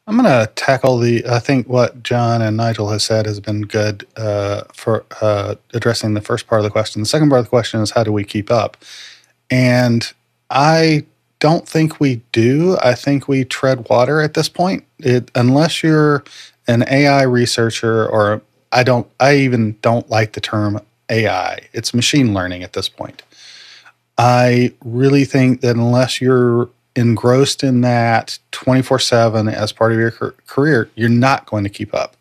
I'm 0.06 0.18
going 0.18 0.26
to 0.28 0.52
tackle 0.54 0.98
the. 0.98 1.26
I 1.26 1.38
think 1.38 1.68
what 1.68 2.02
John 2.02 2.42
and 2.42 2.56
Nigel 2.56 2.90
has 2.90 3.04
said 3.04 3.26
has 3.26 3.40
been 3.40 3.62
good 3.62 4.06
uh, 4.16 4.64
for 4.74 5.06
uh, 5.20 5.56
addressing 5.74 6.14
the 6.14 6.20
first 6.20 6.46
part 6.46 6.60
of 6.60 6.64
the 6.64 6.70
question. 6.70 7.02
The 7.02 7.08
second 7.08 7.30
part 7.30 7.40
of 7.40 7.46
the 7.46 7.50
question 7.50 7.80
is 7.80 7.92
how 7.92 8.04
do 8.04 8.12
we 8.12 8.24
keep 8.24 8.50
up? 8.50 8.76
And 9.50 10.12
I 10.50 11.06
don't 11.40 11.68
think 11.68 12.00
we 12.00 12.22
do. 12.32 12.76
I 12.82 12.94
think 12.94 13.28
we 13.28 13.44
tread 13.44 13.88
water 13.88 14.20
at 14.20 14.34
this 14.34 14.48
point. 14.48 14.84
It, 14.98 15.30
unless 15.34 15.82
you're 15.82 16.24
an 16.68 16.84
AI 16.88 17.22
researcher, 17.22 18.06
or 18.08 18.42
I 18.72 18.82
don't. 18.82 19.08
I 19.20 19.36
even 19.36 19.78
don't 19.82 20.10
like 20.10 20.32
the 20.32 20.42
term 20.42 20.80
AI. 21.10 21.60
It's 21.72 21.94
machine 21.94 22.34
learning 22.34 22.64
at 22.64 22.74
this 22.74 22.88
point. 22.88 23.22
I 24.18 24.74
really 24.84 25.24
think 25.24 25.62
that 25.62 25.76
unless 25.76 26.20
you're 26.20 26.68
engrossed 26.96 27.62
in 27.62 27.80
that 27.82 28.38
24 28.52 28.98
7 28.98 29.48
as 29.48 29.72
part 29.72 29.92
of 29.92 29.98
your 29.98 30.10
career, 30.46 30.90
you're 30.94 31.08
not 31.08 31.46
going 31.46 31.64
to 31.64 31.70
keep 31.70 31.94
up. 31.94 32.16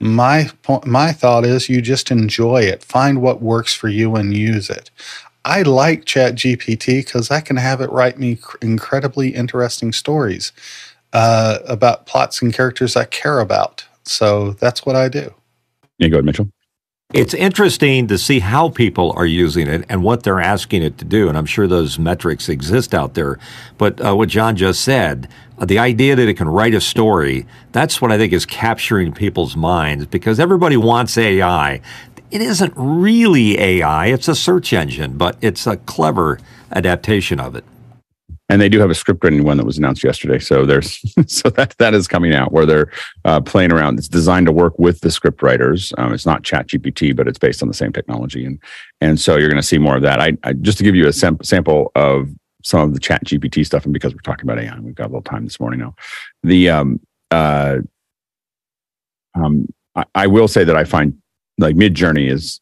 My, 0.00 0.50
point, 0.62 0.86
my 0.86 1.12
thought 1.12 1.44
is 1.44 1.68
you 1.68 1.80
just 1.80 2.10
enjoy 2.10 2.62
it, 2.62 2.82
find 2.82 3.22
what 3.22 3.40
works 3.40 3.72
for 3.72 3.88
you 3.88 4.16
and 4.16 4.36
use 4.36 4.68
it. 4.68 4.90
I 5.44 5.62
like 5.62 6.04
ChatGPT 6.04 7.04
because 7.04 7.30
I 7.30 7.40
can 7.40 7.56
have 7.56 7.80
it 7.80 7.90
write 7.90 8.18
me 8.18 8.38
incredibly 8.62 9.30
interesting 9.34 9.92
stories 9.92 10.52
uh, 11.12 11.58
about 11.66 12.06
plots 12.06 12.42
and 12.42 12.52
characters 12.52 12.96
I 12.96 13.04
care 13.04 13.40
about. 13.40 13.86
So 14.04 14.52
that's 14.52 14.84
what 14.84 14.96
I 14.96 15.08
do. 15.08 15.32
Yeah, 15.98 16.08
go 16.08 16.16
ahead, 16.16 16.24
Mitchell. 16.24 16.48
It's 17.14 17.32
interesting 17.32 18.08
to 18.08 18.18
see 18.18 18.40
how 18.40 18.70
people 18.70 19.12
are 19.14 19.24
using 19.24 19.68
it 19.68 19.84
and 19.88 20.02
what 20.02 20.24
they're 20.24 20.40
asking 20.40 20.82
it 20.82 20.98
to 20.98 21.04
do. 21.04 21.28
And 21.28 21.38
I'm 21.38 21.46
sure 21.46 21.68
those 21.68 21.96
metrics 21.96 22.48
exist 22.48 22.92
out 22.92 23.14
there. 23.14 23.38
But 23.78 24.04
uh, 24.04 24.16
what 24.16 24.28
John 24.28 24.56
just 24.56 24.80
said, 24.80 25.28
uh, 25.56 25.64
the 25.64 25.78
idea 25.78 26.16
that 26.16 26.28
it 26.28 26.34
can 26.34 26.48
write 26.48 26.74
a 26.74 26.80
story, 26.80 27.46
that's 27.70 28.02
what 28.02 28.10
I 28.10 28.18
think 28.18 28.32
is 28.32 28.44
capturing 28.44 29.12
people's 29.12 29.54
minds 29.54 30.06
because 30.06 30.40
everybody 30.40 30.76
wants 30.76 31.16
AI. 31.16 31.80
It 32.32 32.40
isn't 32.40 32.72
really 32.74 33.60
AI, 33.60 34.06
it's 34.06 34.26
a 34.26 34.34
search 34.34 34.72
engine, 34.72 35.16
but 35.16 35.36
it's 35.40 35.68
a 35.68 35.76
clever 35.76 36.40
adaptation 36.72 37.38
of 37.38 37.54
it 37.54 37.64
and 38.48 38.60
they 38.60 38.68
do 38.68 38.78
have 38.78 38.90
a 38.90 38.94
script 38.94 39.24
writing 39.24 39.42
one 39.42 39.56
that 39.56 39.64
was 39.66 39.78
announced 39.78 40.04
yesterday. 40.04 40.38
So 40.38 40.66
there's 40.66 41.00
so 41.26 41.48
that 41.50 41.74
that 41.78 41.94
is 41.94 42.06
coming 42.06 42.34
out 42.34 42.52
where 42.52 42.66
they're 42.66 42.90
uh, 43.24 43.40
playing 43.40 43.72
around. 43.72 43.98
It's 43.98 44.08
designed 44.08 44.46
to 44.46 44.52
work 44.52 44.78
with 44.78 45.00
the 45.00 45.10
script 45.10 45.42
writers. 45.42 45.92
Um, 45.98 46.12
it's 46.12 46.26
not 46.26 46.44
Chat 46.44 46.68
GPT, 46.68 47.16
but 47.16 47.26
it's 47.26 47.38
based 47.38 47.62
on 47.62 47.68
the 47.68 47.74
same 47.74 47.92
technology, 47.92 48.44
and 48.44 48.58
and 49.00 49.18
so 49.18 49.36
you're 49.36 49.48
going 49.48 49.60
to 49.60 49.66
see 49.66 49.78
more 49.78 49.96
of 49.96 50.02
that. 50.02 50.20
I, 50.20 50.36
I 50.44 50.52
just 50.52 50.78
to 50.78 50.84
give 50.84 50.94
you 50.94 51.08
a 51.08 51.12
sam- 51.12 51.42
sample 51.42 51.90
of 51.94 52.28
some 52.62 52.80
of 52.80 52.94
the 52.94 53.00
Chat 53.00 53.24
GPT 53.24 53.64
stuff, 53.64 53.84
and 53.84 53.92
because 53.92 54.14
we're 54.14 54.20
talking 54.20 54.44
about 54.44 54.58
AI, 54.58 54.78
we've 54.80 54.94
got 54.94 55.04
a 55.04 55.08
little 55.08 55.22
time 55.22 55.44
this 55.44 55.58
morning 55.58 55.80
now. 55.80 55.94
The 56.42 56.70
um 56.70 57.00
uh 57.30 57.78
um 59.34 59.66
I, 59.94 60.04
I 60.14 60.26
will 60.26 60.48
say 60.48 60.64
that 60.64 60.76
I 60.76 60.84
find 60.84 61.16
like 61.58 61.76
Midjourney 61.76 62.30
is 62.30 62.60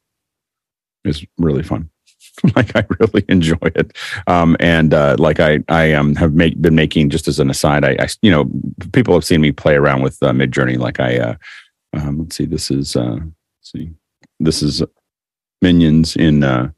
is 1.04 1.24
really 1.38 1.62
fun. 1.62 1.90
like 2.56 2.74
I 2.76 2.84
really 2.98 3.24
enjoy 3.28 3.56
it. 3.62 3.96
Um, 4.26 4.56
and 4.60 4.94
uh, 4.94 5.16
like 5.18 5.40
I 5.40 5.60
I 5.68 5.92
um, 5.92 6.14
have 6.16 6.34
make, 6.34 6.60
been 6.60 6.74
making 6.74 7.10
just 7.10 7.28
as 7.28 7.38
an 7.38 7.50
aside. 7.50 7.84
I, 7.84 7.96
I, 7.98 8.08
you 8.22 8.30
know 8.30 8.50
people 8.92 9.14
have 9.14 9.24
seen 9.24 9.40
me 9.40 9.52
play 9.52 9.74
around 9.74 10.02
with 10.02 10.22
uh, 10.22 10.32
Midjourney. 10.32 10.78
Like 10.78 11.00
I 11.00 11.18
uh, 11.18 11.34
um, 11.94 12.20
let's 12.20 12.36
see, 12.36 12.46
this 12.46 12.70
is 12.70 12.96
uh, 12.96 13.18
see, 13.60 13.90
this 14.40 14.62
is 14.62 14.82
minions 15.60 16.16
in 16.16 16.42
uh, 16.42 16.70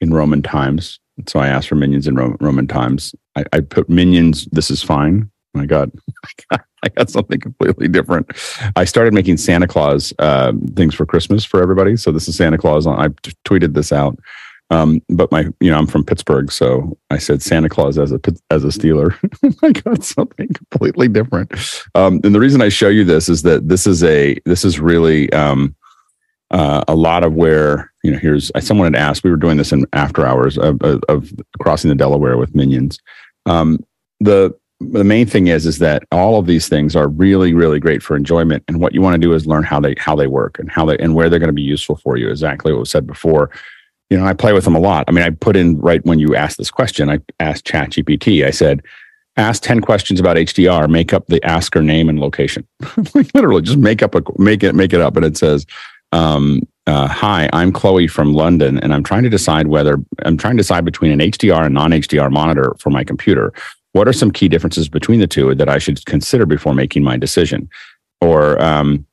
in 0.00 0.12
Roman 0.12 0.42
times. 0.42 1.00
So 1.26 1.40
I 1.40 1.48
asked 1.48 1.68
for 1.68 1.76
minions 1.76 2.06
in 2.06 2.14
Ro- 2.14 2.36
Roman 2.40 2.66
times. 2.66 3.14
I, 3.36 3.44
I 3.52 3.60
put 3.60 3.88
minions. 3.88 4.46
This 4.52 4.70
is 4.70 4.82
fine. 4.82 5.30
I 5.56 5.64
got, 5.64 5.88
I 6.50 6.88
got 6.96 7.08
something 7.08 7.40
completely 7.40 7.88
different. 7.88 8.30
I 8.76 8.84
started 8.84 9.14
making 9.14 9.38
Santa 9.38 9.66
Claus 9.66 10.12
uh, 10.18 10.52
things 10.74 10.94
for 10.94 11.06
Christmas 11.06 11.44
for 11.44 11.62
everybody. 11.62 11.96
So 11.96 12.12
this 12.12 12.28
is 12.28 12.36
Santa 12.36 12.58
Claus. 12.58 12.86
I 12.86 13.08
tweeted 13.46 13.72
this 13.72 13.92
out. 13.92 14.18
Um, 14.70 15.00
but 15.08 15.30
my, 15.30 15.48
you 15.60 15.70
know, 15.70 15.78
I'm 15.78 15.86
from 15.86 16.04
Pittsburgh, 16.04 16.50
so 16.50 16.98
I 17.10 17.18
said 17.18 17.40
Santa 17.40 17.68
Claus 17.68 17.98
as 17.98 18.12
a 18.12 18.20
as 18.50 18.64
a 18.64 18.68
Steeler. 18.68 19.14
I 19.62 19.72
got 19.72 20.02
something 20.02 20.48
completely 20.48 21.08
different. 21.08 21.52
Um, 21.94 22.20
and 22.24 22.34
the 22.34 22.40
reason 22.40 22.60
I 22.60 22.68
show 22.68 22.88
you 22.88 23.04
this 23.04 23.28
is 23.28 23.42
that 23.42 23.68
this 23.68 23.86
is 23.86 24.02
a 24.02 24.36
this 24.44 24.64
is 24.64 24.80
really 24.80 25.32
um, 25.32 25.76
uh, 26.50 26.82
a 26.88 26.96
lot 26.96 27.22
of 27.22 27.34
where 27.34 27.92
you 28.02 28.10
know. 28.10 28.18
Here's 28.18 28.50
someone 28.58 28.92
had 28.92 29.00
asked. 29.00 29.22
We 29.22 29.30
were 29.30 29.36
doing 29.36 29.56
this 29.56 29.72
in 29.72 29.86
after 29.92 30.26
hours 30.26 30.58
of, 30.58 30.80
of, 30.82 31.00
of 31.08 31.32
crossing 31.60 31.88
the 31.88 31.94
Delaware 31.94 32.36
with 32.36 32.54
minions. 32.54 32.98
Um, 33.46 33.84
the 34.18 34.52
the 34.80 35.04
main 35.04 35.26
thing 35.26 35.46
is 35.46 35.64
is 35.64 35.78
that 35.78 36.02
all 36.12 36.38
of 36.38 36.46
these 36.46 36.68
things 36.68 36.94
are 36.94 37.08
really 37.08 37.54
really 37.54 37.80
great 37.80 38.02
for 38.02 38.14
enjoyment 38.14 38.62
and 38.68 38.78
what 38.78 38.92
you 38.92 39.00
want 39.00 39.14
to 39.14 39.18
do 39.18 39.32
is 39.32 39.46
learn 39.46 39.62
how 39.62 39.80
they 39.80 39.94
how 39.96 40.14
they 40.14 40.26
work 40.26 40.58
and 40.58 40.70
how 40.70 40.84
they 40.84 40.98
and 40.98 41.14
where 41.14 41.30
they're 41.30 41.38
going 41.38 41.48
to 41.48 41.54
be 41.54 41.62
useful 41.62 41.96
for 41.96 42.18
you 42.18 42.28
exactly 42.28 42.72
what 42.72 42.80
was 42.80 42.90
said 42.90 43.06
before 43.06 43.50
you 44.10 44.16
know, 44.16 44.24
I 44.24 44.34
play 44.34 44.52
with 44.52 44.64
them 44.64 44.76
a 44.76 44.80
lot. 44.80 45.04
I 45.08 45.12
mean, 45.12 45.24
I 45.24 45.30
put 45.30 45.56
in 45.56 45.78
right 45.78 46.04
when 46.04 46.18
you 46.18 46.34
asked 46.36 46.58
this 46.58 46.70
question, 46.70 47.10
I 47.10 47.18
asked 47.40 47.66
ChatGPT, 47.66 48.44
I 48.44 48.50
said, 48.50 48.82
ask 49.36 49.62
10 49.62 49.80
questions 49.80 50.20
about 50.20 50.36
HDR, 50.36 50.88
make 50.88 51.12
up 51.12 51.26
the 51.26 51.42
asker 51.44 51.82
name 51.82 52.08
and 52.08 52.20
location. 52.20 52.66
like 53.14 53.34
literally 53.34 53.62
just 53.62 53.78
make 53.78 54.02
up 54.02 54.14
a, 54.14 54.22
make 54.38 54.62
it, 54.62 54.74
make 54.74 54.92
it 54.92 55.00
up. 55.00 55.16
And 55.16 55.24
it 55.24 55.36
says, 55.36 55.66
um, 56.12 56.62
uh, 56.86 57.08
hi, 57.08 57.50
I'm 57.52 57.72
Chloe 57.72 58.06
from 58.06 58.32
London, 58.32 58.78
and 58.78 58.94
I'm 58.94 59.02
trying 59.02 59.24
to 59.24 59.28
decide 59.28 59.66
whether 59.66 59.98
I'm 60.24 60.36
trying 60.36 60.56
to 60.56 60.60
decide 60.60 60.84
between 60.84 61.10
an 61.10 61.18
HDR 61.18 61.66
and 61.66 61.74
non 61.74 61.90
HDR 61.90 62.30
monitor 62.30 62.76
for 62.78 62.90
my 62.90 63.02
computer. 63.02 63.52
What 63.92 64.06
are 64.06 64.12
some 64.12 64.30
key 64.30 64.48
differences 64.48 64.88
between 64.88 65.18
the 65.18 65.26
two 65.26 65.54
that 65.56 65.68
I 65.68 65.78
should 65.78 66.04
consider 66.06 66.46
before 66.46 66.74
making 66.74 67.02
my 67.02 67.16
decision? 67.16 67.68
Or, 68.20 68.62
um, 68.62 69.04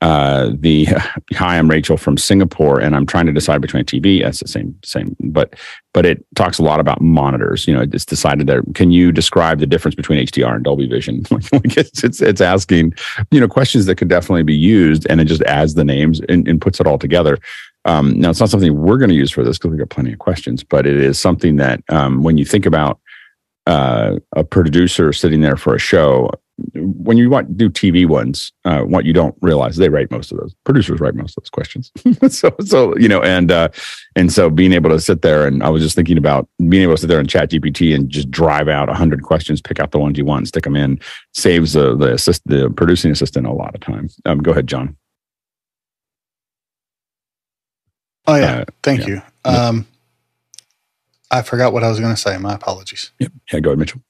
uh, 0.00 0.50
the 0.54 0.84
hi, 1.32 1.58
I'm 1.58 1.68
Rachel 1.68 1.96
from 1.96 2.16
Singapore, 2.16 2.80
and 2.80 2.94
I'm 2.94 3.06
trying 3.06 3.26
to 3.26 3.32
decide 3.32 3.60
between 3.60 3.82
a 3.82 3.84
TV. 3.84 4.22
That's 4.22 4.40
the 4.40 4.48
same, 4.48 4.78
same, 4.84 5.16
but 5.20 5.54
but 5.92 6.06
it 6.06 6.24
talks 6.36 6.58
a 6.58 6.62
lot 6.62 6.80
about 6.80 7.00
monitors. 7.00 7.66
You 7.66 7.74
know, 7.74 7.82
it's 7.82 8.04
decided 8.04 8.46
that 8.46 8.62
can 8.74 8.90
you 8.90 9.10
describe 9.10 9.58
the 9.58 9.66
difference 9.66 9.94
between 9.94 10.24
HDR 10.24 10.56
and 10.56 10.64
Dolby 10.64 10.86
Vision? 10.86 11.24
it's, 11.30 12.04
it's, 12.04 12.22
it's 12.22 12.40
asking 12.40 12.94
you 13.30 13.40
know 13.40 13.48
questions 13.48 13.86
that 13.86 13.96
could 13.96 14.08
definitely 14.08 14.44
be 14.44 14.56
used, 14.56 15.06
and 15.10 15.20
it 15.20 15.24
just 15.24 15.42
adds 15.42 15.74
the 15.74 15.84
names 15.84 16.20
and, 16.28 16.46
and 16.46 16.60
puts 16.60 16.80
it 16.80 16.86
all 16.86 16.98
together. 16.98 17.38
Um, 17.84 18.18
now, 18.20 18.30
it's 18.30 18.40
not 18.40 18.50
something 18.50 18.76
we're 18.78 18.98
going 18.98 19.10
to 19.10 19.16
use 19.16 19.30
for 19.30 19.42
this 19.42 19.56
because 19.56 19.70
we've 19.70 19.78
got 19.78 19.88
plenty 19.88 20.12
of 20.12 20.18
questions, 20.18 20.62
but 20.62 20.86
it 20.86 20.96
is 20.96 21.18
something 21.18 21.56
that 21.56 21.82
um, 21.88 22.22
when 22.22 22.36
you 22.36 22.44
think 22.44 22.66
about 22.66 23.00
uh, 23.66 24.16
a 24.36 24.44
producer 24.44 25.12
sitting 25.12 25.40
there 25.40 25.56
for 25.56 25.74
a 25.74 25.78
show, 25.78 26.30
when 26.74 27.16
you 27.16 27.30
want 27.30 27.48
to 27.48 27.54
do 27.54 27.70
TV 27.70 28.06
ones, 28.06 28.52
uh, 28.64 28.80
what 28.80 29.04
you 29.04 29.12
don't 29.12 29.36
realize 29.40 29.76
they 29.76 29.88
write 29.88 30.10
most 30.10 30.32
of 30.32 30.38
those 30.38 30.54
producers 30.64 31.00
write 31.00 31.14
most 31.14 31.36
of 31.36 31.44
those 31.44 31.50
questions. 31.50 31.92
so 32.34 32.54
so 32.64 32.96
you 32.96 33.08
know 33.08 33.22
and 33.22 33.52
uh, 33.52 33.68
and 34.16 34.32
so 34.32 34.50
being 34.50 34.72
able 34.72 34.90
to 34.90 35.00
sit 35.00 35.22
there 35.22 35.46
and 35.46 35.62
I 35.62 35.68
was 35.68 35.82
just 35.82 35.94
thinking 35.94 36.18
about 36.18 36.48
being 36.68 36.82
able 36.82 36.94
to 36.94 37.00
sit 37.00 37.06
there 37.06 37.20
and 37.20 37.28
chat 37.28 37.50
GPT 37.50 37.94
and 37.94 38.08
just 38.08 38.30
drive 38.30 38.68
out 38.68 38.88
hundred 38.88 39.22
questions, 39.22 39.60
pick 39.60 39.78
out 39.78 39.92
the 39.92 39.98
ones 39.98 40.18
you 40.18 40.24
want, 40.24 40.40
and 40.40 40.48
stick 40.48 40.64
them 40.64 40.76
in 40.76 40.98
saves 41.34 41.74
the 41.74 41.96
the 41.96 42.14
assist 42.14 42.42
the 42.46 42.70
producing 42.70 43.10
assistant 43.10 43.46
a 43.46 43.52
lot 43.52 43.74
of 43.74 43.80
time. 43.80 44.08
Um, 44.24 44.38
go 44.38 44.50
ahead, 44.50 44.66
John. 44.66 44.96
Oh 48.26 48.34
yeah, 48.34 48.58
uh, 48.58 48.64
thank 48.82 49.00
yeah. 49.00 49.06
you. 49.06 49.22
Um, 49.44 49.86
I 51.30 51.42
forgot 51.42 51.72
what 51.72 51.84
I 51.84 51.88
was 51.88 52.00
going 52.00 52.14
to 52.14 52.20
say. 52.20 52.36
My 52.38 52.54
apologies. 52.54 53.12
Yeah, 53.18 53.28
yeah, 53.52 53.60
go 53.60 53.70
ahead, 53.70 53.78
Mitchell. 53.78 54.00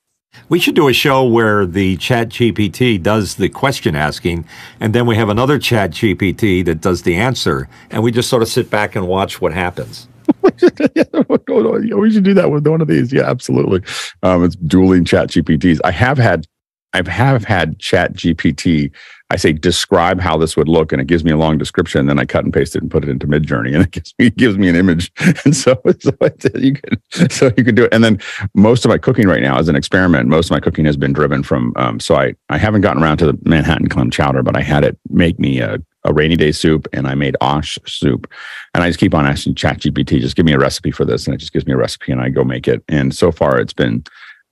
We 0.49 0.59
should 0.59 0.75
do 0.75 0.89
a 0.89 0.93
show 0.93 1.25
where 1.25 1.67
the 1.67 1.97
chat 1.97 2.31
GPT 2.31 3.03
does 3.03 3.37
the 3.37 3.49
question 3.49 3.95
asking, 3.95 4.45
and 4.81 4.95
then 4.95 5.07
we 5.07 5.17
have 5.17 5.29
another 5.29 5.59
chat 5.59 5.91
GPT 5.91 6.65
that 6.65 6.81
does 6.81 7.03
the 7.03 7.17
answer, 7.17 7.69
and 7.91 8.03
we 8.03 8.11
just 8.11 8.29
sort 8.29 8.43
of 8.43 8.49
sit 8.49 8.71
back 8.71 8.97
and 8.97 9.07
watch 9.07 9.41
what 9.41 9.53
happens. 9.53 10.09
we 10.43 10.51
should 10.59 10.77
do 10.77 12.35
that 12.35 12.51
with 12.51 12.67
one 12.67 12.81
of 12.81 12.89
these. 12.89 13.13
Yeah, 13.13 13.29
absolutely. 13.29 13.83
Um, 14.23 14.45
it's 14.45 14.57
dueling 14.57 15.05
chat 15.05 15.31
GPTs. 15.31 15.81
I 15.85 15.91
have 15.91 16.19
had 16.19 16.47
I 16.95 17.03
have 17.11 17.45
had 17.45 17.79
Chat 17.79 18.15
GPT. 18.15 18.91
I 19.31 19.37
say 19.37 19.53
describe 19.53 20.21
how 20.21 20.39
this 20.39 20.57
would 20.57 20.69
look, 20.69 20.93
and 20.93 21.01
it 21.03 21.07
gives 21.07 21.23
me 21.23 21.31
a 21.31 21.37
long 21.37 21.59
description. 21.59 22.01
And 22.01 22.09
then 22.09 22.19
I 22.19 22.25
cut 22.25 22.45
and 22.45 22.53
paste 22.53 22.75
it 22.75 22.83
and 22.83 22.91
put 22.91 23.05
it 23.05 23.11
into 23.11 23.27
Midjourney, 23.27 23.75
and 23.75 23.85
it 23.85 23.91
gives 23.91 24.15
me, 24.19 24.27
it 24.27 24.37
gives 24.37 24.59
me 24.59 24.69
an 24.69 24.77
image. 24.77 25.13
And 25.45 25.55
so, 25.55 25.81
so 26.01 26.13
you 26.55 26.75
can 26.75 27.31
so 27.31 27.53
you 27.57 27.65
can 27.65 27.75
do 27.75 27.85
it. 27.85 27.95
And 27.95 28.03
then 28.03 28.19
most 28.55 28.85
of 28.85 28.89
my 28.89 28.99
cooking 28.99 29.29
right 29.29 29.43
now 29.43 29.59
is 29.59 29.69
an 29.69 29.77
experiment. 29.77 30.29
Most 30.29 30.47
of 30.47 30.51
my 30.53 30.61
cooking 30.61 30.85
has 30.85 30.97
been 30.97 31.13
driven 31.13 31.43
from. 31.43 31.73
Um, 31.77 32.01
so 32.01 32.17
I 32.17 32.35
I 32.49 32.59
haven't 32.59 32.81
gotten 32.81 33.03
around 33.03 33.19
to 33.19 33.27
the 33.27 33.39
Manhattan 33.45 33.89
clam 33.89 34.11
chowder, 34.11 34.43
but 34.43 34.57
I 34.57 34.63
had 34.63 34.85
it 34.85 34.99
make 35.11 35.39
me 35.39 35.61
a 35.61 35.79
a 36.05 36.13
rainy 36.13 36.37
day 36.37 36.53
soup 36.53 36.89
and 36.93 37.07
I 37.07 37.15
made 37.15 37.37
osh 37.41 37.79
soup. 37.87 38.31
And 38.75 38.83
I 38.83 38.89
just 38.89 38.99
keep 38.99 39.15
on 39.15 39.27
asking 39.27 39.55
ChatGPT, 39.55 40.21
just 40.21 40.37
give 40.37 40.47
me 40.47 40.53
a 40.53 40.59
recipe 40.59 40.91
for 40.91 41.05
this. 41.05 41.27
And 41.27 41.35
it 41.35 41.39
just 41.39 41.53
gives 41.53 41.67
me 41.67 41.73
a 41.73 41.77
recipe 41.77 42.13
and 42.13 42.21
I 42.21 42.31
go 42.31 42.45
make 42.45 42.67
it. 42.67 42.83
And 42.89 43.15
so 43.15 43.31
far 43.31 43.61
it's 43.61 43.73
been, 43.73 44.05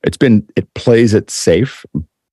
it's 0.04 0.16
been, 0.16 0.46
it 0.56 0.72
plays 0.74 1.14
it 1.14 1.30
safe, 1.30 1.84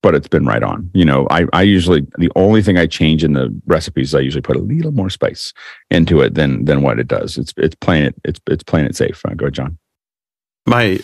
but 0.04 0.14
it's 0.14 0.28
been 0.28 0.45
right 0.45 0.62
on. 0.62 0.91
You 0.93 1.06
know, 1.06 1.28
I, 1.32 1.47
I 1.54 1.64
usually, 1.64 2.06
the 2.20 2.30
only 2.36 2.62
thing 2.62 2.78
I 2.78 2.86
change 2.86 3.24
in 3.24 3.34
the 3.34 3.49
recipes, 3.66 4.14
I 4.14 4.20
usually 4.20 4.41
put 4.41 4.58
a 4.58 4.60
little 4.60 4.91
more 4.91 5.10
spice 5.10 5.54
into 5.89 6.22
it 6.22 6.36
than, 6.36 6.66
than 6.66 6.84
what 6.84 6.99
it 6.99 7.08
does. 7.08 7.38
It's, 7.39 7.54
it's 7.58 7.76
playing 7.76 8.06
it, 8.06 8.16
it's, 8.24 8.39
it's 8.47 8.64
playing 8.64 8.86
it 8.86 8.95
safe. 8.95 9.26
Uh, 9.26 9.34
go 9.34 9.49
John. 9.49 9.80
My 10.68 10.99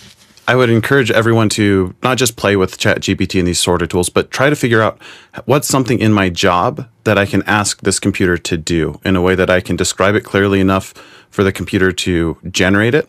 I 0.47 0.55
would 0.55 0.71
encourage 0.71 1.11
everyone 1.11 1.47
to 1.49 1.93
not 2.01 2.17
just 2.17 2.35
play 2.35 2.55
with 2.55 2.79
ChatGPT 2.79 3.37
and 3.37 3.47
these 3.47 3.59
sort 3.59 3.83
of 3.83 3.89
tools, 3.89 4.09
but 4.09 4.31
try 4.31 4.49
to 4.49 4.55
figure 4.55 4.81
out 4.81 4.99
what's 5.45 5.67
something 5.67 5.99
in 5.99 6.11
my 6.11 6.29
job 6.29 6.89
that 7.03 7.19
I 7.19 7.27
can 7.27 7.43
ask 7.43 7.81
this 7.81 7.99
computer 7.99 8.35
to 8.35 8.57
do 8.57 8.99
in 9.05 9.15
a 9.15 9.21
way 9.21 9.35
that 9.35 9.51
I 9.51 9.61
can 9.61 9.75
describe 9.75 10.15
it 10.15 10.21
clearly 10.21 10.59
enough 10.59 10.93
for 11.29 11.43
the 11.43 11.51
computer 11.51 11.91
to 11.91 12.39
generate 12.49 12.95
it. 12.95 13.07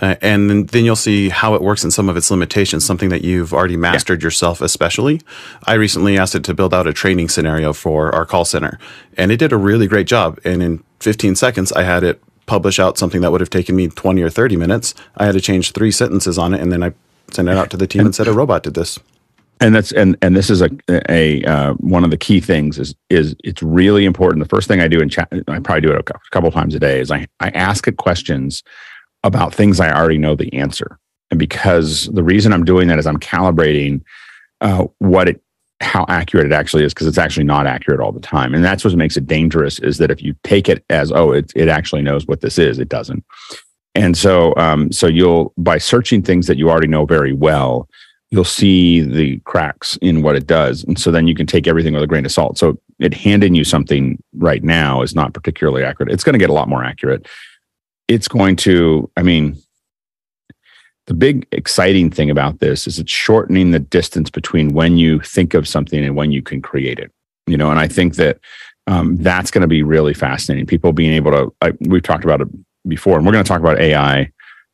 Uh, 0.00 0.16
and 0.20 0.50
then, 0.50 0.66
then, 0.66 0.84
you'll 0.84 0.96
see 0.96 1.28
how 1.28 1.54
it 1.54 1.62
works 1.62 1.84
and 1.84 1.92
some 1.92 2.08
of 2.08 2.16
its 2.16 2.30
limitations, 2.30 2.84
something 2.84 3.10
that 3.10 3.22
you've 3.22 3.54
already 3.54 3.76
mastered 3.76 4.20
yeah. 4.20 4.26
yourself, 4.26 4.60
especially. 4.60 5.20
I 5.64 5.74
recently 5.74 6.18
asked 6.18 6.34
it 6.34 6.42
to 6.44 6.54
build 6.54 6.74
out 6.74 6.86
a 6.88 6.92
training 6.92 7.28
scenario 7.28 7.72
for 7.72 8.12
our 8.12 8.26
call 8.26 8.44
center, 8.44 8.78
and 9.16 9.30
it 9.30 9.36
did 9.36 9.52
a 9.52 9.56
really 9.56 9.86
great 9.86 10.08
job. 10.08 10.40
And 10.44 10.62
in 10.62 10.82
15 10.98 11.36
seconds, 11.36 11.70
I 11.72 11.84
had 11.84 12.02
it 12.02 12.20
publish 12.46 12.78
out 12.78 12.98
something 12.98 13.20
that 13.20 13.32
would 13.32 13.40
have 13.40 13.50
taken 13.50 13.76
me 13.76 13.88
20 13.88 14.22
or 14.22 14.30
30 14.30 14.56
minutes. 14.56 14.94
I 15.16 15.26
had 15.26 15.32
to 15.32 15.40
change 15.40 15.72
three 15.72 15.90
sentences 15.90 16.38
on 16.38 16.54
it 16.54 16.60
and 16.60 16.70
then 16.70 16.82
I 16.82 16.92
sent 17.32 17.48
it 17.48 17.56
out 17.56 17.70
to 17.70 17.76
the 17.76 17.86
team 17.86 18.00
and, 18.00 18.08
and 18.08 18.14
said 18.14 18.28
a 18.28 18.32
robot 18.32 18.62
did 18.62 18.74
this. 18.74 18.98
And 19.60 19.74
that's 19.74 19.92
and 19.92 20.16
and 20.20 20.36
this 20.36 20.50
is 20.50 20.60
a 20.60 20.70
a 21.08 21.42
uh, 21.44 21.74
one 21.74 22.02
of 22.02 22.10
the 22.10 22.16
key 22.16 22.40
things 22.40 22.76
is 22.76 22.94
is 23.08 23.36
it's 23.44 23.62
really 23.62 24.04
important. 24.04 24.42
The 24.42 24.48
first 24.48 24.66
thing 24.66 24.80
I 24.80 24.88
do 24.88 25.00
in 25.00 25.08
chat, 25.08 25.28
I 25.46 25.60
probably 25.60 25.80
do 25.80 25.92
it 25.92 25.98
a 25.98 26.30
couple 26.32 26.50
times 26.50 26.74
a 26.74 26.80
day, 26.80 26.98
is 27.00 27.12
I 27.12 27.28
I 27.38 27.50
ask 27.50 27.86
it 27.86 27.96
questions 27.96 28.64
about 29.24 29.52
things 29.52 29.80
I 29.80 29.90
already 29.90 30.18
know 30.18 30.36
the 30.36 30.52
answer. 30.54 30.98
And 31.30 31.38
because 31.38 32.06
the 32.12 32.22
reason 32.22 32.52
I'm 32.52 32.64
doing 32.64 32.86
that 32.88 32.98
is 32.98 33.06
I'm 33.06 33.18
calibrating 33.18 34.02
uh, 34.60 34.84
what 34.98 35.28
it 35.28 35.40
how 35.80 36.06
accurate 36.08 36.46
it 36.46 36.52
actually 36.52 36.84
is 36.84 36.94
because 36.94 37.08
it's 37.08 37.18
actually 37.18 37.44
not 37.44 37.66
accurate 37.66 38.00
all 38.00 38.12
the 38.12 38.20
time. 38.20 38.54
And 38.54 38.64
that's 38.64 38.84
what 38.84 38.94
makes 38.94 39.16
it 39.16 39.26
dangerous 39.26 39.80
is 39.80 39.98
that 39.98 40.10
if 40.10 40.22
you 40.22 40.36
take 40.44 40.68
it 40.68 40.84
as 40.88 41.10
oh 41.10 41.32
it, 41.32 41.52
it 41.56 41.68
actually 41.68 42.02
knows 42.02 42.26
what 42.26 42.40
this 42.40 42.58
is 42.58 42.78
it 42.78 42.88
doesn't. 42.88 43.24
And 43.96 44.16
so 44.16 44.54
um, 44.56 44.92
so 44.92 45.06
you'll 45.06 45.52
by 45.58 45.78
searching 45.78 46.22
things 46.22 46.46
that 46.46 46.58
you 46.58 46.70
already 46.70 46.86
know 46.86 47.04
very 47.04 47.32
well 47.32 47.88
you'll 48.30 48.42
see 48.42 49.00
the 49.00 49.38
cracks 49.40 49.96
in 50.02 50.20
what 50.20 50.34
it 50.34 50.44
does. 50.44 50.82
And 50.82 50.98
so 50.98 51.12
then 51.12 51.28
you 51.28 51.36
can 51.36 51.46
take 51.46 51.68
everything 51.68 51.94
with 51.94 52.02
a 52.02 52.06
grain 52.08 52.24
of 52.24 52.32
salt. 52.32 52.58
So 52.58 52.76
it 52.98 53.14
handing 53.14 53.54
you 53.54 53.62
something 53.62 54.20
right 54.34 54.64
now 54.64 55.02
is 55.02 55.14
not 55.14 55.34
particularly 55.34 55.84
accurate. 55.84 56.10
It's 56.10 56.24
going 56.24 56.32
to 56.32 56.38
get 56.38 56.50
a 56.50 56.54
lot 56.54 56.68
more 56.68 56.82
accurate 56.82 57.28
it's 58.08 58.28
going 58.28 58.56
to 58.56 59.10
i 59.16 59.22
mean 59.22 59.56
the 61.06 61.14
big 61.14 61.46
exciting 61.52 62.10
thing 62.10 62.30
about 62.30 62.60
this 62.60 62.86
is 62.86 62.98
it's 62.98 63.12
shortening 63.12 63.70
the 63.70 63.78
distance 63.78 64.30
between 64.30 64.72
when 64.72 64.96
you 64.96 65.20
think 65.20 65.52
of 65.52 65.68
something 65.68 66.02
and 66.02 66.16
when 66.16 66.32
you 66.32 66.42
can 66.42 66.62
create 66.62 66.98
it 66.98 67.10
you 67.46 67.56
know 67.56 67.70
and 67.70 67.78
i 67.78 67.88
think 67.88 68.16
that 68.16 68.38
um, 68.86 69.16
that's 69.16 69.50
going 69.50 69.62
to 69.62 69.68
be 69.68 69.82
really 69.82 70.14
fascinating. 70.14 70.66
People 70.66 70.92
being 70.92 71.12
able 71.12 71.30
to 71.32 71.54
like, 71.62 71.76
we've 71.80 72.02
talked 72.02 72.24
about 72.24 72.40
it 72.40 72.48
before 72.86 73.16
and 73.16 73.24
we're 73.26 73.32
going 73.32 73.44
to 73.44 73.48
talk 73.48 73.60
about 73.60 73.80
ai 73.80 74.30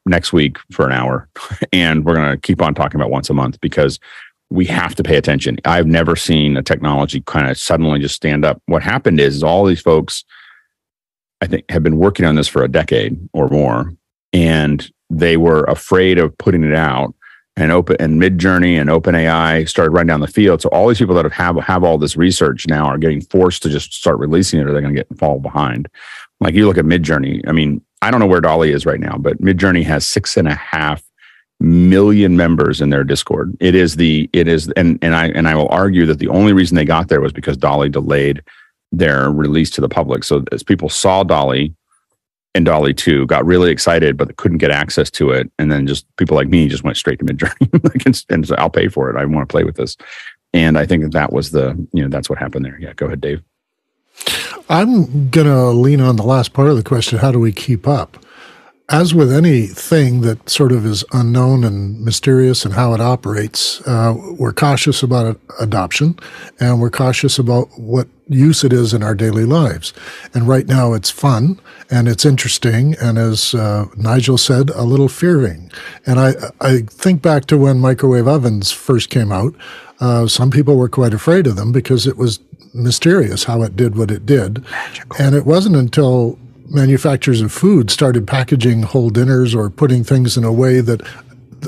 next 0.06 0.32
week 0.32 0.58
for 0.72 0.86
an 0.86 0.92
hour 0.92 1.28
and 1.72 2.04
we're 2.04 2.14
going 2.14 2.30
to 2.30 2.40
keep 2.40 2.60
on 2.60 2.74
talking 2.74 3.00
about 3.00 3.10
once 3.10 3.30
a 3.30 3.34
month 3.34 3.60
because 3.60 4.00
we 4.52 4.64
have 4.64 4.96
to 4.96 5.04
pay 5.04 5.16
attention. 5.16 5.58
I've 5.64 5.86
never 5.86 6.16
seen 6.16 6.56
a 6.56 6.62
technology 6.62 7.20
kind 7.20 7.48
of 7.48 7.56
suddenly 7.56 8.00
just 8.00 8.16
stand 8.16 8.44
up. 8.44 8.60
What 8.66 8.82
happened 8.82 9.20
is, 9.20 9.36
is 9.36 9.44
all 9.44 9.64
these 9.64 9.80
folks 9.80 10.24
i 11.40 11.46
think 11.46 11.64
have 11.70 11.82
been 11.82 11.96
working 11.96 12.24
on 12.26 12.34
this 12.34 12.48
for 12.48 12.62
a 12.62 12.68
decade 12.68 13.18
or 13.32 13.48
more 13.48 13.92
and 14.32 14.90
they 15.10 15.36
were 15.36 15.64
afraid 15.64 16.18
of 16.18 16.36
putting 16.38 16.64
it 16.64 16.74
out. 16.74 17.14
And 17.56 17.72
open 17.72 17.96
and 17.98 18.22
midjourney 18.22 18.80
and 18.80 18.88
openai 18.88 19.68
started 19.68 19.90
running 19.90 20.06
down 20.06 20.20
the 20.20 20.28
field. 20.28 20.62
So 20.62 20.70
all 20.70 20.88
these 20.88 20.98
people 20.98 21.16
that 21.16 21.24
have, 21.24 21.32
have 21.32 21.56
have 21.56 21.84
all 21.84 21.98
this 21.98 22.16
research 22.16 22.66
now 22.68 22.86
are 22.86 22.96
getting 22.96 23.20
forced 23.20 23.62
to 23.64 23.68
just 23.68 23.92
start 23.92 24.18
releasing 24.18 24.60
it 24.60 24.66
or 24.66 24.72
they're 24.72 24.80
going 24.80 24.94
to 24.94 25.00
get 25.00 25.18
fall 25.18 25.40
behind. 25.40 25.88
Like 26.38 26.54
you 26.54 26.66
look 26.66 26.78
at 26.78 26.86
midjourney. 26.86 27.46
I 27.46 27.52
mean 27.52 27.84
i 28.02 28.10
don't 28.10 28.20
know 28.20 28.26
where 28.26 28.40
DALL-E 28.40 28.72
is 28.72 28.86
right 28.86 29.00
now 29.00 29.18
but 29.18 29.42
midjourney 29.42 29.84
has 29.84 30.06
six 30.06 30.38
and 30.38 30.48
a 30.48 30.54
half 30.54 31.02
million 31.58 32.34
members 32.34 32.80
in 32.80 32.88
their 32.88 33.04
discord. 33.04 33.54
It 33.60 33.74
is 33.74 33.96
the 33.96 34.30
it 34.32 34.48
is 34.48 34.70
and 34.76 34.98
and 35.02 35.14
i 35.14 35.26
and 35.28 35.46
i 35.46 35.54
will 35.54 35.68
argue 35.68 36.06
that 36.06 36.18
the 36.18 36.28
only 36.28 36.54
reason 36.54 36.76
they 36.76 36.86
got 36.86 37.08
there 37.08 37.20
was 37.20 37.32
because 37.32 37.58
DALL-E 37.58 37.90
delayed 37.90 38.42
their 38.92 39.30
release 39.30 39.70
to 39.70 39.80
the 39.80 39.88
public 39.88 40.24
so 40.24 40.44
as 40.52 40.62
people 40.62 40.88
saw 40.88 41.22
DALL-E 41.22 41.72
and 42.54 42.66
DALL-E 42.66 42.94
2 42.94 43.26
got 43.26 43.46
really 43.46 43.70
excited, 43.70 44.16
but 44.16 44.36
couldn't 44.36 44.58
get 44.58 44.70
access 44.70 45.10
to 45.12 45.30
it. 45.30 45.50
And 45.58 45.70
then 45.70 45.86
just 45.86 46.04
people 46.16 46.36
like 46.36 46.48
me 46.48 46.68
just 46.68 46.82
went 46.82 46.96
straight 46.96 47.18
to 47.20 47.24
Midjourney 47.24 48.24
and 48.30 48.46
said, 48.46 48.58
I'll 48.58 48.70
pay 48.70 48.88
for 48.88 49.08
it. 49.10 49.16
I 49.16 49.24
want 49.24 49.48
to 49.48 49.52
play 49.52 49.64
with 49.64 49.76
this. 49.76 49.96
And 50.52 50.76
I 50.76 50.84
think 50.84 51.04
that 51.04 51.12
that 51.12 51.32
was 51.32 51.52
the, 51.52 51.76
you 51.92 52.02
know, 52.02 52.08
that's 52.08 52.28
what 52.28 52.38
happened 52.38 52.64
there. 52.64 52.78
Yeah. 52.80 52.92
Go 52.94 53.06
ahead, 53.06 53.20
Dave. 53.20 53.42
I'm 54.68 55.30
going 55.30 55.46
to 55.46 55.70
lean 55.70 56.00
on 56.00 56.16
the 56.16 56.24
last 56.24 56.52
part 56.52 56.68
of 56.68 56.76
the 56.76 56.82
question. 56.82 57.18
How 57.18 57.30
do 57.30 57.38
we 57.38 57.52
keep 57.52 57.86
up? 57.86 58.24
As 58.90 59.14
with 59.14 59.32
anything 59.32 60.20
that 60.22 60.48
sort 60.50 60.72
of 60.72 60.84
is 60.84 61.04
unknown 61.12 61.62
and 61.62 62.00
mysterious 62.00 62.64
and 62.64 62.74
how 62.74 62.92
it 62.92 63.00
operates, 63.00 63.80
uh, 63.86 64.14
we're 64.36 64.52
cautious 64.52 65.02
about 65.02 65.38
adoption 65.60 66.18
and 66.58 66.80
we're 66.80 66.90
cautious 66.90 67.38
about 67.38 67.68
what 67.78 68.08
use 68.28 68.64
it 68.64 68.72
is 68.72 68.92
in 68.92 69.02
our 69.02 69.14
daily 69.14 69.44
lives. 69.44 69.92
And 70.34 70.48
right 70.48 70.66
now 70.66 70.92
it's 70.92 71.10
fun 71.10 71.60
and 71.88 72.08
it's 72.08 72.24
interesting. 72.24 72.96
And 73.00 73.16
as 73.16 73.54
uh, 73.54 73.86
Nigel 73.96 74.38
said, 74.38 74.70
a 74.70 74.82
little 74.82 75.08
fearing. 75.08 75.70
And 76.04 76.18
I, 76.18 76.34
I 76.60 76.78
think 76.80 77.22
back 77.22 77.46
to 77.46 77.56
when 77.56 77.78
microwave 77.78 78.26
ovens 78.26 78.72
first 78.72 79.08
came 79.08 79.30
out. 79.30 79.54
Uh, 80.00 80.26
some 80.26 80.50
people 80.50 80.76
were 80.76 80.88
quite 80.88 81.14
afraid 81.14 81.46
of 81.46 81.56
them 81.56 81.70
because 81.70 82.06
it 82.06 82.16
was 82.16 82.40
mysterious 82.74 83.44
how 83.44 83.62
it 83.62 83.76
did 83.76 83.96
what 83.96 84.10
it 84.10 84.26
did. 84.26 84.64
Magical. 84.64 85.16
And 85.18 85.34
it 85.34 85.46
wasn't 85.46 85.76
until 85.76 86.38
manufacturers 86.70 87.40
of 87.40 87.52
food 87.52 87.90
started 87.90 88.26
packaging 88.26 88.82
whole 88.82 89.10
dinners 89.10 89.54
or 89.54 89.70
putting 89.70 90.04
things 90.04 90.36
in 90.36 90.44
a 90.44 90.52
way 90.52 90.80
that 90.80 91.02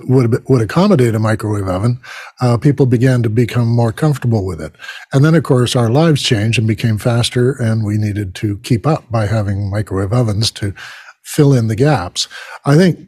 would 0.04 0.48
would 0.48 0.62
accommodate 0.62 1.14
a 1.14 1.18
microwave 1.18 1.68
oven, 1.68 2.00
uh, 2.40 2.56
people 2.56 2.86
began 2.86 3.22
to 3.22 3.28
become 3.28 3.68
more 3.68 3.92
comfortable 3.92 4.46
with 4.46 4.60
it. 4.60 4.74
And 5.12 5.24
then, 5.24 5.34
of 5.34 5.42
course, 5.42 5.76
our 5.76 5.90
lives 5.90 6.22
changed 6.22 6.58
and 6.58 6.66
became 6.66 6.98
faster, 6.98 7.52
and 7.52 7.84
we 7.84 7.98
needed 7.98 8.34
to 8.36 8.58
keep 8.58 8.86
up 8.86 9.10
by 9.10 9.26
having 9.26 9.70
microwave 9.70 10.12
ovens 10.12 10.50
to 10.52 10.72
fill 11.24 11.52
in 11.52 11.68
the 11.68 11.76
gaps. 11.76 12.26
I 12.64 12.76
think 12.76 12.98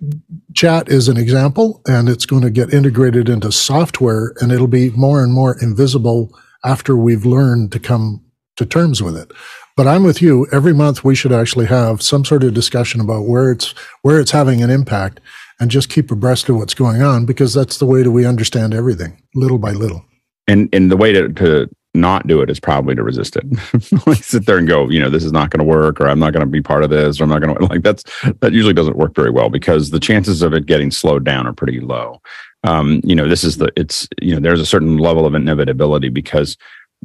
chat 0.55 0.88
is 0.88 1.09
an 1.09 1.16
example, 1.16 1.82
and 1.86 2.09
it's 2.09 2.26
going 2.26 2.42
to 2.42 2.51
get 2.51 2.72
integrated 2.72 3.28
into 3.28 3.51
software, 3.51 4.34
and 4.40 4.53
it'll 4.53 4.66
be 4.66 4.90
more 4.90 5.22
and 5.22 5.32
more 5.32 5.57
invisible 5.61 6.30
after 6.64 6.97
we've 6.97 7.26
learned 7.26 7.72
to 7.72 7.78
come 7.78 8.24
to 8.57 8.64
terms 8.64 9.03
with 9.03 9.16
it. 9.16 9.32
But 9.77 9.89
I'm 9.89 10.05
with 10.05 10.22
you. 10.22 10.47
Every 10.53 10.72
month 10.72 11.03
we 11.03 11.16
should 11.16 11.33
actually 11.33 11.66
have 11.66 12.01
some 12.01 12.25
sort 12.25 12.45
of 12.45 12.55
discussion 12.55 13.01
about 13.01 13.22
where 13.22 13.51
it's 13.51 13.75
where 14.03 14.20
it's 14.20 14.31
having 14.31 14.62
an 14.62 14.70
impact 14.70 15.20
and 15.59 15.70
just 15.70 15.89
keep 15.89 16.11
abreast 16.11 16.49
of 16.49 16.57
what's 16.57 16.75
going 16.75 17.03
on 17.03 17.27
because 17.27 17.55
that's 17.55 17.79
the 17.79 17.87
way 17.87 18.03
that 18.03 18.11
we 18.12 18.25
understand 18.25 18.72
everything, 18.72 19.20
little 19.35 19.59
by 19.59 19.72
little. 19.72 20.05
And 20.47 20.68
and 20.72 20.91
the 20.91 20.97
way 20.97 21.12
to, 21.12 21.29
to 21.29 21.68
not 21.95 22.27
do 22.27 22.41
it 22.41 22.51
is 22.51 22.61
probably 22.61 22.95
to 22.95 23.03
resist 23.03 23.37
it. 23.37 23.45
like 24.07 24.22
sit 24.22 24.47
there 24.47 24.59
and 24.59 24.68
go, 24.68 24.89
you 24.91 25.01
know, 25.01 25.11
this 25.11 25.25
is 25.25 25.33
not 25.33 25.51
going 25.51 25.59
to 25.59 25.64
work, 25.64 26.01
or 26.01 26.09
I'm 26.09 26.18
not 26.18 26.33
going 26.33 26.41
to 26.45 26.51
be 26.51 26.61
part 26.61 26.85
of 26.85 26.91
this, 26.91 27.20
or 27.20 27.25
I'm 27.25 27.31
not 27.31 27.43
going 27.43 27.57
to 27.57 27.64
like 27.66 27.83
that's 27.83 28.05
that 28.41 28.53
usually 28.53 28.75
doesn't 28.75 28.97
work 28.97 29.14
very 29.14 29.31
well 29.31 29.49
because 29.49 29.91
the 29.91 30.01
chances 30.01 30.43
of 30.43 30.53
it 30.53 30.66
getting 30.66 30.93
slowed 30.93 31.25
down 31.25 31.47
are 31.47 31.53
pretty 31.53 31.81
low. 31.81 32.20
Um, 32.62 33.01
you 33.05 33.14
know, 33.14 33.29
this 33.29 33.43
is 33.43 33.57
the 33.57 33.72
it's 33.77 34.09
you 34.22 34.35
know, 34.35 34.41
there's 34.41 34.61
a 34.61 34.66
certain 34.66 34.99
level 34.99 35.27
of 35.27 35.35
inevitability 35.35 36.11
because 36.11 36.57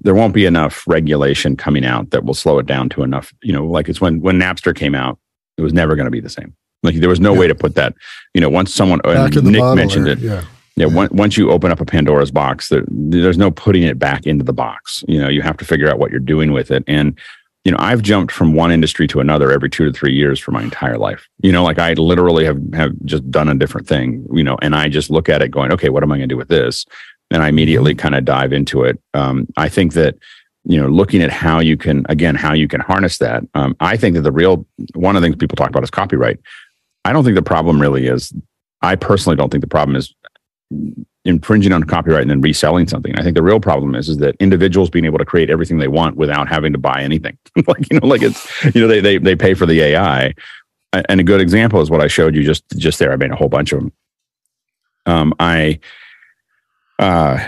there 0.02 0.16
won't 0.16 0.34
be 0.34 0.46
enough 0.46 0.84
regulation 0.88 1.56
coming 1.56 1.86
out 1.86 2.12
that 2.12 2.24
will 2.24 2.34
slow 2.34 2.60
it 2.60 2.66
down 2.66 2.90
to 2.90 3.04
enough. 3.04 3.34
You 3.42 3.54
know, 3.54 3.66
like 3.66 3.90
it's 3.90 4.02
when 4.02 4.22
when 4.22 4.40
Napster 4.40 4.76
came 4.76 4.96
out, 4.96 5.20
it 5.58 5.62
was 5.62 5.74
never 5.74 5.96
going 5.96 6.06
to 6.06 6.12
be 6.12 6.22
the 6.22 6.30
same. 6.30 6.56
Like 6.84 6.96
there 6.96 7.10
was 7.10 7.20
no 7.20 7.34
yeah. 7.34 7.40
way 7.40 7.48
to 7.48 7.56
put 7.56 7.76
that. 7.76 7.94
You 8.34 8.42
know, 8.42 8.50
once 8.50 8.74
someone 8.74 9.02
uh, 9.04 9.28
Nick 9.28 9.76
mentioned 9.76 10.08
it. 10.08 10.20
Yeah. 10.20 10.44
Yeah, 10.76 10.88
yeah. 10.88 11.08
once 11.12 11.36
you 11.36 11.52
open 11.52 11.72
up 11.72 11.82
a 11.82 11.86
Pandora's 11.86 12.32
box, 12.32 12.70
there, 12.70 12.86
there's 12.88 13.38
no 13.38 13.52
putting 13.52 13.84
it 13.84 14.00
back 14.00 14.26
into 14.26 14.46
the 14.46 14.54
box. 14.54 15.04
You 15.10 15.20
know, 15.20 15.28
you 15.28 15.42
have 15.42 15.58
to 15.58 15.66
figure 15.66 15.90
out 15.90 16.00
what 16.00 16.10
you're 16.10 16.22
doing 16.22 16.54
with 16.54 16.72
it. 16.72 16.86
And 16.88 17.20
you 17.66 17.74
know, 17.74 17.78
I've 17.82 18.02
jumped 18.02 18.32
from 18.32 18.54
one 18.54 18.72
industry 18.72 19.06
to 19.08 19.20
another 19.20 19.52
every 19.52 19.70
two 19.70 19.86
to 19.86 19.92
three 19.92 20.14
years 20.14 20.40
for 20.40 20.52
my 20.52 20.64
entire 20.64 20.98
life. 20.98 21.28
You 21.44 21.52
know, 21.52 21.64
like 21.64 21.80
I 21.80 21.94
literally 21.94 22.46
have 22.46 22.62
have 22.74 22.94
just 23.04 23.30
done 23.30 23.50
a 23.50 23.56
different 23.56 23.88
thing. 23.88 24.26
You 24.34 24.44
know, 24.44 24.58
and 24.62 24.74
I 24.76 24.88
just 24.88 25.10
look 25.10 25.28
at 25.28 25.42
it 25.42 25.50
going, 25.50 25.74
okay, 25.74 25.90
what 25.90 26.02
am 26.02 26.12
I 26.12 26.18
going 26.18 26.30
to 26.30 26.34
do 26.34 26.38
with 26.38 26.48
this? 26.48 26.86
And 27.32 27.44
I 27.44 27.50
immediately 27.50 27.96
kind 27.96 28.16
of 28.16 28.26
dive 28.26 28.54
into 28.54 28.84
it. 28.84 29.00
Um, 29.14 29.48
I 29.58 29.70
think 29.70 29.94
that 29.94 30.16
you 30.66 30.80
know, 30.80 30.88
looking 30.88 31.22
at 31.22 31.32
how 31.32 31.60
you 31.60 31.78
can 31.78 32.06
again 32.10 32.36
how 32.36 32.54
you 32.54 32.68
can 32.68 32.82
harness 32.82 33.18
that. 33.20 33.44
Um, 33.54 33.76
I 33.80 33.98
think 33.98 34.16
that 34.16 34.22
the 34.22 34.32
real 34.32 34.66
one 34.94 35.16
of 35.16 35.22
the 35.22 35.26
things 35.26 35.38
people 35.38 35.56
talk 35.56 35.70
about 35.70 35.84
is 35.84 35.90
copyright. 35.90 36.40
I 37.06 37.14
don't 37.14 37.24
think 37.24 37.36
the 37.36 37.42
problem 37.42 37.82
really 37.82 38.08
is. 38.08 38.34
I 38.82 38.96
personally 38.96 39.36
don't 39.36 39.50
think 39.50 39.62
the 39.62 39.68
problem 39.68 39.96
is 39.96 40.14
infringing 41.26 41.72
on 41.72 41.84
copyright 41.84 42.22
and 42.22 42.30
then 42.30 42.42
reselling 42.42 42.88
something. 42.88 43.18
I 43.18 43.24
think 43.24 43.36
the 43.36 43.44
real 43.44 43.60
problem 43.60 43.96
is 43.96 44.10
is 44.10 44.18
that 44.18 44.36
individuals 44.40 44.90
being 44.90 45.06
able 45.06 45.18
to 45.18 45.26
create 45.26 45.50
everything 45.50 45.78
they 45.78 45.88
want 45.88 46.18
without 46.18 46.48
having 46.48 46.74
to 46.74 46.80
buy 46.80 47.02
anything. 47.02 47.38
like 47.68 47.90
you 47.92 48.00
know, 48.00 48.08
like 48.08 48.22
it's 48.22 48.66
you 48.76 48.82
know 48.82 48.88
they 48.88 49.02
they 49.02 49.18
they 49.18 49.36
pay 49.36 49.54
for 49.54 49.66
the 49.66 49.82
AI. 49.82 50.34
And 50.92 51.22
a 51.22 51.24
good 51.24 51.40
example 51.40 51.82
is 51.82 51.92
what 51.92 52.02
I 52.02 52.08
showed 52.08 52.36
you 52.36 52.44
just 52.44 52.64
just 52.78 53.00
there. 53.00 53.12
I 53.12 53.16
made 53.16 53.32
a 53.32 53.36
whole 53.36 53.50
bunch 53.50 53.72
of 53.72 53.80
them. 53.80 53.94
Um, 55.06 55.34
I 55.40 55.80
uh 57.00 57.40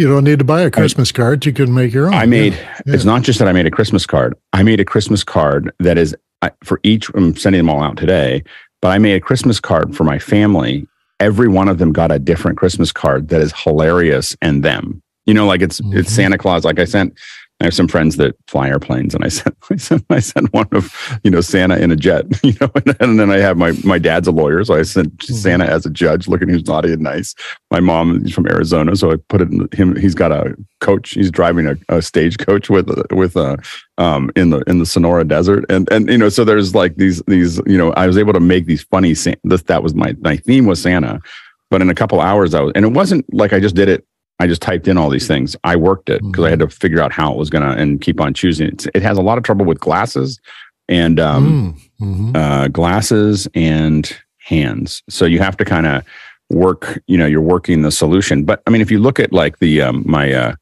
you 0.00 0.08
don't 0.08 0.24
need 0.24 0.38
to 0.38 0.46
buy 0.46 0.62
a 0.62 0.70
Christmas 0.70 1.12
I, 1.12 1.16
card. 1.16 1.44
You 1.44 1.52
can 1.52 1.74
make 1.74 1.92
your 1.92 2.06
own. 2.06 2.14
I 2.14 2.24
made, 2.24 2.54
yeah. 2.54 2.80
it's 2.86 3.04
not 3.04 3.20
just 3.20 3.38
that 3.38 3.48
I 3.48 3.52
made 3.52 3.66
a 3.66 3.70
Christmas 3.70 4.06
card. 4.06 4.34
I 4.54 4.62
made 4.62 4.80
a 4.80 4.84
Christmas 4.84 5.22
card 5.22 5.70
that 5.78 5.98
is 5.98 6.16
I, 6.40 6.52
for 6.64 6.80
each, 6.82 7.10
I'm 7.10 7.36
sending 7.36 7.58
them 7.58 7.68
all 7.68 7.82
out 7.82 7.98
today, 7.98 8.42
but 8.80 8.88
I 8.88 8.98
made 8.98 9.14
a 9.16 9.20
Christmas 9.20 9.60
card 9.60 9.94
for 9.94 10.04
my 10.04 10.18
family. 10.18 10.88
Every 11.18 11.48
one 11.48 11.68
of 11.68 11.76
them 11.76 11.92
got 11.92 12.10
a 12.10 12.18
different 12.18 12.56
Christmas 12.56 12.92
card 12.92 13.28
that 13.28 13.42
is 13.42 13.52
hilarious 13.54 14.34
and 14.40 14.64
them. 14.64 15.02
You 15.26 15.34
know, 15.34 15.46
like 15.46 15.60
it's, 15.60 15.82
mm-hmm. 15.82 15.98
it's 15.98 16.10
Santa 16.10 16.38
Claus. 16.38 16.64
Like 16.64 16.78
I 16.78 16.86
sent 16.86 17.18
I 17.60 17.64
have 17.64 17.74
some 17.74 17.88
friends 17.88 18.16
that 18.16 18.36
fly 18.46 18.68
airplanes, 18.68 19.14
and 19.14 19.24
I 19.24 19.28
sent 19.40 19.56
I 19.70 19.76
sent 19.76 20.04
I 20.10 20.20
sent 20.20 20.52
one 20.52 20.68
of 20.72 20.94
you 21.22 21.30
know 21.30 21.40
Santa 21.40 21.76
in 21.76 21.90
a 21.90 21.96
jet, 21.96 22.24
you 22.42 22.54
know, 22.60 22.70
and, 22.74 22.96
and 23.00 23.20
then 23.20 23.30
I 23.30 23.38
have 23.38 23.56
my 23.56 23.72
my 23.84 23.98
dad's 23.98 24.28
a 24.28 24.32
lawyer, 24.32 24.64
so 24.64 24.74
I 24.74 24.82
sent 24.82 25.16
mm-hmm. 25.18 25.34
Santa 25.34 25.66
as 25.66 25.84
a 25.84 25.90
judge, 25.90 26.26
looking 26.28 26.48
who's 26.48 26.66
naughty 26.66 26.92
and 26.92 27.02
nice. 27.02 27.34
My 27.70 27.80
mom 27.80 28.24
is 28.24 28.32
from 28.32 28.46
Arizona, 28.46 28.96
so 28.96 29.12
I 29.12 29.16
put 29.28 29.42
it 29.42 29.50
in 29.50 29.68
him. 29.72 29.96
He's 29.96 30.14
got 30.14 30.32
a 30.32 30.56
coach. 30.80 31.10
He's 31.10 31.30
driving 31.30 31.66
a, 31.66 31.76
a 31.88 32.02
stagecoach 32.02 32.70
with 32.70 32.90
with 33.12 33.36
a 33.36 33.58
um 33.98 34.30
in 34.36 34.50
the 34.50 34.60
in 34.60 34.78
the 34.78 34.86
Sonora 34.86 35.24
Desert, 35.24 35.64
and 35.68 35.90
and 35.92 36.08
you 36.08 36.18
know, 36.18 36.30
so 36.30 36.44
there's 36.44 36.74
like 36.74 36.96
these 36.96 37.22
these 37.26 37.60
you 37.66 37.76
know, 37.76 37.92
I 37.92 38.06
was 38.06 38.16
able 38.16 38.32
to 38.32 38.40
make 38.40 38.66
these 38.66 38.82
funny. 38.84 39.10
This 39.44 39.62
that 39.64 39.82
was 39.82 39.94
my 39.94 40.14
my 40.20 40.36
theme 40.36 40.66
was 40.66 40.80
Santa, 40.80 41.20
but 41.68 41.82
in 41.82 41.90
a 41.90 41.94
couple 41.94 42.20
hours 42.20 42.54
I 42.54 42.60
was, 42.60 42.72
and 42.74 42.84
it 42.84 42.92
wasn't 42.92 43.32
like 43.34 43.52
I 43.52 43.60
just 43.60 43.74
did 43.74 43.88
it 43.88 44.06
I 44.40 44.46
just 44.46 44.62
typed 44.62 44.88
in 44.88 44.96
all 44.96 45.10
these 45.10 45.28
things. 45.28 45.54
I 45.64 45.76
worked 45.76 46.08
it 46.08 46.22
because 46.22 46.44
I 46.44 46.50
had 46.50 46.60
to 46.60 46.68
figure 46.68 47.00
out 47.00 47.12
how 47.12 47.30
it 47.32 47.36
was 47.36 47.50
going 47.50 47.62
to 47.62 47.80
and 47.80 48.00
keep 48.00 48.20
on 48.20 48.32
choosing. 48.32 48.68
It. 48.68 48.86
it 48.94 49.02
has 49.02 49.18
a 49.18 49.22
lot 49.22 49.36
of 49.36 49.44
trouble 49.44 49.66
with 49.66 49.78
glasses 49.78 50.40
and 50.88 51.20
um, 51.20 51.78
mm, 52.00 52.06
mm-hmm. 52.06 52.36
uh, 52.36 52.68
glasses 52.68 53.46
and 53.54 54.10
hands. 54.38 55.02
So 55.10 55.26
you 55.26 55.38
have 55.40 55.58
to 55.58 55.64
kind 55.64 55.86
of 55.86 56.04
work, 56.48 57.02
you 57.06 57.18
know, 57.18 57.26
you're 57.26 57.42
working 57.42 57.82
the 57.82 57.92
solution. 57.92 58.44
But 58.44 58.62
I 58.66 58.70
mean, 58.70 58.80
if 58.80 58.90
you 58.90 58.98
look 58.98 59.20
at 59.20 59.32
like 59.32 59.58
the, 59.58 59.82
um, 59.82 60.04
my, 60.06 60.32
uh, 60.32 60.54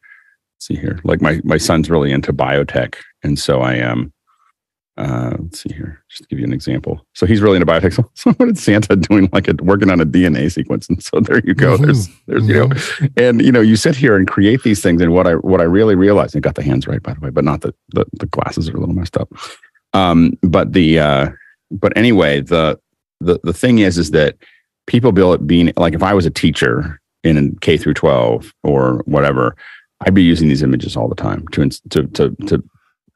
see 0.58 0.74
here, 0.74 0.98
like 1.04 1.22
my, 1.22 1.40
my 1.44 1.56
son's 1.56 1.88
really 1.88 2.10
into 2.10 2.32
biotech. 2.32 2.96
And 3.22 3.38
so 3.38 3.60
I, 3.60 3.80
um, 3.80 4.12
uh, 4.98 5.36
let's 5.38 5.62
see 5.62 5.72
here, 5.72 6.02
just 6.08 6.24
to 6.24 6.28
give 6.28 6.40
you 6.40 6.44
an 6.44 6.52
example. 6.52 7.06
So 7.14 7.24
he's 7.24 7.40
really 7.40 7.56
into 7.56 7.66
biotech. 7.66 7.94
So, 7.98 8.10
so 8.14 8.32
what 8.32 8.48
is 8.48 8.62
Santa 8.62 8.96
doing? 8.96 9.28
Like 9.32 9.48
a, 9.48 9.54
working 9.62 9.90
on 9.90 10.00
a 10.00 10.06
DNA 10.06 10.50
sequence. 10.50 10.88
And 10.88 11.02
so 11.02 11.20
there 11.20 11.40
you 11.44 11.54
go. 11.54 11.74
Mm-hmm. 11.74 11.84
There's, 11.84 12.08
there's, 12.26 12.42
mm-hmm. 12.42 12.50
you 12.50 12.58
know, 12.58 12.68
mm-hmm. 12.68 13.06
and 13.16 13.42
you 13.42 13.52
know, 13.52 13.60
you 13.60 13.76
sit 13.76 13.94
here 13.94 14.16
and 14.16 14.26
create 14.26 14.62
these 14.64 14.82
things. 14.82 15.00
And 15.00 15.12
what 15.12 15.26
I, 15.26 15.34
what 15.36 15.60
I 15.60 15.64
really 15.64 15.94
realized, 15.94 16.36
I 16.36 16.40
got 16.40 16.56
the 16.56 16.64
hands 16.64 16.86
right, 16.86 17.02
by 17.02 17.14
the 17.14 17.20
way, 17.20 17.30
but 17.30 17.44
not 17.44 17.60
the, 17.60 17.72
the, 17.90 18.06
the 18.14 18.26
glasses 18.26 18.68
are 18.68 18.76
a 18.76 18.80
little 18.80 18.94
messed 18.94 19.16
up. 19.16 19.32
Um, 19.94 20.36
but 20.42 20.72
the, 20.72 20.98
uh, 20.98 21.28
but 21.70 21.96
anyway, 21.96 22.40
the, 22.40 22.78
the, 23.20 23.38
the 23.44 23.52
thing 23.52 23.78
is, 23.78 23.98
is 23.98 24.10
that 24.10 24.36
people 24.86 25.12
build 25.12 25.36
it 25.36 25.46
being 25.46 25.72
like, 25.76 25.94
if 25.94 26.02
I 26.02 26.12
was 26.12 26.26
a 26.26 26.30
teacher 26.30 27.00
in 27.22 27.56
K 27.60 27.76
through 27.76 27.94
12 27.94 28.52
or 28.64 29.02
whatever, 29.06 29.56
I'd 30.00 30.14
be 30.14 30.22
using 30.22 30.48
these 30.48 30.62
images 30.62 30.96
all 30.96 31.08
the 31.08 31.14
time 31.14 31.46
to, 31.48 31.68
to, 31.90 32.06
to, 32.06 32.36
to 32.46 32.64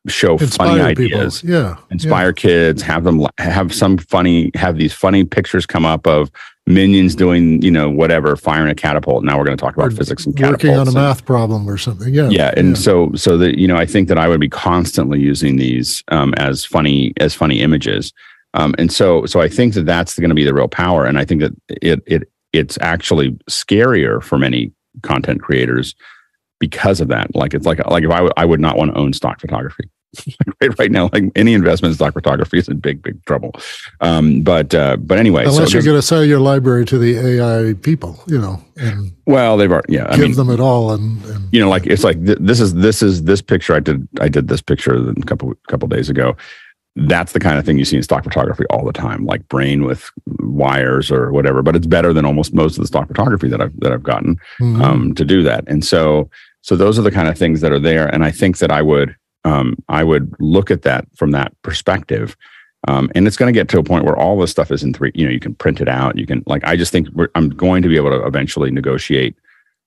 show 0.09 0.37
inspire 0.37 0.69
funny 0.69 0.81
ideas 0.81 1.43
people. 1.43 1.55
yeah 1.55 1.77
inspire 1.91 2.29
yeah. 2.29 2.33
kids 2.33 2.83
have 2.83 3.05
them 3.05 3.25
have 3.39 3.73
some 3.73 3.97
funny 3.99 4.51
have 4.55 4.77
these 4.77 4.93
funny 4.93 5.25
pictures 5.25 5.65
come 5.65 5.85
up 5.85 6.07
of 6.07 6.31
minions 6.67 7.15
doing 7.15 7.63
you 7.63 7.71
know 7.71 7.89
whatever 7.89 8.35
firing 8.35 8.71
a 8.71 8.75
catapult 8.75 9.23
now 9.25 9.39
we're 9.39 9.45
going 9.45 9.57
to 9.57 9.61
talk 9.61 9.75
about 9.75 9.93
or 9.93 9.97
physics 9.97 10.27
and 10.27 10.37
catapults 10.37 10.65
working 10.65 10.79
on 10.79 10.89
a 10.89 10.93
math 10.93 11.25
problem 11.25 11.69
or 11.69 11.77
something 11.77 12.13
yeah 12.13 12.29
yeah 12.29 12.53
and 12.57 12.71
yeah. 12.71 12.75
so 12.75 13.13
so 13.15 13.37
that 13.37 13.59
you 13.59 13.69
know 13.69 13.77
i 13.77 13.87
think 13.87 14.09
that 14.09 14.19
i 14.19 14.27
would 14.29 14.41
be 14.41 14.49
constantly 14.49 15.21
using 15.21 15.57
these 15.57 16.03
um, 16.09 16.35
as 16.35 16.65
funny 16.65 17.13
as 17.19 17.35
funny 17.35 17.61
images 17.61 18.13
um, 18.55 18.75
and 18.79 18.93
so 18.93 19.25
so 19.27 19.41
i 19.41 19.49
think 19.49 19.75
that 19.75 19.87
that's 19.87 20.19
going 20.19 20.29
to 20.29 20.35
be 20.35 20.45
the 20.45 20.55
real 20.55 20.69
power 20.69 21.05
and 21.05 21.19
i 21.19 21.25
think 21.25 21.41
that 21.41 21.53
it 21.69 22.01
it 22.07 22.29
it's 22.53 22.77
actually 22.81 23.31
scarier 23.49 24.23
for 24.23 24.39
many 24.39 24.73
content 25.03 25.43
creators 25.43 25.95
because 26.63 27.01
of 27.01 27.09
that. 27.09 27.35
Like 27.35 27.55
it's 27.55 27.67
like 27.67 27.85
like 27.89 28.05
if 28.05 28.11
I, 28.11 28.19
w- 28.19 28.33
I 28.37 28.45
would 28.45 28.61
not 28.61 28.77
want 28.77 28.93
to 28.93 28.97
own 28.97 29.13
stock 29.13 29.41
photography. 29.41 29.91
right, 30.61 30.79
right 30.79 30.91
now, 30.93 31.11
like 31.13 31.25
any 31.35 31.55
investment 31.55 31.91
in 31.91 31.97
stock 31.97 32.13
photography 32.13 32.59
is 32.59 32.69
in 32.69 32.79
big, 32.79 33.03
big 33.03 33.25
trouble. 33.25 33.53
Um, 34.01 34.43
but 34.43 34.73
uh, 34.73 34.97
but 34.99 35.19
anyway, 35.19 35.45
unless 35.45 35.73
so 35.73 35.75
you're 35.75 35.83
going 35.83 35.99
to 35.99 36.07
sell 36.07 36.25
your 36.25 36.39
library 36.39 36.85
to 36.85 36.99
the 36.99 37.19
AI 37.19 37.75
people, 37.75 38.23
you 38.29 38.39
know, 38.39 38.63
and 38.77 39.13
well, 39.27 39.57
they've 39.57 39.73
already 39.73 39.95
yeah, 39.95 40.09
give 40.11 40.21
I 40.21 40.23
mean, 40.23 40.37
them 40.37 40.51
it 40.51 40.61
all, 40.61 40.93
and, 40.93 41.25
and, 41.25 41.49
you 41.51 41.59
know, 41.59 41.69
like 41.69 41.87
it's 41.87 42.05
like 42.05 42.25
th- 42.25 42.39
this 42.41 42.61
is 42.61 42.75
this 42.75 43.03
is 43.03 43.25
this 43.25 43.43
picture 43.43 43.75
I 43.75 43.81
did 43.81 44.07
I 44.21 44.29
did 44.29 44.47
this 44.47 44.63
picture 44.63 44.95
a 44.95 45.15
couple 45.23 45.53
couple 45.67 45.89
days 45.89 46.09
ago. 46.09 46.37
That's 46.95 47.33
the 47.33 47.41
kind 47.41 47.59
of 47.59 47.65
thing 47.65 47.79
you 47.79 47.87
see 47.87 47.97
in 47.97 48.03
stock 48.03 48.23
photography 48.23 48.67
all 48.71 48.85
the 48.85 48.93
time, 48.93 49.25
like 49.25 49.49
brain 49.49 49.83
with 49.85 50.11
wires 50.41 51.11
or 51.11 51.33
whatever. 51.33 51.63
But 51.63 51.75
it's 51.75 51.87
better 51.87 52.13
than 52.13 52.25
almost 52.25 52.55
most 52.55 52.77
of 52.77 52.83
the 52.83 52.87
stock 52.87 53.09
photography 53.09 53.49
that 53.49 53.63
I've 53.63 53.81
that 53.81 53.93
I've 53.93 54.05
gotten 54.05 54.37
mm-hmm. 54.61 54.83
um, 54.83 55.15
to 55.15 55.25
do 55.25 55.43
that. 55.43 55.65
And 55.67 55.83
so 55.85 56.29
so 56.63 56.77
those 56.77 56.99
are 56.99 57.03
the 57.03 57.11
kind 57.11 57.29
of 57.29 57.37
things 57.37 57.61
that 57.61 57.73
are 57.73 57.79
there, 57.79 58.07
and 58.09 58.25
I 58.25 58.31
think 58.31 58.59
that 58.59 58.71
I 58.73 58.83
would 58.83 59.15
um, 59.45 59.77
I 59.89 60.05
would 60.05 60.35
look 60.39 60.71
at 60.71 60.83
that 60.83 61.07
from 61.17 61.33
that 61.33 61.53
perspective. 61.63 62.37
Um, 62.89 63.11
and 63.15 63.27
it's 63.27 63.37
going 63.37 63.53
to 63.53 63.59
get 63.59 63.69
to 63.71 63.79
a 63.79 63.85
point 63.85 64.05
where 64.05 64.17
all 64.17 64.39
this 64.39 64.51
stuff 64.51 64.73
is 64.73 64.83
in 64.83 64.93
three. 64.93 65.13
You 65.15 65.27
know, 65.27 65.33
you 65.33 65.41
can 65.41 65.55
print 65.55 65.81
it 65.81 65.89
out. 65.89 66.19
You 66.19 66.27
can 66.27 66.43
like. 66.47 66.65
I 66.65 66.77
just 66.77 66.91
think 66.91 67.09
I'm 67.35 67.51
going 67.51 67.83
to 67.83 67.89
be 67.89 67.97
able 67.97 68.11
to 68.11 68.27
eventually 68.27 68.71
negotiate 68.71 69.37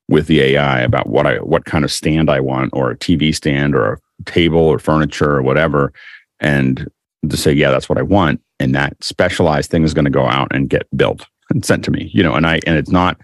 with 0.08 0.28
the 0.28 0.40
AI 0.42 0.82
about 0.82 1.08
what 1.08 1.26
I 1.26 1.38
what 1.38 1.66
kind 1.66 1.84
of 1.84 1.92
stand 1.92 2.30
I 2.30 2.40
want, 2.40 2.72
or 2.74 2.92
a 2.92 2.98
TV 2.98 3.36
stand, 3.36 3.76
or 3.76 3.94
a 3.94 4.24
table, 4.26 4.62
or 4.62 4.80
furniture, 4.80 5.32
or 5.32 5.42
whatever, 5.42 5.92
and 6.40 6.90
to 7.30 7.36
say, 7.36 7.52
yeah, 7.52 7.70
that's 7.70 7.90
what 7.90 7.98
I 7.98 8.04
want, 8.04 8.42
and 8.60 8.74
that 8.76 9.02
specialized 9.04 9.72
thing 9.72 9.84
is 9.84 9.94
going 9.94 10.06
to 10.06 10.12
go 10.12 10.28
out 10.28 10.48
and 10.52 10.70
get 10.70 10.88
built 10.96 11.26
and 11.50 11.66
sent 11.66 11.84
to 11.86 11.92
me. 11.92 12.10
You 12.14 12.24
know, 12.24 12.34
and 12.34 12.48
I 12.48 12.62
and 12.66 12.78
it's 12.78 12.92
not, 12.92 13.20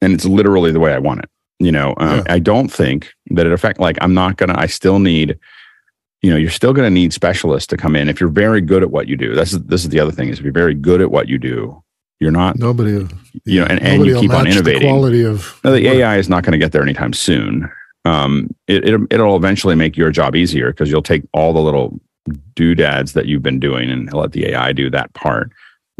and 0.00 0.12
it's 0.12 0.24
literally 0.24 0.70
the 0.70 0.80
way 0.80 0.92
I 0.92 0.98
want 0.98 1.20
it. 1.20 1.30
You 1.60 1.72
know, 1.72 1.94
um, 1.98 2.18
yeah. 2.18 2.24
I 2.28 2.38
don't 2.38 2.68
think 2.68 3.12
that 3.30 3.46
it 3.46 3.52
affect. 3.52 3.78
Like, 3.78 3.96
I'm 4.00 4.14
not 4.14 4.36
gonna. 4.36 4.54
I 4.56 4.66
still 4.66 4.98
need. 4.98 5.38
You 6.22 6.30
know, 6.30 6.36
you're 6.36 6.50
still 6.50 6.72
going 6.72 6.86
to 6.86 6.90
need 6.90 7.12
specialists 7.12 7.66
to 7.66 7.76
come 7.76 7.94
in 7.94 8.08
if 8.08 8.18
you're 8.18 8.30
very 8.30 8.62
good 8.62 8.82
at 8.82 8.90
what 8.90 9.08
you 9.08 9.16
do. 9.16 9.34
This 9.34 9.52
is 9.52 9.62
this 9.64 9.82
is 9.82 9.90
the 9.90 10.00
other 10.00 10.10
thing 10.10 10.30
is 10.30 10.38
if 10.38 10.44
you're 10.44 10.54
very 10.54 10.72
good 10.72 11.02
at 11.02 11.10
what 11.10 11.28
you 11.28 11.36
do, 11.36 11.82
you're 12.18 12.30
not 12.30 12.58
nobody. 12.58 13.06
You 13.44 13.60
know, 13.60 13.66
and, 13.66 13.82
and 13.82 14.06
you 14.06 14.18
keep 14.18 14.30
on 14.30 14.46
innovating. 14.46 14.82
The 14.82 14.88
quality 14.88 15.22
of 15.22 15.60
the 15.62 15.86
AI 15.86 16.16
is 16.16 16.30
not 16.30 16.42
going 16.42 16.52
to 16.52 16.58
get 16.58 16.72
there 16.72 16.82
anytime 16.82 17.12
soon. 17.12 17.70
Um, 18.06 18.54
it, 18.66 18.88
it 18.88 19.00
it'll 19.10 19.36
eventually 19.36 19.74
make 19.74 19.98
your 19.98 20.10
job 20.10 20.34
easier 20.34 20.70
because 20.70 20.90
you'll 20.90 21.02
take 21.02 21.24
all 21.34 21.52
the 21.52 21.60
little 21.60 22.00
doodads 22.54 23.12
that 23.12 23.26
you've 23.26 23.42
been 23.42 23.60
doing 23.60 23.90
and 23.90 24.10
let 24.12 24.32
the 24.32 24.46
AI 24.46 24.72
do 24.72 24.88
that 24.90 25.12
part 25.12 25.52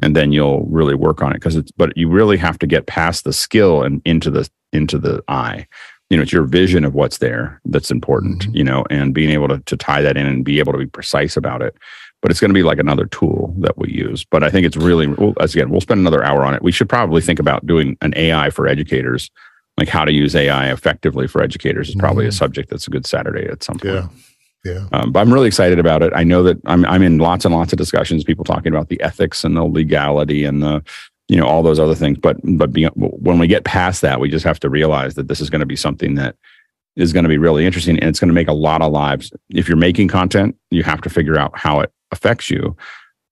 and 0.03 0.17
then 0.17 0.33
you'll 0.33 0.65
really 0.67 0.95
work 0.95 1.23
on 1.23 1.33
it 1.33 1.37
because 1.37 1.57
it's 1.57 1.71
but 1.73 1.97
you 1.97 2.09
really 2.09 2.37
have 2.37 2.59
to 2.59 2.67
get 2.67 2.87
past 2.87 3.25
the 3.25 3.33
skill 3.33 3.83
and 3.83 4.03
into 4.05 4.31
the 4.31 4.49
into 4.73 4.99
the 4.99 5.23
eye. 5.29 5.67
You 6.11 6.17
know 6.17 6.23
it's 6.23 6.33
your 6.33 6.45
vision 6.45 6.85
of 6.85 6.95
what's 6.95 7.19
there 7.19 7.61
that's 7.65 7.91
important 7.91 8.43
mm-hmm. 8.43 8.57
you 8.57 8.65
know 8.65 8.85
and 8.91 9.15
being 9.15 9.31
able 9.31 9.49
to, 9.49 9.59
to 9.61 9.77
tie 9.77 10.03
that 10.03 10.17
in 10.17 10.27
and 10.27 10.45
be 10.45 10.59
able 10.59 10.73
to 10.73 10.79
be 10.79 10.87
precise 10.87 11.37
about 11.37 11.63
it. 11.63 11.77
But 12.23 12.31
it's 12.31 12.41
going 12.41 12.51
to 12.51 12.55
be 12.55 12.63
like 12.63 12.79
another 12.79 13.07
tool 13.07 13.55
that 13.59 13.77
we 13.77 13.91
use. 13.91 14.25
But 14.25 14.43
i 14.43 14.51
think 14.51 14.67
it's 14.67 14.77
really 14.77 15.07
well, 15.07 15.35
again 15.39 15.71
we'll 15.71 15.81
spend 15.81 16.01
another 16.01 16.25
hour 16.25 16.45
on 16.45 16.55
it. 16.55 16.63
We 16.63 16.73
should 16.73 16.89
probably 16.89 17.23
think 17.23 17.39
about 17.39 17.67
doing 17.67 17.97
an 18.01 18.15
ai 18.17 18.51
for 18.51 18.67
educators. 18.67 19.31
Like 19.77 19.89
how 19.89 20.05
to 20.05 20.13
use 20.13 20.37
ai 20.37 20.71
effectively 20.71 21.27
for 21.27 21.43
educators 21.43 21.89
is 21.89 21.95
probably 21.97 22.25
mm-hmm. 22.25 22.31
a 22.31 22.33
subject 22.33 22.71
that's 22.71 22.87
a 22.87 22.91
good 22.91 23.07
saturday 23.07 23.47
at 23.49 23.63
some 23.63 23.79
point. 23.79 23.95
Yeah 23.95 24.09
yeah. 24.65 24.87
Um, 24.93 25.13
but 25.13 25.21
I'm 25.21 25.33
really 25.33 25.47
excited 25.47 25.79
about 25.79 26.03
it. 26.03 26.13
I 26.15 26.25
know 26.25 26.43
that 26.43 26.59
I'm 26.67 26.85
I'm 26.87 27.03
in 27.03 27.19
lots 27.19 27.45
and 27.45 27.55
lots 27.55 27.73
of 27.73 27.79
discussions, 27.79 28.25
people 28.25 28.45
talking 28.45 28.73
about 28.73 28.89
the 28.89 29.01
ethics 29.03 29.45
and 29.45 29.57
the 29.57 29.65
legality 29.65 30.45
and 30.45 30.63
the 30.63 30.83
you 31.29 31.37
know 31.37 31.47
all 31.47 31.63
those 31.63 31.79
other 31.79 31.95
things. 31.95 32.19
But 32.19 32.39
but 32.43 32.71
when 32.97 33.39
we 33.39 33.47
get 33.47 33.65
past 33.65 34.01
that, 34.01 34.21
we 34.21 34.31
just 34.31 34.45
have 34.45 34.61
to 34.61 34.71
realize 34.71 35.15
that 35.15 35.29
this 35.29 35.41
is 35.41 35.51
going 35.51 35.61
to 35.61 35.67
be 35.67 35.77
something 35.77 36.15
that 36.15 36.37
is 36.97 37.13
going 37.13 37.25
to 37.25 37.29
be 37.29 37.39
really 37.39 37.67
interesting 37.67 37.99
and 37.99 38.09
it's 38.09 38.21
going 38.21 38.29
to 38.29 38.35
make 38.35 38.49
a 38.49 38.53
lot 38.53 38.81
of 38.81 38.93
lives. 38.93 39.33
If 39.51 39.69
you're 39.69 39.77
making 39.77 40.09
content, 40.09 40.57
you 40.71 40.83
have 40.85 41.01
to 41.03 41.11
figure 41.11 41.37
out 41.37 41.57
how 41.59 41.81
it 41.81 41.93
affects 42.13 42.49
you. 42.49 42.77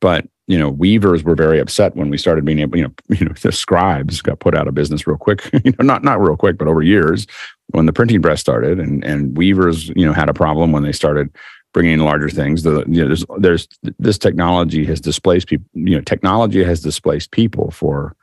But 0.00 0.26
you 0.52 0.58
know, 0.58 0.68
weavers 0.68 1.24
were 1.24 1.34
very 1.34 1.58
upset 1.58 1.96
when 1.96 2.10
we 2.10 2.18
started 2.18 2.44
being 2.44 2.58
able, 2.58 2.76
you 2.76 2.84
know, 2.84 2.92
you 3.16 3.24
know, 3.24 3.32
the 3.40 3.50
scribes 3.50 4.20
got 4.20 4.38
put 4.38 4.54
out 4.54 4.68
of 4.68 4.74
business 4.74 5.06
real 5.06 5.16
quick. 5.16 5.48
you 5.64 5.72
know, 5.78 5.84
not 5.84 6.04
not 6.04 6.20
real 6.20 6.36
quick, 6.36 6.58
but 6.58 6.68
over 6.68 6.82
years 6.82 7.26
when 7.68 7.86
the 7.86 7.92
printing 7.92 8.20
press 8.20 8.40
started, 8.40 8.78
and 8.78 9.02
and 9.02 9.34
weavers, 9.34 9.88
you 9.88 10.04
know, 10.04 10.12
had 10.12 10.28
a 10.28 10.34
problem 10.34 10.70
when 10.70 10.82
they 10.82 10.92
started 10.92 11.34
bringing 11.72 11.94
in 11.94 12.00
larger 12.00 12.28
things. 12.28 12.64
The 12.64 12.84
you 12.86 13.00
know, 13.00 13.06
there's 13.06 13.24
there's 13.38 13.68
this 13.98 14.18
technology 14.18 14.84
has 14.84 15.00
displaced 15.00 15.48
people. 15.48 15.66
You 15.72 15.96
know, 15.96 16.02
technology 16.02 16.62
has 16.62 16.82
displaced 16.82 17.30
people 17.30 17.70
for 17.70 18.14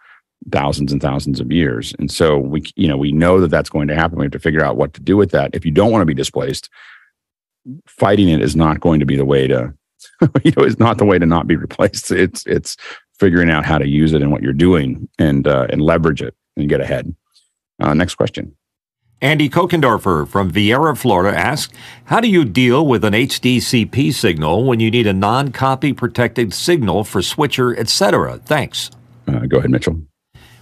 thousands 0.51 0.91
and 0.91 1.01
thousands 1.01 1.39
of 1.39 1.51
years. 1.51 1.95
And 1.97 2.11
so 2.11 2.37
we, 2.37 2.63
you 2.75 2.87
know, 2.87 2.95
we 2.95 3.11
know 3.11 3.41
that 3.41 3.49
that's 3.49 3.69
going 3.69 3.87
to 3.87 3.95
happen. 3.95 4.19
We 4.19 4.25
have 4.25 4.31
to 4.33 4.39
figure 4.39 4.63
out 4.63 4.77
what 4.77 4.93
to 4.93 5.01
do 5.01 5.17
with 5.17 5.31
that. 5.31 5.49
If 5.53 5.65
you 5.65 5.71
don't 5.71 5.91
want 5.91 6.03
to 6.03 6.05
be 6.05 6.13
displaced, 6.13 6.69
fighting 7.87 8.29
it 8.29 8.41
is 8.41 8.55
not 8.55 8.79
going 8.79 8.99
to 8.99 9.05
be 9.05 9.17
the 9.17 9.25
way 9.25 9.47
to, 9.47 9.73
you 10.43 10.51
know, 10.57 10.63
it's 10.63 10.79
not 10.79 10.97
the 10.97 11.05
way 11.05 11.19
to 11.19 11.25
not 11.25 11.47
be 11.47 11.55
replaced. 11.55 12.11
It's 12.11 12.45
it's 12.45 12.77
figuring 13.19 13.49
out 13.49 13.65
how 13.65 13.77
to 13.77 13.87
use 13.87 14.13
it 14.13 14.21
and 14.21 14.31
what 14.31 14.41
you're 14.41 14.53
doing 14.53 15.07
and 15.17 15.47
uh, 15.47 15.67
and 15.69 15.81
leverage 15.81 16.21
it 16.21 16.35
and 16.55 16.69
get 16.69 16.81
ahead. 16.81 17.15
Uh, 17.79 17.93
next 17.93 18.15
question. 18.15 18.55
Andy 19.21 19.49
Kokendorfer 19.49 20.25
from 20.27 20.49
Viera, 20.49 20.97
Florida 20.97 21.37
asks, 21.37 21.73
How 22.05 22.21
do 22.21 22.29
you 22.29 22.45
deal 22.45 22.87
with 22.87 23.03
an 23.03 23.13
HDCP 23.13 24.13
signal 24.13 24.63
when 24.63 24.79
you 24.79 24.89
need 24.89 25.07
a 25.07 25.13
non-copy 25.13 25.91
protected 25.91 26.53
signal 26.53 27.03
for 27.03 27.21
switcher, 27.21 27.77
etc.? 27.77 28.37
Thanks. 28.37 28.91
Uh, 29.27 29.39
go 29.45 29.57
ahead, 29.57 29.71
Mitchell. 29.71 30.01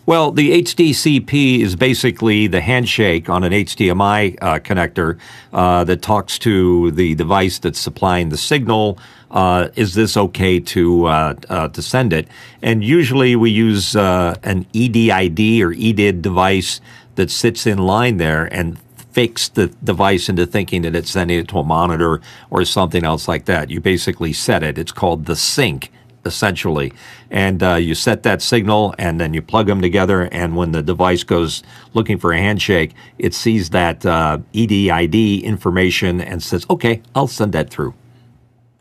Well, 0.08 0.32
the 0.32 0.64
HDCP 0.64 1.60
is 1.60 1.76
basically 1.76 2.48
the 2.48 2.62
handshake 2.62 3.30
on 3.30 3.44
an 3.44 3.52
HDMI 3.52 4.38
uh, 4.42 4.60
connector 4.60 5.20
uh, 5.52 5.84
that 5.84 6.02
talks 6.02 6.40
to 6.40 6.92
the 6.92 7.14
device 7.16 7.60
that's 7.60 7.78
supplying 7.78 8.30
the 8.30 8.38
signal. 8.38 9.00
Uh, 9.30 9.68
is 9.76 9.96
this 9.96 10.16
okay 10.16 10.62
to 10.62 11.08
uh, 11.08 11.36
uh, 11.50 11.68
to 11.68 11.82
send 11.82 12.14
it? 12.14 12.30
And 12.62 12.86
usually 12.86 13.36
we 13.36 13.52
use 13.52 13.98
uh, 13.98 14.36
an 14.44 14.66
EDID 14.72 15.60
or 15.60 15.74
EDID 15.74 16.22
device 16.22 16.80
that 17.16 17.30
sits 17.30 17.68
in 17.68 17.78
line 17.78 18.16
there 18.16 18.46
and 18.46 18.80
fakes 19.12 19.50
the 19.50 19.68
device 19.84 20.30
into 20.30 20.46
thinking 20.46 20.84
that 20.84 20.96
it's 20.96 21.12
sending 21.12 21.40
it 21.40 21.50
to 21.50 21.58
a 21.60 21.64
monitor 21.66 22.22
or 22.50 22.64
something 22.64 23.04
else 23.04 23.28
like 23.28 23.44
that. 23.44 23.70
You 23.70 23.82
basically 23.82 24.32
set 24.32 24.64
it. 24.64 24.78
It's 24.78 24.94
called 24.94 25.26
the 25.26 25.36
sync 25.36 25.92
essentially. 26.26 26.94
And 27.32 27.64
uh, 27.64 27.76
you 27.76 27.96
set 27.96 28.24
that 28.24 28.42
signal 28.42 28.94
and 28.98 29.20
then 29.20 29.34
you 29.34 29.42
plug 29.42 29.68
them 29.68 29.82
together. 29.82 30.24
And 30.32 30.56
when 30.56 30.72
the 30.72 30.84
device 30.84 31.24
goes 31.24 31.64
looking 31.94 32.18
for 32.18 32.34
a 32.34 32.38
handshake, 32.38 32.94
it 33.18 33.34
sees 33.34 33.72
that 33.72 34.06
uh, 34.06 34.40
EDID 34.54 35.44
information 35.44 36.22
and 36.22 36.44
says, 36.44 36.66
okay, 36.70 37.02
I'll 37.16 37.28
send 37.28 37.54
that 37.54 37.70
through. 37.70 37.94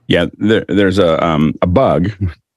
Yeah, 0.08 0.26
there, 0.38 0.64
there's 0.68 0.98
a, 0.98 1.24
um, 1.24 1.54
a 1.62 1.66
bug, 1.66 2.10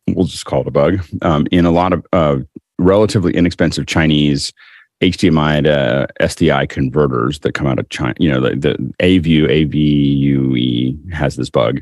we'll 0.08 0.28
just 0.28 0.46
call 0.46 0.62
it 0.62 0.68
a 0.68 0.72
bug, 0.72 1.00
um, 1.22 1.48
in 1.52 1.66
a 1.66 1.72
lot 1.72 1.94
of 1.94 2.06
uh, 2.14 2.38
relatively 2.78 3.34
inexpensive 3.34 3.88
Chinese 3.88 4.54
HDMI 5.02 5.64
to 5.64 6.08
SDI 6.22 6.68
converters 6.68 7.40
that 7.40 7.54
come 7.54 7.68
out 7.68 7.80
of 7.80 7.90
China. 7.90 8.14
You 8.20 8.32
know, 8.32 8.42
the, 8.42 8.56
the 8.56 8.94
AVU, 9.00 9.48
AVUE 9.48 11.14
has 11.14 11.38
this 11.38 11.50
bug 11.50 11.82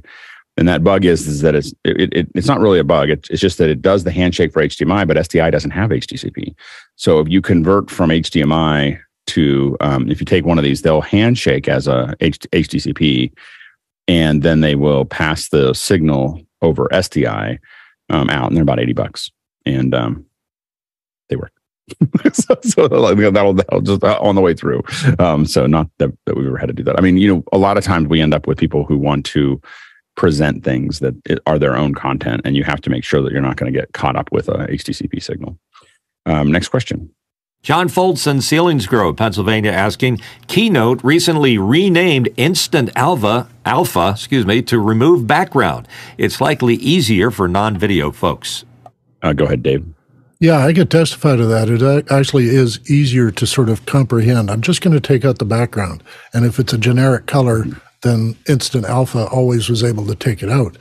and 0.58 0.68
that 0.68 0.84
bug 0.84 1.06
is, 1.06 1.28
is 1.28 1.42
that 1.42 1.56
it's 1.56 1.74
it, 1.84 2.14
it, 2.14 2.28
it's 2.34 2.48
not 2.48 2.60
really 2.60 2.80
a 2.80 2.84
bug. 2.84 3.10
It, 3.10 3.28
it's 3.30 3.42
just 3.42 3.60
that 3.60 3.70
it 3.70 3.82
does 3.82 4.04
the 4.04 4.12
handshake 4.12 4.52
for 4.52 4.62
HDMI, 4.62 5.08
but 5.08 5.18
SDI 5.18 5.52
doesn't 5.52 5.72
have 5.72 5.92
HDCP. 5.92 6.56
So 6.96 7.20
if 7.20 7.30
you 7.30 7.42
convert 7.42 7.92
from 7.92 8.10
HDMI 8.10 9.00
to 9.28 9.78
um, 9.82 10.10
if 10.10 10.20
you 10.20 10.26
take 10.26 10.46
one 10.46 10.58
of 10.58 10.64
these, 10.64 10.82
they'll 10.82 11.02
handshake 11.02 11.68
as 11.68 11.88
a 11.88 12.16
H, 12.22 12.40
HDCP, 12.52 13.32
and 14.08 14.42
then 14.42 14.62
they 14.62 14.76
will 14.76 15.06
pass 15.06 15.50
the 15.50 15.74
signal 15.74 16.42
over 16.62 16.88
SDI 16.92 17.60
um, 18.10 18.30
out, 18.30 18.48
and 18.48 18.56
they're 18.56 18.64
about 18.64 18.80
eighty 18.80 18.94
bucks, 18.94 19.32
and 19.66 19.94
um, 19.94 20.26
they 21.30 21.36
work. 21.36 21.52
so, 22.34 22.58
so 22.64 22.88
that'll, 22.88 23.54
that'll 23.54 23.82
just 23.82 24.04
uh, 24.04 24.20
on 24.22 24.36
the 24.36 24.42
way 24.42 24.54
through. 24.54 24.82
Um, 25.20 25.46
so 25.46 25.68
not 25.68 25.88
that, 26.00 26.12
that 26.26 26.36
we've 26.36 26.48
ever 26.48 26.58
had 26.58 26.68
to 26.68 26.74
do 26.74 26.84
that. 26.84 26.98
I 26.98 27.02
mean, 27.02 27.18
you 27.18 27.34
know, 27.34 27.44
a 27.54 27.58
lot 27.58 27.78
of 27.78 27.84
times 27.84 28.08
we 28.08 28.22
end 28.22 28.34
up 28.34 28.48
with 28.48 28.58
people 28.58 28.84
who 28.84 28.98
want 28.98 29.26
to 29.28 29.62
present 30.18 30.64
things 30.64 31.00
that 31.00 31.16
are 31.46 31.58
their 31.58 31.78
own 31.78 31.94
content, 31.94 32.42
and 32.44 32.58
you 32.58 32.66
have 32.66 32.82
to 32.82 32.90
make 32.90 33.06
sure 33.06 33.22
that 33.22 33.32
you're 33.32 33.42
not 33.42 33.56
going 33.56 33.72
to 33.72 33.80
get 33.80 33.94
caught 33.94 34.18
up 34.18 34.30
with 34.32 34.50
a 34.50 34.68
HDCP 34.68 35.24
signal. 35.24 35.58
Um, 36.26 36.52
next 36.52 36.68
question. 36.68 37.10
John 37.64 37.88
Foldson, 37.88 38.38
Selinsgrove, 38.38 39.18
Pennsylvania, 39.18 39.72
asking 39.72 40.20
Keynote 40.48 41.04
recently 41.04 41.58
renamed 41.58 42.30
Instant 42.38 42.90
Alpha, 42.96 43.48
Alpha, 43.66 44.12
excuse 44.12 44.46
me, 44.46 44.62
to 44.64 44.80
remove 44.80 45.28
background. 45.28 45.88
It's 46.18 46.40
likely 46.42 46.76
easier 46.76 47.32
for 47.32 47.48
non-video 47.48 48.12
folks. 48.12 48.66
Uh, 49.22 49.34
go 49.34 49.46
ahead, 49.46 49.64
Dave. 49.64 49.86
Yeah, 50.40 50.66
I 50.66 50.72
could 50.74 50.92
testify 50.92 51.36
to 51.36 51.46
that. 51.48 51.68
It 51.68 52.12
actually 52.12 52.46
is 52.46 52.80
easier 52.90 53.32
to 53.32 53.48
sort 53.48 53.70
of 53.70 53.86
comprehend. 53.86 54.52
I'm 54.52 54.62
just 54.62 54.82
going 54.82 54.94
to 54.94 55.02
take 55.02 55.26
out 55.26 55.40
the 55.40 55.46
background, 55.46 56.04
and 56.34 56.46
if 56.46 56.60
it's 56.60 56.74
a 56.74 56.78
generic 56.78 57.26
color, 57.26 57.66
then 58.04 58.36
Instant 58.48 58.86
Alpha 58.86 59.28
always 59.28 59.70
was 59.70 59.84
able 59.84 60.06
to 60.08 60.16
take 60.16 60.44
it 60.44 60.50
out. 60.50 60.78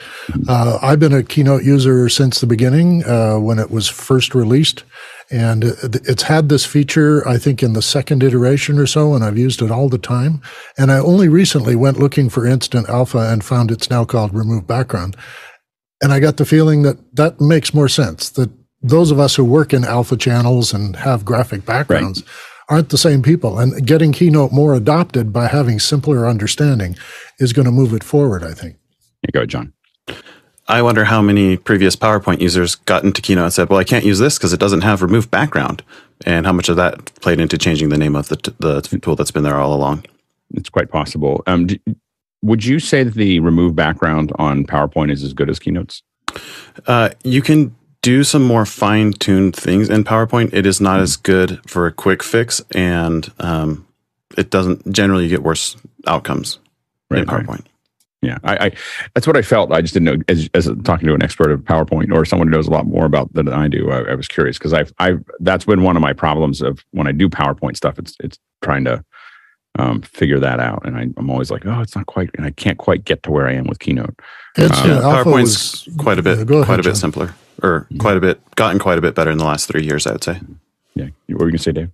Uh, 0.49 0.79
I've 0.83 1.01
been 1.01 1.13
a 1.13 1.23
Keynote 1.23 1.65
user 1.65 2.09
since 2.09 2.41
the 2.41 2.47
beginning 2.47 3.05
uh, 3.05 3.39
when 3.39 3.59
it 3.59 3.71
was 3.71 3.89
first 3.89 4.35
released. 4.35 4.85
And 5.29 5.65
it's 5.83 6.23
had 6.23 6.49
this 6.49 6.65
feature, 6.65 7.27
I 7.27 7.37
think, 7.37 7.61
in 7.61 7.73
the 7.73 7.83
second 7.83 8.23
iteration 8.23 8.79
or 8.79 8.87
so, 8.87 9.13
and 9.13 9.25
I've 9.25 9.37
used 9.39 9.61
it 9.61 9.73
all 9.73 9.89
the 9.89 9.99
time. 9.99 10.41
And 10.79 10.93
I 10.93 10.99
only 10.99 11.29
recently 11.29 11.75
went 11.75 11.99
looking 11.99 12.29
for 12.29 12.47
Instant 12.47 12.89
Alpha 12.89 13.19
and 13.19 13.45
found 13.45 13.73
it's 13.73 13.91
now 13.91 14.05
called 14.05 14.33
Remove 14.33 14.69
Background. 14.69 15.17
And 16.01 16.13
I 16.13 16.21
got 16.21 16.37
the 16.37 16.45
feeling 16.45 16.83
that 16.83 16.99
that 17.17 17.41
makes 17.41 17.75
more 17.75 17.89
sense, 17.89 18.31
that 18.31 18.51
those 18.83 19.11
of 19.11 19.19
us 19.19 19.35
who 19.35 19.45
work 19.45 19.73
in 19.73 19.85
alpha 19.85 20.17
channels 20.17 20.73
and 20.73 20.95
have 20.95 21.25
graphic 21.25 21.65
backgrounds 21.65 22.23
right 22.23 22.31
aren't 22.69 22.91
the 22.91 22.99
same 22.99 23.23
people. 23.23 23.59
And 23.59 23.87
getting 23.87 24.13
Keynote 24.13 24.53
more 24.53 24.75
adopted 24.75 25.33
by 25.33 25.49
having 25.49 25.79
simpler 25.79 26.27
understanding 26.27 26.97
is 27.39 27.53
going 27.53 27.67
to 27.67 27.73
move 27.73 27.93
it 27.93 28.05
forward, 28.05 28.43
I 28.43 28.53
think. 28.53 28.77
You 29.23 29.33
go, 29.33 29.47
John. 29.47 29.73
I 30.69 30.83
wonder 30.83 31.05
how 31.05 31.23
many 31.23 31.57
previous 31.57 31.95
PowerPoint 31.95 32.41
users 32.41 32.75
got 32.75 33.05
into 33.05 33.23
Keynote 33.23 33.45
and 33.45 33.53
said, 33.53 33.69
"Well, 33.69 33.79
I 33.79 33.85
can't 33.85 34.05
use 34.05 34.19
this 34.19 34.37
because 34.37 34.53
it 34.53 34.59
doesn't 34.59 34.81
have 34.81 35.01
remove 35.01 35.31
background," 35.31 35.83
and 36.25 36.45
how 36.45 36.53
much 36.53 36.69
of 36.69 36.77
that 36.77 37.15
played 37.21 37.39
into 37.39 37.57
changing 37.57 37.91
the 37.91 37.99
name 37.99 38.17
of 38.17 38.29
the, 38.29 38.37
t- 38.37 38.55
the 38.59 38.81
tool 38.81 39.15
that's 39.15 39.31
been 39.31 39.45
there 39.45 39.61
all 39.61 39.73
along. 39.73 40.05
It's 40.55 40.69
quite 40.69 40.91
possible. 40.91 41.45
Um, 41.47 41.67
d- 41.69 41.81
would 42.43 42.65
you 42.65 42.81
say 42.81 43.05
that 43.05 43.15
the 43.15 43.39
remove 43.41 43.77
background 43.77 44.33
on 44.41 44.67
PowerPoint 44.67 45.13
is 45.13 45.23
as 45.23 45.33
good 45.33 45.49
as 45.49 45.61
Keynote's? 45.61 46.03
Uh, 46.87 47.11
you 47.23 47.43
can 47.43 47.75
do 48.07 48.23
some 48.23 48.45
more 48.45 48.65
fine 48.65 49.13
tuned 49.13 49.57
things 49.57 49.91
in 49.91 50.05
PowerPoint. 50.05 50.51
It 50.53 50.65
is 50.65 50.81
not 50.81 51.01
as 51.01 51.17
good 51.17 51.61
for 51.69 51.89
a 51.89 51.93
quick 51.93 52.23
fix, 52.23 52.63
and 52.71 53.29
um, 53.41 53.85
it 54.39 54.51
doesn't 54.51 54.93
generally 54.93 55.27
get 55.27 55.43
worse 55.43 55.77
outcomes 56.07 56.61
right, 57.11 57.23
in 57.23 57.27
PowerPoint. 57.27 57.49
Right. 57.49 57.67
Yeah, 58.23 58.39
I, 58.45 58.67
I, 58.67 58.73
that's 59.15 59.27
what 59.27 59.37
I 59.37 59.43
felt. 59.43 59.73
I 59.73 59.81
just 59.81 59.93
didn't 59.93 60.05
know 60.05 60.23
as, 60.29 60.49
as 60.55 60.71
talking 60.85 61.09
to 61.09 61.15
an 61.15 61.23
expert 61.25 61.51
of 61.51 61.63
PowerPoint 61.63 62.15
or 62.15 62.25
someone 62.25 62.47
who 62.47 62.55
knows 62.55 62.69
a 62.69 62.71
lot 62.71 62.87
more 62.87 63.07
about 63.07 63.33
that 63.35 63.43
than 63.43 63.55
I 63.55 63.67
do. 63.67 63.91
I, 63.91 64.13
I 64.13 64.15
was 64.15 64.29
curious 64.29 64.57
because 64.57 64.73
I've, 64.73 64.93
I've 65.01 65.25
that's 65.41 65.65
been 65.65 65.83
one 65.83 65.97
of 65.97 66.01
my 66.01 66.13
problems 66.13 66.63
of 66.63 66.85
when 66.93 67.09
I 67.09 67.13
do 67.13 67.29
PowerPoint 67.29 67.77
stuff. 67.77 67.99
It's 67.99 68.15
it's 68.21 68.39
trying 68.63 68.85
to 68.85 69.05
um, 69.81 70.03
figure 70.03 70.39
that 70.39 70.61
out, 70.61 70.87
and 70.87 70.97
I, 70.97 71.09
am 71.19 71.29
always 71.29 71.51
like, 71.51 71.67
oh, 71.67 71.81
it's 71.81 71.97
not 71.97 72.07
quite, 72.07 72.31
and 72.37 72.47
I 72.47 72.53
can't 72.53 72.79
quite 72.79 73.05
get 73.05 73.25
to 73.25 73.33
where 73.33 73.49
I 73.49 73.55
am 73.55 73.67
with 73.67 73.81
Keynote. 73.81 74.15
It's, 74.57 74.79
um, 74.79 74.91
yeah, 74.91 74.97
PowerPoint's 74.99 75.87
was, 75.87 75.97
quite 75.97 76.21
a 76.21 76.23
bit, 76.23 76.49
uh, 76.49 76.65
quite 76.65 76.79
a 76.79 76.85
bit 76.85 76.97
simpler 76.97 77.35
or 77.63 77.89
quite 77.99 78.17
a 78.17 78.21
bit, 78.21 78.41
gotten 78.55 78.79
quite 78.79 78.99
a 78.99 79.03
bit 79.03 79.15
better 79.15 79.31
in 79.31 79.39
the 79.39 79.45
last 79.45 79.67
three 79.69 79.85
years, 79.85 80.07
I 80.07 80.13
would 80.13 80.25
say. 80.25 80.41
Yeah. 80.95 81.09
What 81.29 81.41
were 81.41 81.47
you 81.47 81.53
going 81.53 81.53
to 81.53 81.59
say, 81.59 81.73
Dave? 81.73 81.91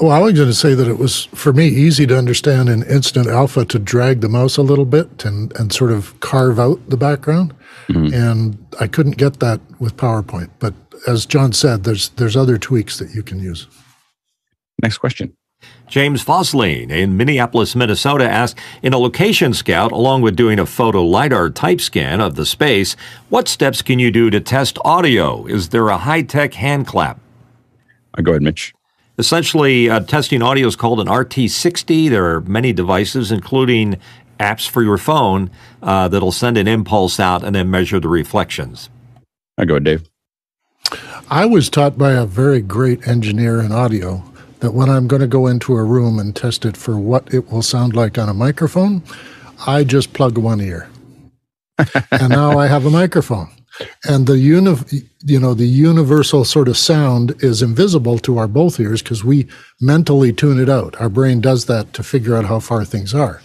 Well, 0.00 0.12
I 0.12 0.20
was 0.20 0.34
going 0.34 0.48
to 0.48 0.54
say 0.54 0.74
that 0.74 0.86
it 0.86 0.98
was, 0.98 1.24
for 1.26 1.52
me, 1.52 1.66
easy 1.66 2.06
to 2.06 2.16
understand 2.16 2.68
in 2.68 2.84
Instant 2.84 3.26
Alpha 3.26 3.64
to 3.64 3.78
drag 3.80 4.20
the 4.20 4.28
mouse 4.28 4.56
a 4.56 4.62
little 4.62 4.84
bit 4.84 5.24
and, 5.24 5.52
and 5.58 5.72
sort 5.72 5.90
of 5.90 6.18
carve 6.20 6.60
out 6.60 6.88
the 6.88 6.96
background. 6.96 7.52
Mm-hmm. 7.88 8.14
And 8.14 8.66
I 8.78 8.86
couldn't 8.86 9.16
get 9.16 9.40
that 9.40 9.60
with 9.80 9.96
PowerPoint. 9.96 10.50
But 10.60 10.74
as 11.08 11.26
John 11.26 11.52
said, 11.52 11.82
there's, 11.82 12.10
there's 12.10 12.36
other 12.36 12.58
tweaks 12.58 12.98
that 12.98 13.12
you 13.12 13.24
can 13.24 13.40
use. 13.40 13.66
Next 14.80 14.98
question. 14.98 15.36
James 15.88 16.22
Fosline 16.22 16.90
in 16.90 17.16
Minneapolis, 17.16 17.74
Minnesota 17.74 18.28
asked 18.28 18.58
In 18.82 18.92
a 18.92 18.98
location 18.98 19.54
scout, 19.54 19.90
along 19.90 20.20
with 20.20 20.36
doing 20.36 20.58
a 20.58 20.66
photo 20.66 21.02
LiDAR 21.02 21.50
type 21.50 21.80
scan 21.80 22.20
of 22.20 22.34
the 22.34 22.44
space, 22.44 22.94
what 23.30 23.48
steps 23.48 23.80
can 23.80 23.98
you 23.98 24.10
do 24.10 24.28
to 24.30 24.38
test 24.38 24.78
audio? 24.84 25.46
Is 25.46 25.70
there 25.70 25.88
a 25.88 25.96
high 25.96 26.22
tech 26.22 26.54
hand 26.54 26.86
clap? 26.86 27.18
Uh, 28.16 28.22
go 28.22 28.32
ahead, 28.32 28.42
Mitch. 28.42 28.74
Essentially, 29.16 29.88
uh, 29.88 30.00
testing 30.00 30.42
audio 30.42 30.66
is 30.66 30.76
called 30.76 31.00
an 31.00 31.08
RT60. 31.08 32.10
There 32.10 32.34
are 32.34 32.42
many 32.42 32.72
devices, 32.72 33.32
including 33.32 33.96
apps 34.38 34.68
for 34.68 34.82
your 34.82 34.98
phone, 34.98 35.50
uh, 35.82 36.06
that'll 36.08 36.32
send 36.32 36.58
an 36.58 36.68
impulse 36.68 37.18
out 37.18 37.42
and 37.42 37.56
then 37.56 37.70
measure 37.70 37.98
the 37.98 38.08
reflections. 38.08 38.90
I 39.56 39.62
uh, 39.62 39.64
go 39.64 39.74
ahead, 39.74 39.84
Dave. 39.84 40.08
I 41.30 41.46
was 41.46 41.68
taught 41.68 41.98
by 41.98 42.12
a 42.12 42.24
very 42.24 42.60
great 42.60 43.08
engineer 43.08 43.60
in 43.60 43.72
audio 43.72 44.22
that 44.60 44.72
when 44.72 44.88
I'm 44.88 45.06
going 45.06 45.22
to 45.22 45.28
go 45.28 45.46
into 45.46 45.76
a 45.76 45.84
room 45.84 46.18
and 46.18 46.34
test 46.34 46.64
it 46.64 46.76
for 46.76 46.98
what 46.98 47.32
it 47.32 47.50
will 47.50 47.62
sound 47.62 47.94
like 47.94 48.18
on 48.18 48.28
a 48.28 48.34
microphone, 48.34 49.02
I 49.66 49.84
just 49.84 50.12
plug 50.12 50.38
one 50.38 50.60
ear. 50.60 50.88
and 52.10 52.30
now 52.30 52.58
I 52.58 52.66
have 52.66 52.84
a 52.84 52.90
microphone. 52.90 53.48
And 54.04 54.26
the 54.26 54.38
uni- 54.38 54.76
you 55.22 55.38
know 55.38 55.54
the 55.54 55.66
universal 55.66 56.44
sort 56.44 56.68
of 56.68 56.76
sound 56.76 57.34
is 57.42 57.62
invisible 57.62 58.18
to 58.20 58.38
our 58.38 58.48
both 58.48 58.80
ears 58.80 59.02
because 59.02 59.22
we 59.22 59.46
mentally 59.80 60.32
tune 60.32 60.58
it 60.58 60.68
out. 60.68 61.00
Our 61.00 61.08
brain 61.08 61.40
does 61.40 61.66
that 61.66 61.92
to 61.92 62.02
figure 62.02 62.36
out 62.36 62.46
how 62.46 62.58
far 62.58 62.84
things 62.84 63.14
are. 63.14 63.40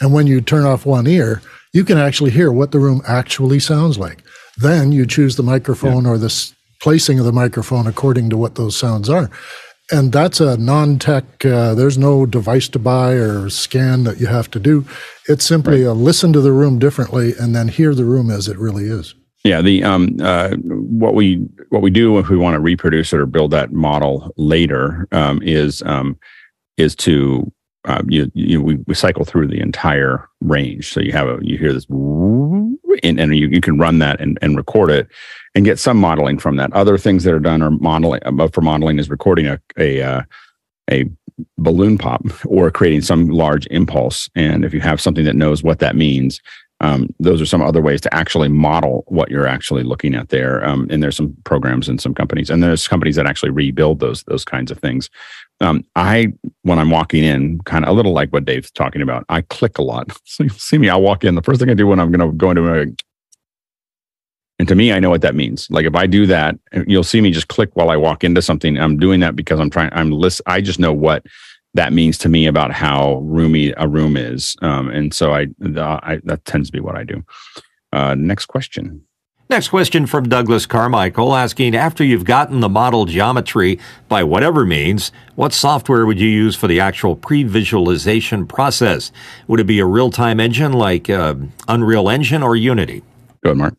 And 0.00 0.12
when 0.12 0.26
you 0.26 0.40
turn 0.40 0.64
off 0.64 0.86
one 0.86 1.06
ear, 1.06 1.42
you 1.72 1.84
can 1.84 1.98
actually 1.98 2.30
hear 2.30 2.50
what 2.50 2.72
the 2.72 2.78
room 2.78 3.02
actually 3.06 3.60
sounds 3.60 3.98
like. 3.98 4.22
Then 4.56 4.92
you 4.92 5.06
choose 5.06 5.36
the 5.36 5.42
microphone 5.42 6.04
yeah. 6.04 6.10
or 6.10 6.18
the 6.18 6.52
placing 6.80 7.18
of 7.18 7.24
the 7.24 7.32
microphone 7.32 7.86
according 7.86 8.30
to 8.30 8.36
what 8.36 8.54
those 8.54 8.76
sounds 8.76 9.10
are. 9.10 9.30
And 9.92 10.12
that's 10.12 10.40
a 10.40 10.56
non 10.56 10.98
tech, 10.98 11.44
uh, 11.44 11.74
there's 11.74 11.98
no 11.98 12.24
device 12.24 12.68
to 12.68 12.78
buy 12.78 13.12
or 13.12 13.50
scan 13.50 14.04
that 14.04 14.18
you 14.18 14.26
have 14.26 14.50
to 14.52 14.60
do. 14.60 14.86
It's 15.28 15.44
simply 15.44 15.84
right. 15.84 15.90
a 15.90 15.92
listen 15.92 16.32
to 16.32 16.40
the 16.40 16.52
room 16.52 16.78
differently 16.78 17.34
and 17.38 17.54
then 17.54 17.68
hear 17.68 17.94
the 17.94 18.04
room 18.04 18.30
as 18.30 18.48
it 18.48 18.58
really 18.58 18.84
is. 18.84 19.14
Yeah, 19.44 19.60
the 19.60 19.84
um, 19.84 20.16
uh, 20.22 20.52
what 20.56 21.14
we 21.14 21.46
what 21.68 21.82
we 21.82 21.90
do 21.90 22.18
if 22.18 22.30
we 22.30 22.38
want 22.38 22.54
to 22.54 22.60
reproduce 22.60 23.12
it 23.12 23.18
or 23.18 23.26
build 23.26 23.50
that 23.50 23.72
model 23.72 24.32
later 24.38 25.06
um, 25.12 25.42
is 25.42 25.82
um, 25.82 26.18
is 26.78 26.94
to 26.96 27.52
uh, 27.84 28.02
you, 28.08 28.32
you 28.32 28.62
we, 28.62 28.76
we 28.86 28.94
cycle 28.94 29.26
through 29.26 29.48
the 29.48 29.60
entire 29.60 30.26
range. 30.40 30.90
So 30.90 31.00
you 31.00 31.12
have 31.12 31.28
a 31.28 31.38
you 31.42 31.58
hear 31.58 31.74
this 31.74 31.86
and, 33.02 33.20
and 33.20 33.36
you, 33.36 33.48
you 33.48 33.60
can 33.60 33.78
run 33.78 33.98
that 33.98 34.20
and, 34.20 34.38
and 34.42 34.56
record 34.56 34.90
it 34.90 35.08
and 35.54 35.64
get 35.64 35.78
some 35.78 35.98
modeling 35.98 36.38
from 36.38 36.56
that. 36.56 36.72
Other 36.72 36.98
things 36.98 37.24
that 37.24 37.34
are 37.34 37.40
done 37.40 37.62
are 37.62 37.70
modeling 37.70 38.20
uh, 38.24 38.48
for 38.48 38.60
modeling 38.60 38.98
is 38.98 39.10
recording 39.10 39.46
a 39.46 39.60
a 39.78 40.02
uh, 40.02 40.22
a 40.90 41.04
balloon 41.58 41.98
pop 41.98 42.22
or 42.46 42.70
creating 42.70 43.02
some 43.02 43.28
large 43.28 43.66
impulse. 43.70 44.30
And 44.34 44.64
if 44.64 44.72
you 44.72 44.80
have 44.80 45.00
something 45.00 45.24
that 45.24 45.36
knows 45.36 45.62
what 45.62 45.80
that 45.80 45.96
means, 45.96 46.40
um, 46.84 47.08
those 47.18 47.40
are 47.40 47.46
some 47.46 47.62
other 47.62 47.80
ways 47.80 48.02
to 48.02 48.14
actually 48.14 48.48
model 48.48 49.04
what 49.06 49.30
you're 49.30 49.46
actually 49.46 49.84
looking 49.84 50.14
at 50.14 50.28
there. 50.28 50.62
Um, 50.62 50.86
and 50.90 51.02
there's 51.02 51.16
some 51.16 51.34
programs 51.44 51.88
and 51.88 51.98
some 51.98 52.12
companies, 52.12 52.50
and 52.50 52.62
there's 52.62 52.86
companies 52.86 53.16
that 53.16 53.26
actually 53.26 53.50
rebuild 53.50 54.00
those 54.00 54.22
those 54.24 54.44
kinds 54.44 54.70
of 54.70 54.78
things. 54.78 55.08
Um, 55.62 55.82
I 55.96 56.34
when 56.62 56.78
I'm 56.78 56.90
walking 56.90 57.24
in, 57.24 57.60
kind 57.60 57.86
of 57.86 57.88
a 57.88 57.92
little 57.94 58.12
like 58.12 58.30
what 58.34 58.44
Dave's 58.44 58.70
talking 58.70 59.00
about, 59.00 59.24
I 59.30 59.40
click 59.40 59.78
a 59.78 59.82
lot. 59.82 60.10
So 60.26 60.42
you'll 60.42 60.54
see 60.54 60.78
me. 60.78 60.88
I'll 60.88 61.00
walk 61.00 61.22
in. 61.22 61.36
The 61.36 61.42
first 61.42 61.60
thing 61.60 61.70
I 61.70 61.74
do 61.74 61.86
when 61.86 62.00
I'm 62.00 62.10
going 62.10 62.28
to 62.28 62.36
go 62.36 62.50
into 62.50 62.68
a 62.68 62.86
and 64.58 64.68
to 64.68 64.74
me, 64.74 64.92
I 64.92 64.98
know 64.98 65.10
what 65.10 65.22
that 65.22 65.34
means. 65.34 65.68
Like 65.70 65.86
if 65.86 65.94
I 65.94 66.06
do 66.06 66.26
that, 66.26 66.56
you'll 66.86 67.04
see 67.04 67.20
me 67.20 67.30
just 67.30 67.48
click 67.48 67.70
while 67.74 67.90
I 67.90 67.96
walk 67.96 68.24
into 68.24 68.42
something. 68.42 68.78
I'm 68.78 68.98
doing 68.98 69.20
that 69.20 69.36
because 69.36 69.60
I'm 69.60 69.70
trying. 69.70 69.90
I'm 69.92 70.10
list. 70.10 70.42
I 70.46 70.60
just 70.60 70.78
know 70.78 70.92
what 70.92 71.24
that 71.74 71.92
means 71.92 72.16
to 72.18 72.28
me 72.28 72.46
about 72.46 72.72
how 72.72 73.18
roomy 73.18 73.72
a 73.76 73.88
room 73.88 74.16
is. 74.16 74.56
Um, 74.62 74.88
and 74.88 75.12
so 75.12 75.34
I, 75.34 75.46
the, 75.58 75.82
I, 75.82 76.20
that 76.24 76.44
tends 76.44 76.68
to 76.68 76.72
be 76.72 76.80
what 76.80 76.96
I 76.96 77.04
do. 77.04 77.24
Uh, 77.92 78.14
next 78.14 78.46
question. 78.46 79.04
Next 79.50 79.68
question 79.68 80.06
from 80.06 80.28
Douglas 80.28 80.64
Carmichael 80.64 81.34
asking 81.34 81.76
After 81.76 82.02
you've 82.02 82.24
gotten 82.24 82.60
the 82.60 82.68
model 82.68 83.04
geometry 83.04 83.78
by 84.08 84.24
whatever 84.24 84.64
means, 84.64 85.12
what 85.34 85.52
software 85.52 86.06
would 86.06 86.18
you 86.18 86.28
use 86.28 86.56
for 86.56 86.66
the 86.66 86.80
actual 86.80 87.14
pre 87.14 87.42
visualization 87.42 88.46
process? 88.46 89.12
Would 89.46 89.60
it 89.60 89.64
be 89.64 89.80
a 89.80 89.86
real 89.86 90.10
time 90.10 90.40
engine 90.40 90.72
like 90.72 91.10
uh, 91.10 91.34
Unreal 91.68 92.08
Engine 92.08 92.42
or 92.42 92.56
Unity? 92.56 93.02
Go 93.42 93.50
ahead, 93.50 93.58
Mark. 93.58 93.74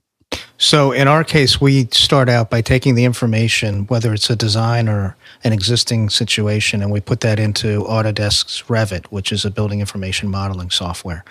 So 0.57 0.93
in 0.93 1.09
our 1.09 1.25
case, 1.25 1.59
we 1.59 1.87
start 1.91 2.29
out 2.29 2.49
by 2.49 2.61
taking 2.61 2.95
the 2.95 3.03
information, 3.03 3.87
whether 3.87 4.13
it's 4.13 4.29
a 4.29 4.37
design 4.37 4.87
or 4.87 5.17
an 5.43 5.51
existing 5.51 6.09
situation, 6.09 6.81
and 6.81 6.89
we 6.89 7.01
put 7.01 7.19
that 7.21 7.39
into 7.39 7.83
Autodesk's 7.83 8.63
Revit, 8.69 9.05
which 9.07 9.33
is 9.33 9.43
a 9.43 9.51
building 9.51 9.81
information 9.81 10.29
modeling 10.29 10.69
software. 10.69 11.25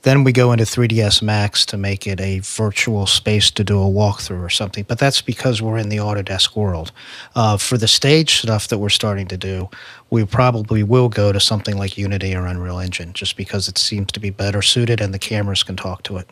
Then 0.00 0.24
we 0.24 0.32
go 0.32 0.50
into 0.50 0.64
3ds 0.64 1.20
Max 1.20 1.66
to 1.66 1.76
make 1.76 2.06
it 2.06 2.22
a 2.22 2.38
virtual 2.38 3.06
space 3.06 3.50
to 3.50 3.62
do 3.62 3.78
a 3.78 3.84
walkthrough 3.84 4.42
or 4.42 4.48
something. 4.48 4.86
But 4.88 4.98
that's 4.98 5.20
because 5.20 5.60
we're 5.60 5.76
in 5.76 5.90
the 5.90 5.98
Autodesk 5.98 6.56
world. 6.56 6.90
Uh, 7.34 7.58
for 7.58 7.76
the 7.76 7.88
stage 7.88 8.38
stuff 8.38 8.68
that 8.68 8.78
we're 8.78 8.88
starting 8.88 9.28
to 9.28 9.36
do, 9.36 9.68
we 10.08 10.24
probably 10.24 10.82
will 10.82 11.10
go 11.10 11.32
to 11.32 11.40
something 11.40 11.76
like 11.76 11.98
Unity 11.98 12.34
or 12.34 12.46
Unreal 12.46 12.78
Engine, 12.78 13.12
just 13.12 13.36
because 13.36 13.68
it 13.68 13.76
seems 13.76 14.10
to 14.12 14.20
be 14.20 14.30
better 14.30 14.62
suited 14.62 15.02
and 15.02 15.12
the 15.12 15.18
cameras 15.18 15.62
can 15.62 15.76
talk 15.76 16.02
to 16.04 16.16
it 16.16 16.26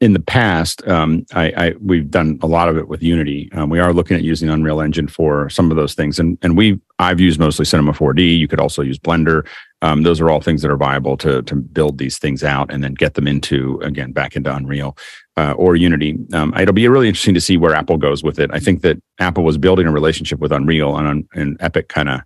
in 0.00 0.12
the 0.12 0.20
past, 0.20 0.86
um, 0.86 1.24
I, 1.32 1.52
I, 1.56 1.74
we've 1.80 2.10
done 2.10 2.38
a 2.42 2.46
lot 2.46 2.68
of 2.68 2.76
it 2.76 2.86
with 2.86 3.02
Unity. 3.02 3.50
Um, 3.52 3.70
we 3.70 3.78
are 3.78 3.94
looking 3.94 4.16
at 4.16 4.22
using 4.22 4.50
Unreal 4.50 4.82
Engine 4.82 5.08
for 5.08 5.48
some 5.48 5.70
of 5.70 5.76
those 5.76 5.94
things, 5.94 6.18
and 6.18 6.36
and 6.42 6.56
we 6.56 6.78
I've 6.98 7.20
used 7.20 7.40
mostly 7.40 7.64
Cinema 7.64 7.92
4D. 7.92 8.38
You 8.38 8.46
could 8.46 8.60
also 8.60 8.82
use 8.82 8.98
Blender. 8.98 9.46
Um, 9.80 10.02
those 10.02 10.20
are 10.20 10.28
all 10.28 10.40
things 10.40 10.60
that 10.62 10.70
are 10.70 10.76
viable 10.76 11.16
to 11.18 11.42
to 11.42 11.56
build 11.56 11.96
these 11.96 12.18
things 12.18 12.44
out 12.44 12.70
and 12.70 12.84
then 12.84 12.92
get 12.92 13.14
them 13.14 13.26
into 13.26 13.80
again 13.80 14.12
back 14.12 14.36
into 14.36 14.54
Unreal 14.54 14.98
uh, 15.38 15.52
or 15.52 15.76
Unity. 15.76 16.18
Um, 16.34 16.52
it'll 16.58 16.74
be 16.74 16.88
really 16.88 17.08
interesting 17.08 17.34
to 17.34 17.40
see 17.40 17.56
where 17.56 17.74
Apple 17.74 17.96
goes 17.96 18.22
with 18.22 18.38
it. 18.38 18.50
I 18.52 18.58
think 18.58 18.82
that 18.82 19.00
Apple 19.18 19.44
was 19.44 19.56
building 19.56 19.86
a 19.86 19.92
relationship 19.92 20.40
with 20.40 20.52
Unreal, 20.52 20.98
and 20.98 21.26
and 21.32 21.56
Epic 21.60 21.88
kind 21.88 22.10
of 22.10 22.20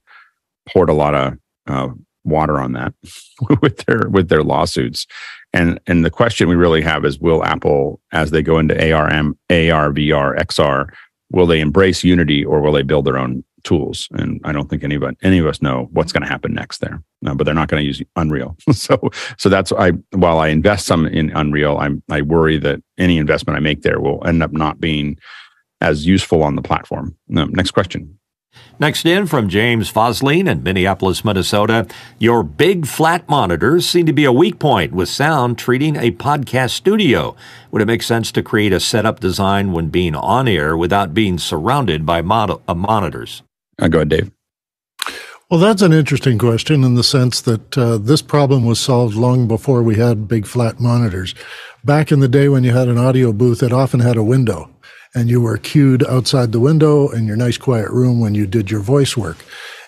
poured 0.69 0.91
a 0.91 0.95
lot 0.95 1.15
of 1.15 1.35
uh, 1.69 1.89
water 2.25 2.59
on 2.59 2.73
that 2.73 2.95
with 3.63 3.85
their 3.87 4.09
with 4.09 4.29
their 4.29 4.43
lawsuits 4.43 5.07
and 5.53 5.81
and 5.87 6.05
the 6.05 6.11
question 6.11 6.49
we 6.49 6.55
really 6.55 6.83
have 6.83 7.05
is 7.05 7.19
will 7.19 7.45
Apple 7.45 8.01
as 8.13 8.31
they 8.31 8.43
go 8.43 8.59
into 8.59 8.75
ARM, 8.93 9.37
AR, 9.51 9.91
VR, 9.93 10.39
XR, 10.39 10.89
will 11.31 11.47
they 11.47 11.61
embrace 11.61 12.05
Unity 12.05 12.45
or 12.45 12.61
will 12.61 12.73
they 12.73 12.83
build 12.83 13.05
their 13.05 13.19
own 13.19 13.45
tools? 13.65 14.09
And 14.13 14.41
I 14.45 14.53
don't 14.53 14.71
think 14.71 14.85
any 14.85 14.95
of 14.95 15.05
any 15.23 15.39
of 15.39 15.47
us 15.47 15.61
know 15.61 15.89
what's 15.93 16.13
going 16.13 16.23
to 16.23 16.29
happen 16.29 16.55
next 16.55 16.79
there. 16.79 17.03
No, 17.23 17.35
but 17.35 17.45
they're 17.45 17.55
not 17.55 17.69
going 17.69 17.83
to 17.83 17.87
use 17.87 18.03
Unreal. 18.17 18.57
so 18.73 18.99
so 19.39 19.49
that's 19.49 19.73
I 19.73 19.91
while 20.13 20.39
I 20.39 20.49
invest 20.49 20.87
some 20.87 21.07
in 21.07 21.31
Unreal, 21.31 21.79
I'm 21.79 22.03
I 22.11 22.23
worry 22.23 22.59
that 22.59 22.81
any 22.99 23.19
investment 23.19 23.57
I 23.57 23.61
make 23.61 23.83
there 23.83 24.01
will 24.01 24.27
end 24.27 24.43
up 24.43 24.53
not 24.53 24.81
being 24.81 25.19
as 25.81 26.07
useful 26.07 26.43
on 26.43 26.57
the 26.57 26.63
platform. 26.63 27.17
next 27.29 27.71
question. 27.71 28.19
Next 28.81 29.05
in 29.05 29.27
from 29.27 29.51
James 29.51 29.93
Fosline 29.93 30.49
in 30.49 30.63
Minneapolis, 30.63 31.23
Minnesota. 31.23 31.87
Your 32.19 32.43
big 32.43 32.87
flat 32.87 33.29
monitors 33.29 33.87
seem 33.87 34.07
to 34.07 34.13
be 34.15 34.25
a 34.25 34.33
weak 34.33 34.59
point 34.59 34.95
with 34.95 35.11
sound 35.11 35.59
treating 35.59 35.97
a 35.97 36.13
podcast 36.13 36.71
studio. 36.71 37.37
Would 37.71 37.83
it 37.83 37.87
make 37.87 38.03
sense 38.03 38.33
to 38.33 38.43
create 38.43 38.73
a 38.73 38.81
setup 38.81 39.21
design 39.21 39.73
when 39.73 39.91
being 39.91 40.15
on 40.15 40.49
air 40.49 40.79
without 40.79 41.13
being 41.13 41.37
surrounded 41.37 42.07
by 42.07 42.23
mod- 42.23 42.63
uh, 42.67 42.73
monitors? 42.73 43.43
Uh, 43.79 43.89
go 43.89 43.99
ahead, 43.99 44.09
Dave. 44.09 44.31
Well, 45.51 45.61
that's 45.61 45.83
an 45.83 45.93
interesting 45.93 46.39
question 46.39 46.83
in 46.83 46.95
the 46.95 47.05
sense 47.05 47.43
that 47.43 47.77
uh, 47.77 47.99
this 47.99 48.23
problem 48.23 48.65
was 48.65 48.81
solved 48.81 49.15
long 49.15 49.47
before 49.47 49.83
we 49.83 49.97
had 49.97 50.27
big 50.27 50.47
flat 50.47 50.81
monitors. 50.81 51.35
Back 51.85 52.11
in 52.11 52.21
the 52.21 52.29
day 52.29 52.49
when 52.49 52.65
you 52.65 52.71
had 52.71 52.89
an 52.89 52.97
audio 52.97 53.31
booth, 53.31 53.63
it 53.63 53.75
often 53.75 54.01
had 54.01 54.17
a 54.17 54.23
window 54.23 54.71
and 55.15 55.29
you 55.29 55.41
were 55.41 55.57
cued 55.57 56.05
outside 56.07 56.53
the 56.53 56.61
window 56.61 57.09
in 57.09 57.27
your 57.27 57.37
nice 57.37 57.59
quiet 57.59 57.91
room 57.91 58.21
when 58.21 58.35
you 58.35 58.47
did 58.47 58.71
your 58.71 58.81
voice 58.81 59.17
work. 59.17 59.39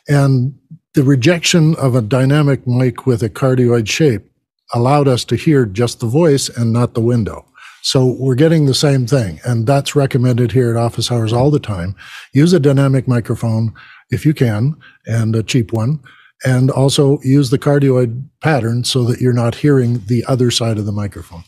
And 0.08 0.58
the 0.94 1.04
rejection 1.04 1.74
of 1.76 1.94
a 1.94 2.02
dynamic 2.02 2.66
mic 2.66 3.06
with 3.06 3.22
a 3.22 3.30
cardioid 3.30 3.88
shape 3.88 4.30
allowed 4.74 5.08
us 5.08 5.24
to 5.26 5.36
hear 5.36 5.64
just 5.64 6.00
the 6.00 6.06
voice 6.06 6.48
and 6.48 6.72
not 6.72 6.94
the 6.94 7.00
window. 7.00 7.46
So 7.82 8.16
we're 8.18 8.36
getting 8.36 8.66
the 8.66 8.74
same 8.74 9.06
thing. 9.06 9.40
And 9.44 9.66
that's 9.66 9.96
recommended 9.96 10.52
here 10.52 10.70
at 10.70 10.76
office 10.76 11.10
hours 11.10 11.32
all 11.32 11.50
the 11.50 11.58
time. 11.58 11.96
Use 12.32 12.52
a 12.52 12.60
dynamic 12.60 13.08
microphone 13.08 13.74
if 14.10 14.24
you 14.24 14.34
can 14.34 14.76
and 15.06 15.34
a 15.34 15.42
cheap 15.42 15.72
one. 15.72 16.00
And 16.44 16.70
also 16.70 17.20
use 17.22 17.50
the 17.50 17.58
cardioid 17.58 18.24
pattern 18.40 18.84
so 18.84 19.04
that 19.04 19.20
you're 19.20 19.32
not 19.32 19.56
hearing 19.56 20.02
the 20.06 20.24
other 20.26 20.50
side 20.50 20.78
of 20.78 20.86
the 20.86 20.92
microphone. 20.92 21.44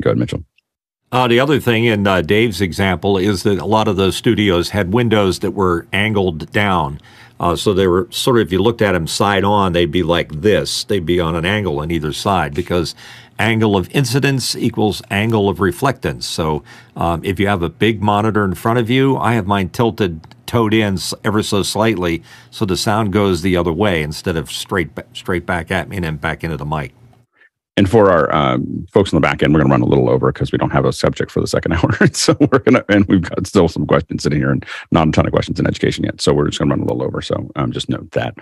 Go 0.00 0.10
ahead, 0.10 0.18
Mitchell. 0.18 0.44
Uh, 1.12 1.26
the 1.26 1.40
other 1.40 1.58
thing 1.58 1.86
in 1.86 2.06
uh, 2.06 2.22
Dave's 2.22 2.60
example 2.60 3.18
is 3.18 3.42
that 3.42 3.58
a 3.58 3.64
lot 3.64 3.88
of 3.88 3.96
those 3.96 4.14
studios 4.14 4.70
had 4.70 4.94
windows 4.94 5.40
that 5.40 5.50
were 5.50 5.88
angled 5.92 6.52
down. 6.52 7.00
Uh, 7.40 7.56
so 7.56 7.74
they 7.74 7.88
were 7.88 8.06
sort 8.12 8.36
of, 8.36 8.46
if 8.46 8.52
you 8.52 8.62
looked 8.62 8.80
at 8.80 8.92
them 8.92 9.08
side 9.08 9.42
on, 9.42 9.72
they'd 9.72 9.90
be 9.90 10.04
like 10.04 10.30
this. 10.40 10.84
They'd 10.84 11.04
be 11.04 11.18
on 11.18 11.34
an 11.34 11.44
angle 11.44 11.80
on 11.80 11.90
either 11.90 12.12
side 12.12 12.54
because 12.54 12.94
angle 13.40 13.76
of 13.76 13.90
incidence 13.90 14.54
equals 14.54 15.02
angle 15.10 15.48
of 15.48 15.58
reflectance. 15.58 16.24
So 16.24 16.62
um, 16.94 17.24
if 17.24 17.40
you 17.40 17.48
have 17.48 17.62
a 17.62 17.68
big 17.68 18.00
monitor 18.00 18.44
in 18.44 18.54
front 18.54 18.78
of 18.78 18.88
you, 18.88 19.16
I 19.16 19.32
have 19.32 19.48
mine 19.48 19.70
tilted, 19.70 20.20
toed 20.46 20.72
in 20.72 20.96
ever 21.24 21.42
so 21.42 21.64
slightly 21.64 22.22
so 22.52 22.64
the 22.64 22.76
sound 22.76 23.12
goes 23.12 23.42
the 23.42 23.56
other 23.56 23.72
way 23.72 24.04
instead 24.04 24.36
of 24.36 24.48
straight, 24.48 24.90
straight 25.12 25.44
back 25.44 25.72
at 25.72 25.88
me 25.88 25.96
and 25.96 26.04
then 26.04 26.16
back 26.18 26.44
into 26.44 26.56
the 26.56 26.66
mic. 26.66 26.92
And 27.76 27.88
for 27.88 28.10
our 28.10 28.34
um, 28.34 28.86
folks 28.90 29.12
on 29.12 29.16
the 29.16 29.26
back 29.26 29.42
end, 29.42 29.54
we're 29.54 29.60
going 29.60 29.70
to 29.70 29.72
run 29.72 29.82
a 29.82 29.86
little 29.86 30.10
over 30.10 30.32
because 30.32 30.52
we 30.52 30.58
don't 30.58 30.70
have 30.70 30.84
a 30.84 30.92
subject 30.92 31.30
for 31.30 31.40
the 31.40 31.46
second 31.46 31.72
hour. 31.72 31.90
so 32.12 32.36
we're 32.40 32.58
going 32.58 32.74
to, 32.74 32.84
and 32.88 33.06
we've 33.06 33.22
got 33.22 33.46
still 33.46 33.68
some 33.68 33.86
questions 33.86 34.22
sitting 34.22 34.38
here 34.38 34.50
and 34.50 34.66
not 34.90 35.08
a 35.08 35.12
ton 35.12 35.26
of 35.26 35.32
questions 35.32 35.58
in 35.58 35.66
education 35.66 36.04
yet. 36.04 36.20
So 36.20 36.34
we're 36.34 36.48
just 36.48 36.58
going 36.58 36.68
to 36.68 36.74
run 36.74 36.82
a 36.82 36.86
little 36.86 37.02
over. 37.02 37.22
So 37.22 37.50
um, 37.56 37.72
just 37.72 37.88
note 37.88 38.10
that. 38.12 38.34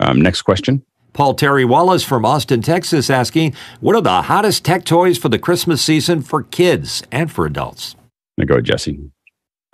Um, 0.00 0.20
next 0.20 0.42
question. 0.42 0.84
Paul 1.12 1.34
Terry 1.34 1.64
Wallace 1.64 2.02
from 2.02 2.24
Austin, 2.24 2.60
Texas 2.60 3.08
asking, 3.08 3.54
What 3.80 3.94
are 3.94 4.00
the 4.00 4.22
hottest 4.22 4.64
tech 4.64 4.84
toys 4.84 5.16
for 5.16 5.28
the 5.28 5.38
Christmas 5.38 5.80
season 5.80 6.22
for 6.22 6.42
kids 6.42 7.04
and 7.12 7.30
for 7.30 7.46
adults? 7.46 7.94
Now 8.36 8.44
go 8.44 8.54
ahead, 8.54 8.64
Jesse. 8.64 8.98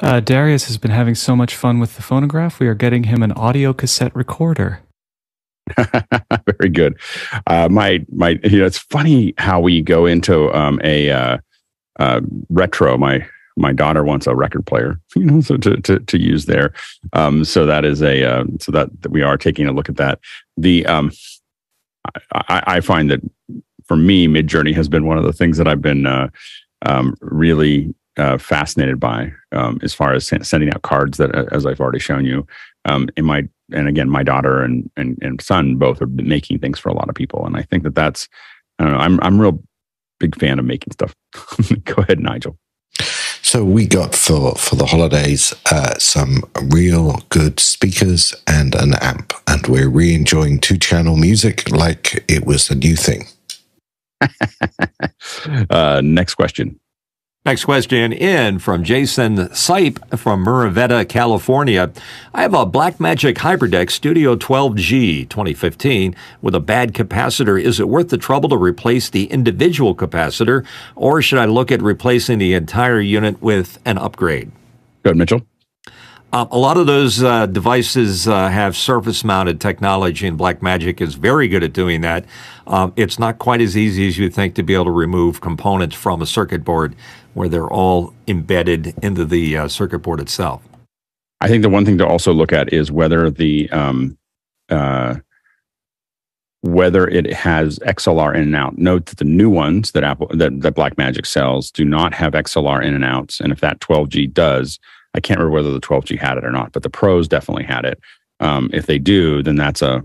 Uh, 0.00 0.20
Darius 0.20 0.66
has 0.66 0.78
been 0.78 0.90
having 0.90 1.14
so 1.14 1.34
much 1.34 1.54
fun 1.54 1.78
with 1.78 1.96
the 1.96 2.02
phonograph. 2.02 2.61
We 2.61 2.68
are 2.68 2.74
getting 2.74 3.04
him 3.04 3.22
an 3.22 3.32
audio 3.32 3.72
cassette 3.72 4.14
recorder. 4.14 4.80
Very 6.59 6.71
good. 6.71 6.99
Uh, 7.47 7.68
my 7.68 8.05
my, 8.12 8.39
you 8.45 8.59
know, 8.59 8.66
it's 8.66 8.79
funny 8.79 9.35
how 9.39 9.61
we 9.61 9.83
go 9.83 10.07
into 10.07 10.53
um, 10.55 10.81
a 10.83 11.11
uh, 11.11 11.39
uh, 11.99 12.21
retro. 12.49 12.97
My 12.97 13.27
my 13.57 13.73
daughter 13.73 14.05
wants 14.05 14.27
a 14.27 14.35
record 14.35 14.66
player, 14.66 15.01
you 15.16 15.25
know, 15.25 15.41
so 15.41 15.57
to 15.59 15.77
to, 15.83 16.01
to 16.01 16.18
use 16.18 16.47
there. 16.47 16.73
Um, 17.12 17.45
so 17.45 17.66
that 17.66 17.85
is 17.85 18.03
a 18.03 18.25
uh, 18.25 18.45
so 18.59 18.73
that, 18.73 18.89
that, 19.03 19.12
we 19.12 19.23
are 19.23 19.37
taking 19.37 19.66
a 19.66 19.73
look 19.73 19.89
at 19.89 19.97
that. 19.97 20.18
The 20.57 20.87
um, 20.87 21.12
I, 22.33 22.62
I 22.66 22.81
find 22.81 23.11
that 23.11 23.21
for 23.87 23.97
me, 23.97 24.29
Midjourney 24.29 24.75
has 24.75 24.89
been 24.89 25.07
one 25.07 25.18
of 25.18 25.25
the 25.25 25.33
things 25.33 25.59
that 25.59 25.68
I've 25.68 25.83
been 25.83 26.07
uh, 26.07 26.29
um, 26.87 27.16
really 27.21 27.93
uh, 28.16 28.39
fascinated 28.39 29.01
by 29.01 29.33
um, 29.53 29.79
as 29.83 29.95
far 29.95 30.12
as 30.12 30.27
sending 30.43 30.73
out 30.73 30.83
cards 30.83 31.18
that, 31.18 31.35
uh, 31.35 31.47
as 31.53 31.66
I've 31.66 31.81
already 31.81 31.99
shown 31.99 32.25
you. 32.25 32.47
Um, 32.85 33.09
in 33.16 33.24
my 33.24 33.49
and 33.72 33.89
again, 33.89 34.09
my 34.09 34.22
daughter 34.22 34.62
and, 34.62 34.91
and 34.97 35.18
and 35.22 35.41
son 35.41 35.76
both 35.76 36.01
are 36.03 36.07
making 36.07 36.59
things 36.59 36.78
for 36.78 36.89
a 36.89 36.95
lot 36.95 37.09
of 37.09 37.14
people, 37.14 37.47
and 37.47 37.57
I 37.57 37.62
think 37.62 37.83
that 37.85 37.95
that's 37.95 38.28
I 38.78 38.85
don't 38.85 38.93
know. 38.93 38.99
I'm 38.99 39.20
I'm 39.22 39.41
real 39.41 39.62
big 40.18 40.37
fan 40.37 40.59
of 40.59 40.64
making 40.64 40.93
stuff. 40.93 41.14
Go 41.85 42.03
ahead, 42.03 42.20
Nigel. 42.20 42.59
So 43.43 43.64
we 43.64 43.87
got 43.87 44.14
for 44.14 44.55
for 44.55 44.76
the 44.76 44.87
holidays 44.87 45.53
uh, 45.72 45.99
some 45.99 46.45
real 46.62 47.22
good 47.31 47.59
speakers 47.59 48.35
and 48.47 48.74
an 48.74 48.95
amp, 49.01 49.33
and 49.49 49.66
we're 49.66 49.89
re 49.89 50.14
enjoying 50.14 50.61
two 50.61 50.78
channel 50.78 51.16
music 51.16 51.68
like 51.70 52.24
it 52.28 52.47
was 52.47 52.70
a 52.70 52.74
new 52.74 52.97
thing. 52.97 53.26
uh, 55.70 56.01
next 56.05 56.35
question. 56.35 56.78
Next 57.47 57.64
question 57.64 58.12
in 58.12 58.59
from 58.59 58.84
Jason 58.84 59.36
Sipe 59.36 60.18
from 60.18 60.45
Murrieta, 60.45 61.09
California. 61.09 61.91
I 62.34 62.43
have 62.43 62.53
a 62.53 62.66
Blackmagic 62.66 63.36
HyperDeck 63.36 63.91
Studio 63.91 64.36
12G 64.36 65.26
2015 65.26 66.14
with 66.43 66.55
a 66.55 66.61
bad 66.61 66.93
capacitor. 66.93 67.59
Is 67.59 67.80
it 67.80 67.88
worth 67.88 68.11
the 68.11 68.18
trouble 68.18 68.51
to 68.51 68.59
replace 68.59 69.09
the 69.09 69.24
individual 69.24 69.95
capacitor, 69.95 70.66
or 70.95 71.22
should 71.22 71.38
I 71.38 71.47
look 71.47 71.72
at 71.72 71.80
replacing 71.80 72.41
the 72.41 72.53
entire 72.53 73.01
unit 73.01 73.41
with 73.41 73.78
an 73.86 73.97
upgrade? 73.97 74.53
Go 75.03 75.09
ahead, 75.09 75.16
Mitchell. 75.16 75.41
Uh, 76.32 76.47
a 76.53 76.59
lot 76.59 76.76
of 76.76 76.86
those 76.86 77.24
uh, 77.24 77.47
devices 77.47 78.28
uh, 78.28 78.49
have 78.49 78.76
surface 78.76 79.24
mounted 79.24 79.61
technology, 79.61 80.28
and 80.28 80.38
Blackmagic 80.38 81.01
is 81.01 81.14
very 81.14 81.49
good 81.49 81.64
at 81.64 81.72
doing 81.72 82.03
that. 82.03 82.24
Um, 82.68 82.93
it's 82.95 83.18
not 83.18 83.41
quite 83.41 83.61
as 83.61 83.76
easy 83.76 84.07
as 84.07 84.16
you 84.16 84.30
think 84.30 84.55
to 84.55 84.62
be 84.62 84.74
able 84.74 84.84
to 84.84 84.91
remove 84.93 85.41
components 85.41 85.97
from 85.97 86.22
a 86.22 86.26
circuit 86.26 86.64
board 86.64 86.95
where 87.35 87.49
they're 87.49 87.70
all 87.70 88.14
embedded 88.26 88.95
into 89.03 89.24
the 89.24 89.57
uh, 89.57 89.68
circuit 89.68 90.01
board 90.01 90.20
itself. 90.20 90.62
I 91.41 91.49
think 91.49 91.62
the 91.62 91.70
one 91.70 91.85
thing 91.85 91.99
to 91.99 92.07
also 92.07 92.33
look 92.33 92.53
at 92.53 92.72
is 92.72 92.93
whether 92.93 93.31
the 93.31 93.70
um, 93.70 94.18
uh, 94.68 95.16
whether 96.62 97.09
it 97.09 97.33
has 97.33 97.78
XLR 97.81 98.35
in 98.35 98.43
and 98.43 98.57
out. 98.57 98.76
Note 98.76 99.07
that 99.07 99.16
the 99.16 99.24
new 99.24 99.49
ones 99.49 99.93
that 99.93 100.05
Apple 100.05 100.28
that, 100.35 100.61
that 100.61 100.74
Blackmagic 100.74 101.26
sells 101.26 101.70
do 101.70 101.85
not 101.85 102.12
have 102.14 102.35
XLR 102.35 102.85
in 102.85 102.95
and 102.95 103.05
outs, 103.05 103.41
and 103.41 103.53
if 103.53 103.61
that 103.61 103.81
12G 103.81 104.33
does, 104.33 104.78
I 105.14 105.20
can't 105.20 105.39
remember 105.39 105.55
whether 105.55 105.72
the 105.72 105.81
12G 105.81 106.18
had 106.18 106.37
it 106.37 106.45
or 106.45 106.53
not, 106.53 106.72
but 106.72 106.83
the 106.83 106.91
pros 106.91 107.28
definitely 107.28 107.64
had 107.64 107.85
it. 107.85 107.99
Um, 108.41 108.70
if 108.72 108.87
they 108.87 108.99
do, 108.99 109.43
then 109.43 109.57
that's 109.57 109.83
a 109.83 110.03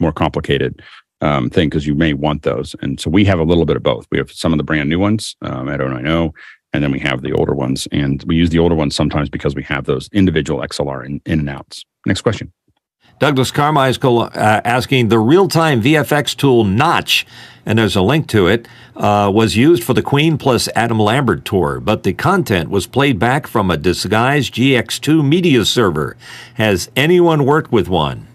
more 0.00 0.12
complicated 0.12 0.82
um, 1.20 1.50
thing 1.50 1.68
because 1.68 1.86
you 1.86 1.94
may 1.94 2.12
want 2.12 2.42
those. 2.42 2.74
And 2.80 3.00
so 3.00 3.10
we 3.10 3.24
have 3.24 3.38
a 3.38 3.44
little 3.44 3.64
bit 3.64 3.76
of 3.76 3.82
both. 3.82 4.06
We 4.10 4.18
have 4.18 4.30
some 4.30 4.52
of 4.52 4.58
the 4.58 4.64
brand 4.64 4.88
new 4.88 4.98
ones 4.98 5.36
um, 5.42 5.68
at 5.68 5.80
090, 5.80 6.32
and 6.72 6.84
then 6.84 6.92
we 6.92 6.98
have 7.00 7.22
the 7.22 7.32
older 7.32 7.54
ones. 7.54 7.88
And 7.92 8.22
we 8.26 8.36
use 8.36 8.50
the 8.50 8.58
older 8.58 8.74
ones 8.74 8.94
sometimes 8.94 9.28
because 9.28 9.54
we 9.54 9.62
have 9.64 9.84
those 9.84 10.08
individual 10.12 10.60
XLR 10.60 11.04
in, 11.04 11.20
in 11.26 11.40
and 11.40 11.50
outs. 11.50 11.84
Next 12.06 12.22
question. 12.22 12.52
Douglas 13.18 13.50
Carmichael 13.50 14.22
uh, 14.22 14.60
asking 14.64 15.08
the 15.08 15.18
real 15.18 15.48
time 15.48 15.82
VFX 15.82 16.36
tool 16.36 16.62
Notch, 16.62 17.26
and 17.66 17.76
there's 17.76 17.96
a 17.96 18.02
link 18.02 18.28
to 18.28 18.46
it, 18.46 18.68
uh, 18.94 19.28
was 19.34 19.56
used 19.56 19.82
for 19.82 19.92
the 19.92 20.02
Queen 20.02 20.38
plus 20.38 20.68
Adam 20.76 21.00
Lambert 21.00 21.44
tour, 21.44 21.80
but 21.80 22.04
the 22.04 22.12
content 22.12 22.70
was 22.70 22.86
played 22.86 23.18
back 23.18 23.48
from 23.48 23.72
a 23.72 23.76
disguised 23.76 24.54
GX2 24.54 25.26
media 25.26 25.64
server. 25.64 26.16
Has 26.54 26.90
anyone 26.94 27.44
worked 27.44 27.72
with 27.72 27.88
one? 27.88 28.28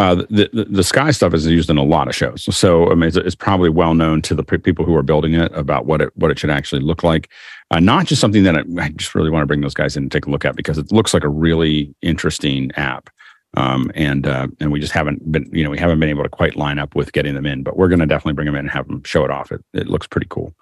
Uh, 0.00 0.14
the, 0.30 0.66
the, 0.70 0.82
sky 0.82 1.10
stuff 1.10 1.34
is 1.34 1.46
used 1.46 1.68
in 1.68 1.76
a 1.76 1.82
lot 1.82 2.08
of 2.08 2.16
shows, 2.16 2.44
so 2.56 2.90
I 2.90 2.94
mean, 2.94 3.08
it's, 3.08 3.18
it's 3.18 3.34
probably 3.34 3.68
well 3.68 3.92
known 3.92 4.22
to 4.22 4.34
the 4.34 4.42
people 4.42 4.82
who 4.82 4.96
are 4.96 5.02
building 5.02 5.34
it 5.34 5.52
about 5.54 5.84
what 5.84 6.00
it 6.00 6.10
what 6.16 6.30
it 6.30 6.38
should 6.38 6.48
actually 6.48 6.80
look 6.80 7.02
like. 7.02 7.28
Uh, 7.70 7.80
not 7.80 8.06
just 8.06 8.18
something 8.18 8.42
that 8.44 8.56
I, 8.56 8.62
I, 8.78 8.88
just 8.88 9.14
really 9.14 9.28
want 9.28 9.42
to 9.42 9.46
bring 9.46 9.60
those 9.60 9.74
guys 9.74 9.98
in 9.98 10.04
and 10.04 10.10
take 10.10 10.24
a 10.24 10.30
look 10.30 10.46
at 10.46 10.56
because 10.56 10.78
it 10.78 10.90
looks 10.90 11.12
like 11.12 11.22
a 11.22 11.28
really 11.28 11.94
interesting 12.00 12.72
app. 12.76 13.10
Um, 13.58 13.92
and 13.94 14.26
uh, 14.26 14.48
and 14.58 14.72
we 14.72 14.80
just 14.80 14.94
haven't 14.94 15.30
been 15.30 15.50
you 15.52 15.62
know 15.62 15.68
we 15.68 15.78
haven't 15.78 16.00
been 16.00 16.08
able 16.08 16.22
to 16.22 16.30
quite 16.30 16.56
line 16.56 16.78
up 16.78 16.94
with 16.94 17.12
getting 17.12 17.34
them 17.34 17.44
in, 17.44 17.62
but 17.62 17.76
we're 17.76 17.88
going 17.88 18.00
to 18.00 18.06
definitely 18.06 18.32
bring 18.32 18.46
them 18.46 18.54
in 18.54 18.60
and 18.60 18.70
have 18.70 18.86
them 18.86 19.02
show 19.04 19.26
it 19.26 19.30
off. 19.30 19.52
It, 19.52 19.62
it 19.74 19.86
looks 19.86 20.06
pretty 20.06 20.28
cool. 20.30 20.54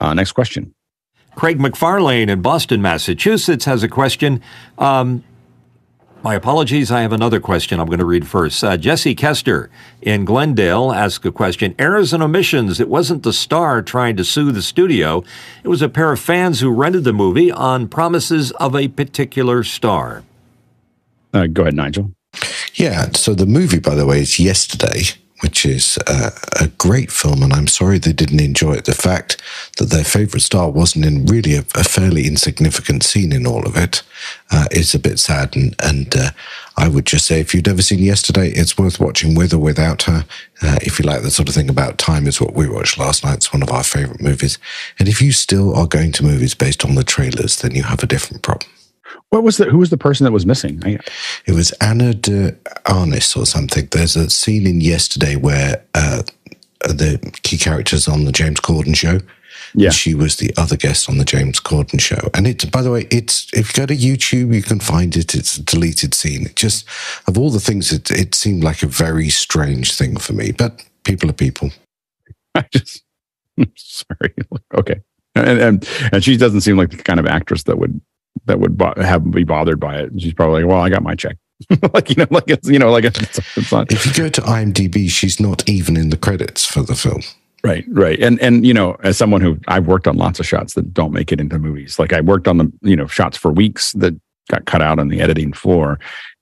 Uh, 0.00 0.12
next 0.12 0.32
question. 0.32 0.74
Craig 1.36 1.60
McFarlane 1.60 2.28
in 2.30 2.42
Boston, 2.42 2.82
Massachusetts 2.82 3.64
has 3.64 3.84
a 3.84 3.88
question. 3.88 4.42
Um, 4.76 5.22
my 6.22 6.34
apologies. 6.34 6.90
I 6.90 7.02
have 7.02 7.12
another 7.12 7.40
question 7.40 7.80
I'm 7.80 7.86
going 7.86 7.98
to 7.98 8.04
read 8.04 8.26
first. 8.26 8.62
Uh, 8.62 8.76
Jesse 8.76 9.14
Kester 9.14 9.70
in 10.00 10.24
Glendale 10.24 10.92
asked 10.92 11.24
a 11.26 11.32
question. 11.32 11.74
Errors 11.78 12.12
and 12.12 12.22
omissions. 12.22 12.80
It 12.80 12.88
wasn't 12.88 13.22
the 13.22 13.32
star 13.32 13.82
trying 13.82 14.16
to 14.16 14.24
sue 14.24 14.52
the 14.52 14.62
studio. 14.62 15.24
It 15.64 15.68
was 15.68 15.82
a 15.82 15.88
pair 15.88 16.12
of 16.12 16.20
fans 16.20 16.60
who 16.60 16.70
rented 16.70 17.04
the 17.04 17.12
movie 17.12 17.50
on 17.50 17.88
promises 17.88 18.52
of 18.52 18.76
a 18.76 18.88
particular 18.88 19.62
star. 19.62 20.24
Uh, 21.34 21.46
go 21.46 21.62
ahead, 21.62 21.74
Nigel. 21.74 22.12
Yeah. 22.74 23.10
So 23.12 23.34
the 23.34 23.46
movie, 23.46 23.80
by 23.80 23.94
the 23.94 24.06
way, 24.06 24.20
is 24.20 24.38
yesterday, 24.38 25.02
which 25.42 25.66
is 25.66 25.98
uh, 26.06 26.30
a 26.60 26.68
great 26.68 27.10
film, 27.10 27.42
and 27.42 27.52
I'm 27.52 27.66
sorry 27.66 27.98
they 27.98 28.12
didn't 28.12 28.40
enjoy 28.40 28.74
it. 28.74 28.84
The 28.84 28.94
fact 28.94 29.42
that 29.78 29.90
their 29.90 30.04
favorite 30.04 30.40
star 30.40 30.70
wasn't 30.70 31.04
in 31.04 31.26
really 31.26 31.56
a, 31.56 31.64
a 31.74 31.84
fairly 31.84 32.26
insignificant 32.26 33.02
scene 33.02 33.32
in 33.32 33.46
all 33.46 33.66
of 33.66 33.76
it 33.76 34.02
uh, 34.50 34.66
is 34.70 34.94
a 34.94 35.00
bit 35.00 35.18
sad. 35.18 35.56
And, 35.56 35.74
and 35.82 36.14
uh, 36.16 36.30
I 36.76 36.88
would 36.88 37.06
just 37.06 37.26
say, 37.26 37.40
if 37.40 37.54
you'd 37.54 37.68
ever 37.68 37.82
seen 37.82 37.98
yesterday, 37.98 38.50
it's 38.50 38.78
worth 38.78 39.00
watching 39.00 39.34
with 39.34 39.52
or 39.52 39.58
without 39.58 40.02
her. 40.04 40.24
Uh, 40.62 40.78
if 40.82 40.98
you 40.98 41.04
like 41.04 41.22
the 41.22 41.30
sort 41.30 41.48
of 41.48 41.54
thing 41.54 41.68
about 41.68 41.98
time, 41.98 42.26
is 42.26 42.40
what 42.40 42.54
we 42.54 42.68
watched 42.68 42.98
last 42.98 43.24
night. 43.24 43.34
It's 43.34 43.52
one 43.52 43.62
of 43.62 43.70
our 43.70 43.84
favorite 43.84 44.22
movies. 44.22 44.58
And 44.98 45.08
if 45.08 45.20
you 45.20 45.32
still 45.32 45.74
are 45.74 45.86
going 45.86 46.12
to 46.12 46.24
movies 46.24 46.54
based 46.54 46.84
on 46.84 46.94
the 46.94 47.04
trailers, 47.04 47.56
then 47.56 47.74
you 47.74 47.82
have 47.82 48.02
a 48.02 48.06
different 48.06 48.42
problem. 48.42 48.71
What 49.32 49.44
was 49.44 49.56
the 49.56 49.64
who 49.64 49.78
was 49.78 49.88
the 49.88 49.96
person 49.96 50.24
that 50.24 50.32
was 50.32 50.44
missing? 50.44 50.82
I, 50.84 50.98
it 51.46 51.52
was 51.52 51.72
Ana 51.80 52.12
de 52.12 52.54
Armas 52.84 53.34
or 53.34 53.46
something. 53.46 53.88
There's 53.90 54.14
a 54.14 54.28
scene 54.28 54.66
in 54.66 54.82
yesterday 54.82 55.36
where 55.36 55.82
uh, 55.94 56.22
the 56.80 57.18
key 57.42 57.56
characters 57.56 58.06
on 58.06 58.26
the 58.26 58.32
James 58.32 58.60
Corden 58.60 58.94
show. 58.94 59.20
Yeah. 59.74 59.88
She 59.88 60.14
was 60.14 60.36
the 60.36 60.52
other 60.58 60.76
guest 60.76 61.08
on 61.08 61.16
the 61.16 61.24
James 61.24 61.60
Corden 61.60 61.98
show. 61.98 62.28
And 62.34 62.46
it's, 62.46 62.66
by 62.66 62.82
the 62.82 62.90
way, 62.90 63.06
it's, 63.10 63.50
if 63.54 63.68
you 63.68 63.82
go 63.82 63.86
to 63.86 63.96
YouTube, 63.96 64.54
you 64.54 64.62
can 64.62 64.80
find 64.80 65.16
it. 65.16 65.34
It's 65.34 65.56
a 65.56 65.62
deleted 65.62 66.12
scene. 66.12 66.44
It 66.44 66.56
just, 66.56 66.86
of 67.26 67.38
all 67.38 67.48
the 67.48 67.58
things, 67.58 67.90
it, 67.90 68.10
it 68.10 68.34
seemed 68.34 68.62
like 68.62 68.82
a 68.82 68.86
very 68.86 69.30
strange 69.30 69.94
thing 69.94 70.18
for 70.18 70.34
me, 70.34 70.52
but 70.52 70.84
people 71.04 71.30
are 71.30 71.34
people. 71.34 71.70
I 72.54 72.66
just, 72.70 73.02
I'm 73.58 73.72
sorry. 73.76 74.34
Okay. 74.74 75.00
And, 75.34 75.58
and, 75.58 75.88
and 76.12 76.22
she 76.22 76.36
doesn't 76.36 76.60
seem 76.60 76.76
like 76.76 76.90
the 76.90 76.98
kind 76.98 77.18
of 77.18 77.24
actress 77.24 77.62
that 77.62 77.78
would 77.78 77.98
that 78.46 78.60
would 78.60 78.76
bo- 78.76 78.94
have 78.96 79.30
be 79.30 79.44
bothered 79.44 79.80
by 79.80 79.98
it. 79.98 80.12
She's 80.20 80.34
probably 80.34 80.62
like, 80.62 80.70
well, 80.70 80.80
I 80.80 80.88
got 80.88 81.02
my 81.02 81.14
check. 81.14 81.36
like 81.94 82.10
you 82.10 82.16
know, 82.16 82.26
like 82.30 82.48
it's 82.48 82.68
you 82.68 82.78
know, 82.78 82.90
like 82.90 83.04
it's, 83.04 83.38
it's 83.56 83.72
not. 83.72 83.92
If 83.92 84.06
you 84.06 84.12
go 84.12 84.28
to 84.28 84.40
IMDb, 84.42 85.08
she's 85.08 85.40
not 85.40 85.68
even 85.68 85.96
in 85.96 86.10
the 86.10 86.16
credits 86.16 86.66
for 86.66 86.82
the 86.82 86.94
film. 86.94 87.22
Right, 87.64 87.84
right, 87.88 88.18
and 88.20 88.40
and 88.40 88.66
you 88.66 88.74
know, 88.74 88.96
as 89.04 89.16
someone 89.16 89.40
who 89.40 89.58
I've 89.68 89.86
worked 89.86 90.08
on 90.08 90.16
lots 90.16 90.40
of 90.40 90.46
shots 90.46 90.74
that 90.74 90.92
don't 90.92 91.12
make 91.12 91.30
it 91.30 91.40
into 91.40 91.58
movies. 91.58 91.98
Like 91.98 92.12
I 92.12 92.20
worked 92.20 92.48
on 92.48 92.58
the 92.58 92.72
you 92.82 92.96
know 92.96 93.06
shots 93.06 93.36
for 93.36 93.52
weeks 93.52 93.92
that 93.92 94.18
got 94.50 94.64
cut 94.64 94.82
out 94.82 94.98
on 94.98 95.08
the 95.08 95.20
editing 95.20 95.52
floor, 95.52 96.00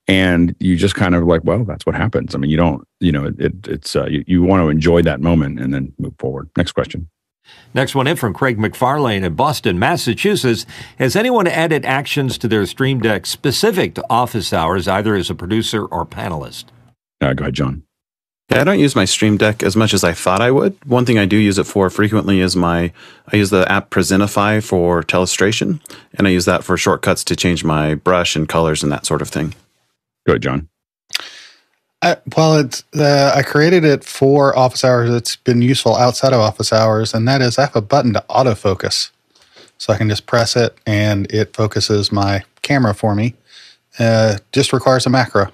and 0.09 0.57
you 0.59 0.77
just 0.77 0.95
kind 0.95 1.15
of 1.15 1.25
like, 1.25 1.45
well, 1.45 1.65
that's 1.65 1.85
what 1.85 1.95
happens. 1.95 2.35
I 2.35 2.39
mean, 2.39 2.51
you 2.51 2.57
don't, 2.57 2.87
you 3.01 3.13
know, 3.13 3.27
it, 3.39 3.69
it's 3.69 3.95
uh, 3.95 4.07
you, 4.07 4.25
you 4.27 4.43
want 4.43 4.63
to 4.63 4.69
enjoy 4.69 5.03
that 5.03 5.21
moment 5.21 5.61
and 5.61 5.75
then 5.75 5.93
move 5.99 6.15
forward. 6.19 6.49
Next 6.57 6.73
question. 6.73 7.09
Next 7.73 7.95
one 7.95 8.07
in 8.07 8.17
from 8.17 8.35
Craig 8.35 8.59
McFarlane 8.59 9.23
in 9.23 9.35
Boston, 9.35 9.79
Massachusetts. 9.79 10.67
Has 10.99 11.15
anyone 11.15 11.47
added 11.47 11.85
actions 11.85 12.37
to 12.39 12.49
their 12.49 12.67
Stream 12.67 13.01
Deck 13.01 13.27
specific 13.27 13.95
to 13.95 14.05
office 14.11 14.53
hours, 14.53 14.89
either 14.89 15.15
as 15.15 15.31
a 15.31 15.35
producer 15.35 15.85
or 15.85 16.05
panelist? 16.05 16.65
Uh, 17.21 17.33
go 17.35 17.45
ahead, 17.45 17.55
John. 17.55 17.85
Yeah, 18.51 18.63
I 18.63 18.65
don't 18.65 18.81
use 18.81 18.97
my 18.97 19.05
Stream 19.05 19.37
Deck 19.37 19.63
as 19.63 19.77
much 19.77 19.95
as 19.95 20.03
I 20.03 20.13
thought 20.13 20.41
I 20.41 20.51
would. 20.51 20.77
One 20.85 21.07
thing 21.07 21.19
I 21.19 21.27
do 21.27 21.37
use 21.37 21.59
it 21.59 21.65
for 21.65 21.89
frequently 21.89 22.41
is 22.41 22.57
my 22.57 22.93
I 23.33 23.37
use 23.37 23.51
the 23.51 23.71
app 23.71 23.91
Presentify 23.91 24.65
for 24.65 25.05
telestration, 25.05 25.81
and 26.15 26.27
I 26.27 26.31
use 26.31 26.47
that 26.47 26.65
for 26.65 26.77
shortcuts 26.77 27.23
to 27.25 27.37
change 27.37 27.63
my 27.63 27.95
brush 27.95 28.35
and 28.35 28.49
colors 28.49 28.83
and 28.83 28.91
that 28.91 29.07
sort 29.07 29.23
of 29.23 29.29
thing. 29.29 29.55
Go 30.27 30.33
ahead, 30.33 30.43
John. 30.43 30.69
I, 32.03 32.17
well, 32.35 32.57
it's 32.57 32.83
I 32.95 33.43
created 33.43 33.85
it 33.85 34.05
for 34.05 34.57
office 34.57 34.85
hours. 34.85 35.11
It's 35.11 35.37
been 35.37 35.61
useful 35.61 35.97
outside 35.97 36.33
of 36.33 36.41
office 36.41 36.73
hours, 36.73 37.13
and 37.13 37.29
that 37.29 37.43
is 37.43 37.59
I 37.59 37.63
have 37.63 37.77
a 37.77 37.83
button 37.83 38.15
to 38.15 38.25
autofocus, 38.31 39.11
so 39.77 39.93
I 39.93 39.99
can 39.99 40.09
just 40.09 40.27
press 40.27 40.57
it 40.57 40.77
and 40.87 41.31
it 41.31 41.55
focuses 41.55 42.11
my 42.11 42.43
camera 42.63 42.95
for 42.95 43.15
me. 43.15 43.35
Uh, 43.99 44.39
just 44.53 44.73
requires 44.73 45.05
a 45.05 45.11
macro. 45.11 45.53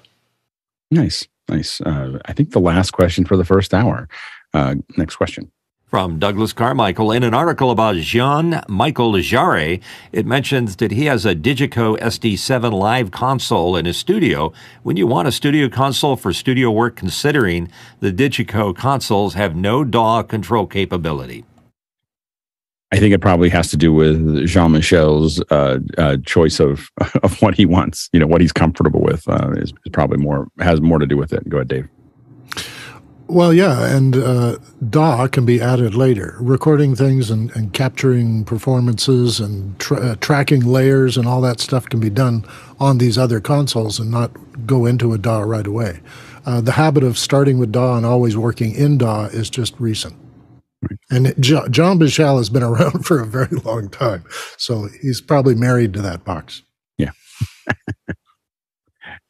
Nice, 0.89 1.27
nice. 1.49 1.81
Uh, 1.81 2.19
I 2.25 2.33
think 2.33 2.51
the 2.51 2.59
last 2.59 2.91
question 2.91 3.25
for 3.25 3.35
the 3.35 3.43
first 3.43 3.73
hour. 3.73 4.07
Uh, 4.53 4.75
next 4.95 5.17
question. 5.17 5.51
From 5.87 6.19
Douglas 6.19 6.51
Carmichael, 6.51 7.13
in 7.13 7.23
an 7.23 7.33
article 7.33 7.71
about 7.71 7.95
Jean 7.95 8.61
Michel 8.67 9.13
Jarre, 9.13 9.81
it 10.11 10.25
mentions 10.25 10.75
that 10.75 10.91
he 10.91 11.05
has 11.05 11.25
a 11.25 11.33
Digico 11.33 11.97
SD7 11.99 12.73
live 12.73 13.11
console 13.11 13.77
in 13.77 13.85
his 13.85 13.95
studio. 13.95 14.51
When 14.83 14.97
you 14.97 15.07
want 15.07 15.29
a 15.29 15.31
studio 15.31 15.69
console 15.69 16.17
for 16.17 16.33
studio 16.33 16.71
work, 16.71 16.97
considering 16.97 17.71
the 18.01 18.11
Digico 18.11 18.75
consoles 18.75 19.35
have 19.35 19.55
no 19.55 19.85
DAW 19.85 20.23
control 20.23 20.67
capability. 20.67 21.45
I 22.91 22.99
think 22.99 23.13
it 23.13 23.21
probably 23.21 23.47
has 23.47 23.69
to 23.69 23.77
do 23.77 23.93
with 23.93 24.45
Jean 24.45 24.73
Michel's 24.73 25.41
uh, 25.51 25.79
uh, 25.97 26.17
choice 26.25 26.59
of 26.59 26.89
of 27.23 27.41
what 27.41 27.55
he 27.55 27.65
wants. 27.65 28.09
You 28.11 28.19
know, 28.19 28.27
what 28.27 28.41
he's 28.41 28.51
comfortable 28.51 28.99
with 28.99 29.25
uh, 29.29 29.51
is, 29.53 29.73
probably 29.93 30.17
more 30.17 30.49
has 30.59 30.81
more 30.81 30.99
to 30.99 31.07
do 31.07 31.15
with 31.15 31.31
it. 31.31 31.47
Go 31.47 31.57
ahead, 31.57 31.69
Dave. 31.69 31.87
Well, 33.29 33.53
yeah, 33.53 33.93
and 33.93 34.15
uh, 34.15 34.57
DAW 34.89 35.27
can 35.27 35.45
be 35.45 35.59
added 35.59 35.93
later. 35.93 36.37
Recording 36.39 36.95
things 36.95 37.29
and, 37.29 37.53
and 37.57 37.73
capturing 37.73 38.45
performances 38.45 39.41
and 39.41 39.77
tra- 39.79 39.99
uh, 39.99 40.15
tracking 40.15 40.61
layers 40.61 41.17
and 41.17 41.27
all 41.27 41.41
that 41.41 41.59
stuff 41.59 41.89
can 41.89 41.99
be 41.99 42.09
done 42.09 42.45
on 42.79 42.99
these 42.99 43.17
other 43.17 43.41
consoles 43.41 43.99
and 43.99 44.09
not 44.09 44.31
go 44.65 44.85
into 44.85 45.11
a 45.11 45.17
DAW 45.17 45.41
right 45.41 45.67
away. 45.67 45.99
Uh, 46.45 46.61
the 46.61 46.71
habit 46.71 47.03
of 47.03 47.17
starting 47.17 47.59
with 47.59 47.73
DAW 47.73 47.97
and 47.97 48.05
always 48.05 48.37
working 48.37 48.73
in 48.73 48.97
DAW 48.97 49.25
is 49.25 49.49
just 49.49 49.77
recent. 49.77 50.15
Right. 50.81 50.99
And 51.11 51.33
John, 51.43 51.69
Jean 51.69 51.97
Michel 51.97 52.37
has 52.37 52.49
been 52.49 52.63
around 52.71 53.05
for 53.05 53.19
a 53.19 53.25
very 53.25 53.57
long 53.65 53.89
time, 53.89 54.23
so 54.55 54.87
he's 55.01 55.19
probably 55.19 55.55
married 55.55 55.91
to 55.93 56.01
that 56.01 56.23
box. 56.23 56.63
Yeah. 56.97 57.11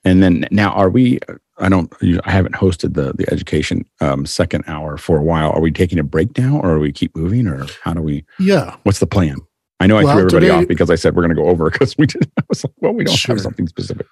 and 0.06 0.22
then 0.22 0.46
now, 0.52 0.72
are 0.74 0.90
we? 0.92 1.20
I 1.60 1.70
don't. 1.70 1.92
I 2.26 2.32
haven't 2.32 2.56
hosted 2.56 2.94
the 2.94 3.14
the 3.14 3.32
education 3.32 3.86
um, 4.02 4.26
second 4.26 4.64
hour 4.68 4.98
for 4.98 5.18
a 5.18 5.24
while. 5.24 5.52
Are 5.52 5.62
we 5.62 5.72
taking 5.72 6.00
a 6.00 6.04
break 6.04 6.38
now, 6.38 6.60
or 6.60 6.72
are 6.72 6.80
we 6.80 6.92
keep 6.92 7.16
moving, 7.16 7.48
or 7.48 7.66
how 7.84 7.94
do 7.94 8.02
we? 8.02 8.26
Yeah. 8.40 8.76
What's 8.84 9.00
the 9.00 9.08
plan? 9.08 9.38
I 9.80 9.88
know 9.88 9.98
I 9.98 10.04
well, 10.04 10.14
threw 10.14 10.22
everybody 10.22 10.48
today, 10.48 10.58
off 10.58 10.68
because 10.68 10.90
I 10.90 10.96
said 10.96 11.16
we're 11.16 11.24
going 11.24 11.36
to 11.36 11.42
go 11.42 11.50
over 11.50 11.70
because 11.72 11.98
we 11.98 12.08
did. 12.08 12.30
I 12.38 12.44
was 12.50 12.64
like, 12.64 12.74
well, 12.78 12.94
we 12.94 13.04
don't 13.04 13.16
sure. 13.16 13.36
have 13.36 13.42
something 13.42 13.68
specific. 13.68 14.08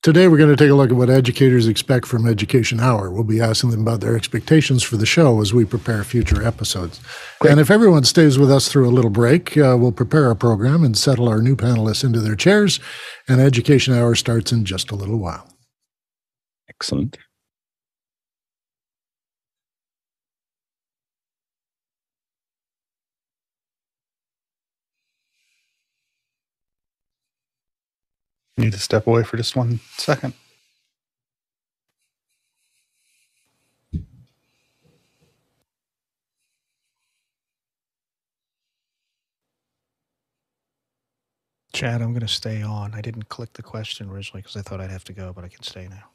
Today, 0.00 0.28
we're 0.28 0.38
going 0.38 0.48
to 0.48 0.56
take 0.56 0.70
a 0.70 0.74
look 0.74 0.90
at 0.90 0.96
what 0.96 1.10
educators 1.10 1.66
expect 1.66 2.06
from 2.06 2.28
Education 2.28 2.78
Hour. 2.78 3.10
We'll 3.10 3.24
be 3.24 3.40
asking 3.40 3.70
them 3.70 3.80
about 3.80 4.00
their 4.00 4.14
expectations 4.14 4.84
for 4.84 4.96
the 4.96 5.04
show 5.04 5.40
as 5.40 5.52
we 5.52 5.64
prepare 5.64 6.04
future 6.04 6.46
episodes. 6.46 7.00
Great. 7.40 7.50
And 7.50 7.60
if 7.60 7.68
everyone 7.68 8.04
stays 8.04 8.38
with 8.38 8.48
us 8.48 8.68
through 8.68 8.88
a 8.88 8.94
little 8.94 9.10
break, 9.10 9.58
uh, 9.58 9.76
we'll 9.76 9.90
prepare 9.90 10.28
our 10.28 10.36
program 10.36 10.84
and 10.84 10.96
settle 10.96 11.28
our 11.28 11.42
new 11.42 11.56
panelists 11.56 12.04
into 12.04 12.20
their 12.20 12.36
chairs. 12.36 12.78
And 13.26 13.40
Education 13.40 13.92
Hour 13.92 14.14
starts 14.14 14.52
in 14.52 14.64
just 14.64 14.92
a 14.92 14.94
little 14.94 15.18
while. 15.18 15.52
Excellent. 16.80 17.18
Need 28.56 28.72
to 28.72 28.78
step 28.78 29.06
away 29.08 29.24
for 29.24 29.36
just 29.36 29.56
one 29.56 29.80
second. 29.96 30.34
Chad, 41.72 42.02
I'm 42.02 42.10
going 42.10 42.20
to 42.20 42.28
stay 42.28 42.62
on. 42.62 42.94
I 42.94 43.00
didn't 43.00 43.28
click 43.28 43.52
the 43.52 43.62
question 43.62 44.10
originally 44.10 44.42
because 44.42 44.56
I 44.56 44.62
thought 44.62 44.80
I'd 44.80 44.90
have 44.90 45.04
to 45.04 45.12
go, 45.12 45.32
but 45.32 45.44
I 45.44 45.48
can 45.48 45.62
stay 45.62 45.88
now. 45.88 46.10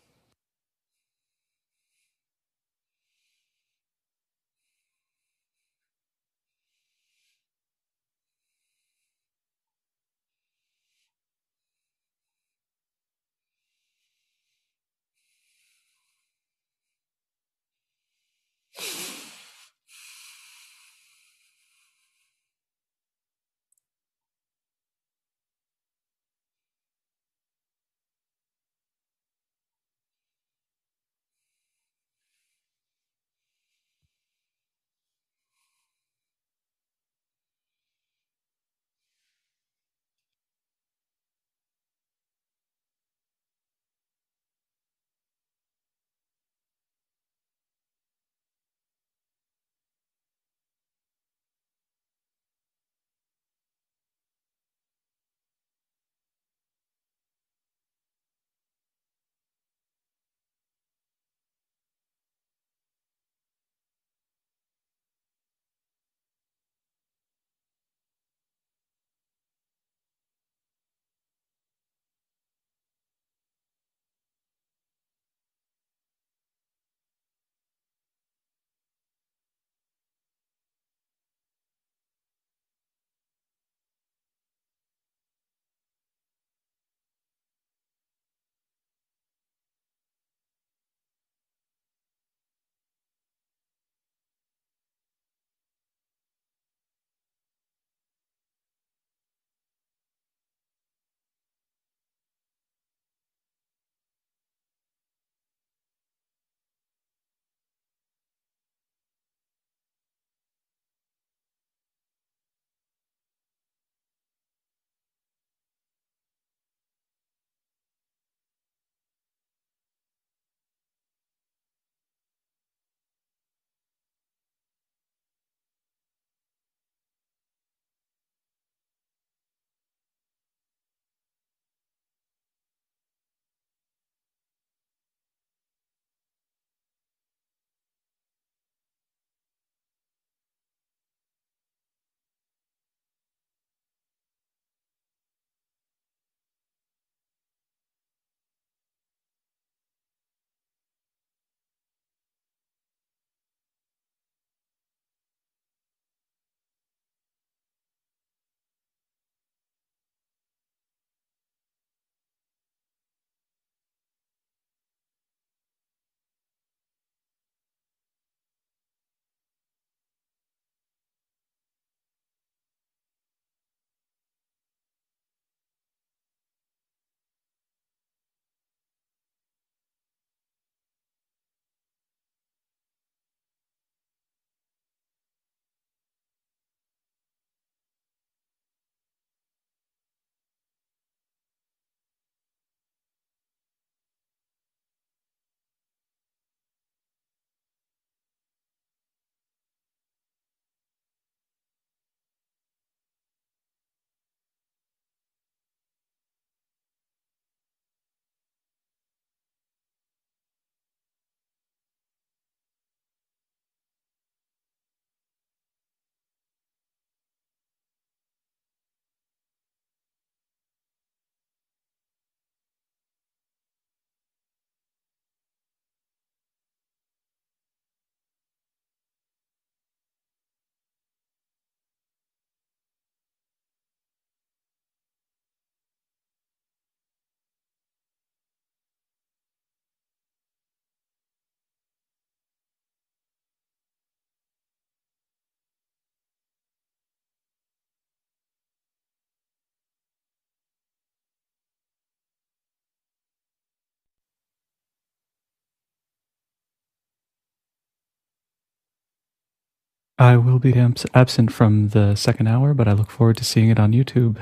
I 260.24 260.38
will 260.38 260.58
be 260.58 260.74
absent 261.14 261.52
from 261.52 261.90
the 261.90 262.16
second 262.16 262.48
hour, 262.48 262.74
but 262.74 262.88
I 262.88 262.94
look 262.94 263.12
forward 263.12 263.36
to 263.38 263.44
seeing 263.44 263.70
it 263.70 263.78
on 263.78 263.92
YouTube. 263.92 264.38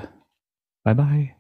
Bye 0.86 0.94
bye. 0.94 1.36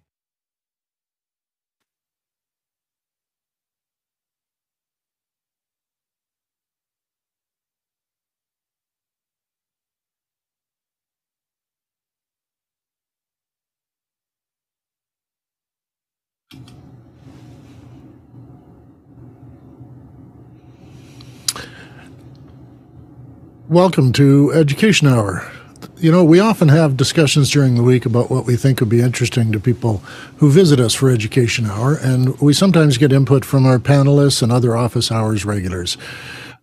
Welcome 23.71 24.11
to 24.13 24.51
Education 24.51 25.07
Hour. 25.07 25.49
You 25.95 26.11
know, 26.11 26.25
we 26.25 26.41
often 26.41 26.67
have 26.67 26.97
discussions 26.97 27.49
during 27.49 27.75
the 27.75 27.83
week 27.83 28.05
about 28.05 28.29
what 28.29 28.45
we 28.45 28.57
think 28.57 28.81
would 28.81 28.89
be 28.89 28.99
interesting 28.99 29.53
to 29.53 29.61
people 29.61 29.99
who 30.39 30.51
visit 30.51 30.77
us 30.77 30.93
for 30.93 31.09
Education 31.09 31.67
Hour, 31.67 31.95
and 31.95 32.37
we 32.41 32.51
sometimes 32.51 32.97
get 32.97 33.13
input 33.13 33.45
from 33.45 33.65
our 33.65 33.79
panelists 33.79 34.43
and 34.43 34.51
other 34.51 34.75
office 34.75 35.09
hours 35.09 35.45
regulars. 35.45 35.97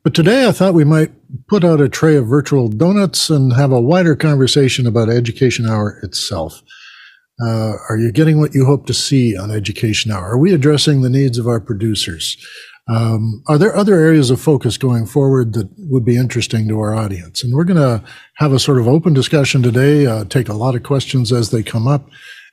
But 0.05 0.13
today 0.13 0.47
I 0.47 0.53
thought 0.53 0.75
we 0.75 0.85
might 0.85 1.11
put 1.47 1.65
out 1.65 1.81
a 1.81 1.89
tray 1.89 2.15
of 2.15 2.27
virtual 2.27 2.69
donuts 2.69 3.31
and 3.31 3.55
have 3.55 3.73
a 3.73 3.81
wider 3.81 4.15
conversation 4.15 4.87
about 4.87 5.09
Education 5.09 5.67
Hour 5.67 5.99
itself. 6.03 6.63
Uh, 7.41 7.73
are 7.89 7.97
you 7.97 8.13
getting 8.13 8.39
what 8.39 8.55
you 8.55 8.67
hope 8.67 8.85
to 8.85 8.93
see 8.93 9.35
on 9.35 9.51
Education 9.51 10.13
Hour? 10.13 10.33
Are 10.33 10.39
we 10.39 10.53
addressing 10.53 11.01
the 11.01 11.09
needs 11.09 11.39
of 11.39 11.49
our 11.49 11.59
producers? 11.59 12.37
Um, 12.89 13.43
are 13.47 13.59
there 13.59 13.77
other 13.77 13.97
areas 13.97 14.31
of 14.31 14.41
focus 14.41 14.79
going 14.79 15.05
forward 15.05 15.53
that 15.53 15.69
would 15.77 16.05
be 16.05 16.17
interesting 16.17 16.69
to 16.69 16.81
our 16.81 16.95
audience? 16.95 17.45
And 17.45 17.55
we're 17.55 17.65
going 17.65 17.77
to 17.77 18.03
have 18.37 18.53
a 18.53 18.59
sort 18.59 18.79
of 18.79 18.89
open 18.89 19.13
discussion 19.13 19.63
today, 19.63 20.07
uh, 20.07 20.25
take 20.25 20.49
a 20.49 20.55
lot 20.55 20.75
of 20.75 20.83
questions 20.83 21.33
as 21.33 21.51
they 21.51 21.63
come 21.63 21.87
up, 21.87 22.09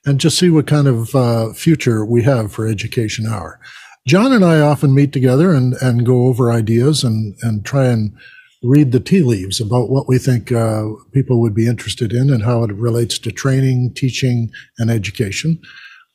and 0.06 0.20
just 0.20 0.38
see 0.38 0.50
what 0.50 0.68
kind 0.68 0.88
of 0.88 1.16
uh, 1.16 1.54
future 1.54 2.06
we 2.06 2.24
have 2.24 2.52
for 2.52 2.68
Education 2.68 3.26
Hour. 3.26 3.60
John 4.08 4.32
and 4.32 4.46
I 4.46 4.60
often 4.60 4.94
meet 4.94 5.14
together 5.14 5.52
and, 5.54 5.74
and 5.82 6.06
go 6.06 6.28
over 6.28 6.52
ideas 6.52 7.04
and, 7.04 7.36
and 7.42 7.66
try 7.66 7.86
and 7.86 8.16
read 8.62 8.92
the 8.92 9.00
tea 9.00 9.22
leaves 9.22 9.62
about 9.62 9.90
what 9.90 10.08
we 10.08 10.18
think 10.18 10.52
uh, 10.52 10.84
people 11.12 11.40
would 11.42 11.56
be 11.56 11.68
interested 11.68 12.12
in 12.12 12.30
and 12.30 12.44
how 12.44 12.64
it 12.64 12.72
relates 12.74 13.18
to 13.20 13.32
training, 13.32 13.94
teaching, 13.94 14.52
and 14.78 14.92
education. 14.92 15.60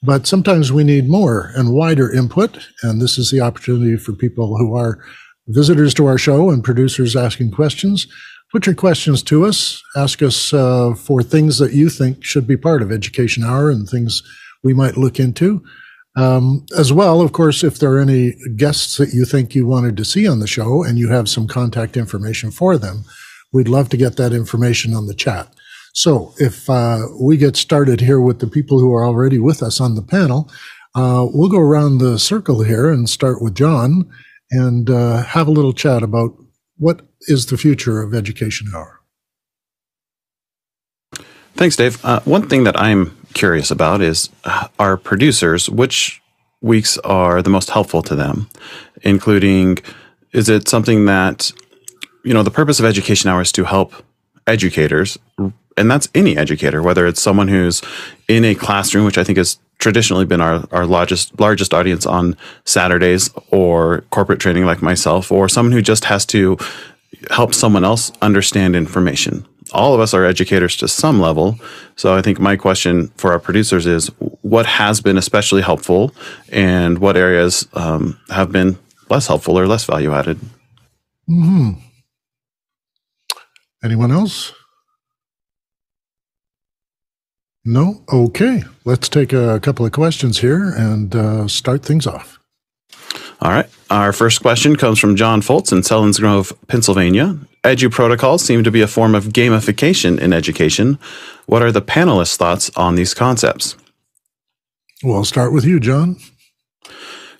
But 0.02 0.26
sometimes 0.26 0.72
we 0.72 0.84
need 0.84 1.08
more 1.08 1.52
and 1.54 1.74
wider 1.74 2.10
input. 2.10 2.68
And 2.82 3.00
this 3.00 3.18
is 3.18 3.30
the 3.30 3.40
opportunity 3.40 3.96
for 3.96 4.12
people 4.12 4.56
who 4.56 4.74
are 4.74 4.98
visitors 5.48 5.92
to 5.94 6.06
our 6.06 6.18
show 6.18 6.50
and 6.50 6.64
producers 6.64 7.16
asking 7.16 7.50
questions. 7.50 8.06
Put 8.50 8.66
your 8.66 8.74
questions 8.74 9.22
to 9.24 9.44
us. 9.44 9.82
Ask 9.94 10.22
us 10.22 10.52
uh, 10.52 10.94
for 10.94 11.22
things 11.22 11.58
that 11.58 11.72
you 11.72 11.88
think 11.88 12.24
should 12.24 12.46
be 12.46 12.56
part 12.56 12.82
of 12.82 12.90
Education 12.90 13.44
Hour 13.44 13.70
and 13.70 13.88
things 13.88 14.22
we 14.64 14.74
might 14.74 14.96
look 14.96 15.20
into. 15.20 15.62
Um, 16.16 16.66
as 16.76 16.92
well, 16.92 17.20
of 17.20 17.32
course, 17.32 17.62
if 17.62 17.78
there 17.78 17.92
are 17.92 18.00
any 18.00 18.34
guests 18.56 18.96
that 18.96 19.12
you 19.12 19.24
think 19.24 19.54
you 19.54 19.66
wanted 19.66 19.96
to 19.96 20.04
see 20.04 20.26
on 20.26 20.40
the 20.40 20.48
show 20.48 20.82
and 20.82 20.98
you 20.98 21.08
have 21.10 21.28
some 21.28 21.46
contact 21.46 21.96
information 21.96 22.50
for 22.50 22.76
them, 22.76 23.04
we'd 23.52 23.68
love 23.68 23.88
to 23.90 23.96
get 23.96 24.16
that 24.16 24.32
information 24.32 24.94
on 24.94 25.06
the 25.06 25.14
chat. 25.14 25.54
So 25.92 26.34
if 26.38 26.68
uh, 26.70 27.06
we 27.20 27.36
get 27.36 27.56
started 27.56 28.00
here 28.00 28.20
with 28.20 28.38
the 28.38 28.46
people 28.46 28.78
who 28.78 28.94
are 28.94 29.04
already 29.04 29.38
with 29.38 29.62
us 29.62 29.80
on 29.80 29.94
the 29.94 30.02
panel, 30.02 30.50
uh, 30.94 31.26
we'll 31.32 31.48
go 31.48 31.58
around 31.58 31.98
the 31.98 32.18
circle 32.18 32.62
here 32.62 32.90
and 32.90 33.08
start 33.08 33.42
with 33.42 33.54
John 33.54 34.10
and 34.50 34.90
uh, 34.90 35.22
have 35.22 35.46
a 35.46 35.52
little 35.52 35.72
chat 35.72 36.02
about 36.02 36.36
what 36.76 37.02
is 37.22 37.46
the 37.46 37.58
future 37.58 38.02
of 38.02 38.14
Education 38.14 38.68
Hour. 38.74 39.00
Thanks, 41.54 41.76
Dave. 41.76 42.02
Uh, 42.04 42.20
one 42.20 42.48
thing 42.48 42.64
that 42.64 42.80
I'm 42.80 43.16
curious 43.34 43.70
about 43.70 44.00
is 44.00 44.30
uh, 44.44 44.68
our 44.78 44.96
producers, 44.96 45.68
which 45.68 46.22
weeks 46.62 46.98
are 46.98 47.42
the 47.42 47.50
most 47.50 47.70
helpful 47.70 48.02
to 48.02 48.14
them, 48.14 48.48
including 49.02 49.78
is 50.32 50.48
it 50.48 50.68
something 50.68 51.06
that, 51.06 51.52
you 52.24 52.32
know, 52.32 52.42
the 52.42 52.50
purpose 52.50 52.78
of 52.78 52.86
Education 52.86 53.30
Hour 53.30 53.42
is 53.42 53.52
to 53.52 53.64
help 53.64 53.92
educators 54.46 55.18
and 55.80 55.90
that's 55.90 56.08
any 56.14 56.36
educator, 56.36 56.82
whether 56.82 57.06
it's 57.06 57.20
someone 57.20 57.48
who's 57.48 57.82
in 58.28 58.44
a 58.44 58.54
classroom, 58.54 59.04
which 59.04 59.18
I 59.18 59.24
think 59.24 59.38
has 59.38 59.58
traditionally 59.78 60.26
been 60.26 60.40
our, 60.40 60.64
our 60.70 60.86
largest 60.86 61.40
largest 61.40 61.72
audience 61.72 62.06
on 62.06 62.36
Saturdays, 62.64 63.30
or 63.48 64.02
corporate 64.10 64.38
training 64.38 64.66
like 64.66 64.82
myself, 64.82 65.32
or 65.32 65.48
someone 65.48 65.72
who 65.72 65.82
just 65.82 66.04
has 66.04 66.26
to 66.26 66.58
help 67.30 67.54
someone 67.54 67.84
else 67.84 68.12
understand 68.22 68.76
information. 68.76 69.46
All 69.72 69.94
of 69.94 70.00
us 70.00 70.14
are 70.14 70.24
educators 70.24 70.76
to 70.78 70.88
some 70.88 71.20
level. 71.20 71.58
So 71.96 72.14
I 72.14 72.22
think 72.22 72.40
my 72.40 72.56
question 72.56 73.08
for 73.16 73.32
our 73.32 73.38
producers 73.38 73.86
is 73.86 74.08
what 74.42 74.66
has 74.66 75.00
been 75.00 75.16
especially 75.16 75.62
helpful 75.62 76.12
and 76.50 76.98
what 76.98 77.16
areas 77.16 77.68
um, 77.74 78.18
have 78.30 78.50
been 78.50 78.78
less 79.08 79.28
helpful 79.28 79.58
or 79.58 79.66
less 79.66 79.84
value 79.84 80.12
added? 80.12 80.40
Hmm. 81.26 81.72
Anyone 83.84 84.10
else? 84.10 84.52
No? 87.64 88.02
Okay. 88.12 88.62
Let's 88.84 89.08
take 89.08 89.32
a 89.32 89.60
couple 89.60 89.84
of 89.84 89.92
questions 89.92 90.38
here 90.38 90.70
and 90.70 91.14
uh, 91.14 91.46
start 91.46 91.82
things 91.82 92.06
off. 92.06 92.38
All 93.42 93.50
right. 93.50 93.68
Our 93.90 94.12
first 94.12 94.40
question 94.40 94.76
comes 94.76 94.98
from 94.98 95.16
John 95.16 95.40
Foltz 95.40 95.72
in 95.72 95.80
Selinsgrove, 95.80 96.52
Pennsylvania. 96.68 97.38
Edu 97.64 97.90
protocols 97.90 98.44
seem 98.44 98.64
to 98.64 98.70
be 98.70 98.80
a 98.80 98.86
form 98.86 99.14
of 99.14 99.26
gamification 99.26 100.18
in 100.18 100.32
education. 100.32 100.98
What 101.46 101.62
are 101.62 101.72
the 101.72 101.82
panelists' 101.82 102.36
thoughts 102.36 102.70
on 102.76 102.94
these 102.94 103.12
concepts? 103.14 103.76
Well, 105.02 105.16
I'll 105.16 105.24
start 105.24 105.52
with 105.52 105.64
you, 105.64 105.80
John. 105.80 106.16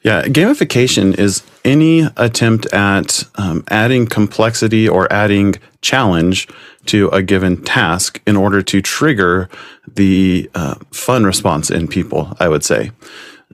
Yeah, 0.02 0.22
gamification 0.22 1.18
is 1.18 1.42
any 1.62 2.08
attempt 2.16 2.66
at 2.72 3.24
um, 3.34 3.64
adding 3.68 4.06
complexity 4.06 4.88
or 4.88 5.12
adding 5.12 5.56
challenge 5.82 6.48
to 6.86 7.08
a 7.08 7.22
given 7.22 7.62
task 7.62 8.20
in 8.26 8.36
order 8.36 8.62
to 8.62 8.80
trigger 8.80 9.50
the 9.86 10.50
uh, 10.54 10.76
fun 10.90 11.24
response 11.24 11.70
in 11.70 11.86
people, 11.86 12.34
I 12.40 12.48
would 12.48 12.64
say. 12.64 12.92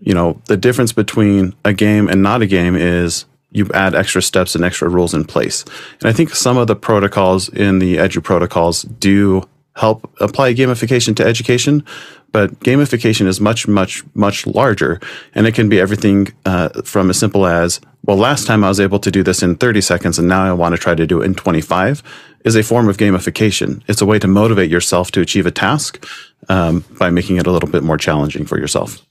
You 0.01 0.15
know, 0.15 0.41
the 0.47 0.57
difference 0.57 0.93
between 0.93 1.55
a 1.65 1.73
game 1.73 2.09
and 2.09 2.23
not 2.23 2.43
a 2.43 2.47
game 2.47 2.77
is 2.77 3.25
you 3.51 3.69
add 3.75 3.95
extra 3.95 4.23
steps 4.23 4.55
and 4.55 4.65
extra 4.65 4.89
rules 4.89 5.15
in 5.15 5.25
place. 5.25 5.65
And 6.01 6.09
I 6.09 6.13
think 6.13 6.31
some 6.31 6.59
of 6.59 6.69
the 6.69 6.77
protocols 6.77 7.49
in 7.49 7.81
the 7.81 7.97
Edu 7.97 8.23
protocols 8.23 8.83
do 8.83 9.43
help 9.77 10.11
apply 10.21 10.55
gamification 10.55 11.15
to 11.17 11.25
education, 11.25 11.85
but 12.33 12.59
gamification 12.61 13.27
is 13.27 13.41
much, 13.41 13.69
much, 13.69 14.03
much 14.15 14.47
larger. 14.47 15.01
And 15.35 15.47
it 15.47 15.55
can 15.55 15.69
be 15.69 15.79
everything 15.79 16.29
uh, 16.45 16.83
from 16.83 17.11
as 17.11 17.19
simple 17.19 17.47
as, 17.47 17.81
well, 18.05 18.17
last 18.17 18.47
time 18.47 18.65
I 18.65 18.69
was 18.69 18.81
able 18.81 18.99
to 19.01 19.11
do 19.11 19.23
this 19.23 19.43
in 19.43 19.57
30 19.57 19.81
seconds 19.81 20.19
and 20.19 20.29
now 20.29 20.45
I 20.45 20.53
want 20.53 20.75
to 20.75 20.81
try 20.81 20.95
to 20.95 21.07
do 21.07 21.21
it 21.21 21.27
in 21.27 21.35
25 21.35 22.03
is 22.45 22.57
a 22.57 22.63
form 22.63 22.89
of 22.89 22.97
gamification. 22.97 23.83
It's 23.89 24.01
a 24.01 24.07
way 24.07 24.19
to 24.19 24.29
motivate 24.29 24.71
yourself 24.71 25.11
to 25.13 25.21
achieve 25.21 25.47
a 25.47 25.51
task 25.51 26.07
um, 26.49 26.85
by 26.99 27.11
making 27.11 27.37
it 27.37 27.47
a 27.47 27.51
little 27.51 27.69
bit 27.69 27.83
more 27.83 27.99
challenging 27.99 28.47
for 28.47 28.59
yourself. 28.59 29.05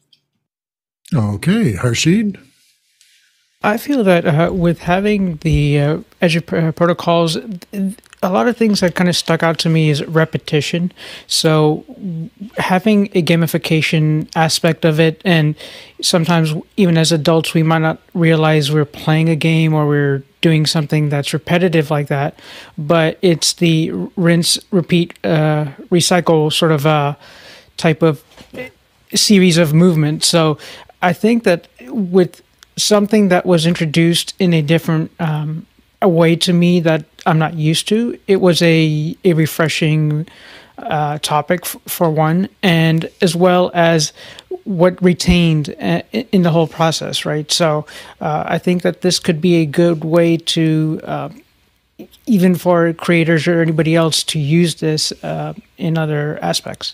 Okay, 1.13 1.73
Harshid? 1.73 2.39
I 3.61 3.77
feel 3.77 4.03
that 4.03 4.25
uh, 4.25 4.51
with 4.53 4.79
having 4.79 5.37
the 5.37 5.79
uh, 5.79 5.97
Edu 6.21 6.75
protocols, 6.75 7.37
a 8.25 8.31
lot 8.31 8.47
of 8.47 8.57
things 8.57 8.79
that 8.79 8.95
kind 8.95 9.07
of 9.07 9.15
stuck 9.15 9.43
out 9.43 9.59
to 9.59 9.69
me 9.69 9.89
is 9.89 10.03
repetition. 10.05 10.91
So 11.27 11.85
having 12.57 13.07
a 13.13 13.21
gamification 13.21 14.27
aspect 14.35 14.83
of 14.83 14.99
it, 14.99 15.21
and 15.23 15.55
sometimes 16.01 16.53
even 16.75 16.97
as 16.97 17.11
adults, 17.11 17.53
we 17.53 17.63
might 17.63 17.79
not 17.79 17.99
realize 18.13 18.71
we're 18.71 18.83
playing 18.83 19.29
a 19.29 19.35
game 19.35 19.73
or 19.73 19.87
we're 19.87 20.23
doing 20.41 20.65
something 20.65 21.09
that's 21.09 21.33
repetitive 21.33 21.91
like 21.91 22.07
that. 22.07 22.39
But 22.77 23.19
it's 23.21 23.53
the 23.53 23.91
rinse, 24.15 24.57
repeat, 24.71 25.13
uh, 25.23 25.65
recycle 25.91 26.51
sort 26.51 26.71
of 26.71 26.85
uh, 26.85 27.15
type 27.77 28.01
of 28.01 28.23
series 29.13 29.57
of 29.57 29.73
movement. 29.73 30.23
So 30.23 30.57
I 31.01 31.13
think 31.13 31.43
that 31.43 31.67
with 31.87 32.41
something 32.75 33.29
that 33.29 33.45
was 33.45 33.65
introduced 33.65 34.33
in 34.39 34.53
a 34.53 34.61
different 34.61 35.11
um, 35.19 35.67
a 36.01 36.09
way 36.09 36.35
to 36.35 36.53
me 36.53 36.79
that 36.81 37.05
I'm 37.25 37.39
not 37.39 37.55
used 37.55 37.87
to. 37.89 38.17
It 38.27 38.41
was 38.41 38.61
a 38.61 39.15
a 39.23 39.33
refreshing 39.33 40.27
uh, 40.77 41.19
topic 41.19 41.61
f- 41.63 41.77
for 41.87 42.09
one, 42.09 42.49
and 42.61 43.09
as 43.21 43.35
well 43.35 43.71
as 43.73 44.13
what 44.63 45.01
retained 45.01 45.75
uh, 45.79 46.01
in 46.11 46.41
the 46.41 46.51
whole 46.51 46.67
process, 46.67 47.25
right? 47.25 47.51
So 47.51 47.85
uh, 48.19 48.43
I 48.47 48.57
think 48.57 48.81
that 48.81 49.01
this 49.01 49.19
could 49.19 49.41
be 49.41 49.55
a 49.55 49.65
good 49.65 50.03
way 50.03 50.37
to. 50.37 51.01
Uh, 51.03 51.29
even 52.25 52.55
for 52.55 52.91
creators 52.91 53.47
or 53.47 53.61
anybody 53.61 53.95
else 53.95 54.21
to 54.21 54.37
use 54.37 54.75
this 54.75 55.13
uh, 55.23 55.53
in 55.77 55.97
other 55.97 56.37
aspects. 56.41 56.93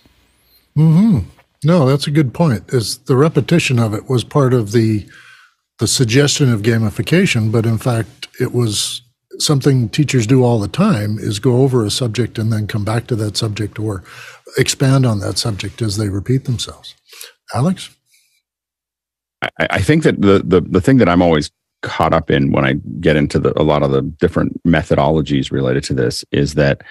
Hmm. 0.76 1.20
No, 1.64 1.88
that's 1.88 2.06
a 2.06 2.12
good 2.12 2.34
point. 2.34 2.72
Is 2.74 3.00
the 3.00 3.16
repetition 3.16 3.80
of 3.80 3.94
it 3.94 4.10
was 4.10 4.24
part 4.24 4.54
of 4.54 4.72
the 4.72 5.08
the 5.80 5.88
suggestion 5.88 6.54
of 6.54 6.62
gamification, 6.62 7.52
but 7.52 7.66
in 7.66 7.80
fact, 7.80 8.28
it 8.40 8.54
was 8.54 9.02
something 9.40 9.90
teachers 9.90 10.28
do 10.28 10.44
all 10.44 10.60
the 10.60 10.68
time 10.68 11.18
is 11.20 11.40
go 11.40 11.62
over 11.62 11.86
a 11.86 11.92
subject 11.92 12.38
and 12.38 12.52
then 12.52 12.68
come 12.68 12.84
back 12.84 13.08
to 13.08 13.16
that 13.16 13.38
subject 13.38 13.80
or 13.80 14.04
expand 14.58 15.06
on 15.06 15.20
that 15.20 15.38
subject 15.38 15.82
as 15.82 15.98
they 15.98 16.10
repeat 16.10 16.46
themselves. 16.46 16.96
Alex? 17.54 17.90
I, 19.42 19.50
I 19.60 19.82
think 19.82 20.04
that 20.04 20.22
the, 20.22 20.42
the 20.46 20.62
the 20.62 20.82
thing 20.82 20.98
that 20.98 21.10
I'm 21.10 21.22
always 21.22 21.52
caught 21.82 22.14
up 22.14 22.30
in 22.30 22.52
when 22.52 22.66
I 22.66 22.74
get 23.00 23.16
into 23.16 23.40
the, 23.40 23.60
a 23.60 23.64
lot 23.64 23.82
of 23.84 23.92
the 23.92 24.02
different 24.02 24.62
methodologies 24.64 25.52
related 25.52 25.84
to 25.86 25.94
this 25.94 26.24
is 26.32 26.54
that 26.54 26.82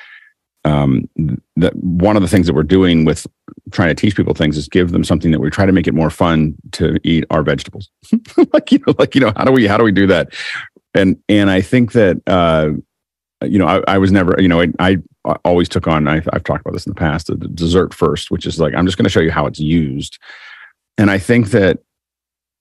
um, 0.65 1.09
that 1.57 1.75
one 1.77 2.17
of 2.17 2.23
the 2.23 2.29
things 2.29 2.47
that 2.47 2.55
we're 2.55 2.62
doing 2.62 3.07
with 3.07 3.27
trying 3.71 3.89
to 3.89 3.95
teach 3.95 4.15
people 4.15 4.35
things 4.35 4.59
is 4.59 4.69
give 4.69 4.93
them 4.93 5.05
something 5.05 5.31
that 5.31 5.41
we 5.41 5.49
try 5.49 5.65
to 5.65 5.73
make 5.73 5.87
it 5.87 5.95
more 5.95 6.11
fun 6.11 6.55
to 6.73 6.99
eat 7.03 7.25
our 7.31 7.43
vegetables. 7.43 7.89
like 8.53 8.71
you 8.71 8.79
know, 8.87 8.95
like 8.99 9.15
you 9.15 9.21
know, 9.21 9.33
how 9.37 9.45
do 9.45 9.53
we 9.53 9.67
how 9.67 9.79
do 9.79 9.85
we 9.85 9.93
do 9.93 10.07
that? 10.07 10.35
And 10.95 11.17
and 11.29 11.51
I 11.51 11.61
think 11.61 11.93
that 11.93 12.21
uh, 12.27 12.71
you 13.43 13.59
know, 13.59 13.67
I, 13.67 13.83
I 13.95 13.99
was 13.99 14.12
never 14.12 14.41
you 14.41 14.49
know 14.49 14.61
I, 14.61 14.69
I 14.79 14.99
always 15.45 15.69
took 15.69 15.87
on 15.87 16.09
I, 16.09 16.17
have 16.33 16.45
talked 16.45 16.62
about 16.62 16.73
this 16.73 16.87
in 16.87 16.91
the 16.91 16.99
past 16.99 17.27
the 17.27 17.37
dessert 17.37 17.95
first, 17.95 18.31
which 18.31 18.47
is 18.47 18.59
like 18.59 18.75
I'm 18.75 18.87
just 18.87 18.99
going 18.99 19.05
to 19.05 19.11
show 19.11 19.21
you 19.21 19.31
how 19.31 19.47
it's 19.47 19.61
used. 19.61 20.19
And 20.99 21.11
I 21.11 21.19
think 21.19 21.51
that 21.51 21.79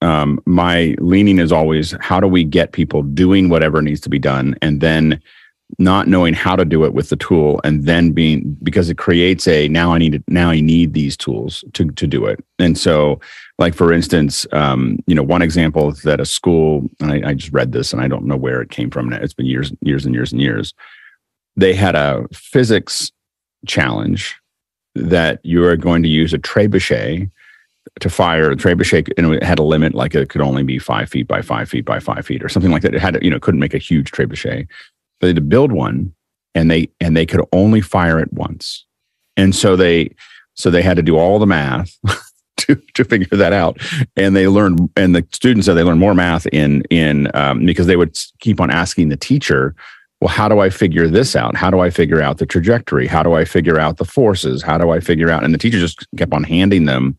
um, 0.02 0.40
my 0.46 0.96
leaning 1.00 1.40
is 1.40 1.52
always 1.52 1.94
how 2.00 2.20
do 2.20 2.28
we 2.28 2.44
get 2.44 2.72
people 2.72 3.04
doing 3.04 3.50
whatever 3.50 3.82
needs 3.82 4.02
to 4.02 4.10
be 4.10 4.20
done 4.20 4.56
and 4.62 4.80
then 4.80 5.22
not 5.78 6.08
knowing 6.08 6.34
how 6.34 6.56
to 6.56 6.66
do 6.66 6.84
it 6.84 6.94
with 6.94 7.10
the 7.10 7.16
tool 7.16 7.62
and 7.64 7.84
then 7.86 8.12
being 8.12 8.58
because 8.64 8.90
it 8.90 8.98
creates 8.98 9.48
a 9.48 9.68
now 9.68 9.94
I 9.94 10.00
need 10.00 10.14
to, 10.14 10.24
now 10.28 10.50
I 10.50 10.62
need 10.62 10.94
these 10.94 11.16
tools 11.16 11.64
to 11.74 11.92
to 11.92 12.08
do 12.08 12.26
it. 12.26 12.44
And 12.58 12.78
so, 12.78 13.20
like 13.60 13.76
for 13.76 13.94
instance, 13.94 14.48
um, 14.52 14.98
you 15.06 15.14
know, 15.14 15.24
one 15.24 15.42
example 15.42 15.92
that 16.04 16.20
a 16.20 16.26
school, 16.26 16.90
I, 17.02 17.22
I 17.24 17.34
just 17.36 17.54
read 17.54 17.72
this 17.72 17.94
and 17.94 18.02
I 18.02 18.08
don't 18.08 18.26
know 18.26 18.38
where 18.38 18.62
it 18.62 18.72
came 18.72 18.90
from. 18.90 19.14
It's 19.14 19.34
been 19.34 19.46
years, 19.46 19.70
and 19.70 19.78
years 19.82 20.06
and 20.06 20.16
years 20.16 20.32
and 20.32 20.42
years. 20.42 20.74
They 21.56 21.74
had 21.76 21.96
a 21.96 22.26
physics 22.34 23.12
challenge 23.68 24.36
that 24.96 25.40
you 25.44 25.64
are 25.66 25.78
going 25.78 26.02
to 26.04 26.10
use 26.10 26.34
a 26.34 26.40
trebuchet 26.40 27.30
to 28.00 28.10
fire 28.10 28.52
a 28.52 28.56
trebuchet 28.56 29.12
and 29.18 29.34
it 29.34 29.44
had 29.44 29.60
a 29.60 29.64
limit 29.64 29.94
like 29.94 30.14
it 30.14 30.30
could 30.30 30.42
only 30.42 30.64
be 30.64 30.78
five 30.78 31.10
feet 31.10 31.28
by 31.28 31.42
five 31.42 31.70
feet 31.70 31.86
by 31.86 32.00
five 32.00 32.26
feet 32.26 32.44
or 32.44 32.50
something 32.50 32.72
like 32.72 32.82
that 32.82 32.94
it 32.94 33.02
had 33.02 33.22
you 33.24 33.30
know 33.30 33.40
couldn't 33.40 33.60
make 33.60 33.74
a 33.74 33.80
huge 33.80 34.12
trebuchet 34.12 34.68
they 35.20 35.28
had 35.28 35.36
to 35.36 35.42
build 35.42 35.72
one 35.72 36.14
and 36.56 36.70
they 36.70 36.90
and 37.00 37.16
they 37.16 37.26
could 37.26 37.46
only 37.52 37.82
fire 37.82 38.20
it 38.20 38.32
once. 38.34 38.86
And 39.38 39.56
so 39.56 39.76
they 39.76 40.16
so 40.56 40.70
they 40.70 40.82
had 40.82 40.98
to 40.98 41.04
do 41.04 41.18
all 41.18 41.40
the 41.40 41.48
math 41.48 41.98
to 42.58 42.76
to 42.96 43.04
figure 43.04 43.38
that 43.38 43.54
out. 43.54 43.80
And 44.16 44.36
they 44.36 44.48
learned 44.48 44.90
and 44.96 45.16
the 45.16 45.26
students 45.32 45.66
said 45.66 45.76
they 45.76 45.84
learned 45.84 46.00
more 46.00 46.16
math 46.16 46.48
in 46.48 46.84
in 46.90 47.30
um, 47.34 47.66
because 47.66 47.88
they 47.88 47.96
would 47.96 48.18
keep 48.40 48.60
on 48.60 48.70
asking 48.70 49.10
the 49.10 49.18
teacher 49.18 49.76
well 50.22 50.28
how 50.28 50.50
do 50.50 50.60
i 50.60 50.70
figure 50.70 51.08
this 51.08 51.36
out? 51.36 51.56
How 51.56 51.72
do 51.72 51.80
i 51.80 51.90
figure 51.90 52.22
out 52.22 52.38
the 52.38 52.46
trajectory? 52.46 53.08
How 53.08 53.24
do 53.24 53.34
i 53.34 53.46
figure 53.46 53.80
out 53.80 53.98
the 53.98 54.06
forces? 54.06 54.62
How 54.62 54.78
do 54.78 54.90
i 54.90 55.00
figure 55.00 55.30
out? 55.30 55.44
And 55.44 55.54
the 55.54 55.58
teacher 55.58 55.80
just 55.80 56.06
kept 56.18 56.34
on 56.34 56.44
handing 56.44 56.86
them 56.86 57.18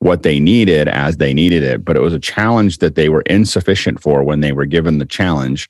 what 0.00 0.22
they 0.22 0.38
needed 0.38 0.86
as 0.88 1.16
they 1.16 1.34
needed 1.34 1.62
it. 1.62 1.84
But 1.84 1.96
it 1.96 2.00
was 2.00 2.14
a 2.14 2.20
challenge 2.20 2.78
that 2.78 2.94
they 2.94 3.08
were 3.08 3.22
insufficient 3.22 4.00
for 4.00 4.22
when 4.22 4.40
they 4.40 4.52
were 4.52 4.64
given 4.64 4.98
the 4.98 5.04
challenge 5.04 5.68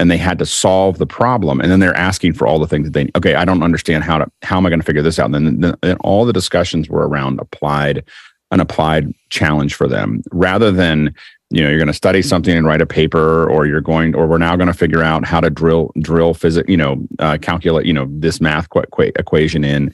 and 0.00 0.10
they 0.10 0.16
had 0.16 0.38
to 0.38 0.46
solve 0.46 0.98
the 0.98 1.06
problem. 1.06 1.60
And 1.60 1.70
then 1.70 1.78
they're 1.78 1.96
asking 1.96 2.32
for 2.32 2.46
all 2.46 2.58
the 2.58 2.66
things 2.66 2.90
that 2.90 2.92
they 2.92 3.10
okay 3.16 3.34
i 3.34 3.44
don't 3.44 3.62
understand 3.62 4.02
how 4.02 4.18
to 4.18 4.30
how 4.42 4.56
am 4.56 4.66
i 4.66 4.70
going 4.70 4.80
to 4.80 4.86
figure 4.86 5.02
this 5.02 5.18
out? 5.18 5.32
And 5.34 5.62
then, 5.62 5.76
then, 5.82 5.96
all 5.98 6.24
the 6.24 6.32
discussions 6.32 6.88
were 6.88 7.06
around 7.06 7.38
applied 7.38 8.02
an 8.50 8.58
applied 8.58 9.12
challenge 9.28 9.74
for 9.74 9.86
them. 9.86 10.22
Rather 10.32 10.72
than 10.72 11.14
you 11.50 11.62
know 11.62 11.68
you're 11.68 11.78
going 11.78 11.86
to 11.86 11.92
study 11.92 12.22
something 12.22 12.56
and 12.56 12.66
write 12.66 12.80
a 12.80 12.86
paper 12.86 13.48
or 13.50 13.66
you're 13.66 13.80
going 13.80 14.14
or 14.14 14.26
we're 14.26 14.38
now 14.38 14.56
going 14.56 14.68
to 14.68 14.74
figure 14.74 15.02
out 15.02 15.24
how 15.24 15.40
to 15.40 15.50
drill 15.50 15.92
drill 16.00 16.32
physics 16.32 16.68
you 16.68 16.76
know 16.76 17.06
uh, 17.18 17.36
calculate 17.40 17.86
you 17.86 17.92
know 17.92 18.06
this 18.08 18.40
math 18.40 18.68
qu- 18.70 18.82
qu- 18.92 19.12
equation 19.16 19.64
in 19.64 19.92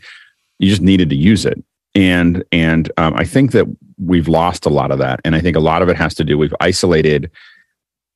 you 0.59 0.71
just 0.71 0.83
needed 0.83 1.11
to 1.11 1.17
use 1.17 1.45
it. 1.45 1.63
And 1.95 2.45
and 2.53 2.93
um, 2.97 3.15
i 3.15 3.25
think 3.25 3.51
that 3.53 3.67
we've 3.99 4.29
lost 4.29 4.67
a 4.67 4.69
lot 4.69 4.93
of 4.93 4.99
that. 4.99 5.21
And 5.25 5.35
i 5.35 5.41
think 5.41 5.57
a 5.57 5.61
lot 5.61 5.83
of 5.83 5.89
it 5.89 5.97
has 5.97 6.15
to 6.15 6.25
do 6.25 6.39
we've 6.39 6.55
isolated 6.61 7.31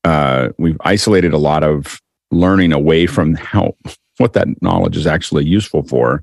uh, 0.05 0.49
we've 0.59 0.79
isolated 0.81 1.33
a 1.33 1.39
lot 1.39 1.63
of 1.63 2.01
learning 2.31 2.73
away 2.73 3.07
from 3.07 3.35
how 3.35 3.75
what 4.19 4.35
that 4.35 4.49
knowledge 4.63 4.97
is 4.97 5.07
actually 5.07 5.45
useful 5.45 5.83
for. 5.83 6.23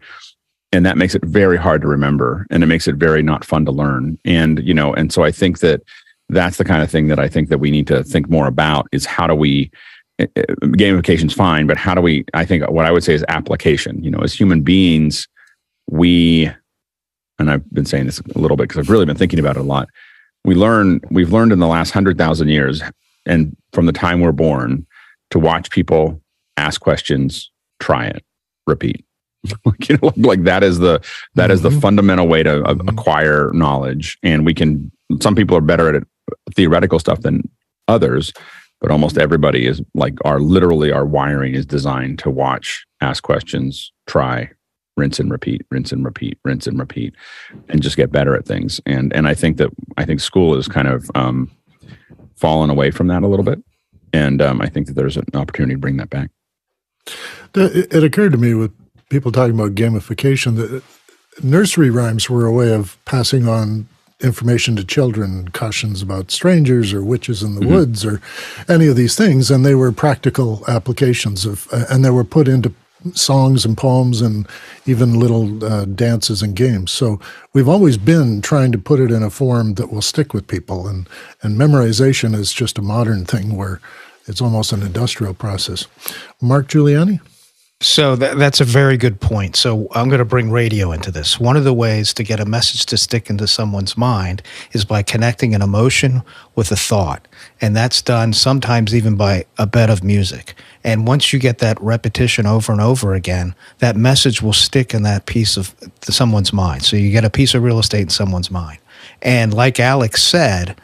And 0.71 0.85
that 0.85 0.97
makes 0.97 1.15
it 1.15 1.23
very 1.25 1.57
hard 1.57 1.81
to 1.81 1.87
remember 1.87 2.45
and 2.49 2.63
it 2.63 2.67
makes 2.67 2.87
it 2.87 2.95
very 2.95 3.23
not 3.23 3.45
fun 3.45 3.65
to 3.65 3.71
learn. 3.71 4.17
And 4.25 4.65
you 4.65 4.73
know 4.73 4.93
and 4.93 5.11
so 5.11 5.23
i 5.23 5.31
think 5.31 5.59
that 5.59 5.81
that's 6.29 6.57
the 6.57 6.65
kind 6.65 6.83
of 6.83 6.91
thing 6.91 7.07
that 7.07 7.19
i 7.19 7.27
think 7.27 7.49
that 7.49 7.59
we 7.59 7.71
need 7.71 7.87
to 7.87 8.03
think 8.03 8.29
more 8.29 8.47
about 8.47 8.87
is 8.91 9.05
how 9.05 9.27
do 9.27 9.33
we 9.33 9.71
eh, 10.19 10.27
eh, 10.35 10.43
gamification 10.61 11.27
is 11.27 11.33
fine 11.33 11.67
but 11.67 11.77
how 11.77 11.95
do 11.95 12.01
we 12.01 12.25
i 12.33 12.45
think 12.45 12.69
what 12.69 12.85
i 12.85 12.91
would 12.91 13.03
say 13.03 13.13
is 13.13 13.23
application. 13.29 14.03
You 14.03 14.11
know 14.11 14.19
as 14.19 14.33
human 14.33 14.61
beings 14.61 15.27
we 15.89 16.51
and 17.39 17.49
i've 17.49 17.69
been 17.73 17.85
saying 17.85 18.05
this 18.05 18.19
a 18.19 18.39
little 18.39 18.57
bit 18.57 18.67
because 18.67 18.77
i've 18.77 18.89
really 18.89 19.05
been 19.05 19.17
thinking 19.17 19.39
about 19.39 19.55
it 19.55 19.61
a 19.61 19.63
lot. 19.63 19.87
We 20.43 20.55
learn 20.55 20.99
we've 21.09 21.31
learned 21.31 21.53
in 21.53 21.59
the 21.59 21.67
last 21.67 21.95
100000 21.95 22.49
years 22.49 22.81
and 23.27 23.55
from 23.73 23.85
the 23.85 23.91
time 23.91 24.21
we're 24.21 24.31
born 24.31 24.85
to 25.31 25.39
watch 25.39 25.69
people 25.69 26.21
ask 26.57 26.81
questions, 26.81 27.51
try 27.79 28.05
it, 28.05 28.23
repeat. 28.65 29.05
like, 29.65 29.89
you 29.89 29.97
know, 30.01 30.11
like 30.17 30.43
that 30.43 30.63
is 30.63 30.79
the 30.79 30.99
that 31.35 31.45
mm-hmm. 31.45 31.51
is 31.51 31.61
the 31.61 31.69
mm-hmm. 31.69 31.79
fundamental 31.79 32.27
way 32.27 32.43
to 32.43 32.63
uh, 32.63 32.73
mm-hmm. 32.73 32.89
acquire 32.89 33.51
knowledge. 33.53 34.17
And 34.23 34.45
we 34.45 34.53
can. 34.53 34.91
Some 35.21 35.35
people 35.35 35.55
are 35.55 35.61
better 35.61 35.87
at 35.87 35.95
it, 35.95 36.07
theoretical 36.53 36.99
stuff 36.99 37.21
than 37.21 37.49
others, 37.87 38.33
but 38.81 38.91
almost 38.91 39.17
everybody 39.17 39.65
is 39.65 39.81
like 39.93 40.15
our 40.25 40.39
literally 40.39 40.91
our 40.91 41.05
wiring 41.05 41.53
is 41.53 41.65
designed 41.65 42.19
to 42.19 42.29
watch, 42.29 42.85
ask 42.99 43.23
questions, 43.23 43.91
try, 44.05 44.49
rinse 44.97 45.19
and 45.19 45.31
repeat, 45.31 45.65
rinse 45.71 45.91
and 45.91 46.03
repeat, 46.03 46.37
rinse 46.43 46.67
and 46.67 46.77
repeat, 46.77 47.13
and 47.69 47.81
just 47.81 47.95
get 47.95 48.11
better 48.11 48.35
at 48.35 48.45
things. 48.45 48.81
And 48.85 49.13
and 49.13 49.27
I 49.27 49.33
think 49.33 49.57
that 49.57 49.69
I 49.95 50.03
think 50.03 50.19
school 50.19 50.55
is 50.55 50.67
kind 50.67 50.87
of 50.87 51.09
um, 51.15 51.49
fallen 52.37 52.69
away 52.69 52.91
from 52.91 53.07
that 53.07 53.23
a 53.23 53.27
little 53.27 53.45
bit. 53.45 53.59
And 54.13 54.41
um, 54.41 54.61
I 54.61 54.67
think 54.67 54.87
that 54.87 54.93
there's 54.93 55.17
an 55.17 55.25
opportunity 55.33 55.73
to 55.73 55.79
bring 55.79 55.97
that 55.97 56.09
back. 56.09 56.29
It 57.55 58.03
occurred 58.03 58.31
to 58.33 58.37
me 58.37 58.53
with 58.53 58.71
people 59.09 59.31
talking 59.31 59.55
about 59.55 59.75
gamification 59.75 60.55
that 60.57 60.83
nursery 61.43 61.89
rhymes 61.89 62.29
were 62.29 62.45
a 62.45 62.51
way 62.51 62.73
of 62.73 62.97
passing 63.05 63.47
on 63.47 63.87
information 64.19 64.75
to 64.75 64.83
children, 64.83 65.49
cautions 65.49 66.01
about 66.01 66.31
strangers 66.31 66.91
or 66.91 67.03
witches 67.03 67.43
in 67.43 67.55
the 67.55 67.61
mm-hmm. 67.61 67.73
woods 67.73 68.05
or 68.05 68.19
any 68.67 68.87
of 68.87 68.95
these 68.95 69.15
things. 69.15 69.51
And 69.51 69.65
they 69.65 69.75
were 69.75 69.91
practical 69.91 70.63
applications 70.67 71.45
of, 71.45 71.67
uh, 71.71 71.85
and 71.89 72.03
they 72.03 72.09
were 72.09 72.23
put 72.23 72.47
into 72.47 72.73
songs 73.13 73.65
and 73.65 73.77
poems 73.77 74.21
and 74.21 74.47
even 74.85 75.19
little 75.19 75.63
uh, 75.63 75.85
dances 75.85 76.41
and 76.41 76.55
games. 76.55 76.91
So 76.91 77.19
we've 77.53 77.67
always 77.67 77.97
been 77.97 78.41
trying 78.41 78.71
to 78.71 78.77
put 78.77 78.99
it 78.99 79.11
in 79.11 79.23
a 79.23 79.29
form 79.29 79.75
that 79.75 79.91
will 79.91 80.01
stick 80.01 80.33
with 80.33 80.47
people. 80.47 80.87
And, 80.87 81.07
and 81.41 81.57
memorization 81.57 82.35
is 82.35 82.53
just 82.53 82.77
a 82.77 82.81
modern 82.81 83.25
thing 83.25 83.55
where 83.55 83.79
it's 84.25 84.41
almost 84.41 84.73
an 84.73 84.81
industrial 84.81 85.33
process. 85.33 85.87
Mark 86.41 86.67
Giuliani? 86.67 87.21
So 87.79 88.15
that, 88.15 88.37
that's 88.39 88.59
a 88.59 88.65
very 88.65 88.97
good 88.97 89.21
point. 89.21 89.55
So 89.55 89.87
I'm 89.93 90.09
going 90.09 90.17
to 90.17 90.25
bring 90.25 90.49
radio 90.49 90.91
into 90.91 91.11
this. 91.11 91.39
One 91.39 91.55
of 91.55 91.63
the 91.63 91.75
ways 91.75 92.11
to 92.15 92.23
get 92.23 92.39
a 92.39 92.45
message 92.45 92.87
to 92.87 92.97
stick 92.97 93.29
into 93.29 93.45
someone's 93.45 93.95
mind 93.95 94.41
is 94.71 94.83
by 94.83 95.03
connecting 95.03 95.53
an 95.53 95.61
emotion 95.61 96.23
with 96.55 96.71
a 96.71 96.75
thought. 96.75 97.27
And 97.61 97.75
that's 97.75 98.01
done 98.01 98.33
sometimes 98.33 98.95
even 98.95 99.15
by 99.15 99.45
a 99.59 99.67
bed 99.67 99.91
of 99.91 100.03
music. 100.03 100.55
And 100.83 101.05
once 101.05 101.31
you 101.31 101.37
get 101.37 101.59
that 101.59 101.79
repetition 101.79 102.47
over 102.47 102.71
and 102.71 102.81
over 102.81 103.13
again, 103.13 103.53
that 103.77 103.95
message 103.95 104.41
will 104.41 104.53
stick 104.53 104.95
in 104.95 105.03
that 105.03 105.27
piece 105.27 105.55
of 105.55 105.75
someone's 106.01 106.51
mind. 106.51 106.81
So 106.81 106.97
you 106.97 107.11
get 107.11 107.25
a 107.25 107.29
piece 107.29 107.53
of 107.53 107.61
real 107.61 107.77
estate 107.77 108.01
in 108.01 108.09
someone's 108.09 108.49
mind. 108.49 108.79
And 109.21 109.53
like 109.53 109.79
Alex 109.79 110.23
said, 110.23 110.81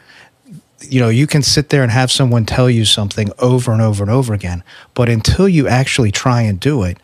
you 0.92 1.00
know, 1.00 1.08
you 1.08 1.26
can 1.26 1.42
sit 1.42 1.68
there 1.68 1.82
and 1.82 1.90
have 1.90 2.10
someone 2.10 2.44
tell 2.44 2.70
you 2.70 2.84
something 2.84 3.30
over 3.38 3.72
and 3.72 3.82
over 3.82 4.02
and 4.02 4.10
over 4.10 4.34
again, 4.34 4.62
but 4.94 5.08
until 5.08 5.48
you 5.48 5.68
actually 5.68 6.10
try 6.10 6.42
and 6.42 6.58
do 6.58 6.82
it, 6.82 6.98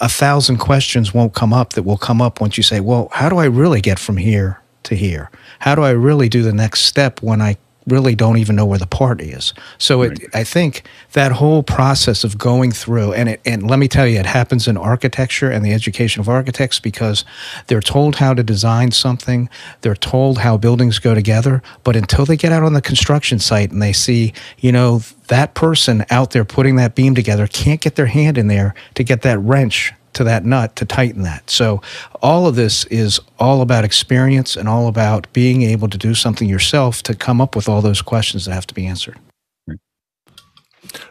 a 0.00 0.08
thousand 0.08 0.58
questions 0.58 1.14
won't 1.14 1.34
come 1.34 1.52
up 1.52 1.74
that 1.74 1.84
will 1.84 1.96
come 1.96 2.20
up 2.20 2.40
once 2.40 2.56
you 2.56 2.62
say, 2.62 2.80
well, 2.80 3.08
how 3.12 3.28
do 3.28 3.36
I 3.36 3.44
really 3.44 3.80
get 3.80 3.98
from 3.98 4.16
here 4.16 4.60
to 4.84 4.96
here? 4.96 5.30
How 5.60 5.74
do 5.74 5.82
I 5.82 5.90
really 5.90 6.28
do 6.28 6.42
the 6.42 6.52
next 6.52 6.80
step 6.80 7.22
when 7.22 7.40
I 7.40 7.56
really 7.86 8.14
don't 8.14 8.38
even 8.38 8.56
know 8.56 8.66
where 8.66 8.78
the 8.78 8.86
part 8.86 9.20
is. 9.20 9.52
So 9.78 10.02
it, 10.02 10.20
I 10.34 10.44
think 10.44 10.84
that 11.12 11.32
whole 11.32 11.62
process 11.62 12.24
of 12.24 12.38
going 12.38 12.72
through, 12.72 13.12
and 13.14 13.28
it, 13.28 13.40
and 13.44 13.68
let 13.68 13.78
me 13.78 13.88
tell 13.88 14.06
you, 14.06 14.18
it 14.18 14.26
happens 14.26 14.68
in 14.68 14.76
architecture 14.76 15.50
and 15.50 15.64
the 15.64 15.72
education 15.72 16.20
of 16.20 16.28
architects 16.28 16.78
because 16.78 17.24
they're 17.66 17.80
told 17.80 18.16
how 18.16 18.34
to 18.34 18.42
design 18.42 18.92
something, 18.92 19.48
they're 19.80 19.94
told 19.94 20.38
how 20.38 20.56
buildings 20.56 20.98
go 20.98 21.14
together, 21.14 21.62
but 21.84 21.96
until 21.96 22.24
they 22.24 22.36
get 22.36 22.52
out 22.52 22.62
on 22.62 22.72
the 22.72 22.82
construction 22.82 23.38
site 23.38 23.70
and 23.70 23.82
they 23.82 23.92
see, 23.92 24.32
you 24.58 24.72
know, 24.72 25.00
that 25.28 25.54
person 25.54 26.04
out 26.10 26.30
there 26.30 26.44
putting 26.44 26.76
that 26.76 26.94
beam 26.94 27.14
together 27.14 27.46
can't 27.46 27.80
get 27.80 27.96
their 27.96 28.06
hand 28.06 28.36
in 28.36 28.48
there 28.48 28.74
to 28.94 29.02
get 29.02 29.22
that 29.22 29.38
wrench 29.38 29.92
to 30.14 30.24
that 30.24 30.44
nut 30.44 30.76
to 30.76 30.84
tighten 30.84 31.22
that. 31.22 31.48
So 31.50 31.82
all 32.20 32.46
of 32.46 32.54
this 32.54 32.84
is 32.86 33.20
all 33.38 33.62
about 33.62 33.84
experience 33.84 34.56
and 34.56 34.68
all 34.68 34.88
about 34.88 35.32
being 35.32 35.62
able 35.62 35.88
to 35.88 35.98
do 35.98 36.14
something 36.14 36.48
yourself 36.48 37.02
to 37.04 37.14
come 37.14 37.40
up 37.40 37.56
with 37.56 37.68
all 37.68 37.82
those 37.82 38.02
questions 38.02 38.44
that 38.44 38.54
have 38.54 38.66
to 38.68 38.74
be 38.74 38.86
answered. 38.86 39.18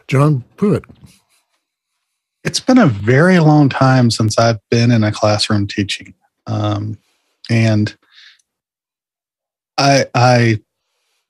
John 0.08 0.44
Pruitt. 0.56 0.84
It's 2.44 2.60
been 2.60 2.78
a 2.78 2.86
very 2.86 3.38
long 3.38 3.68
time 3.68 4.10
since 4.10 4.38
I've 4.38 4.58
been 4.70 4.90
in 4.90 5.04
a 5.04 5.12
classroom 5.12 5.66
teaching. 5.66 6.14
Um, 6.46 6.98
and 7.48 7.94
I, 9.78 10.06
I 10.14 10.60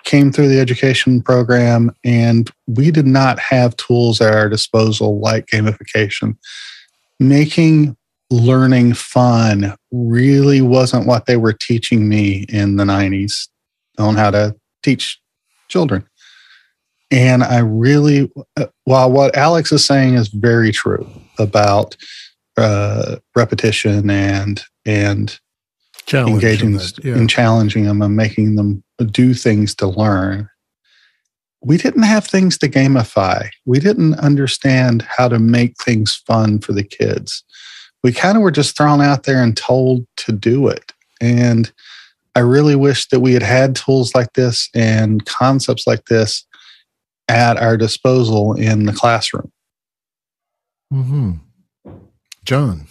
came 0.05 0.33
through 0.33 0.49
the 0.49 0.61
education 0.61 1.23
program 1.23 1.95
and 2.05 2.51
we 2.67 2.91
did 2.91 3.07
not 3.07 3.39
have 3.39 3.77
tools 3.77 4.21
at 4.21 4.35
our 4.35 4.49
disposal 4.49 5.21
like 5.21 5.47
gamification. 5.47 6.37
Making 7.23 7.97
learning 8.31 8.95
fun 8.95 9.75
really 9.91 10.63
wasn't 10.63 11.07
what 11.07 11.27
they 11.27 11.37
were 11.37 11.53
teaching 11.53 12.09
me 12.09 12.47
in 12.49 12.77
the 12.77 12.85
90s 12.85 13.49
on 13.99 14.17
how 14.17 14.31
to 14.31 14.57
teach 14.83 15.21
children. 15.69 16.07
And 17.11 17.45
I 17.45 17.59
really, 17.59 18.31
uh, 18.57 18.67
while 18.85 19.13
what 19.13 19.37
Alex 19.37 19.71
is 19.71 19.85
saying 19.85 20.15
is 20.15 20.29
very 20.29 20.73
true 20.73 21.07
about 21.39 21.95
uh, 22.57 23.17
repetition 23.37 24.11
and 24.11 24.63
and 24.85 25.39
engaging 26.13 26.73
that, 26.73 26.99
yeah. 27.05 27.15
and 27.15 27.29
challenging 27.29 27.85
them 27.85 28.03
and 28.03 28.17
making 28.17 28.57
them 28.57 28.83
do 29.11 29.35
things 29.35 29.75
to 29.77 29.87
learn. 29.87 30.49
We 31.65 31.77
didn't 31.77 32.03
have 32.03 32.27
things 32.27 32.59
to 32.59 32.69
gamify. 32.69 33.49
We 33.65 33.79
didn't 33.79 34.15
understand 34.15 35.03
how 35.03 35.29
to 35.29 35.39
make 35.39 35.77
things 35.79 36.17
fun 36.27 36.59
for 36.59 36.73
the 36.73 36.83
kids. 36.83 37.45
We 38.03 38.13
kind 38.13 38.37
of 38.37 38.43
were 38.43 38.51
just 38.51 38.77
thrown 38.77 39.01
out 39.01 39.23
there 39.23 39.43
and 39.43 39.57
told 39.57 40.07
to 40.19 40.33
do 40.33 40.67
it. 40.67 40.93
And 41.21 41.73
I 42.35 42.41
really 42.41 42.75
wish 42.75 43.09
that 43.09 43.21
we 43.21 43.33
had 43.35 43.43
had 43.43 43.77
tools 43.77 44.15
like 44.15 44.33
this 44.33 44.69
and 44.75 45.25
concepts 45.25 45.87
like 45.87 46.07
this 46.07 46.45
at 47.29 47.57
our 47.57 47.77
disposal 47.77 48.55
in 48.55 48.87
the 48.87 48.93
classroom. 48.93 49.53
hmm 50.91 51.35
John. 52.45 52.89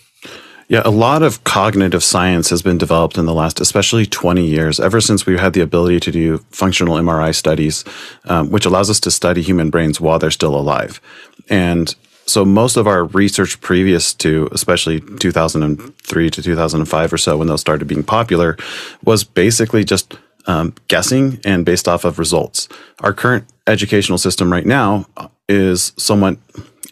Yeah, 0.71 0.83
a 0.85 0.89
lot 0.89 1.21
of 1.21 1.43
cognitive 1.43 2.01
science 2.01 2.49
has 2.49 2.61
been 2.61 2.77
developed 2.77 3.17
in 3.17 3.25
the 3.25 3.33
last, 3.33 3.59
especially 3.59 4.05
20 4.05 4.45
years, 4.45 4.79
ever 4.79 5.01
since 5.01 5.25
we 5.25 5.37
had 5.37 5.51
the 5.51 5.59
ability 5.59 5.99
to 5.99 6.11
do 6.13 6.37
functional 6.51 6.95
MRI 6.95 7.35
studies, 7.35 7.83
um, 8.23 8.49
which 8.51 8.65
allows 8.65 8.89
us 8.89 8.97
to 9.01 9.11
study 9.11 9.41
human 9.41 9.69
brains 9.69 9.99
while 9.99 10.17
they're 10.17 10.31
still 10.31 10.55
alive. 10.55 11.01
And 11.49 11.93
so 12.25 12.45
most 12.45 12.77
of 12.77 12.87
our 12.87 13.03
research 13.03 13.59
previous 13.59 14.13
to 14.13 14.47
especially 14.53 15.01
2003 15.01 16.29
to 16.29 16.41
2005 16.41 17.13
or 17.13 17.17
so 17.17 17.35
when 17.35 17.47
those 17.47 17.59
started 17.59 17.89
being 17.89 18.03
popular 18.03 18.55
was 19.03 19.25
basically 19.25 19.83
just 19.83 20.17
um, 20.47 20.73
guessing 20.87 21.41
and 21.43 21.65
based 21.65 21.89
off 21.89 22.05
of 22.05 22.17
results 22.17 22.67
our 23.01 23.13
current 23.13 23.45
educational 23.67 24.17
system 24.17 24.51
right 24.51 24.65
now 24.65 25.05
is 25.49 25.93
somewhat 25.97 26.37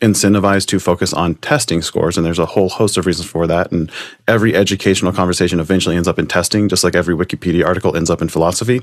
incentivized 0.01 0.67
to 0.67 0.79
focus 0.79 1.13
on 1.13 1.35
testing 1.35 1.81
scores 1.81 2.17
and 2.17 2.25
there's 2.25 2.39
a 2.39 2.45
whole 2.45 2.69
host 2.69 2.97
of 2.97 3.05
reasons 3.05 3.27
for 3.29 3.47
that 3.47 3.71
and 3.71 3.91
every 4.27 4.55
educational 4.55 5.11
conversation 5.11 5.59
eventually 5.59 5.95
ends 5.95 6.07
up 6.07 6.17
in 6.17 6.25
testing 6.25 6.69
just 6.69 6.83
like 6.83 6.95
every 6.95 7.15
wikipedia 7.15 7.65
article 7.65 7.95
ends 7.95 8.09
up 8.09 8.21
in 8.21 8.29
philosophy. 8.29 8.81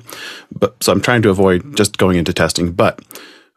But 0.53 0.83
so 0.83 0.93
i'm 0.93 1.01
trying 1.01 1.23
to 1.23 1.31
avoid 1.31 1.77
just 1.77 1.97
going 1.97 2.19
into 2.19 2.33
testing 2.33 2.73
but 2.73 3.01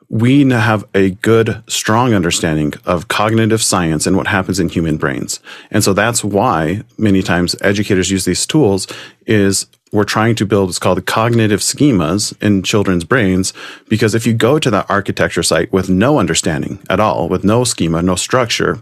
we 0.09 0.49
have 0.49 0.85
a 0.95 1.11
good, 1.11 1.63
strong 1.67 2.15
understanding 2.15 2.73
of 2.85 3.07
cognitive 3.07 3.61
science 3.61 4.07
and 4.07 4.17
what 4.17 4.25
happens 4.25 4.59
in 4.59 4.67
human 4.67 4.97
brains. 4.97 5.39
And 5.69 5.83
so 5.83 5.93
that's 5.93 6.23
why 6.23 6.81
many 6.97 7.21
times 7.21 7.55
educators 7.61 8.09
use 8.09 8.25
these 8.25 8.47
tools 8.47 8.87
is 9.27 9.67
we're 9.91 10.03
trying 10.03 10.35
to 10.35 10.45
build 10.45 10.67
what's 10.67 10.79
called 10.79 11.05
cognitive 11.05 11.59
schemas 11.59 12.35
in 12.41 12.63
children's 12.63 13.03
brains. 13.03 13.53
Because 13.87 14.15
if 14.15 14.25
you 14.25 14.33
go 14.33 14.57
to 14.57 14.71
that 14.71 14.89
architecture 14.89 15.43
site 15.43 15.71
with 15.71 15.89
no 15.89 16.17
understanding 16.17 16.79
at 16.89 16.99
all, 16.99 17.29
with 17.29 17.43
no 17.43 17.63
schema, 17.63 18.01
no 18.01 18.15
structure, 18.15 18.79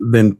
then 0.00 0.38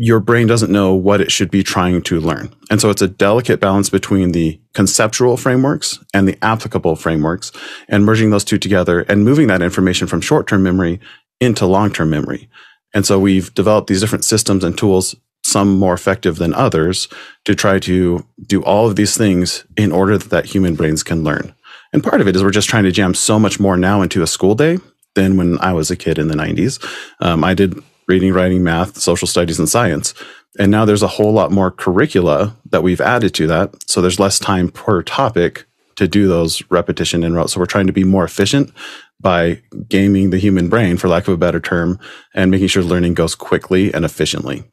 your 0.00 0.20
brain 0.20 0.46
doesn't 0.46 0.70
know 0.70 0.94
what 0.94 1.20
it 1.20 1.32
should 1.32 1.50
be 1.50 1.64
trying 1.64 2.00
to 2.00 2.20
learn. 2.20 2.54
And 2.70 2.80
so 2.80 2.88
it's 2.88 3.02
a 3.02 3.08
delicate 3.08 3.58
balance 3.58 3.90
between 3.90 4.30
the 4.30 4.60
conceptual 4.72 5.36
frameworks 5.36 5.98
and 6.14 6.28
the 6.28 6.38
applicable 6.40 6.94
frameworks 6.94 7.50
and 7.88 8.04
merging 8.04 8.30
those 8.30 8.44
two 8.44 8.58
together 8.58 9.00
and 9.00 9.24
moving 9.24 9.48
that 9.48 9.60
information 9.60 10.06
from 10.06 10.20
short 10.20 10.46
term 10.46 10.62
memory 10.62 11.00
into 11.40 11.66
long 11.66 11.92
term 11.92 12.10
memory. 12.10 12.48
And 12.94 13.04
so 13.04 13.18
we've 13.18 13.52
developed 13.54 13.88
these 13.88 14.00
different 14.00 14.24
systems 14.24 14.62
and 14.62 14.78
tools, 14.78 15.16
some 15.44 15.76
more 15.76 15.94
effective 15.94 16.36
than 16.36 16.54
others, 16.54 17.08
to 17.44 17.56
try 17.56 17.80
to 17.80 18.24
do 18.46 18.62
all 18.62 18.86
of 18.86 18.94
these 18.94 19.16
things 19.16 19.64
in 19.76 19.90
order 19.90 20.16
that, 20.16 20.30
that 20.30 20.46
human 20.46 20.76
brains 20.76 21.02
can 21.02 21.24
learn. 21.24 21.56
And 21.92 22.04
part 22.04 22.20
of 22.20 22.28
it 22.28 22.36
is 22.36 22.44
we're 22.44 22.50
just 22.50 22.68
trying 22.68 22.84
to 22.84 22.92
jam 22.92 23.14
so 23.14 23.36
much 23.40 23.58
more 23.58 23.76
now 23.76 24.02
into 24.02 24.22
a 24.22 24.28
school 24.28 24.54
day 24.54 24.78
than 25.16 25.36
when 25.36 25.58
I 25.58 25.72
was 25.72 25.90
a 25.90 25.96
kid 25.96 26.18
in 26.18 26.28
the 26.28 26.36
90s. 26.36 26.78
Um, 27.20 27.42
I 27.42 27.54
did 27.54 27.82
reading, 28.08 28.32
writing, 28.32 28.64
math, 28.64 28.96
social 28.98 29.28
studies, 29.28 29.58
and 29.58 29.68
science. 29.68 30.14
And 30.58 30.72
now 30.72 30.84
there's 30.84 31.02
a 31.02 31.08
whole 31.08 31.32
lot 31.32 31.52
more 31.52 31.70
curricula 31.70 32.56
that 32.70 32.82
we've 32.82 33.00
added 33.00 33.34
to 33.34 33.46
that. 33.46 33.74
So 33.88 34.00
there's 34.00 34.18
less 34.18 34.38
time 34.38 34.70
per 34.70 35.02
topic 35.02 35.66
to 35.96 36.08
do 36.08 36.26
those 36.26 36.62
repetition 36.70 37.22
and 37.22 37.34
route. 37.34 37.50
So 37.50 37.60
we're 37.60 37.66
trying 37.66 37.86
to 37.86 37.92
be 37.92 38.04
more 38.04 38.24
efficient 38.24 38.72
by 39.20 39.60
gaming 39.88 40.30
the 40.30 40.38
human 40.38 40.68
brain, 40.68 40.96
for 40.96 41.08
lack 41.08 41.26
of 41.28 41.34
a 41.34 41.36
better 41.36 41.60
term, 41.60 41.98
and 42.34 42.50
making 42.50 42.68
sure 42.68 42.82
learning 42.82 43.14
goes 43.14 43.34
quickly 43.34 43.92
and 43.92 44.04
efficiently. 44.04 44.64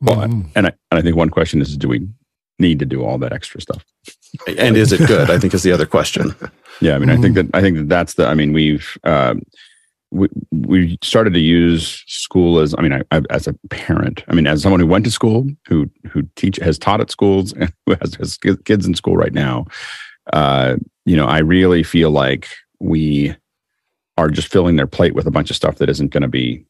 Well, 0.00 0.22
and 0.22 0.66
I, 0.66 0.72
and 0.90 0.98
I 0.98 1.02
think 1.02 1.14
one 1.14 1.30
question 1.30 1.60
is, 1.60 1.76
do 1.76 1.88
we 1.88 2.08
need 2.58 2.78
to 2.78 2.86
do 2.86 3.04
all 3.04 3.18
that 3.18 3.32
extra 3.32 3.60
stuff? 3.60 3.84
And 4.58 4.76
is 4.76 4.92
it 4.92 5.06
good? 5.06 5.30
I 5.30 5.38
think 5.38 5.54
is 5.54 5.62
the 5.62 5.72
other 5.72 5.86
question. 5.86 6.34
Yeah, 6.80 6.96
I 6.96 6.98
mean, 6.98 7.10
I 7.10 7.16
think 7.16 7.36
that 7.36 7.46
I 7.54 7.60
think 7.60 7.76
that 7.76 7.88
that's 7.88 8.14
the. 8.14 8.26
I 8.26 8.34
mean, 8.34 8.52
we've 8.52 8.98
um, 9.04 9.42
we 10.12 10.28
we 10.50 10.98
started 11.02 11.32
to 11.32 11.40
use 11.40 12.04
school 12.06 12.58
as. 12.58 12.74
I 12.76 12.82
mean, 12.82 12.92
I, 12.92 13.02
I, 13.10 13.22
as 13.30 13.46
a 13.46 13.54
parent. 13.70 14.22
I 14.28 14.34
mean, 14.34 14.46
as 14.46 14.62
someone 14.62 14.80
who 14.80 14.86
went 14.86 15.04
to 15.06 15.10
school, 15.10 15.46
who 15.66 15.90
who 16.08 16.22
teach 16.36 16.56
has 16.58 16.78
taught 16.78 17.00
at 17.00 17.10
schools, 17.10 17.52
and 17.54 17.72
who 17.86 17.94
has, 18.00 18.14
has 18.16 18.38
kids 18.64 18.86
in 18.86 18.94
school 18.94 19.16
right 19.16 19.32
now. 19.32 19.66
Uh, 20.32 20.76
you 21.04 21.16
know, 21.16 21.26
I 21.26 21.38
really 21.38 21.82
feel 21.82 22.10
like 22.10 22.48
we 22.78 23.34
are 24.18 24.28
just 24.28 24.48
filling 24.48 24.76
their 24.76 24.86
plate 24.86 25.14
with 25.14 25.26
a 25.26 25.30
bunch 25.30 25.50
of 25.50 25.56
stuff 25.56 25.76
that 25.76 25.88
isn't 25.88 26.10
going 26.12 26.22
to 26.22 26.28
be 26.28 26.64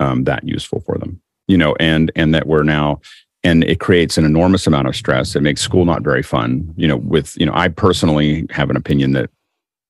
um, 0.00 0.24
that 0.24 0.42
useful 0.44 0.80
for 0.80 0.96
them. 0.98 1.20
You 1.46 1.58
know, 1.58 1.76
and 1.78 2.10
and 2.16 2.34
that 2.34 2.46
we're 2.46 2.62
now 2.62 3.00
and 3.44 3.64
it 3.64 3.80
creates 3.80 4.18
an 4.18 4.24
enormous 4.24 4.66
amount 4.66 4.88
of 4.88 4.96
stress. 4.96 5.36
It 5.36 5.42
makes 5.42 5.60
school 5.60 5.84
not 5.84 6.02
very 6.02 6.22
fun. 6.22 6.74
You 6.76 6.88
know, 6.88 6.96
with 6.96 7.36
you 7.38 7.46
know, 7.46 7.52
I 7.54 7.68
personally 7.68 8.46
have 8.50 8.70
an 8.70 8.76
opinion 8.76 9.12
that 9.12 9.30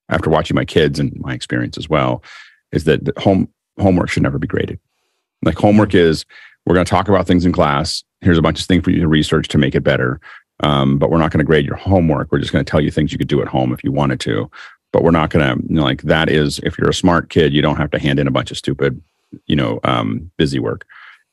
after 0.08 0.30
watching 0.30 0.54
my 0.54 0.64
kids 0.64 0.98
and 0.98 1.14
my 1.20 1.34
experience 1.34 1.78
as 1.78 1.88
well, 1.88 2.22
is 2.72 2.84
that 2.84 3.04
the 3.04 3.12
home 3.20 3.48
homework 3.78 4.08
should 4.08 4.22
never 4.22 4.38
be 4.38 4.46
graded. 4.46 4.78
Like 5.42 5.56
homework 5.56 5.94
is 5.94 6.24
we're 6.66 6.74
going 6.74 6.84
to 6.84 6.90
talk 6.90 7.08
about 7.08 7.26
things 7.26 7.46
in 7.46 7.52
class. 7.52 8.04
Here's 8.20 8.38
a 8.38 8.42
bunch 8.42 8.60
of 8.60 8.66
things 8.66 8.84
for 8.84 8.90
you 8.90 9.00
to 9.00 9.08
research 9.08 9.48
to 9.48 9.58
make 9.58 9.74
it 9.74 9.82
better. 9.82 10.20
Um, 10.60 10.98
but 10.98 11.10
we're 11.10 11.18
not 11.18 11.30
going 11.30 11.38
to 11.38 11.44
grade 11.44 11.64
your 11.64 11.76
homework. 11.76 12.32
We're 12.32 12.40
just 12.40 12.52
going 12.52 12.64
to 12.64 12.70
tell 12.70 12.80
you 12.80 12.90
things 12.90 13.12
you 13.12 13.18
could 13.18 13.28
do 13.28 13.40
at 13.40 13.48
home 13.48 13.72
if 13.72 13.84
you 13.84 13.92
wanted 13.92 14.20
to. 14.20 14.50
But 14.92 15.02
we're 15.02 15.10
not 15.10 15.30
going 15.30 15.46
to 15.46 15.62
you 15.68 15.76
know, 15.76 15.82
like 15.82 16.02
that 16.02 16.28
is 16.28 16.58
if 16.60 16.76
you're 16.78 16.90
a 16.90 16.94
smart 16.94 17.30
kid, 17.30 17.52
you 17.52 17.62
don't 17.62 17.76
have 17.76 17.90
to 17.92 17.98
hand 17.98 18.18
in 18.18 18.26
a 18.26 18.32
bunch 18.32 18.50
of 18.50 18.56
stupid, 18.56 19.00
you 19.46 19.54
know, 19.54 19.80
um, 19.84 20.30
busy 20.36 20.58
work. 20.58 20.86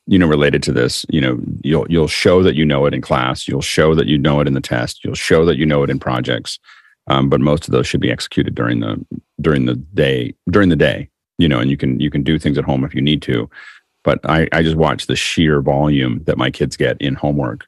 You 0.07 0.19
know, 0.19 0.27
related 0.27 0.61
to 0.63 0.71
this, 0.71 1.03
you 1.09 1.19
know, 1.19 1.39
you'll 1.63 1.87
you'll 1.89 2.07
show 2.07 2.43
that 2.43 2.53
you 2.53 2.63
know 2.63 2.85
it 2.85 2.93
in 2.93 3.01
class. 3.01 3.47
You'll 3.47 3.61
show 3.61 3.95
that 3.95 4.05
you 4.05 4.19
know 4.19 4.39
it 4.39 4.47
in 4.47 4.53
the 4.53 4.61
test. 4.61 5.03
You'll 5.03 5.15
show 5.15 5.45
that 5.45 5.57
you 5.57 5.65
know 5.65 5.81
it 5.81 5.89
in 5.89 5.97
projects. 5.97 6.59
Um, 7.07 7.27
but 7.27 7.41
most 7.41 7.67
of 7.67 7.71
those 7.71 7.87
should 7.87 8.01
be 8.01 8.11
executed 8.11 8.53
during 8.53 8.81
the 8.81 9.03
during 9.41 9.65
the 9.65 9.75
day 9.75 10.35
during 10.49 10.69
the 10.69 10.75
day. 10.75 11.09
You 11.37 11.47
know, 11.49 11.59
and 11.59 11.69
you 11.69 11.77
can 11.77 11.99
you 11.99 12.09
can 12.09 12.23
do 12.23 12.39
things 12.39 12.57
at 12.57 12.63
home 12.65 12.83
if 12.83 12.95
you 12.95 13.01
need 13.01 13.21
to. 13.23 13.49
But 14.03 14.19
I 14.23 14.47
I 14.51 14.63
just 14.63 14.75
watch 14.77 15.07
the 15.07 15.15
sheer 15.15 15.61
volume 15.61 16.23
that 16.25 16.37
my 16.37 16.51
kids 16.51 16.77
get 16.77 16.97
in 17.01 17.15
homework 17.15 17.65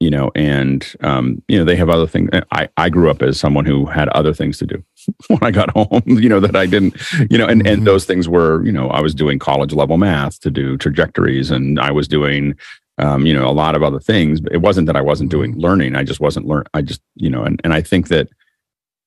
you 0.00 0.10
know, 0.10 0.30
and 0.34 0.94
um, 1.00 1.40
you 1.48 1.56
know 1.56 1.64
they 1.64 1.76
have 1.76 1.88
other 1.88 2.06
things. 2.06 2.28
I 2.50 2.68
I 2.76 2.88
grew 2.90 3.08
up 3.08 3.22
as 3.22 3.38
someone 3.38 3.64
who 3.64 3.86
had 3.86 4.08
other 4.10 4.34
things 4.34 4.58
to 4.58 4.66
do 4.66 4.84
when 5.28 5.38
I 5.42 5.50
got 5.50 5.70
home, 5.70 6.02
you 6.06 6.28
know, 6.28 6.40
that 6.40 6.56
I 6.56 6.66
didn't, 6.66 6.94
you 7.30 7.38
know, 7.38 7.46
and 7.46 7.62
Mm-hmm. 7.62 7.72
and 7.72 7.86
those 7.86 8.04
things 8.04 8.28
were, 8.28 8.62
you 8.66 8.72
know, 8.72 8.88
I 8.90 9.00
was 9.00 9.14
doing 9.14 9.38
college 9.38 9.72
level 9.72 9.96
math 9.96 10.40
to 10.40 10.50
do 10.50 10.76
trajectories, 10.76 11.50
and 11.50 11.78
I 11.78 11.90
was 11.90 12.08
doing, 12.08 12.54
um, 12.98 13.24
you 13.24 13.32
know, 13.32 13.46
a 13.48 13.52
lot 13.54 13.76
of 13.76 13.82
other 13.82 14.00
things. 14.00 14.40
But 14.40 14.52
it 14.52 14.60
wasn't 14.60 14.88
that 14.88 14.96
I 14.96 15.00
wasn't 15.00 15.30
Mm-hmm. 15.30 15.38
doing 15.52 15.58
learning. 15.58 15.94
I 15.96 16.02
just 16.02 16.20
wasn't 16.20 16.46
learn. 16.46 16.64
I 16.74 16.82
just, 16.82 17.00
you 17.14 17.30
know, 17.30 17.44
and 17.44 17.60
and 17.64 17.72
I 17.72 17.80
think 17.80 18.08
that 18.08 18.28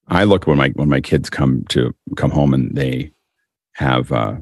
I 0.07 0.23
look 0.23 0.47
when 0.47 0.57
my 0.57 0.69
when 0.69 0.89
my 0.89 1.01
kids 1.01 1.29
come 1.29 1.63
to 1.69 1.93
come 2.15 2.31
home 2.31 2.53
and 2.53 2.73
they 2.75 3.11
have 3.77 4.11
uh, 4.11 4.35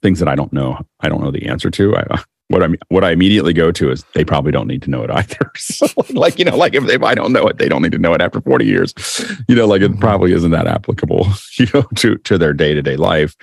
things 0.00 0.18
that 0.18 0.28
I 0.28 0.34
don't 0.34 0.52
know. 0.52 0.78
I 1.00 1.08
don't 1.08 1.22
know 1.22 1.30
the 1.30 1.46
answer 1.46 1.70
to. 1.70 1.96
I, 1.96 2.22
what 2.48 2.62
I 2.62 2.68
what 2.88 3.04
I 3.04 3.12
immediately 3.12 3.52
go 3.52 3.72
to 3.72 3.90
is 3.90 4.04
they 4.14 4.24
probably 4.24 4.52
don't 4.52 4.66
need 4.66 4.82
to 4.82 4.90
know 4.90 5.02
it 5.02 5.10
either. 5.10 5.50
So 5.56 5.86
like 6.10 6.38
you 6.38 6.44
know, 6.44 6.56
like 6.56 6.74
if, 6.74 6.88
if 6.88 7.02
I 7.02 7.14
don't 7.14 7.32
know 7.32 7.46
it, 7.46 7.58
they 7.58 7.68
don't 7.68 7.82
need 7.82 7.92
to 7.92 7.98
know 7.98 8.14
it 8.14 8.20
after 8.20 8.40
forty 8.40 8.66
years. 8.66 8.94
You 9.48 9.54
know, 9.54 9.66
like 9.66 9.82
it 9.82 9.98
probably 10.00 10.32
isn't 10.32 10.50
that 10.50 10.66
applicable. 10.66 11.26
You 11.58 11.66
know, 11.74 11.82
to 11.96 12.16
to 12.18 12.38
their 12.38 12.52
day 12.52 12.74
to 12.74 12.82
day 12.82 12.96
life. 12.96 13.36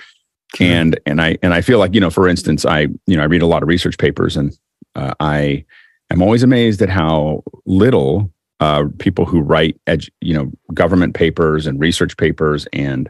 And 0.58 0.98
and 1.06 1.20
I 1.20 1.38
and 1.42 1.54
I 1.54 1.60
feel 1.60 1.78
like 1.78 1.94
you 1.94 2.00
know, 2.00 2.10
for 2.10 2.28
instance, 2.28 2.64
I 2.64 2.80
you 3.06 3.16
know 3.16 3.22
I 3.22 3.26
read 3.26 3.42
a 3.42 3.46
lot 3.46 3.62
of 3.62 3.68
research 3.68 3.98
papers, 3.98 4.36
and 4.36 4.56
uh, 4.94 5.14
I 5.20 5.64
am 6.10 6.22
always 6.22 6.42
amazed 6.42 6.82
at 6.82 6.88
how 6.88 7.42
little 7.66 8.32
uh, 8.58 8.84
people 8.98 9.24
who 9.24 9.40
write 9.40 9.80
edu- 9.86 10.10
you 10.20 10.34
know 10.34 10.50
government 10.74 11.14
papers 11.14 11.66
and 11.66 11.80
research 11.80 12.16
papers 12.16 12.66
and 12.72 13.08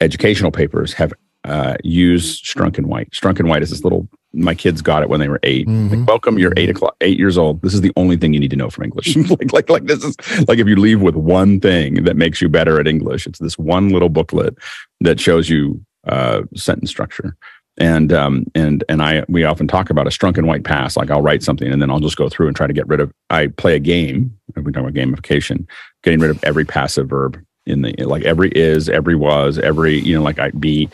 educational 0.00 0.50
papers 0.50 0.92
have 0.94 1.12
uh, 1.44 1.76
used 1.82 2.44
Strunk 2.44 2.78
and 2.78 2.86
White. 2.86 3.10
Strunk 3.10 3.38
and 3.38 3.48
White 3.48 3.62
is 3.62 3.70
this 3.70 3.84
little 3.84 4.08
my 4.32 4.54
kids 4.54 4.80
got 4.80 5.02
it 5.02 5.08
when 5.08 5.18
they 5.18 5.28
were 5.28 5.40
8 5.42 5.66
Mhm. 5.66 5.90
Like, 5.90 6.08
welcome, 6.08 6.38
you're 6.38 6.52
eight 6.56 6.70
o'clock, 6.70 6.94
eight 7.00 7.18
years 7.18 7.36
old. 7.36 7.62
This 7.62 7.74
is 7.74 7.80
the 7.80 7.92
only 7.96 8.16
thing 8.16 8.32
you 8.32 8.38
need 8.38 8.50
to 8.50 8.56
know 8.56 8.70
from 8.70 8.84
English. 8.84 9.16
like, 9.30 9.52
like, 9.52 9.68
like 9.68 9.84
this 9.86 10.04
is 10.04 10.16
like 10.46 10.60
if 10.60 10.68
you 10.68 10.76
leave 10.76 11.00
with 11.02 11.16
one 11.16 11.58
thing 11.58 12.04
that 12.04 12.16
makes 12.16 12.40
you 12.40 12.48
better 12.48 12.78
at 12.78 12.86
English, 12.86 13.26
it's 13.26 13.40
this 13.40 13.58
one 13.58 13.88
little 13.88 14.08
booklet 14.08 14.56
that 15.00 15.18
shows 15.18 15.48
you 15.50 15.84
uh, 16.06 16.42
sentence 16.54 16.90
structure. 16.90 17.36
And 17.78 18.12
um 18.12 18.44
and 18.54 18.84
and 18.88 19.02
I 19.02 19.24
we 19.28 19.42
often 19.44 19.66
talk 19.66 19.90
about 19.90 20.06
a 20.06 20.10
Strunk 20.10 20.36
and 20.36 20.46
White 20.46 20.64
pass. 20.64 20.96
Like 20.96 21.10
I'll 21.10 21.22
write 21.22 21.42
something 21.42 21.72
and 21.72 21.80
then 21.80 21.90
I'll 21.90 21.98
just 22.00 22.16
go 22.16 22.28
through 22.28 22.46
and 22.48 22.54
try 22.56 22.66
to 22.66 22.72
get 22.74 22.86
rid 22.86 23.00
of. 23.00 23.10
I 23.30 23.46
play 23.46 23.74
a 23.74 23.78
game. 23.78 24.36
We 24.54 24.70
talk 24.70 24.82
about 24.82 24.92
gamification, 24.92 25.66
getting 26.04 26.20
rid 26.20 26.30
of 26.30 26.42
every 26.44 26.64
passive 26.66 27.08
verb 27.08 27.42
in 27.70 27.82
the 27.82 27.94
like 28.04 28.24
every 28.24 28.50
is, 28.50 28.88
every 28.88 29.16
was, 29.16 29.58
every 29.58 29.98
you 30.00 30.14
know 30.14 30.22
like 30.22 30.38
I 30.38 30.50
be 30.50 30.88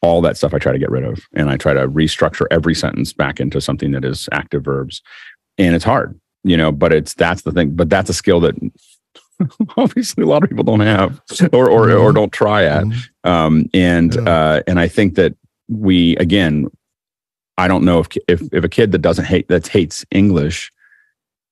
all 0.00 0.22
that 0.22 0.36
stuff 0.36 0.54
I 0.54 0.58
try 0.58 0.72
to 0.72 0.78
get 0.78 0.90
rid 0.90 1.04
of. 1.04 1.26
And 1.34 1.50
I 1.50 1.56
try 1.56 1.74
to 1.74 1.88
restructure 1.88 2.46
every 2.50 2.74
sentence 2.74 3.12
back 3.12 3.40
into 3.40 3.60
something 3.60 3.92
that 3.92 4.04
is 4.04 4.28
active 4.32 4.64
verbs. 4.64 5.02
And 5.56 5.74
it's 5.74 5.84
hard, 5.84 6.18
you 6.44 6.56
know, 6.56 6.70
but 6.70 6.92
it's 6.92 7.14
that's 7.14 7.42
the 7.42 7.52
thing. 7.52 7.74
But 7.74 7.90
that's 7.90 8.10
a 8.10 8.14
skill 8.14 8.40
that 8.40 8.54
obviously 9.76 10.22
a 10.22 10.26
lot 10.26 10.42
of 10.42 10.48
people 10.48 10.64
don't 10.64 10.80
have 10.80 11.20
or 11.52 11.68
or, 11.68 11.90
or 11.90 12.12
don't 12.12 12.32
try 12.32 12.64
at. 12.64 12.84
Um, 13.24 13.68
and 13.74 14.16
uh, 14.28 14.62
and 14.66 14.78
I 14.78 14.88
think 14.88 15.16
that 15.16 15.34
we 15.68 16.16
again, 16.16 16.68
I 17.56 17.68
don't 17.68 17.84
know 17.84 18.00
if 18.00 18.08
if 18.28 18.42
if 18.52 18.64
a 18.64 18.68
kid 18.68 18.92
that 18.92 18.98
doesn't 18.98 19.24
hate 19.24 19.48
that 19.48 19.66
hates 19.66 20.04
English 20.10 20.70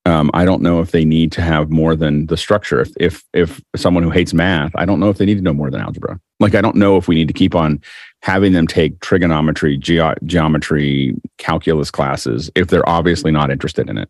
um, 0.06 0.30
I 0.34 0.44
don't 0.44 0.62
know 0.62 0.80
if 0.80 0.92
they 0.92 1.04
need 1.04 1.32
to 1.32 1.42
have 1.42 1.68
more 1.68 1.96
than 1.96 2.26
the 2.26 2.36
structure. 2.36 2.80
If, 2.80 2.92
if 3.00 3.24
if 3.34 3.60
someone 3.74 4.04
who 4.04 4.10
hates 4.10 4.32
math, 4.32 4.70
I 4.76 4.84
don't 4.84 5.00
know 5.00 5.08
if 5.08 5.18
they 5.18 5.26
need 5.26 5.34
to 5.34 5.42
know 5.42 5.52
more 5.52 5.68
than 5.68 5.80
algebra. 5.80 6.20
Like 6.38 6.54
I 6.54 6.60
don't 6.60 6.76
know 6.76 6.96
if 6.96 7.08
we 7.08 7.16
need 7.16 7.26
to 7.26 7.34
keep 7.34 7.56
on 7.56 7.82
having 8.22 8.52
them 8.52 8.68
take 8.68 9.00
trigonometry, 9.00 9.76
geo- 9.76 10.14
geometry, 10.24 11.16
calculus 11.38 11.90
classes 11.90 12.52
if 12.54 12.68
they're 12.68 12.88
obviously 12.88 13.32
not 13.32 13.50
interested 13.50 13.90
in 13.90 13.98
it. 13.98 14.08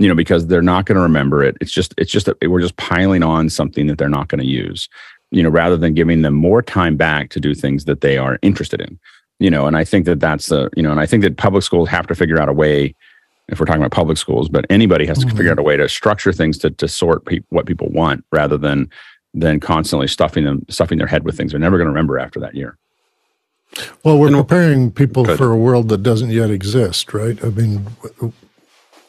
You 0.00 0.08
know, 0.08 0.16
because 0.16 0.48
they're 0.48 0.62
not 0.62 0.84
going 0.84 0.96
to 0.96 1.02
remember 1.02 1.44
it. 1.44 1.56
It's 1.60 1.72
just 1.72 1.94
it's 1.96 2.10
just 2.10 2.28
we're 2.42 2.60
just 2.60 2.76
piling 2.76 3.22
on 3.22 3.48
something 3.48 3.86
that 3.86 3.98
they're 3.98 4.08
not 4.08 4.26
going 4.26 4.40
to 4.40 4.46
use. 4.46 4.88
You 5.30 5.44
know, 5.44 5.48
rather 5.48 5.76
than 5.76 5.94
giving 5.94 6.22
them 6.22 6.34
more 6.34 6.60
time 6.60 6.96
back 6.96 7.30
to 7.30 7.40
do 7.40 7.54
things 7.54 7.84
that 7.84 8.00
they 8.00 8.18
are 8.18 8.40
interested 8.42 8.80
in. 8.80 8.98
You 9.38 9.50
know, 9.50 9.68
and 9.68 9.76
I 9.76 9.84
think 9.84 10.06
that 10.06 10.18
that's 10.18 10.46
the 10.46 10.70
you 10.76 10.82
know, 10.82 10.90
and 10.90 11.00
I 11.00 11.06
think 11.06 11.22
that 11.22 11.36
public 11.36 11.62
schools 11.62 11.88
have 11.88 12.08
to 12.08 12.16
figure 12.16 12.40
out 12.40 12.48
a 12.48 12.52
way 12.52 12.96
if 13.48 13.60
we're 13.60 13.66
talking 13.66 13.80
about 13.82 13.92
public 13.92 14.18
schools, 14.18 14.48
but 14.48 14.64
anybody 14.70 15.06
has 15.06 15.18
to 15.18 15.26
Mhm. 15.26 15.36
figure 15.36 15.52
out 15.52 15.58
a 15.58 15.62
way 15.62 15.76
to 15.76 15.88
structure 15.88 16.32
things 16.32 16.58
to, 16.58 16.70
to 16.70 16.88
sort 16.88 17.24
pe- 17.26 17.40
what 17.50 17.66
people 17.66 17.88
want 17.90 18.24
rather 18.32 18.56
than 18.56 18.88
than 19.34 19.60
constantly 19.60 20.06
stuffing 20.08 20.44
them 20.44 20.64
stuffing 20.70 20.96
their 20.98 21.06
head 21.06 21.22
with 21.24 21.36
things 21.36 21.52
they're 21.52 21.60
never 21.60 21.76
going 21.76 21.86
to 21.86 21.90
remember 21.92 22.18
after 22.18 22.40
that 22.40 22.54
year. 22.54 22.78
Well, 24.02 24.18
we're 24.18 24.28
And- 24.28 24.36
preparing 24.36 24.90
people 24.90 25.24
Good. 25.24 25.36
for 25.36 25.50
a 25.52 25.56
world 25.56 25.88
that 25.90 26.02
doesn't 26.02 26.30
yet 26.30 26.50
exist, 26.50 27.12
right? 27.12 27.38
I 27.44 27.50
mean, 27.50 27.86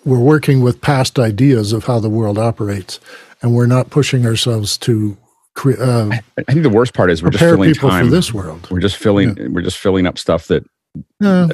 we're 0.04 0.20
working 0.20 0.62
with 0.62 0.82
past 0.82 1.18
ideas 1.18 1.72
of 1.74 1.86
how 1.86 2.00
the 2.00 2.10
world 2.10 2.38
operates, 2.38 3.00
and 3.42 3.54
we're 3.54 3.68
not 3.68 3.90
pushing 3.90 4.26
ourselves 4.26 4.78
to 4.80 5.16
cre- 5.54 5.80
uh, 5.82 6.10
I 6.12 6.22
I 6.48 6.52
think 6.52 6.64
the 6.64 6.70
worst 6.70 6.94
part 6.94 7.10
is 7.10 7.24
we're 7.24 7.30
just 7.30 7.44
filling 7.44 7.72
people 7.74 7.90
time. 7.90 8.06
for 8.06 8.12
this 8.12 8.34
world. 8.34 8.68
We're 8.70 8.80
just 8.82 8.98
filling 8.98 9.54
we're 9.54 9.62
just 9.62 9.78
filling 9.78 10.06
up 10.06 10.18
stuff 10.18 10.48
that 10.48 10.64
Yeah. 11.22 11.48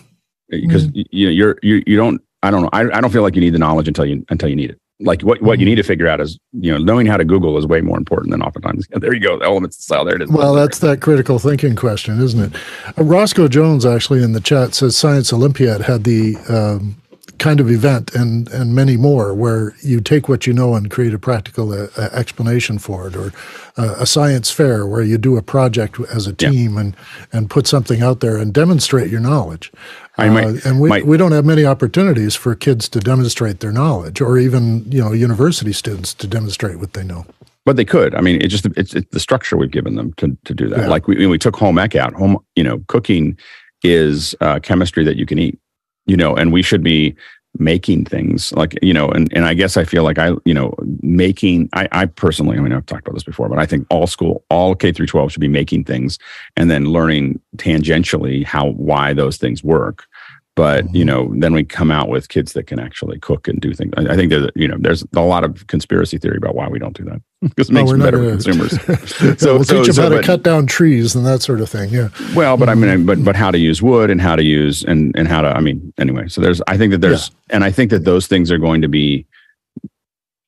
because 0.50 0.88
you 0.94 1.28
know 1.28 1.32
you're 1.32 1.58
you 1.62 1.84
you 1.86 1.96
don't 1.96 2.22
I 2.44 2.52
don't 2.52 2.61
know 2.61 2.70
I, 2.74 2.82
I 2.82 3.02
don't 3.02 3.11
feel 3.11 3.24
like 3.24 3.36
you 3.36 3.41
need 3.41 3.53
the 3.56 3.60
knowledge 3.60 3.88
until 3.88 4.06
you 4.06 4.24
until 4.30 4.49
you 4.49 4.56
need 4.56 4.70
it. 4.72 4.80
Like 4.99 5.22
what 5.24 5.41
what 5.41 5.60
you 5.60 5.65
need 5.65 5.76
to 5.76 5.84
figure 5.84 6.07
out 6.07 6.22
is 6.22 6.38
you 6.52 6.72
know 6.72 6.78
knowing 6.78 7.07
how 7.07 7.18
to 7.18 7.26
Google 7.26 7.57
is 7.57 7.65
way 7.65 7.82
more 7.82 7.98
important 7.98 8.32
than 8.32 8.41
oftentimes. 8.44 8.88
There 9.02 9.14
you 9.14 9.20
go, 9.20 9.40
the 9.40 9.45
elements 9.45 9.78
of 9.78 9.82
style. 9.84 10.06
There 10.06 10.15
it 10.15 10.22
is. 10.22 10.30
Well, 10.30 10.53
that's 10.53 10.80
that 10.80 11.02
critical 11.02 11.40
thinking 11.40 11.76
question, 11.76 12.22
isn't 12.22 12.40
it? 12.53 12.61
Uh, 12.98 13.03
Roscoe 13.03 13.48
Jones 13.48 13.86
actually 13.86 14.22
in 14.24 14.34
the 14.34 14.40
chat 14.41 14.76
says 14.76 14.95
Science 14.95 15.34
Olympiad 15.34 15.82
had 15.82 16.03
the 16.03 16.36
um, 16.48 16.95
kind 17.40 17.60
of 17.60 17.70
event 17.72 18.14
and 18.14 18.48
and 18.49 18.76
many 18.76 18.95
more 18.95 19.34
where 19.34 19.74
you 19.82 19.99
take 19.99 20.30
what 20.30 20.45
you 20.48 20.53
know 20.53 20.76
and 20.76 20.91
create 20.91 21.14
a 21.14 21.20
practical 21.20 21.74
uh, 21.74 21.88
uh, 21.98 22.10
explanation 22.14 22.78
for 22.78 23.07
it, 23.07 23.15
or 23.15 23.34
uh, 23.78 23.95
a 23.98 24.06
science 24.06 24.52
fair 24.52 24.86
where 24.86 25.02
you 25.02 25.18
do 25.18 25.36
a 25.38 25.41
project 25.41 25.99
as 26.14 26.28
a 26.28 26.36
Yeah. 26.40 26.49
team 26.52 26.78
and 26.78 26.95
and 27.34 27.49
put 27.49 27.65
something 27.68 28.02
out 28.03 28.20
there 28.20 28.38
and 28.38 28.53
demonstrate 28.53 29.10
your 29.10 29.22
knowledge. 29.22 29.72
I 30.18 30.30
might- 30.30 30.45
Uh, 30.45 30.69
and 30.69 30.80
we, 30.80 30.90
might- 30.90 31.06
we 31.07 31.18
don't 31.18 31.31
have 31.31 31.45
many 31.45 31.65
opportunities 31.65 32.35
for 32.35 32.53
kids 32.56 32.88
to 32.90 32.99
demonstrate 32.99 33.60
their 33.61 33.72
knowledge, 33.72 34.22
or 34.22 34.38
even 34.38 34.85
you 34.91 35.02
know 35.02 35.11
university 35.11 35.73
students 35.73 36.14
to 36.15 36.27
demonstrate 36.27 36.77
what 36.80 36.94
they 36.94 37.03
know. 37.03 37.26
but 37.65 37.77
they 37.77 37.85
could. 37.85 38.14
I 38.14 38.19
mean, 38.22 38.41
it's 38.41 38.52
just 38.52 38.65
it's, 38.77 38.94
it's 38.94 39.10
the 39.11 39.19
structure 39.19 39.56
we've 39.57 39.72
given 39.72 39.95
them 39.95 40.14
to 40.18 40.38
to 40.45 40.53
do 40.53 40.68
that. 40.69 40.80
Yeah. 40.80 40.88
Like 40.88 41.07
we 41.07 41.26
we 41.27 41.38
took 41.38 41.56
home 41.56 41.77
ec 41.80 41.95
out. 41.95 42.14
Home, 42.14 42.38
you 42.56 42.64
know, 42.64 42.84
cooking 42.88 43.38
is 43.84 44.35
uh, 44.41 44.60
chemistry 44.60 45.03
that 45.06 45.15
you 45.18 45.26
can 45.26 45.40
eat. 45.40 45.57
You 46.06 46.18
know, 46.18 46.35
and 46.35 46.52
we 46.52 46.61
should 46.61 46.84
be 46.84 47.15
making 47.60 48.04
things 48.06 48.52
like 48.54 48.78
you 48.82 48.94
know 48.94 49.10
and, 49.10 49.32
and 49.36 49.46
i 49.46 49.54
guess 49.54 49.78
i 49.78 49.84
feel 49.84 50.04
like 50.04 50.18
i 50.18 50.32
you 50.44 50.54
know 50.54 50.74
making 51.02 51.70
I, 51.74 51.88
I 51.92 52.06
personally 52.06 52.58
i 52.58 52.60
mean 52.60 52.74
i've 52.74 52.86
talked 52.86 53.08
about 53.08 53.14
this 53.14 53.24
before 53.24 53.48
but 53.48 53.60
i 53.60 53.66
think 53.66 53.86
all 53.92 54.08
school 54.08 54.44
all 54.50 54.74
k 54.74 54.92
through 54.92 55.06
12 55.06 55.34
should 55.34 55.40
be 55.40 55.48
making 55.48 55.84
things 55.84 56.18
and 56.58 56.72
then 56.72 56.86
learning 56.86 57.40
tangentially 57.58 58.44
how 58.44 58.70
why 58.72 59.14
those 59.14 59.38
things 59.38 59.64
work 59.64 60.08
but 60.56 60.84
you 60.94 61.04
mm-hmm. 61.04 61.08
know 61.08 61.34
then 61.40 61.54
we 61.54 61.64
come 61.64 61.92
out 61.92 62.10
with 62.10 62.30
kids 62.30 62.54
that 62.54 62.68
can 62.68 62.80
actually 62.80 63.20
cook 63.20 63.48
and 63.48 63.60
do 63.60 63.74
things 63.74 63.92
i, 63.98 64.16
think 64.16 64.30
there's 64.30 64.50
you 64.56 64.68
know 64.68 64.78
there's 64.80 65.04
a 65.16 65.22
lot 65.22 65.44
of 65.44 65.66
conspiracy 65.68 66.18
theory 66.18 66.38
about 66.38 66.56
why 66.56 66.68
we 66.68 66.80
don't 66.80 66.96
do 66.96 67.04
that 67.04 67.22
because 67.42 67.70
it 67.70 67.74
Oh, 67.74 67.76
makes 67.76 67.92
them 67.92 68.00
better 68.00 68.18
gonna- 68.18 68.32
consumers 68.32 68.72
so 69.40 69.56
we'll 69.56 69.64
so- 69.64 69.78
teach 69.78 69.88
them 69.88 69.94
so- 69.96 70.04
how 70.04 70.10
to 70.10 70.22
cut 70.22 70.44
down 70.44 70.66
trees 70.68 71.16
and 71.16 71.26
that 71.26 71.42
sort 71.42 71.60
of 71.60 71.70
thing. 71.70 71.90
Yeah. 71.90 72.10
well, 72.36 72.56
but 72.58 72.70
I 72.70 72.76
mean, 72.76 72.90
mm-hmm. 72.90 73.06
but 73.06 73.24
but 73.24 73.36
how 73.36 73.52
to 73.52 73.58
use 73.58 73.82
wood 73.82 74.10
and 74.10 74.22
how 74.22 74.36
to 74.36 74.44
use 74.44 74.84
and 74.84 75.14
and 75.18 75.28
how 75.28 75.42
to. 75.42 75.50
I 75.50 75.60
mean, 75.60 75.94
anyway. 75.98 76.30
So 76.30 76.40
there's. 76.40 76.62
I 76.68 76.78
think 76.78 76.92
that 76.92 77.02
there's, 77.02 77.32
and 77.50 77.66
I 77.66 77.72
think 77.72 77.92
that 77.92 78.06
those 78.06 78.28
things 78.28 78.50
are 78.50 78.58
going 78.58 78.82
to 78.82 78.88
be 78.88 79.26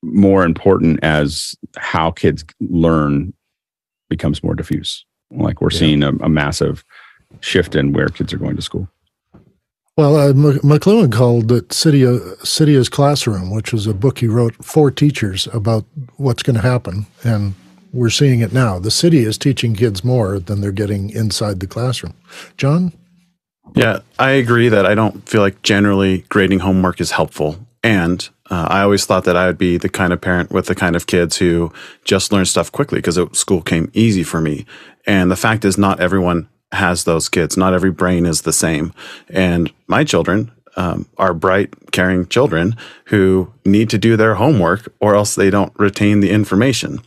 more 0.02 0.46
important 0.46 1.04
as 1.04 1.56
how 1.78 2.12
kids 2.12 2.46
learn 2.62 3.34
becomes 4.10 4.44
more 4.44 4.56
diffuse. 4.56 5.06
Like 5.32 5.60
we're 5.62 5.72
Yeah. 5.72 5.80
seeing 5.80 6.04
a, 6.04 6.10
a 6.22 6.30
massive 6.30 6.86
shift 7.42 7.76
in 7.76 7.92
where 7.92 8.08
kids 8.08 8.32
are 8.32 8.38
going 8.38 8.56
to 8.56 8.62
school. 8.62 8.88
Well, 9.98 10.18
uh, 10.18 10.34
McLuhan 10.34 11.10
called 11.10 11.50
it 11.54 11.72
City 11.72 12.02
as, 12.02 12.20
Cydia's 12.44 12.90
Classroom, 12.90 13.50
which 13.50 13.72
was 13.72 13.88
a 13.88 13.94
book 13.94 14.20
he 14.20 14.28
wrote 14.28 14.54
for 14.64 14.92
teachers 14.92 15.48
about 15.54 15.86
what's 16.18 16.44
going 16.44 16.58
to 16.58 16.62
happen. 16.62 17.06
And 17.24 17.54
we're 17.94 18.10
seeing 18.10 18.42
it 18.42 18.52
now. 18.52 18.78
The 18.78 18.92
city 18.92 19.20
is 19.20 19.38
teaching 19.38 19.74
kids 19.74 20.04
more 20.04 20.38
than 20.38 20.60
they're 20.60 20.74
getting 20.74 21.12
inside 21.12 21.62
the 21.62 21.68
classroom. 21.68 22.14
John? 22.58 22.92
Yeah, 23.74 24.00
I 24.20 24.32
agree 24.32 24.68
that 24.68 24.86
I 24.86 24.96
don't 24.96 25.28
feel 25.30 25.40
like 25.40 25.62
generally 25.62 26.26
grading 26.28 26.60
homework 26.60 27.00
is 27.00 27.12
helpful. 27.12 27.66
And 27.82 28.28
uh, 28.50 28.68
I 28.70 28.82
always 28.82 29.06
thought 29.06 29.24
that 29.24 29.38
I 29.38 29.48
would 29.48 29.58
be 29.58 29.78
the 29.78 29.88
kind 29.88 30.12
of 30.12 30.20
parent 30.20 30.52
with 30.52 30.66
the 30.66 30.76
kind 30.76 30.98
of 30.98 31.08
kids 31.08 31.38
who 31.38 31.72
just 32.04 32.34
learn 32.34 32.46
stuff 32.46 32.70
quickly 32.70 32.98
because 32.98 33.18
school 33.32 33.62
came 33.62 33.90
easy 33.94 34.24
for 34.24 34.42
me. 34.42 34.66
And 35.08 35.32
the 35.32 35.38
fact 35.38 35.64
is, 35.64 35.78
not 35.78 36.02
everyone 36.02 36.50
has 36.72 37.04
those 37.04 37.30
kids. 37.30 37.58
Not 37.58 37.74
every 37.74 37.92
brain 37.92 38.26
is 38.26 38.42
the 38.42 38.54
same. 38.54 38.94
And 39.30 39.72
my 39.88 40.04
children 40.04 40.52
um, 40.78 41.08
are 41.18 41.34
bright, 41.34 41.74
caring 41.92 42.28
children 42.28 42.76
who 43.06 43.52
need 43.64 43.90
to 43.92 43.98
do 43.98 44.18
their 44.18 44.36
homework 44.36 44.92
or 45.00 45.16
else 45.16 45.36
they 45.36 45.50
don't 45.50 45.74
retain 45.78 46.20
the 46.20 46.32
information. 46.32 47.00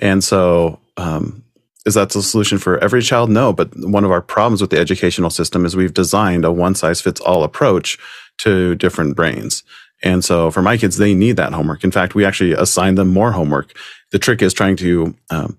And 0.00 0.22
so, 0.22 0.80
um, 0.96 1.44
is 1.86 1.94
that 1.94 2.10
the 2.10 2.22
solution 2.22 2.58
for 2.58 2.78
every 2.78 3.02
child? 3.02 3.30
No. 3.30 3.52
But 3.52 3.70
one 3.76 4.04
of 4.04 4.10
our 4.10 4.20
problems 4.20 4.60
with 4.60 4.70
the 4.70 4.78
educational 4.78 5.30
system 5.30 5.64
is 5.64 5.74
we've 5.74 5.94
designed 5.94 6.44
a 6.44 6.52
one 6.52 6.74
size 6.74 7.00
fits 7.00 7.20
all 7.20 7.44
approach 7.44 7.98
to 8.38 8.74
different 8.74 9.16
brains. 9.16 9.62
And 10.02 10.24
so 10.24 10.50
for 10.50 10.62
my 10.62 10.76
kids, 10.76 10.98
they 10.98 11.14
need 11.14 11.36
that 11.36 11.52
homework. 11.52 11.82
In 11.82 11.90
fact, 11.90 12.14
we 12.14 12.24
actually 12.24 12.52
assign 12.52 12.94
them 12.96 13.08
more 13.08 13.32
homework. 13.32 13.76
The 14.12 14.18
trick 14.18 14.42
is 14.42 14.52
trying 14.52 14.76
to, 14.76 15.14
um, 15.30 15.58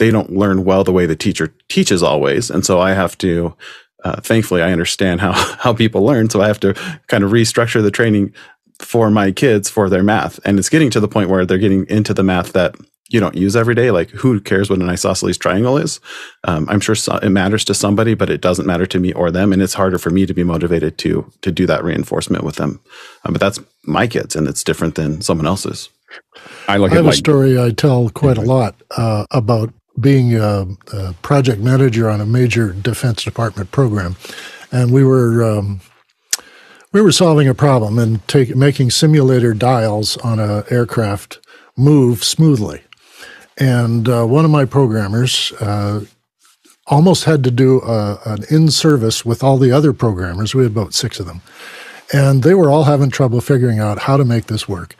they 0.00 0.10
don't 0.10 0.32
learn 0.32 0.64
well 0.64 0.82
the 0.82 0.92
way 0.92 1.04
the 1.04 1.14
teacher 1.14 1.54
teaches 1.68 2.02
always. 2.02 2.50
And 2.50 2.64
so 2.64 2.80
I 2.80 2.94
have 2.94 3.16
to, 3.18 3.54
uh, 4.02 4.20
thankfully, 4.22 4.62
I 4.62 4.72
understand 4.72 5.20
how, 5.20 5.32
how 5.58 5.74
people 5.74 6.02
learn. 6.02 6.30
So 6.30 6.40
I 6.40 6.48
have 6.48 6.58
to 6.60 6.74
kind 7.06 7.22
of 7.22 7.30
restructure 7.30 7.82
the 7.82 7.90
training 7.90 8.32
for 8.78 9.10
my 9.10 9.30
kids 9.30 9.68
for 9.68 9.90
their 9.90 10.02
math. 10.02 10.40
And 10.44 10.58
it's 10.58 10.70
getting 10.70 10.88
to 10.90 11.00
the 11.00 11.08
point 11.08 11.28
where 11.28 11.44
they're 11.44 11.58
getting 11.58 11.86
into 11.88 12.14
the 12.14 12.22
math 12.22 12.54
that 12.54 12.74
you 13.10 13.20
don't 13.20 13.36
use 13.36 13.56
every 13.56 13.74
day. 13.74 13.90
Like, 13.90 14.08
who 14.10 14.40
cares 14.40 14.70
what 14.70 14.78
an 14.78 14.88
isosceles 14.88 15.36
triangle 15.36 15.76
is? 15.76 16.00
Um, 16.44 16.66
I'm 16.70 16.80
sure 16.80 16.94
so, 16.94 17.16
it 17.16 17.28
matters 17.28 17.64
to 17.66 17.74
somebody, 17.74 18.14
but 18.14 18.30
it 18.30 18.40
doesn't 18.40 18.66
matter 18.66 18.86
to 18.86 19.00
me 19.00 19.12
or 19.12 19.30
them. 19.30 19.52
And 19.52 19.60
it's 19.60 19.74
harder 19.74 19.98
for 19.98 20.08
me 20.08 20.24
to 20.24 20.32
be 20.32 20.44
motivated 20.44 20.96
to 20.98 21.30
to 21.42 21.52
do 21.52 21.66
that 21.66 21.84
reinforcement 21.84 22.44
with 22.44 22.54
them. 22.56 22.80
Um, 23.24 23.32
but 23.34 23.40
that's 23.40 23.60
my 23.84 24.06
kids, 24.06 24.34
and 24.34 24.48
it's 24.48 24.64
different 24.64 24.94
than 24.94 25.20
someone 25.20 25.46
else's. 25.46 25.90
I 26.68 26.76
look 26.76 26.92
I 26.92 26.96
at 26.96 27.04
have 27.04 27.12
a 27.12 27.16
story 27.16 27.60
I 27.60 27.70
tell 27.70 28.08
quite 28.10 28.38
a 28.38 28.42
lot 28.42 28.76
uh, 28.96 29.26
about 29.30 29.74
being 29.98 30.34
a, 30.34 30.66
a 30.92 31.12
project 31.22 31.60
manager 31.60 32.08
on 32.08 32.20
a 32.20 32.26
major 32.26 32.72
Defense 32.72 33.24
Department 33.24 33.70
program, 33.70 34.16
and 34.70 34.92
we 34.92 35.04
were 35.04 35.42
um, 35.42 35.80
we 36.92 37.00
were 37.00 37.12
solving 37.12 37.48
a 37.48 37.54
problem 37.54 37.98
and 37.98 38.26
take, 38.26 38.56
making 38.56 38.90
simulator 38.90 39.54
dials 39.54 40.16
on 40.18 40.40
an 40.40 40.64
aircraft 40.70 41.38
move 41.76 42.24
smoothly. 42.24 42.82
And 43.58 44.08
uh, 44.08 44.24
one 44.24 44.44
of 44.44 44.50
my 44.50 44.64
programmers 44.64 45.52
uh, 45.60 46.04
almost 46.86 47.24
had 47.24 47.44
to 47.44 47.50
do 47.50 47.80
a, 47.82 48.18
an 48.24 48.44
in 48.50 48.70
service 48.70 49.24
with 49.24 49.44
all 49.44 49.56
the 49.56 49.70
other 49.70 49.92
programmers. 49.92 50.54
We 50.54 50.64
had 50.64 50.72
about 50.72 50.94
six 50.94 51.20
of 51.20 51.26
them. 51.26 51.42
And 52.12 52.42
they 52.42 52.54
were 52.54 52.70
all 52.70 52.84
having 52.84 53.10
trouble 53.10 53.40
figuring 53.40 53.78
out 53.78 54.00
how 54.00 54.16
to 54.16 54.24
make 54.24 54.46
this 54.46 54.68
work. 54.68 54.96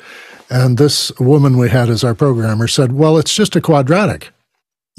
And 0.48 0.78
this 0.78 1.10
woman 1.18 1.58
we 1.58 1.70
had 1.70 1.88
as 1.88 2.04
our 2.04 2.14
programmer 2.14 2.68
said, 2.68 2.92
Well, 2.92 3.18
it's 3.18 3.34
just 3.34 3.56
a 3.56 3.60
quadratic. 3.60 4.30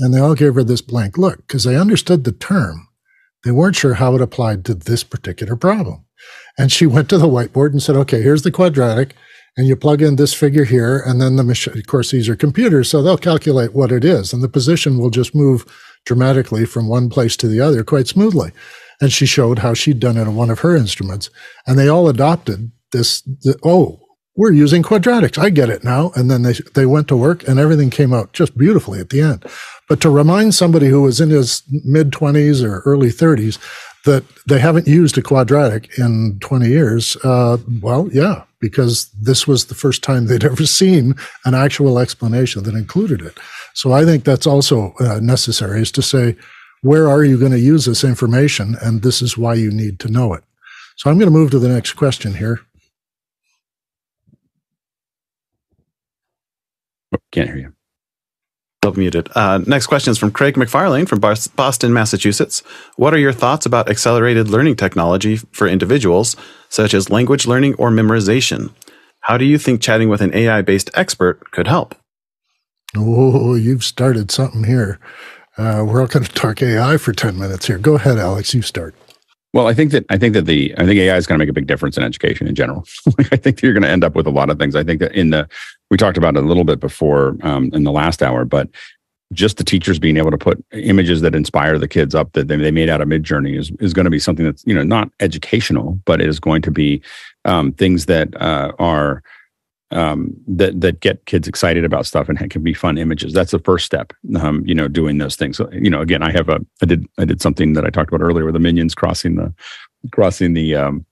And 0.01 0.13
they 0.13 0.19
all 0.19 0.33
gave 0.33 0.55
her 0.55 0.63
this 0.63 0.81
blank 0.81 1.17
look 1.17 1.45
because 1.47 1.63
they 1.63 1.77
understood 1.77 2.23
the 2.23 2.31
term. 2.31 2.87
They 3.43 3.51
weren't 3.51 3.75
sure 3.75 3.95
how 3.95 4.15
it 4.15 4.21
applied 4.21 4.65
to 4.65 4.73
this 4.73 5.03
particular 5.03 5.55
problem. 5.55 6.05
And 6.57 6.71
she 6.71 6.85
went 6.87 7.07
to 7.09 7.17
the 7.17 7.27
whiteboard 7.27 7.71
and 7.71 7.81
said, 7.81 7.95
Okay, 7.95 8.21
here's 8.21 8.41
the 8.41 8.51
quadratic. 8.51 9.15
And 9.57 9.67
you 9.67 9.75
plug 9.75 10.01
in 10.01 10.15
this 10.15 10.33
figure 10.33 10.63
here. 10.63 10.97
And 11.05 11.21
then 11.21 11.35
the 11.35 11.43
machine, 11.43 11.77
of 11.77 11.85
course, 11.85 12.11
these 12.11 12.29
are 12.29 12.35
computers. 12.35 12.89
So 12.89 13.01
they'll 13.01 13.17
calculate 13.17 13.73
what 13.73 13.91
it 13.91 14.03
is. 14.03 14.33
And 14.33 14.41
the 14.41 14.49
position 14.49 14.97
will 14.97 15.09
just 15.09 15.35
move 15.35 15.65
dramatically 16.05 16.65
from 16.65 16.87
one 16.87 17.09
place 17.09 17.35
to 17.37 17.47
the 17.47 17.59
other 17.59 17.83
quite 17.83 18.07
smoothly. 18.07 18.51
And 19.01 19.11
she 19.11 19.25
showed 19.25 19.59
how 19.59 19.73
she'd 19.73 19.99
done 19.99 20.17
it 20.17 20.27
on 20.27 20.35
one 20.35 20.49
of 20.49 20.59
her 20.59 20.75
instruments. 20.75 21.29
And 21.67 21.77
they 21.77 21.89
all 21.89 22.07
adopted 22.07 22.71
this. 22.91 23.21
The, 23.21 23.57
oh, 23.63 24.01
we're 24.37 24.53
using 24.53 24.83
quadratics. 24.83 25.37
I 25.37 25.49
get 25.49 25.69
it 25.69 25.83
now. 25.83 26.11
And 26.15 26.31
then 26.31 26.43
they, 26.43 26.53
they 26.73 26.85
went 26.85 27.07
to 27.09 27.17
work 27.17 27.45
and 27.47 27.59
everything 27.59 27.89
came 27.89 28.13
out 28.13 28.31
just 28.33 28.57
beautifully 28.57 28.99
at 28.99 29.09
the 29.09 29.21
end. 29.21 29.45
But 29.91 29.99
to 30.03 30.09
remind 30.09 30.55
somebody 30.55 30.87
who 30.87 31.01
was 31.01 31.19
in 31.19 31.31
his 31.31 31.63
mid 31.69 32.11
20s 32.11 32.63
or 32.63 32.79
early 32.85 33.09
30s 33.09 33.59
that 34.05 34.23
they 34.47 34.57
haven't 34.57 34.87
used 34.87 35.17
a 35.17 35.21
quadratic 35.21 35.99
in 35.99 36.37
20 36.39 36.69
years, 36.69 37.17
uh, 37.25 37.57
well, 37.81 38.07
yeah, 38.13 38.43
because 38.61 39.09
this 39.21 39.45
was 39.45 39.65
the 39.65 39.75
first 39.75 40.01
time 40.01 40.27
they'd 40.27 40.45
ever 40.45 40.65
seen 40.65 41.15
an 41.43 41.55
actual 41.55 41.99
explanation 41.99 42.63
that 42.63 42.73
included 42.73 43.21
it. 43.21 43.37
So 43.73 43.91
I 43.91 44.05
think 44.05 44.23
that's 44.23 44.47
also 44.47 44.93
uh, 45.01 45.19
necessary 45.19 45.81
is 45.81 45.91
to 45.91 46.01
say, 46.01 46.37
where 46.83 47.09
are 47.09 47.25
you 47.25 47.37
going 47.37 47.51
to 47.51 47.59
use 47.59 47.83
this 47.83 48.05
information? 48.05 48.77
And 48.81 49.01
this 49.01 49.21
is 49.21 49.37
why 49.37 49.55
you 49.55 49.71
need 49.71 49.99
to 49.99 50.07
know 50.07 50.33
it. 50.33 50.45
So 50.95 51.09
I'm 51.09 51.17
going 51.17 51.27
to 51.29 51.37
move 51.37 51.51
to 51.51 51.59
the 51.59 51.67
next 51.67 51.95
question 51.95 52.35
here. 52.35 52.61
Oh, 57.13 57.17
can't 57.33 57.49
hear 57.49 57.57
you. 57.57 57.70
Still 58.83 58.93
muted. 58.93 59.29
Uh, 59.35 59.59
next 59.67 59.85
question 59.85 60.09
is 60.09 60.17
from 60.17 60.31
Craig 60.31 60.55
McFarlane 60.55 61.07
from 61.07 61.19
Boston, 61.19 61.93
Massachusetts. 61.93 62.63
What 62.95 63.13
are 63.13 63.19
your 63.19 63.31
thoughts 63.31 63.67
about 63.67 63.87
accelerated 63.87 64.47
learning 64.47 64.75
technology 64.75 65.35
for 65.35 65.67
individuals, 65.67 66.35
such 66.69 66.95
as 66.95 67.11
language 67.11 67.45
learning 67.45 67.75
or 67.75 67.91
memorization? 67.91 68.71
How 69.19 69.37
do 69.37 69.45
you 69.45 69.59
think 69.59 69.83
chatting 69.83 70.09
with 70.09 70.19
an 70.19 70.33
AI 70.33 70.63
based 70.63 70.89
expert 70.95 71.51
could 71.51 71.67
help? 71.67 71.93
Oh, 72.97 73.53
you've 73.53 73.83
started 73.83 74.31
something 74.31 74.63
here. 74.63 74.99
Uh, 75.59 75.85
we're 75.87 76.01
all 76.01 76.07
going 76.07 76.25
to 76.25 76.31
talk 76.31 76.63
AI 76.63 76.97
for 76.97 77.13
10 77.13 77.37
minutes 77.37 77.67
here. 77.67 77.77
Go 77.77 77.93
ahead, 77.93 78.17
Alex. 78.17 78.55
You 78.55 78.63
start. 78.63 78.95
Well, 79.53 79.67
I 79.67 79.73
think 79.73 79.91
that 79.91 80.05
I 80.09 80.17
think 80.17 80.33
that 80.33 80.45
the 80.45 80.73
I 80.77 80.85
think 80.85 80.97
AI 80.97 81.17
is 81.17 81.27
going 81.27 81.37
to 81.37 81.43
make 81.43 81.49
a 81.49 81.53
big 81.53 81.67
difference 81.67 81.97
in 81.97 82.03
education 82.03 82.47
in 82.47 82.55
general. 82.55 82.85
I 83.31 83.35
think 83.35 83.61
you're 83.61 83.73
going 83.73 83.83
to 83.83 83.89
end 83.89 84.03
up 84.03 84.15
with 84.15 84.25
a 84.25 84.31
lot 84.31 84.49
of 84.49 84.57
things. 84.57 84.75
I 84.75 84.83
think 84.83 85.01
that 85.01 85.13
in 85.13 85.31
the 85.31 85.47
we 85.89 85.97
talked 85.97 86.17
about 86.17 86.37
it 86.37 86.43
a 86.43 86.47
little 86.47 86.63
bit 86.63 86.79
before 86.79 87.35
um, 87.41 87.69
in 87.73 87.83
the 87.83 87.91
last 87.91 88.23
hour, 88.23 88.45
but 88.45 88.69
just 89.33 89.57
the 89.57 89.63
teachers 89.63 89.99
being 89.99 90.17
able 90.17 90.31
to 90.31 90.37
put 90.37 90.63
images 90.73 91.21
that 91.21 91.35
inspire 91.35 91.77
the 91.77 91.87
kids 91.87 92.15
up 92.15 92.31
that 92.33 92.47
they 92.47 92.55
they 92.55 92.71
made 92.71 92.89
out 92.89 93.01
of 93.01 93.09
Midjourney 93.09 93.57
is 93.57 93.71
is 93.79 93.93
going 93.93 94.05
to 94.05 94.11
be 94.11 94.19
something 94.19 94.45
that's 94.45 94.63
you 94.65 94.73
know 94.73 94.83
not 94.83 95.09
educational, 95.19 95.99
but 96.05 96.21
it 96.21 96.29
is 96.29 96.39
going 96.39 96.61
to 96.61 96.71
be 96.71 97.01
um, 97.43 97.73
things 97.73 98.05
that 98.05 98.29
uh, 98.41 98.71
are 98.79 99.21
um, 99.91 100.33
that 100.47 100.79
that 100.81 101.01
get 101.01 101.25
kids 101.25 101.47
excited 101.47 101.83
about 101.83 102.05
stuff 102.05 102.29
and 102.29 102.49
can 102.49 102.63
be 102.63 102.73
fun 102.73 102.97
images. 102.97 103.33
That's 103.33 103.51
the 103.51 103.59
first 103.59 103.85
step. 103.85 104.13
Um, 104.39 104.63
you 104.65 104.73
know, 104.73 104.87
doing 104.87 105.17
those 105.17 105.35
things. 105.35 105.57
So, 105.57 105.69
you 105.71 105.89
know, 105.89 106.01
again, 106.01 106.23
I 106.23 106.31
have 106.31 106.49
a 106.49 106.59
I 106.81 106.85
did 106.85 107.05
I 107.17 107.25
did 107.25 107.41
something 107.41 107.73
that 107.73 107.85
I 107.85 107.89
talked 107.89 108.11
about 108.11 108.23
earlier 108.23 108.45
with 108.45 108.53
the 108.53 108.59
minions 108.59 108.95
crossing 108.95 109.35
the 109.35 109.53
crossing 110.11 110.53
the 110.53 110.75
um, 110.75 111.05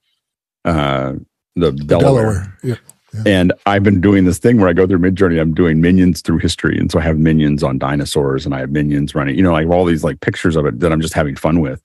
uh, 0.65 1.14
the, 1.56 1.72
the 1.72 1.84
Delaware. 1.84 2.23
Delaware. 2.23 2.57
Yeah. 2.64 2.76
Yeah. 3.11 3.23
And 3.26 3.53
I've 3.65 3.81
been 3.81 4.01
doing 4.01 4.26
this 4.26 4.38
thing 4.38 4.60
where 4.60 4.69
I 4.69 4.73
go 4.73 4.85
through 4.85 4.99
Midjourney. 4.99 5.41
I'm 5.41 5.56
doing 5.56 5.81
minions 5.81 6.22
through 6.22 6.38
history, 6.38 6.77
and 6.77 6.91
so 6.91 6.99
I 6.99 7.01
have 7.01 7.18
minions 7.18 7.64
on 7.64 7.80
dinosaurs, 7.80 8.45
and 8.45 8.53
I 8.53 8.60
have 8.60 8.69
minions 8.69 9.15
running. 9.15 9.35
You 9.35 9.41
know, 9.41 9.56
I 9.56 9.61
have 9.61 9.72
all 9.72 9.84
these 9.84 10.03
like 10.03 10.19
pictures 10.19 10.56
of 10.56 10.68
it 10.68 10.80
that 10.80 10.91
I'm 10.91 11.01
just 11.01 11.15
having 11.15 11.35
fun 11.35 11.60
with. 11.60 11.81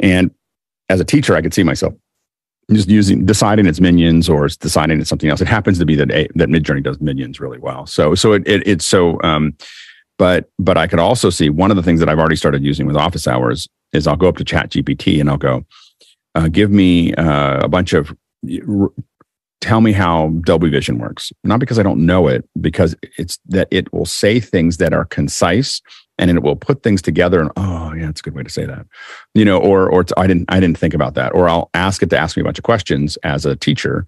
And 0.00 0.30
as 0.88 0.98
a 0.98 1.04
teacher, 1.04 1.36
I 1.36 1.42
could 1.42 1.52
see 1.52 1.62
myself 1.62 1.92
just 2.74 2.88
using 2.88 3.24
deciding 3.24 3.66
it's 3.66 3.80
minions 3.80 4.28
or 4.28 4.46
it's 4.46 4.56
deciding 4.56 5.00
it's 5.00 5.08
something 5.08 5.30
else. 5.30 5.40
It 5.40 5.48
happens 5.48 5.78
to 5.78 5.86
be 5.86 5.94
that 5.96 6.10
a, 6.10 6.28
that 6.34 6.48
Midjourney 6.48 6.82
does 6.82 7.00
minions 7.00 7.40
really 7.40 7.58
well. 7.58 7.86
So 7.86 8.14
so 8.14 8.32
it, 8.32 8.46
it 8.46 8.66
it's 8.66 8.86
so 8.86 9.20
um, 9.22 9.56
but 10.18 10.50
but 10.58 10.76
I 10.76 10.86
could 10.86 10.98
also 10.98 11.30
see 11.30 11.50
one 11.50 11.70
of 11.70 11.76
the 11.76 11.82
things 11.82 12.00
that 12.00 12.08
I've 12.08 12.18
already 12.18 12.36
started 12.36 12.62
using 12.62 12.86
with 12.86 12.96
office 12.96 13.26
hours 13.26 13.68
is 13.92 14.06
I'll 14.06 14.16
go 14.16 14.28
up 14.28 14.36
to 14.36 14.44
Chat 14.44 14.70
GPT 14.70 15.20
and 15.20 15.28
I'll 15.28 15.36
go, 15.36 15.64
uh, 16.34 16.48
give 16.48 16.70
me 16.70 17.14
uh, 17.14 17.60
a 17.64 17.68
bunch 17.68 17.92
of 17.92 18.14
r- 18.68 18.90
tell 19.60 19.80
me 19.80 19.92
how 19.92 20.28
Dolby 20.44 20.70
Vision 20.70 20.98
works. 20.98 21.32
Not 21.44 21.60
because 21.60 21.78
I 21.78 21.82
don't 21.82 22.04
know 22.04 22.26
it, 22.28 22.48
because 22.60 22.94
it's 23.16 23.38
that 23.46 23.68
it 23.70 23.92
will 23.92 24.06
say 24.06 24.40
things 24.40 24.78
that 24.78 24.92
are 24.92 25.04
concise 25.04 25.80
and 26.22 26.38
it 26.38 26.42
will 26.42 26.56
put 26.56 26.82
things 26.82 27.02
together 27.02 27.40
and 27.40 27.50
oh 27.56 27.92
yeah 27.94 28.08
it's 28.08 28.20
a 28.20 28.22
good 28.22 28.34
way 28.34 28.42
to 28.42 28.50
say 28.50 28.64
that. 28.64 28.86
You 29.34 29.44
know 29.44 29.58
or 29.58 29.90
or 29.90 30.04
i 30.16 30.26
didn't 30.26 30.46
i 30.48 30.60
didn't 30.60 30.78
think 30.78 30.94
about 30.94 31.14
that. 31.14 31.34
Or 31.34 31.48
i'll 31.48 31.68
ask 31.74 32.02
it 32.02 32.10
to 32.10 32.18
ask 32.18 32.36
me 32.36 32.42
a 32.42 32.44
bunch 32.44 32.58
of 32.58 32.64
questions 32.64 33.16
as 33.24 33.44
a 33.44 33.56
teacher. 33.56 34.06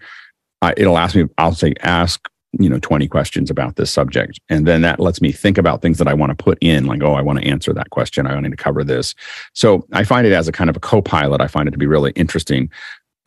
It'll 0.76 0.98
ask 0.98 1.14
me 1.14 1.24
i'll 1.38 1.54
say 1.54 1.74
ask 1.82 2.28
you 2.58 2.68
know 2.68 2.78
20 2.78 3.08
questions 3.08 3.50
about 3.50 3.74
this 3.76 3.90
subject. 3.90 4.38
And 4.48 4.64
then 4.64 4.82
that 4.82 5.00
lets 5.00 5.20
me 5.20 5.32
think 5.32 5.58
about 5.58 5.82
things 5.82 5.98
that 5.98 6.08
i 6.08 6.14
want 6.14 6.30
to 6.30 6.42
put 6.42 6.56
in 6.60 6.86
like 6.86 7.02
oh 7.02 7.14
i 7.14 7.22
want 7.22 7.40
to 7.40 7.46
answer 7.46 7.72
that 7.72 7.90
question. 7.90 8.26
I 8.26 8.38
need 8.40 8.50
to 8.50 8.56
cover 8.56 8.84
this. 8.84 9.14
So 9.52 9.86
i 9.92 10.04
find 10.04 10.26
it 10.26 10.32
as 10.32 10.46
a 10.46 10.52
kind 10.52 10.70
of 10.70 10.76
a 10.76 10.80
co-pilot. 10.80 11.40
I 11.40 11.48
find 11.48 11.68
it 11.68 11.72
to 11.72 11.78
be 11.78 11.86
really 11.86 12.12
interesting. 12.12 12.70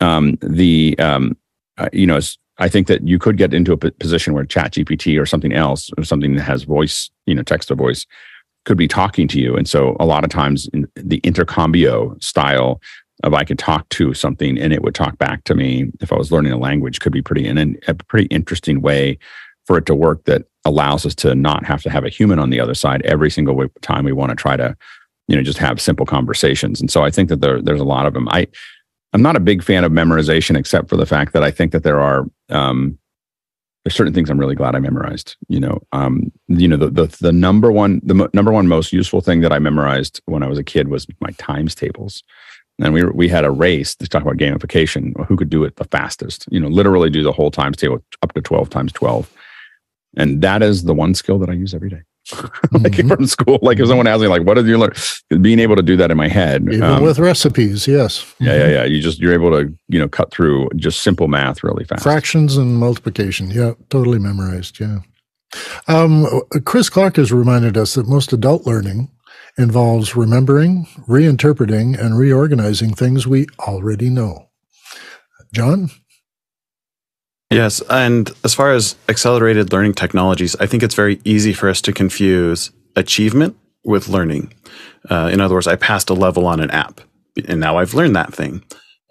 Um, 0.00 0.38
the 0.40 0.98
um, 0.98 1.36
uh, 1.76 1.90
you 1.92 2.06
know 2.06 2.20
I 2.58 2.68
think 2.68 2.88
that 2.88 3.06
you 3.06 3.18
could 3.18 3.36
get 3.36 3.54
into 3.54 3.72
a 3.72 3.76
position 3.76 4.34
where 4.34 4.44
Chat 4.44 4.72
GPT 4.72 5.20
or 5.20 5.26
something 5.26 5.52
else 5.52 5.90
or 5.96 6.04
something 6.04 6.34
that 6.34 6.42
has 6.42 6.64
voice, 6.64 7.08
you 7.26 7.34
know, 7.34 7.42
text 7.42 7.68
to 7.68 7.74
voice 7.74 8.04
could 8.64 8.78
be 8.78 8.88
talking 8.88 9.28
to 9.28 9.40
you. 9.40 9.56
And 9.56 9.68
so 9.68 9.96
a 9.98 10.06
lot 10.06 10.24
of 10.24 10.30
times 10.30 10.68
the 10.94 11.18
intercambio 11.18 12.16
style 12.20 12.80
of 13.24 13.34
I 13.34 13.44
could 13.44 13.58
talk 13.58 13.88
to 13.90 14.14
something 14.14 14.58
and 14.58 14.72
it 14.72 14.82
would 14.82 14.94
talk 14.94 15.18
back 15.18 15.44
to 15.44 15.54
me 15.54 15.90
if 16.00 16.12
I 16.12 16.16
was 16.16 16.30
learning 16.30 16.52
a 16.52 16.58
language 16.58 17.00
could 17.00 17.12
be 17.12 17.22
pretty 17.22 17.46
in 17.46 17.78
a 17.88 17.94
pretty 17.94 18.26
interesting 18.26 18.80
way 18.80 19.18
for 19.66 19.78
it 19.78 19.86
to 19.86 19.94
work 19.94 20.24
that 20.24 20.44
allows 20.64 21.04
us 21.04 21.14
to 21.16 21.34
not 21.34 21.64
have 21.64 21.82
to 21.82 21.90
have 21.90 22.04
a 22.04 22.08
human 22.08 22.38
on 22.38 22.50
the 22.50 22.60
other 22.60 22.74
side 22.74 23.02
every 23.02 23.30
single 23.30 23.66
time 23.82 24.04
we 24.04 24.12
want 24.12 24.30
to 24.30 24.36
try 24.36 24.56
to 24.56 24.76
you 25.28 25.36
know 25.36 25.42
just 25.42 25.58
have 25.58 25.80
simple 25.80 26.06
conversations 26.06 26.80
and 26.80 26.90
so 26.90 27.04
i 27.04 27.10
think 27.10 27.28
that 27.28 27.40
there, 27.40 27.60
there's 27.60 27.80
a 27.80 27.84
lot 27.84 28.06
of 28.06 28.14
them 28.14 28.28
i 28.30 28.46
i'm 29.12 29.22
not 29.22 29.36
a 29.36 29.40
big 29.40 29.62
fan 29.62 29.84
of 29.84 29.92
memorization 29.92 30.56
except 30.56 30.88
for 30.88 30.96
the 30.96 31.06
fact 31.06 31.32
that 31.32 31.42
i 31.42 31.50
think 31.50 31.72
that 31.72 31.84
there 31.84 32.00
are 32.00 32.26
um, 32.50 32.98
there's 33.88 33.96
certain 33.96 34.12
things 34.12 34.28
I'm 34.28 34.38
really 34.38 34.54
glad 34.54 34.74
I 34.74 34.80
memorized. 34.80 35.34
You 35.48 35.60
know, 35.60 35.80
um, 35.92 36.30
you 36.46 36.68
know 36.68 36.76
the, 36.76 36.90
the 36.90 37.06
the 37.22 37.32
number 37.32 37.72
one 37.72 38.02
the 38.04 38.28
number 38.34 38.52
one 38.52 38.68
most 38.68 38.92
useful 38.92 39.22
thing 39.22 39.40
that 39.40 39.50
I 39.50 39.58
memorized 39.58 40.20
when 40.26 40.42
I 40.42 40.46
was 40.46 40.58
a 40.58 40.62
kid 40.62 40.88
was 40.88 41.06
my 41.20 41.30
times 41.38 41.74
tables. 41.74 42.22
And 42.80 42.92
we 42.92 43.02
we 43.04 43.28
had 43.28 43.46
a 43.46 43.50
race 43.50 43.96
to 43.96 44.06
talk 44.06 44.20
about 44.20 44.36
gamification. 44.36 45.14
Who 45.26 45.36
could 45.36 45.48
do 45.48 45.64
it 45.64 45.76
the 45.76 45.84
fastest? 45.84 46.46
You 46.50 46.60
know, 46.60 46.68
literally 46.68 47.08
do 47.08 47.22
the 47.22 47.32
whole 47.32 47.50
times 47.50 47.78
table 47.78 48.04
up 48.20 48.34
to 48.34 48.42
twelve 48.42 48.68
times 48.68 48.92
twelve. 48.92 49.32
And 50.18 50.42
that 50.42 50.62
is 50.62 50.84
the 50.84 50.94
one 50.94 51.14
skill 51.14 51.38
that 51.38 51.48
I 51.48 51.54
use 51.54 51.72
every 51.72 51.88
day. 51.88 52.02
like 52.72 52.92
mm-hmm. 52.92 53.08
from 53.08 53.26
school, 53.26 53.58
like 53.62 53.78
if 53.78 53.88
someone 53.88 54.06
asks 54.06 54.22
me, 54.22 54.28
like, 54.28 54.42
what 54.42 54.54
did 54.54 54.66
you 54.66 54.78
learn? 54.78 54.92
Being 55.40 55.58
able 55.58 55.76
to 55.76 55.82
do 55.82 55.96
that 55.96 56.10
in 56.10 56.16
my 56.16 56.28
head, 56.28 56.62
even 56.62 56.82
um, 56.82 57.02
with 57.02 57.18
recipes, 57.18 57.86
yes. 57.86 58.34
Yeah, 58.38 58.56
yeah, 58.56 58.68
yeah. 58.68 58.84
You 58.84 59.00
just 59.00 59.18
you're 59.18 59.32
able 59.32 59.50
to 59.52 59.72
you 59.88 59.98
know 59.98 60.08
cut 60.08 60.30
through 60.30 60.68
just 60.76 61.02
simple 61.02 61.28
math 61.28 61.64
really 61.64 61.84
fast. 61.84 62.02
Fractions 62.02 62.56
and 62.56 62.76
multiplication, 62.78 63.50
yeah, 63.50 63.72
totally 63.88 64.18
memorized. 64.18 64.78
Yeah. 64.78 64.98
Um, 65.86 66.26
Chris 66.64 66.90
Clark 66.90 67.16
has 67.16 67.32
reminded 67.32 67.76
us 67.76 67.94
that 67.94 68.06
most 68.06 68.32
adult 68.32 68.66
learning 68.66 69.10
involves 69.56 70.14
remembering, 70.14 70.86
reinterpreting, 71.08 71.98
and 71.98 72.18
reorganizing 72.18 72.94
things 72.94 73.26
we 73.26 73.46
already 73.60 74.10
know. 74.10 74.48
John. 75.52 75.90
Yes. 77.50 77.80
And 77.88 78.30
as 78.44 78.54
far 78.54 78.72
as 78.72 78.96
accelerated 79.08 79.72
learning 79.72 79.94
technologies, 79.94 80.54
I 80.56 80.66
think 80.66 80.82
it's 80.82 80.94
very 80.94 81.20
easy 81.24 81.52
for 81.52 81.68
us 81.68 81.80
to 81.82 81.92
confuse 81.92 82.70
achievement 82.94 83.56
with 83.84 84.08
learning. 84.08 84.52
Uh, 85.08 85.30
in 85.32 85.40
other 85.40 85.54
words, 85.54 85.66
I 85.66 85.76
passed 85.76 86.10
a 86.10 86.14
level 86.14 86.46
on 86.46 86.60
an 86.60 86.70
app 86.70 87.00
and 87.46 87.60
now 87.60 87.78
I've 87.78 87.94
learned 87.94 88.16
that 88.16 88.34
thing. 88.34 88.62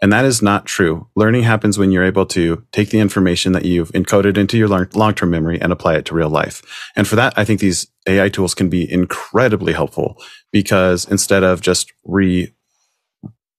And 0.01 0.13
that 0.13 0.25
is 0.25 0.43
not 0.43 0.67
true. 0.67 1.07
Learning 1.15 1.41
happens 1.41 1.79
when 1.79 1.91
you're 1.91 2.03
able 2.03 2.27
to 2.27 2.63
take 2.71 2.91
the 2.91 2.99
information 2.99 3.53
that 3.53 3.65
you've 3.65 3.91
encoded 3.93 4.37
into 4.37 4.55
your 4.55 4.67
long 4.67 5.13
term 5.15 5.31
memory 5.31 5.59
and 5.59 5.73
apply 5.73 5.95
it 5.95 6.05
to 6.05 6.13
real 6.13 6.29
life. 6.29 6.61
And 6.95 7.07
for 7.07 7.15
that, 7.15 7.33
I 7.35 7.43
think 7.43 7.59
these 7.59 7.87
AI 8.07 8.29
tools 8.29 8.53
can 8.53 8.69
be 8.69 8.91
incredibly 8.91 9.73
helpful 9.73 10.21
because 10.51 11.05
instead 11.09 11.43
of 11.43 11.61
just 11.61 11.91
re 12.05 12.53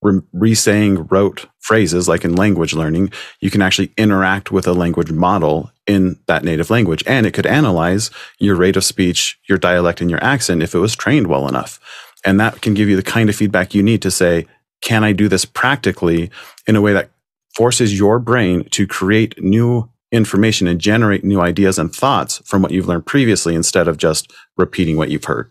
re 0.03 0.55
saying 0.55 1.07
rote 1.07 1.47
phrases 1.59 2.09
like 2.09 2.25
in 2.25 2.35
language 2.35 2.75
learning, 2.75 3.13
you 3.41 3.51
can 3.51 3.63
actually 3.63 3.93
interact 3.97 4.51
with 4.51 4.67
a 4.67 4.73
language 4.73 5.11
model 5.11 5.71
in 5.87 6.19
that 6.27 6.45
native 6.45 6.71
language. 6.71 7.03
And 7.07 7.27
it 7.27 7.33
could 7.33 7.47
analyze 7.47 8.11
your 8.39 8.57
rate 8.57 8.77
of 8.77 8.85
speech, 8.85 9.39
your 9.49 9.59
dialect, 9.59 10.01
and 10.01 10.11
your 10.11 10.23
accent 10.23 10.63
if 10.63 10.75
it 10.75 10.79
was 10.79 10.95
trained 10.95 11.27
well 11.27 11.49
enough. 11.49 11.81
And 12.25 12.39
that 12.41 12.61
can 12.63 12.75
give 12.75 12.89
you 12.89 12.97
the 12.97 13.03
kind 13.03 13.29
of 13.29 13.37
feedback 13.37 13.75
you 13.75 13.83
need 13.83 14.03
to 14.03 14.11
say, 14.11 14.47
can 14.81 15.05
I 15.05 15.13
do 15.13 15.29
this 15.29 15.45
practically 15.45 16.31
in 16.67 16.77
a 16.77 16.81
way 16.81 16.93
that 16.93 17.11
forces 17.55 17.99
your 17.99 18.19
brain 18.19 18.69
to 18.71 18.87
create 18.87 19.43
new 19.43 19.89
information 20.11 20.67
and 20.67 20.81
generate 20.81 21.25
new 21.25 21.41
ideas 21.41 21.79
and 21.79 21.95
thoughts 21.95 22.41
from 22.45 22.63
what 22.63 22.71
you've 22.71 22.89
learned 22.89 23.07
previously 23.07 23.55
instead 23.55 23.89
of 23.89 23.99
just 23.99 24.33
repeating 24.57 24.97
what 24.97 25.11
you've 25.11 25.25
heard. 25.25 25.51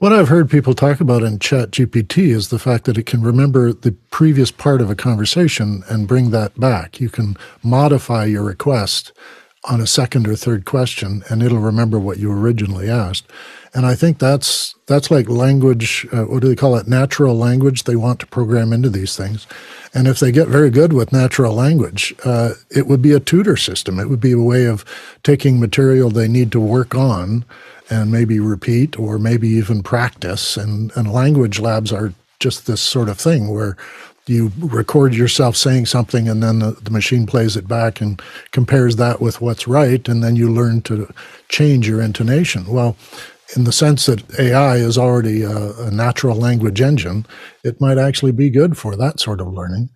What 0.00 0.12
I've 0.12 0.28
heard 0.28 0.48
people 0.48 0.74
talk 0.74 1.00
about 1.00 1.24
in 1.24 1.40
Chat 1.40 1.72
GPT 1.72 2.28
is 2.28 2.50
the 2.50 2.60
fact 2.60 2.84
that 2.84 2.96
it 2.96 3.06
can 3.06 3.20
remember 3.20 3.72
the 3.72 3.96
previous 4.12 4.52
part 4.52 4.80
of 4.80 4.88
a 4.88 4.94
conversation 4.94 5.82
and 5.88 6.06
bring 6.06 6.30
that 6.30 6.58
back. 6.60 7.00
You 7.00 7.08
can 7.08 7.36
modify 7.64 8.26
your 8.26 8.44
request 8.44 9.10
on 9.64 9.80
a 9.80 9.88
second 9.88 10.28
or 10.28 10.36
third 10.36 10.64
question, 10.64 11.24
and 11.28 11.42
it'll 11.42 11.58
remember 11.58 11.98
what 11.98 12.18
you 12.18 12.30
originally 12.30 12.88
asked. 12.88 13.28
And 13.74 13.84
I 13.84 13.94
think 13.94 14.18
that's 14.18 14.74
that's 14.86 15.10
like 15.10 15.28
language. 15.28 16.06
Uh, 16.12 16.24
what 16.24 16.40
do 16.40 16.48
they 16.48 16.56
call 16.56 16.76
it? 16.76 16.88
Natural 16.88 17.36
language. 17.36 17.84
They 17.84 17.96
want 17.96 18.20
to 18.20 18.26
program 18.26 18.72
into 18.72 18.88
these 18.88 19.16
things, 19.16 19.46
and 19.94 20.08
if 20.08 20.20
they 20.20 20.32
get 20.32 20.48
very 20.48 20.70
good 20.70 20.92
with 20.92 21.12
natural 21.12 21.54
language, 21.54 22.14
uh, 22.24 22.52
it 22.70 22.86
would 22.86 23.02
be 23.02 23.12
a 23.12 23.20
tutor 23.20 23.56
system. 23.56 23.98
It 23.98 24.08
would 24.08 24.20
be 24.20 24.32
a 24.32 24.38
way 24.38 24.64
of 24.64 24.84
taking 25.22 25.60
material 25.60 26.10
they 26.10 26.28
need 26.28 26.52
to 26.52 26.60
work 26.60 26.94
on 26.94 27.44
and 27.90 28.12
maybe 28.12 28.38
repeat 28.38 28.98
or 28.98 29.18
maybe 29.18 29.48
even 29.48 29.82
practice. 29.82 30.56
And, 30.56 30.92
and 30.94 31.12
language 31.12 31.58
labs 31.58 31.92
are 31.92 32.12
just 32.38 32.66
this 32.66 32.80
sort 32.80 33.08
of 33.08 33.18
thing 33.18 33.48
where 33.48 33.76
you 34.26 34.52
record 34.58 35.14
yourself 35.14 35.56
saying 35.56 35.86
something 35.86 36.28
and 36.28 36.42
then 36.42 36.58
the, 36.58 36.72
the, 36.72 36.90
machine 36.90 37.24
plays 37.24 37.56
it 37.56 37.66
back 37.66 38.00
and 38.00 38.20
compares 38.50 38.96
that 38.96 39.22
with 39.22 39.40
what's 39.40 39.66
right 39.66 40.06
and 40.06 40.22
then 40.22 40.36
you 40.36 40.52
learn 40.52 40.82
to 40.82 41.10
change 41.48 41.88
your 41.88 42.02
intonation 42.02 42.66
well 42.66 42.94
in 43.56 43.64
the 43.64 43.72
sense 43.72 44.06
that 44.06 44.38
ai 44.38 44.76
is 44.76 44.98
already 44.98 45.42
a, 45.42 45.72
a 45.80 45.90
natural 45.90 46.36
language 46.36 46.80
engine 46.80 47.26
it 47.64 47.80
might 47.80 47.98
actually 47.98 48.32
be 48.32 48.50
good 48.50 48.76
for 48.76 48.96
that 48.96 49.20
sort 49.20 49.40
of 49.40 49.52
learning 49.52 49.88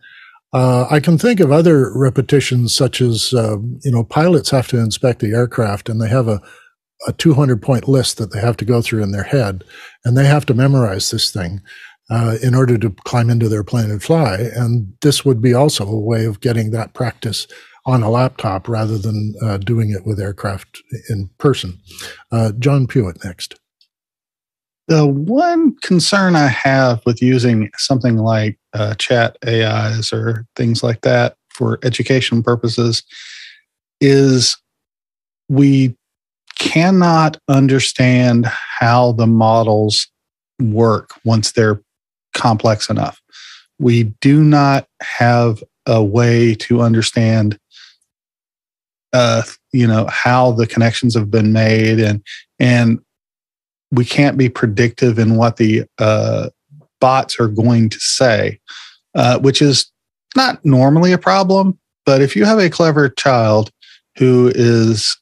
uh, 0.54 0.86
I 0.90 1.00
can 1.00 1.16
think 1.16 1.40
of 1.40 1.50
other 1.50 1.90
repetitions, 1.96 2.74
such 2.74 3.00
as 3.00 3.32
uh, 3.32 3.56
you 3.82 3.90
know, 3.90 4.04
pilots 4.04 4.50
have 4.50 4.68
to 4.68 4.78
inspect 4.78 5.20
the 5.20 5.32
aircraft, 5.32 5.88
and 5.88 5.98
they 5.98 6.10
have 6.10 6.28
a 6.28 6.42
a 7.06 7.12
200 7.12 7.60
point 7.60 7.88
list 7.88 8.18
that 8.18 8.32
they 8.32 8.40
have 8.40 8.56
to 8.58 8.64
go 8.64 8.80
through 8.80 9.02
in 9.02 9.12
their 9.12 9.24
head, 9.24 9.64
and 10.04 10.16
they 10.16 10.26
have 10.26 10.46
to 10.46 10.54
memorize 10.54 11.10
this 11.10 11.30
thing 11.30 11.60
uh, 12.10 12.36
in 12.42 12.54
order 12.54 12.78
to 12.78 12.90
climb 13.04 13.30
into 13.30 13.48
their 13.48 13.64
plane 13.64 13.90
and 13.90 14.02
fly. 14.02 14.36
And 14.54 14.94
this 15.02 15.24
would 15.24 15.40
be 15.40 15.54
also 15.54 15.86
a 15.86 15.98
way 15.98 16.24
of 16.24 16.40
getting 16.40 16.70
that 16.70 16.94
practice 16.94 17.46
on 17.84 18.02
a 18.02 18.10
laptop 18.10 18.68
rather 18.68 18.96
than 18.98 19.34
uh, 19.42 19.58
doing 19.58 19.90
it 19.90 20.06
with 20.06 20.20
aircraft 20.20 20.82
in 21.08 21.28
person. 21.38 21.78
Uh, 22.30 22.52
John 22.58 22.86
Pruitt 22.86 23.24
next. 23.24 23.58
The 24.88 25.06
one 25.06 25.76
concern 25.76 26.36
I 26.36 26.48
have 26.48 27.02
with 27.06 27.22
using 27.22 27.70
something 27.76 28.16
like 28.16 28.58
uh, 28.72 28.94
chat 28.94 29.36
AIs 29.46 30.12
or 30.12 30.46
things 30.56 30.82
like 30.82 31.02
that 31.02 31.36
for 31.50 31.78
education 31.82 32.42
purposes 32.42 33.02
is 34.00 34.56
we 35.48 35.96
cannot 36.58 37.38
understand 37.48 38.46
how 38.46 39.12
the 39.12 39.26
models 39.26 40.08
work 40.60 41.10
once 41.24 41.52
they're 41.52 41.80
complex 42.34 42.88
enough. 42.88 43.20
We 43.78 44.04
do 44.20 44.42
not 44.42 44.86
have 45.00 45.62
a 45.86 46.02
way 46.02 46.54
to 46.54 46.80
understand 46.80 47.58
uh, 49.12 49.42
you 49.72 49.86
know 49.86 50.06
how 50.06 50.52
the 50.52 50.66
connections 50.66 51.14
have 51.14 51.30
been 51.30 51.52
made 51.52 52.00
and 52.00 52.22
and 52.58 53.00
we 53.90 54.04
can't 54.04 54.38
be 54.38 54.48
predictive 54.48 55.18
in 55.18 55.36
what 55.36 55.56
the 55.56 55.84
uh, 55.98 56.48
bots 57.00 57.38
are 57.38 57.48
going 57.48 57.88
to 57.88 57.98
say 58.00 58.58
uh, 59.14 59.38
which 59.38 59.60
is 59.60 59.90
not 60.34 60.64
normally 60.64 61.12
a 61.12 61.18
problem 61.18 61.78
but 62.04 62.22
if 62.22 62.34
you 62.34 62.44
have 62.44 62.58
a 62.58 62.70
clever 62.70 63.08
child 63.08 63.70
who 64.18 64.52
is 64.54 65.16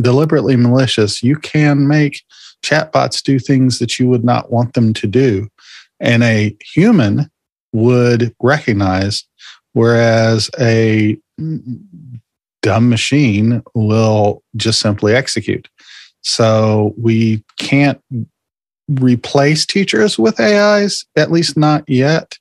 deliberately 0.00 0.56
malicious, 0.56 1.22
you 1.22 1.36
can 1.36 1.86
make 1.86 2.22
chatbots 2.62 3.22
do 3.22 3.38
things 3.38 3.78
that 3.78 3.98
you 3.98 4.08
would 4.08 4.24
not 4.24 4.52
want 4.52 4.74
them 4.74 4.92
to 4.94 5.06
do. 5.06 5.48
And 5.98 6.22
a 6.22 6.56
human 6.74 7.30
would 7.72 8.34
recognize, 8.40 9.24
whereas 9.72 10.50
a 10.58 11.18
dumb 12.62 12.88
machine 12.88 13.62
will 13.74 14.42
just 14.56 14.80
simply 14.80 15.14
execute. 15.14 15.68
So 16.22 16.94
we 16.98 17.42
can't 17.58 18.00
replace 18.88 19.64
teachers 19.64 20.18
with 20.18 20.40
AIs, 20.40 21.04
at 21.16 21.30
least 21.30 21.56
not 21.56 21.88
yet. 21.88 22.38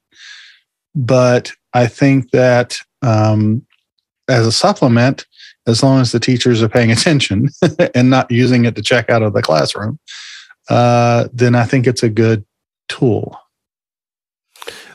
But 0.96 1.52
I 1.74 1.88
think 1.88 2.32
that 2.32 2.78
um, 3.02 3.66
as 4.28 4.46
a 4.46 4.52
supplement, 4.52 5.26
as 5.68 5.84
long 5.84 6.02
as 6.02 6.12
the 6.12 6.20
teachers 6.20 6.62
are 6.62 6.70
paying 6.70 6.92
attention 6.94 7.50
and 7.96 8.10
not 8.10 8.30
using 8.32 8.66
it 8.66 8.76
to 8.76 8.82
check 8.82 9.10
out 9.10 9.24
of 9.24 9.34
the 9.34 9.42
classroom, 9.42 10.00
uh, 10.70 11.28
then 11.34 11.56
I 11.56 11.66
think 11.66 11.88
it's 11.88 12.04
a 12.04 12.10
good 12.10 12.46
tool. 12.88 13.40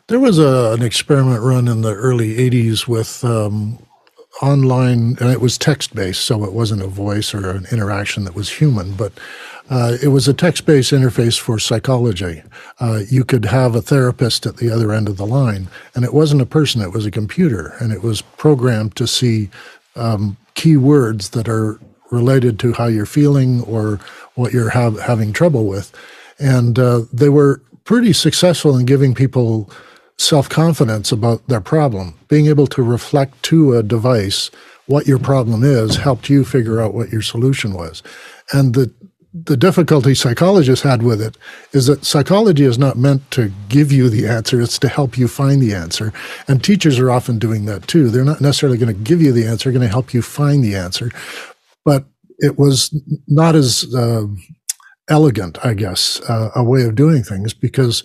There 0.08 0.20
was 0.20 0.38
a, 0.38 0.72
an 0.72 0.82
experiment 0.82 1.42
run 1.42 1.66
in 1.66 1.80
the 1.80 1.94
early 1.94 2.36
80s 2.36 2.86
with 2.86 3.24
um, 3.24 3.78
online, 4.42 5.16
and 5.20 5.30
it 5.30 5.40
was 5.40 5.56
text 5.56 5.94
based, 5.94 6.24
so 6.24 6.44
it 6.44 6.52
wasn't 6.52 6.82
a 6.82 6.86
voice 6.86 7.34
or 7.34 7.50
an 7.50 7.66
interaction 7.70 8.24
that 8.24 8.34
was 8.34 8.50
human, 8.50 8.94
but 8.94 9.12
uh, 9.70 9.96
it 10.02 10.08
was 10.08 10.28
a 10.28 10.34
text 10.34 10.66
based 10.66 10.92
interface 10.92 11.38
for 11.38 11.58
psychology. 11.58 12.42
Uh, 12.80 13.00
you 13.08 13.24
could 13.24 13.44
have 13.44 13.74
a 13.74 13.82
therapist 13.82 14.44
at 14.44 14.56
the 14.56 14.70
other 14.70 14.92
end 14.92 15.08
of 15.08 15.16
the 15.16 15.26
line, 15.26 15.68
and 15.94 16.04
it 16.04 16.12
wasn't 16.12 16.42
a 16.42 16.46
person, 16.46 16.82
it 16.82 16.92
was 16.92 17.06
a 17.06 17.10
computer, 17.10 17.74
and 17.80 17.92
it 17.92 18.02
was 18.02 18.22
programmed 18.22 18.94
to 18.96 19.06
see 19.06 19.48
um, 19.96 20.36
key 20.54 20.76
words 20.76 21.30
that 21.30 21.48
are 21.48 21.80
related 22.10 22.58
to 22.58 22.72
how 22.72 22.86
you're 22.86 23.06
feeling 23.06 23.62
or 23.62 23.98
what 24.34 24.52
you're 24.52 24.70
having 24.70 25.32
trouble 25.32 25.66
with. 25.66 25.92
And 26.38 26.78
uh, 26.78 27.02
they 27.12 27.28
were 27.28 27.62
pretty 27.84 28.12
successful 28.12 28.76
in 28.76 28.86
giving 28.86 29.14
people 29.14 29.70
self 30.18 30.48
confidence 30.48 31.12
about 31.12 31.46
their 31.48 31.60
problem. 31.60 32.14
Being 32.28 32.46
able 32.46 32.66
to 32.68 32.82
reflect 32.82 33.42
to 33.44 33.74
a 33.74 33.82
device 33.82 34.50
what 34.86 35.06
your 35.06 35.18
problem 35.18 35.64
is 35.64 35.96
helped 35.96 36.28
you 36.28 36.44
figure 36.44 36.80
out 36.80 36.94
what 36.94 37.10
your 37.10 37.22
solution 37.22 37.72
was. 37.72 38.02
And 38.52 38.74
the 38.74 38.92
the 39.34 39.56
difficulty 39.56 40.14
psychologists 40.14 40.84
had 40.84 41.02
with 41.02 41.20
it 41.20 41.36
is 41.72 41.86
that 41.86 42.04
psychology 42.04 42.62
is 42.62 42.78
not 42.78 42.96
meant 42.96 43.28
to 43.32 43.50
give 43.68 43.90
you 43.90 44.08
the 44.08 44.28
answer, 44.28 44.60
it's 44.60 44.78
to 44.78 44.88
help 44.88 45.18
you 45.18 45.26
find 45.26 45.60
the 45.60 45.74
answer. 45.74 46.12
And 46.46 46.62
teachers 46.62 47.00
are 47.00 47.10
often 47.10 47.40
doing 47.40 47.64
that 47.64 47.88
too. 47.88 48.10
They're 48.10 48.24
not 48.24 48.40
necessarily 48.40 48.78
going 48.78 48.94
to 48.94 49.02
give 49.02 49.20
you 49.20 49.32
the 49.32 49.44
answer, 49.44 49.70
they're 49.70 49.78
going 49.78 49.88
to 49.88 49.92
help 49.92 50.14
you 50.14 50.22
find 50.22 50.62
the 50.62 50.76
answer. 50.76 51.10
But 51.84 52.04
it 52.38 52.58
was 52.58 52.96
not 53.26 53.56
as 53.56 53.92
uh, 53.92 54.26
elegant, 55.08 55.58
I 55.64 55.74
guess, 55.74 56.20
uh, 56.28 56.50
a 56.54 56.62
way 56.62 56.82
of 56.82 56.94
doing 56.94 57.24
things 57.24 57.52
because 57.52 58.04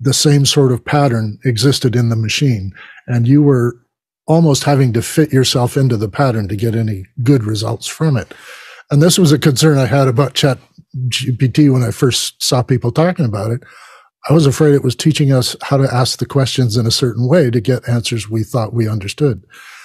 the 0.00 0.14
same 0.14 0.46
sort 0.46 0.72
of 0.72 0.84
pattern 0.84 1.38
existed 1.44 1.94
in 1.94 2.08
the 2.08 2.16
machine. 2.16 2.72
And 3.06 3.28
you 3.28 3.42
were 3.42 3.76
almost 4.26 4.64
having 4.64 4.92
to 4.92 5.02
fit 5.02 5.32
yourself 5.32 5.76
into 5.76 5.96
the 5.96 6.08
pattern 6.08 6.48
to 6.48 6.56
get 6.56 6.74
any 6.74 7.04
good 7.22 7.44
results 7.44 7.86
from 7.86 8.16
it. 8.16 8.32
And 8.90 9.02
this 9.02 9.18
was 9.18 9.32
a 9.32 9.38
concern 9.38 9.78
I 9.78 9.86
had 9.86 10.08
about 10.08 10.34
Chat 10.34 10.58
GPT 11.08 11.72
when 11.72 11.82
I 11.82 11.90
first 11.90 12.42
saw 12.42 12.62
people 12.62 12.90
talking 12.90 13.24
about 13.24 13.50
it. 13.50 13.62
I 14.28 14.32
was 14.32 14.46
afraid 14.46 14.74
it 14.74 14.84
was 14.84 14.96
teaching 14.96 15.32
us 15.32 15.56
how 15.62 15.76
to 15.76 15.92
ask 15.92 16.18
the 16.18 16.26
questions 16.26 16.76
in 16.76 16.86
a 16.86 16.90
certain 16.90 17.26
way 17.28 17.50
to 17.50 17.60
get 17.60 17.88
answers 17.88 18.28
we 18.28 18.42
thought 18.42 18.74
we 18.74 18.88
understood. 18.88 19.44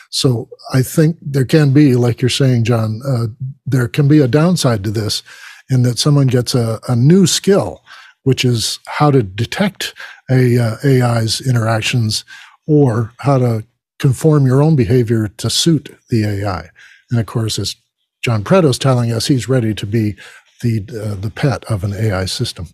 So 0.09 0.49
I 0.73 0.81
think 0.81 1.17
there 1.21 1.45
can 1.45 1.73
be, 1.73 1.95
like 1.95 2.21
you're 2.21 2.29
saying, 2.29 2.65
John, 2.65 3.01
uh, 3.05 3.27
there 3.65 3.87
can 3.87 4.07
be 4.07 4.19
a 4.19 4.27
downside 4.27 4.83
to 4.83 4.91
this 4.91 5.23
in 5.69 5.83
that 5.83 5.99
someone 5.99 6.27
gets 6.27 6.53
a, 6.53 6.79
a 6.87 6.95
new 6.95 7.25
skill, 7.27 7.83
which 8.25 8.43
is 8.43 8.79
how 8.87 9.11
to 9.11 9.23
detect 9.23 9.93
a 10.29 10.57
uh, 10.57 10.75
AI's 10.83 11.39
interactions 11.41 12.25
or 12.67 13.13
how 13.19 13.37
to 13.37 13.63
conform 13.99 14.45
your 14.45 14.61
own 14.61 14.75
behavior 14.75 15.27
to 15.37 15.49
suit 15.49 15.95
the 16.09 16.25
AI. 16.25 16.69
And 17.11 17.19
of 17.19 17.27
course, 17.27 17.57
as 17.59 17.75
John 18.21 18.43
Pruitt's 18.43 18.79
telling 18.79 19.11
us, 19.11 19.27
he's 19.27 19.47
ready 19.47 19.73
to 19.75 19.85
be 19.85 20.15
the 20.61 20.79
uh, 20.89 21.15
the 21.15 21.31
pet 21.33 21.63
of 21.65 21.83
an 21.83 21.93
AI 21.93 22.25
system. 22.25 22.67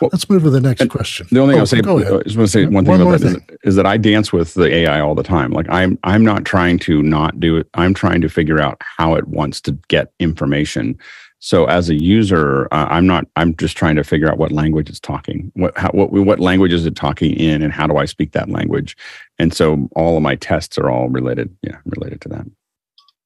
Well, 0.00 0.10
Let's 0.12 0.28
move 0.28 0.42
to 0.42 0.50
the 0.50 0.60
next 0.60 0.86
question. 0.90 1.26
The 1.30 1.40
only 1.40 1.52
thing 1.54 1.58
oh, 1.58 1.60
I'll 1.60 1.66
say, 1.66 1.78
I 1.78 2.22
just 2.24 2.36
want 2.36 2.46
to 2.46 2.48
say 2.48 2.66
one 2.66 2.84
thing 2.84 2.92
one 2.92 3.00
about 3.00 3.20
that 3.20 3.36
is, 3.36 3.58
is, 3.64 3.76
that 3.76 3.86
I 3.86 3.96
dance 3.96 4.32
with 4.32 4.52
the 4.52 4.72
AI 4.74 5.00
all 5.00 5.14
the 5.14 5.22
time. 5.22 5.50
Like 5.52 5.66
I'm, 5.70 5.98
I'm 6.04 6.24
not 6.24 6.44
trying 6.44 6.78
to 6.80 7.02
not 7.02 7.40
do 7.40 7.56
it. 7.56 7.68
I'm 7.74 7.94
trying 7.94 8.20
to 8.20 8.28
figure 8.28 8.60
out 8.60 8.82
how 8.98 9.14
it 9.14 9.28
wants 9.28 9.60
to 9.62 9.72
get 9.88 10.12
information. 10.18 10.98
So 11.44 11.64
as 11.64 11.90
a 11.90 12.00
user, 12.00 12.68
uh, 12.70 12.86
I'm 12.88 13.04
not. 13.04 13.26
I'm 13.34 13.56
just 13.56 13.76
trying 13.76 13.96
to 13.96 14.04
figure 14.04 14.30
out 14.30 14.38
what 14.38 14.52
language 14.52 14.88
it's 14.88 15.00
talking. 15.00 15.50
What, 15.56 15.76
how, 15.76 15.90
what, 15.90 16.12
what 16.12 16.38
language 16.38 16.72
is 16.72 16.86
it 16.86 16.94
talking 16.94 17.32
in, 17.34 17.62
and 17.62 17.72
how 17.72 17.88
do 17.88 17.96
I 17.96 18.04
speak 18.04 18.30
that 18.30 18.48
language? 18.48 18.96
And 19.40 19.52
so 19.52 19.88
all 19.96 20.16
of 20.16 20.22
my 20.22 20.36
tests 20.36 20.78
are 20.78 20.88
all 20.88 21.08
related. 21.08 21.54
Yeah, 21.62 21.78
related 21.84 22.20
to 22.20 22.28
that. 22.28 22.46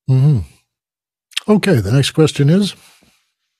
Mm-hmm. 0.09 0.39
Okay. 1.47 1.75
The 1.81 1.93
next 1.93 2.13
question 2.13 2.49
is. 2.49 2.75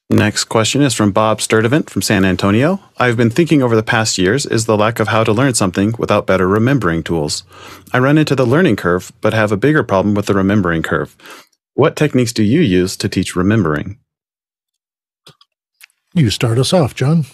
Next 0.09 0.45
question 0.45 0.81
is 0.81 0.95
from 0.95 1.13
Bob 1.13 1.41
Sturdivant 1.41 1.91
from 1.91 2.01
San 2.01 2.25
Antonio. 2.25 2.81
I've 2.97 3.19
been 3.19 3.29
thinking 3.29 3.63
over 3.63 3.77
the 3.77 3.83
past 3.83 4.17
years 4.17 4.47
is 4.47 4.65
the 4.65 4.79
lack 4.79 5.01
of 5.01 5.09
how 5.09 5.23
to 5.23 5.35
learn 5.35 5.53
something 5.53 5.95
without 5.99 6.27
better 6.27 6.49
remembering 6.49 7.03
tools. 7.03 7.43
I 7.93 7.99
run 7.99 8.17
into 8.17 8.35
the 8.35 8.47
learning 8.47 8.77
curve, 8.77 9.13
but 9.21 9.35
have 9.35 9.53
a 9.53 9.59
bigger 9.59 9.83
problem 9.83 10.15
with 10.15 10.27
the 10.27 10.35
remembering 10.35 10.83
curve. 10.83 11.15
What 11.75 11.95
techniques 11.95 12.33
do 12.33 12.43
you 12.43 12.61
use 12.61 12.97
to 12.97 13.09
teach 13.09 13.37
remembering? 13.37 13.99
You 16.17 16.31
start 16.31 16.59
us 16.59 16.73
off, 16.73 16.95
John. 16.95 17.27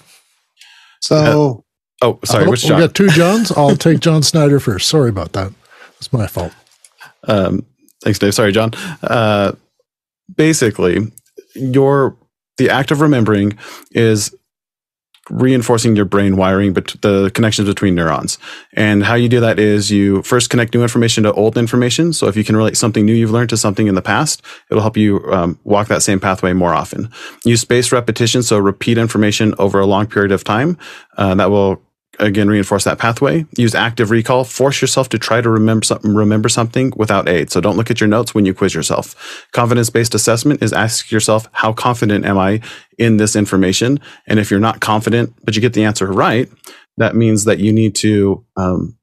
So, 1.00 1.64
Oh, 2.02 2.18
sorry, 2.24 2.48
which 2.48 2.64
we 2.64 2.70
got 2.70 2.94
two 2.94 3.08
Johns. 3.10 3.52
I'll 3.52 3.76
take 3.76 4.00
John 4.00 4.24
Snyder 4.24 4.58
first. 4.58 4.88
Sorry 4.88 5.08
about 5.08 5.32
that. 5.34 5.52
It's 5.98 6.12
my 6.12 6.26
fault. 6.26 6.52
Um, 7.28 7.64
thanks, 8.02 8.18
Dave. 8.18 8.34
Sorry, 8.34 8.50
John. 8.50 8.72
Uh, 9.04 9.52
basically, 10.36 11.12
your 11.54 12.16
the 12.58 12.70
act 12.70 12.90
of 12.90 13.00
remembering 13.00 13.56
is 13.92 14.34
reinforcing 15.32 15.96
your 15.96 16.04
brain 16.04 16.36
wiring, 16.36 16.72
but 16.72 16.94
the 17.00 17.30
connections 17.34 17.66
between 17.66 17.94
neurons. 17.94 18.38
And 18.74 19.02
how 19.02 19.14
you 19.14 19.28
do 19.28 19.40
that 19.40 19.58
is 19.58 19.90
you 19.90 20.22
first 20.22 20.50
connect 20.50 20.74
new 20.74 20.82
information 20.82 21.24
to 21.24 21.32
old 21.32 21.56
information. 21.56 22.12
So 22.12 22.28
if 22.28 22.36
you 22.36 22.44
can 22.44 22.54
relate 22.54 22.76
something 22.76 23.04
new 23.04 23.14
you've 23.14 23.30
learned 23.30 23.50
to 23.50 23.56
something 23.56 23.86
in 23.86 23.94
the 23.94 24.02
past, 24.02 24.42
it'll 24.70 24.82
help 24.82 24.96
you 24.96 25.24
um, 25.32 25.58
walk 25.64 25.88
that 25.88 26.02
same 26.02 26.20
pathway 26.20 26.52
more 26.52 26.74
often. 26.74 27.10
Use 27.44 27.62
spaced 27.62 27.92
repetition, 27.92 28.42
so 28.42 28.58
repeat 28.58 28.98
information 28.98 29.54
over 29.58 29.80
a 29.80 29.86
long 29.86 30.06
period 30.06 30.32
of 30.32 30.44
time. 30.44 30.76
Uh, 31.16 31.34
that 31.34 31.50
will 31.50 31.82
again 32.22 32.48
reinforce 32.48 32.84
that 32.84 32.98
pathway. 32.98 33.44
Use 33.56 33.74
active 33.74 34.10
recall. 34.10 34.44
Force 34.44 34.80
yourself 34.80 35.08
to 35.10 35.18
try 35.18 35.40
to 35.40 35.50
remember 35.50 35.84
something 35.84 36.14
remember 36.14 36.48
something 36.48 36.92
without 36.96 37.28
aid. 37.28 37.50
So 37.50 37.60
don't 37.60 37.76
look 37.76 37.90
at 37.90 38.00
your 38.00 38.08
notes 38.08 38.34
when 38.34 38.46
you 38.46 38.54
quiz 38.54 38.74
yourself. 38.74 39.46
Confidence 39.52 39.90
based 39.90 40.14
assessment 40.14 40.62
is 40.62 40.72
ask 40.72 41.10
yourself 41.10 41.48
how 41.52 41.72
confident 41.72 42.24
am 42.24 42.38
i 42.38 42.60
in 42.98 43.16
this 43.16 43.36
information? 43.36 44.00
And 44.26 44.38
if 44.38 44.50
you're 44.50 44.60
not 44.60 44.80
confident 44.80 45.34
but 45.44 45.54
you 45.54 45.60
get 45.60 45.74
the 45.74 45.84
answer 45.84 46.06
right 46.06 46.48
that 46.98 47.16
means 47.16 47.44
that 47.44 47.58
you 47.58 47.72
need 47.72 47.94
to 47.96 48.44
um, 48.56 48.96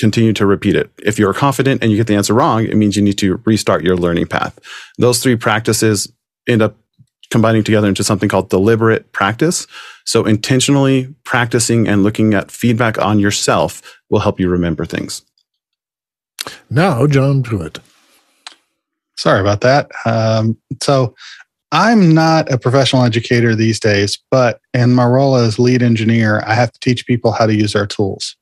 continue 0.00 0.32
to 0.32 0.46
repeat 0.46 0.74
it. 0.74 0.90
If 1.02 1.18
you're 1.18 1.34
confident 1.34 1.82
and 1.82 1.90
you 1.90 1.98
get 1.98 2.06
the 2.06 2.16
answer 2.16 2.34
wrong 2.34 2.64
it 2.64 2.76
means 2.76 2.96
you 2.96 3.02
need 3.02 3.18
to 3.18 3.40
restart 3.44 3.84
your 3.84 3.96
learning 3.96 4.26
path. 4.26 4.58
Those 4.98 5.22
three 5.22 5.36
practices 5.36 6.12
end 6.48 6.62
up 6.62 6.76
combining 7.30 7.64
together 7.64 7.88
into 7.88 8.04
something 8.04 8.28
called 8.28 8.50
deliberate 8.50 9.12
practice. 9.12 9.66
So 10.04 10.24
intentionally 10.24 11.14
practicing 11.24 11.88
and 11.88 12.02
looking 12.02 12.34
at 12.34 12.50
feedback 12.50 12.98
on 12.98 13.18
yourself 13.18 13.82
will 14.10 14.20
help 14.20 14.38
you 14.38 14.48
remember 14.48 14.84
things. 14.84 15.22
Now, 16.70 17.06
John 17.06 17.42
Pruitt. 17.42 17.78
sorry 19.16 19.40
about 19.40 19.62
that. 19.62 19.90
Um, 20.04 20.56
so, 20.82 21.14
I'm 21.72 22.14
not 22.14 22.50
a 22.50 22.58
professional 22.58 23.02
educator 23.02 23.56
these 23.56 23.80
days, 23.80 24.18
but 24.30 24.60
in 24.72 24.94
my 24.94 25.04
role 25.04 25.34
as 25.34 25.58
lead 25.58 25.82
engineer, 25.82 26.40
I 26.46 26.54
have 26.54 26.70
to 26.72 26.78
teach 26.78 27.06
people 27.06 27.32
how 27.32 27.44
to 27.44 27.54
use 27.54 27.74
our 27.74 27.86
tools. 27.86 28.36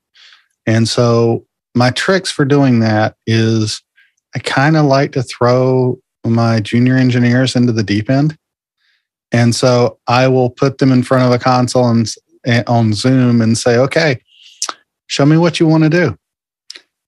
And 0.67 0.87
so, 0.87 1.45
my 1.73 1.89
tricks 1.89 2.31
for 2.31 2.45
doing 2.45 2.79
that 2.81 3.15
is 3.25 3.81
I 4.35 4.39
kind 4.39 4.77
of 4.77 4.85
like 4.85 5.13
to 5.13 5.23
throw 5.23 5.99
my 6.25 6.59
junior 6.59 6.97
engineers 6.97 7.55
into 7.55 7.71
the 7.71 7.83
deep 7.83 8.09
end. 8.09 8.37
And 9.35 9.53
so 9.53 9.99
I 10.07 10.29
will 10.29 10.49
put 10.49 10.77
them 10.77 10.93
in 10.93 11.03
front 11.03 11.25
of 11.25 11.31
a 11.33 11.43
console 11.43 11.89
and 11.89 12.09
and 12.45 12.59
eh, 12.59 12.71
on 12.71 12.93
Zoom 12.93 13.41
and 13.41 13.57
say, 13.57 13.77
okay, 13.77 14.21
show 15.07 15.25
me 15.25 15.35
what 15.35 15.59
you 15.59 15.67
want 15.67 15.83
to 15.83 15.89
do. 15.89 16.17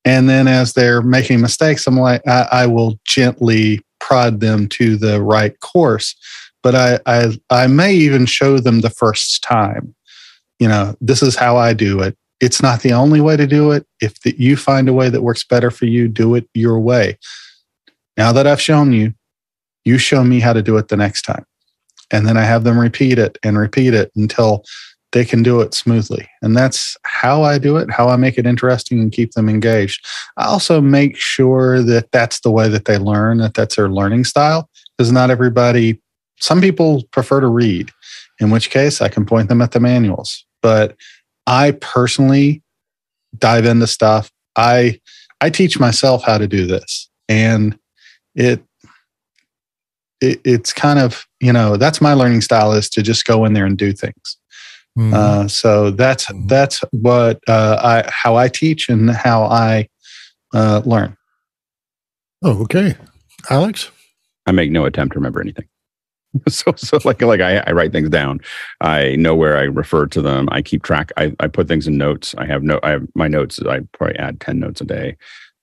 And 0.03 0.27
then 0.27 0.47
as 0.47 0.73
they're 0.73 1.01
making 1.01 1.39
mistakes, 1.39 1.87
I'm 1.87 1.95
like, 1.95 2.27
I, 2.27 2.47
I 2.51 2.65
will 2.65 2.99
gently 3.05 3.81
prod 3.99 4.41
them 4.41 4.67
to 4.69 4.97
the 4.97 5.21
right 5.21 5.57
course. 5.61 6.15
But 6.63 6.75
I, 6.75 6.99
I 7.05 7.39
I 7.49 7.67
may 7.67 7.93
even 7.93 8.25
show 8.25 8.59
them 8.59 8.81
the 8.81 8.89
first 8.89 9.41
time. 9.41 9.95
You 10.59 10.67
know, 10.67 10.97
this 10.99 11.21
is 11.21 11.37
how 11.37 11.55
I 11.55 11.71
do 11.71 12.01
it. 12.01 12.17
It's 12.41 12.61
not 12.61 12.81
the 12.81 12.91
only 12.91 13.21
way 13.21 13.37
to 13.37 13.47
do 13.47 13.71
it. 13.71 13.85
If 14.01 14.19
the, 14.21 14.35
you 14.37 14.57
find 14.57 14.89
a 14.89 14.93
way 14.93 15.07
that 15.07 15.21
works 15.21 15.45
better 15.45 15.71
for 15.71 15.85
you, 15.85 16.09
do 16.09 16.35
it 16.35 16.49
your 16.53 16.79
way. 16.79 17.19
Now 18.17 18.33
that 18.33 18.47
I've 18.47 18.61
shown 18.61 18.91
you, 18.91 19.13
you 19.85 19.97
show 19.97 20.25
me 20.25 20.41
how 20.41 20.51
to 20.51 20.61
do 20.61 20.75
it 20.77 20.89
the 20.89 20.97
next 20.97 21.21
time. 21.21 21.45
And 22.11 22.27
then 22.27 22.37
I 22.37 22.43
have 22.43 22.63
them 22.63 22.79
repeat 22.79 23.19
it 23.19 23.37
and 23.43 23.57
repeat 23.57 23.93
it 23.93 24.11
until 24.15 24.63
they 25.13 25.23
can 25.23 25.41
do 25.41 25.61
it 25.61 25.73
smoothly. 25.73 26.27
And 26.41 26.55
that's 26.55 26.97
how 27.03 27.43
I 27.43 27.57
do 27.57 27.77
it, 27.77 27.89
how 27.89 28.09
I 28.09 28.17
make 28.17 28.37
it 28.37 28.45
interesting 28.45 28.99
and 28.99 29.11
keep 29.11 29.31
them 29.31 29.49
engaged. 29.49 30.05
I 30.35 30.45
also 30.45 30.81
make 30.81 31.15
sure 31.15 31.81
that 31.83 32.11
that's 32.11 32.41
the 32.41 32.51
way 32.51 32.67
that 32.67 32.85
they 32.85 32.97
learn, 32.97 33.37
that 33.37 33.53
that's 33.53 33.77
their 33.77 33.89
learning 33.89 34.25
style, 34.25 34.69
because 34.97 35.11
not 35.11 35.29
everybody, 35.31 36.01
some 36.39 36.61
people 36.61 37.03
prefer 37.11 37.39
to 37.39 37.47
read, 37.47 37.89
in 38.39 38.49
which 38.49 38.69
case 38.69 39.01
I 39.01 39.09
can 39.09 39.25
point 39.25 39.49
them 39.49 39.61
at 39.61 39.71
the 39.71 39.79
manuals. 39.79 40.45
But 40.61 40.95
I 41.45 41.71
personally 41.71 42.61
dive 43.37 43.65
into 43.65 43.87
stuff. 43.87 44.31
I 44.55 44.99
I 45.39 45.49
teach 45.49 45.79
myself 45.79 46.23
how 46.23 46.37
to 46.37 46.47
do 46.47 46.65
this. 46.65 47.09
And 47.29 47.77
it 48.35 48.63
it, 50.19 50.41
it's 50.43 50.73
kind 50.73 50.99
of 50.99 51.26
you 51.39 51.53
know 51.53 51.77
that's 51.77 52.01
my 52.01 52.13
learning 52.13 52.41
style 52.41 52.71
is 52.73 52.89
to 52.89 53.01
just 53.01 53.25
go 53.25 53.45
in 53.45 53.53
there 53.53 53.65
and 53.65 53.77
do 53.77 53.91
things 53.93 54.37
Mhm. 54.97 55.13
uh, 55.13 55.47
so 55.47 55.91
that's 55.91 56.25
Mhm. 56.25 56.47
that's 56.47 56.81
what 56.91 57.39
uh, 57.47 57.79
i 57.83 58.09
how 58.11 58.35
i 58.35 58.47
teach 58.47 58.89
and 58.89 59.09
how 59.11 59.43
i 59.43 59.87
uh, 60.53 60.81
learn 60.85 61.15
oh, 62.43 62.61
okay. 62.63 62.95
Alex? 63.49 63.91
I 64.45 64.51
make 64.51 64.71
no 64.71 64.85
attempt 64.85 65.13
to 65.13 65.19
remember 65.19 65.41
anything. 65.41 65.67
So, 66.49 66.71
so 66.75 66.99
like, 67.03 67.21
like 67.21 67.39
I, 67.41 67.57
I 67.65 67.71
write 67.71 67.91
things 67.91 68.09
down. 68.09 68.41
I 68.81 69.15
know 69.15 69.33
where 69.33 69.57
I 69.57 69.63
refer 69.63 70.05
to 70.07 70.21
them. 70.21 70.47
I 70.51 70.61
keep 70.61 70.83
track. 70.83 71.11
I, 71.17 71.33
I 71.39 71.47
put 71.47 71.67
things 71.67 71.87
in 71.87 71.97
notes. 71.97 72.35
I 72.37 72.45
have 72.45 72.61
no, 72.63 72.79
I 72.83 72.91
have 72.91 73.07
my 73.15 73.27
notes. 73.27 73.59
I 73.67 73.79
probably 73.93 74.17
add 74.17 74.39
10 74.39 74.59
notes 74.59 74.81
a 74.81 74.85
day 74.85 75.17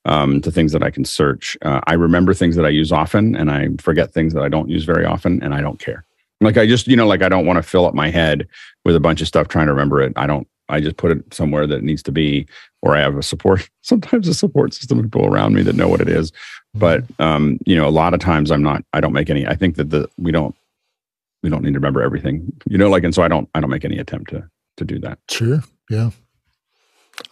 um, 0.05 0.41
to 0.43 0.51
things 0.51 0.73
that 0.73 0.83
I 0.83 0.91
can 0.91 1.05
search. 1.05 1.57
Uh, 1.63 1.81
I 1.87 1.95
remember 1.95 2.35
things 2.35 2.57
that 2.57 2.67
I 2.67 2.71
use 2.71 2.93
often 2.93 3.35
and 3.35 3.51
I 3.51 3.69
forget 3.79 4.13
things 4.13 4.35
that 4.35 4.43
I 4.43 4.49
don't 4.49 4.69
use 4.69 4.85
very 4.85 5.05
often 5.05 5.43
and 5.43 5.55
I 5.55 5.61
don't 5.61 5.79
care. 5.79 6.05
Like 6.41 6.57
I 6.57 6.67
just, 6.67 6.87
you 6.87 6.97
know, 6.97 7.07
like 7.07 7.23
I 7.23 7.29
don't 7.29 7.47
want 7.47 7.57
to 7.57 7.63
fill 7.63 7.87
up 7.87 7.95
my 7.95 8.11
head 8.11 8.47
with 8.85 8.97
a 8.97 9.01
bunch 9.01 9.21
of 9.21 9.29
stuff 9.29 9.49
trying 9.49 9.67
to 9.67 9.73
remember 9.73 10.03
it. 10.03 10.13
I 10.17 10.27
don't, 10.27 10.47
I 10.69 10.81
just 10.81 10.97
put 10.97 11.11
it 11.11 11.33
somewhere 11.33 11.67
that 11.67 11.77
it 11.77 11.85
needs 11.85 12.03
to 12.05 12.13
be, 12.13 12.47
or 12.83 12.97
I 12.97 13.01
have 13.01 13.17
a 13.17 13.23
support, 13.23 13.69
sometimes 13.83 14.29
a 14.29 14.35
support 14.35 14.75
system 14.75 14.99
of 14.99 15.05
people 15.07 15.27
around 15.27 15.55
me 15.55 15.63
that 15.63 15.77
know 15.77 15.89
what 15.89 16.01
it 16.01 16.09
is. 16.09 16.33
But 16.75 17.05
um, 17.19 17.59
you 17.67 17.77
know, 17.77 17.87
a 17.87 17.91
lot 17.91 18.15
of 18.15 18.21
times 18.21 18.51
I'm 18.51 18.63
not. 18.63 18.83
I 18.93 19.01
don't 19.01 19.13
make 19.13 19.31
any. 19.31 19.47
I 19.47 19.55
think 19.55 19.77
that 19.77 19.91
the 19.91 20.09
we 20.19 20.33
don't 20.33 20.57
we 21.43 21.51
don't 21.51 21.63
need 21.63 21.75
to 21.75 21.79
remember 21.79 22.03
everything. 22.03 22.53
You 22.67 22.79
know, 22.79 22.89
like 22.89 23.05
and 23.05 23.15
so 23.15 23.23
I 23.23 23.29
don't 23.29 23.49
I 23.55 23.61
don't 23.61 23.71
make 23.71 23.85
any 23.85 23.99
attempt 23.99 24.31
to 24.31 24.49
to 24.79 24.85
do 24.85 24.99
that. 25.01 25.19
Sure. 25.31 25.63
Yeah. 25.89 26.11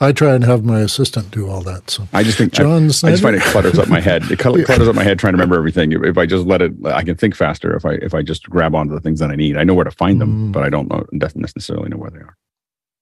I 0.00 0.12
try 0.12 0.34
and 0.34 0.44
have 0.44 0.64
my 0.64 0.80
assistant 0.80 1.30
do 1.30 1.48
all 1.48 1.60
that. 1.62 1.90
So, 1.90 2.06
I 2.12 2.22
just 2.22 2.38
think 2.38 2.54
I, 2.58 2.62
John 2.62 2.84
I 2.84 2.88
just 2.88 3.22
find 3.22 3.36
it 3.36 3.42
clutters 3.42 3.78
up 3.78 3.88
my 3.88 4.00
head. 4.00 4.22
It 4.30 4.40
cl- 4.40 4.62
clutters 4.64 4.88
up 4.88 4.94
my 4.94 5.02
head 5.04 5.18
trying 5.18 5.32
to 5.32 5.36
remember 5.36 5.56
everything. 5.56 5.92
If, 5.92 6.02
if 6.02 6.18
I 6.18 6.26
just 6.26 6.46
let 6.46 6.62
it, 6.62 6.72
I 6.84 7.02
can 7.02 7.16
think 7.16 7.34
faster. 7.34 7.74
If 7.76 7.84
I 7.84 7.92
if 7.94 8.14
I 8.14 8.22
just 8.22 8.48
grab 8.50 8.74
onto 8.74 8.94
the 8.94 9.00
things 9.00 9.20
that 9.20 9.30
I 9.30 9.36
need, 9.36 9.56
I 9.56 9.64
know 9.64 9.74
where 9.74 9.84
to 9.84 9.90
find 9.90 10.20
them, 10.20 10.48
Mm. 10.48 10.52
but 10.52 10.62
I 10.62 10.70
don't 10.70 10.88
know 10.90 11.06
necessarily 11.12 11.88
know 11.88 11.96
where 11.98 12.10
they 12.10 12.18
are. 12.18 12.36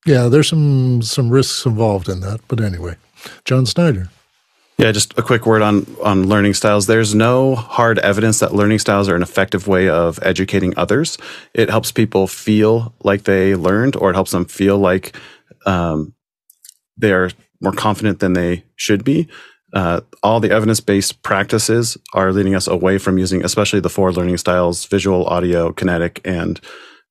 yeah, 0.07 0.29
there's 0.29 0.49
some 0.49 1.03
some 1.03 1.31
risks 1.31 1.65
involved 1.67 2.09
in 2.09 2.21
that. 2.21 2.41
But 2.49 2.61
anyway, 2.61 2.97
John 3.45 3.67
Snyder. 3.67 4.09
Yeah, 4.79 4.93
just 4.93 5.17
a 5.19 5.23
quick 5.23 5.45
word 5.45 5.61
on 5.61 5.87
on 6.03 6.27
learning 6.29 6.55
styles. 6.55 6.87
There's 6.87 7.15
no 7.15 7.55
hard 7.55 7.99
evidence 7.99 8.39
that 8.39 8.55
learning 8.55 8.79
styles 8.79 9.09
are 9.11 9.17
an 9.17 9.23
effective 9.23 9.69
way 9.69 9.89
of 9.91 10.19
educating 10.23 10.73
others. 10.79 11.19
It 11.53 11.69
helps 11.69 11.93
people 11.93 12.27
feel 12.27 12.95
like 13.05 13.25
they 13.25 13.55
learned, 13.55 13.95
or 13.97 14.09
it 14.11 14.15
helps 14.15 14.31
them 14.31 14.47
feel 14.47 14.79
like 14.79 15.15
um, 15.67 16.15
they're 17.01 17.31
more 17.61 17.73
confident 17.73 18.21
than 18.21 18.33
they 18.35 18.65
should 18.77 19.05
be. 19.05 19.29
Uh, 19.73 20.01
all 20.23 20.41
the 20.41 20.51
evidence 20.51 20.81
based 20.81 21.23
practices 21.23 21.97
are 22.13 22.33
leading 22.33 22.55
us 22.55 22.67
away 22.67 22.99
from 22.99 23.19
using, 23.19 23.45
especially 23.45 23.81
the 23.81 23.89
four 23.89 24.13
learning 24.13 24.37
styles: 24.37 24.87
visual, 24.87 25.27
audio, 25.27 25.73
kinetic, 25.73 26.21
and 26.25 26.61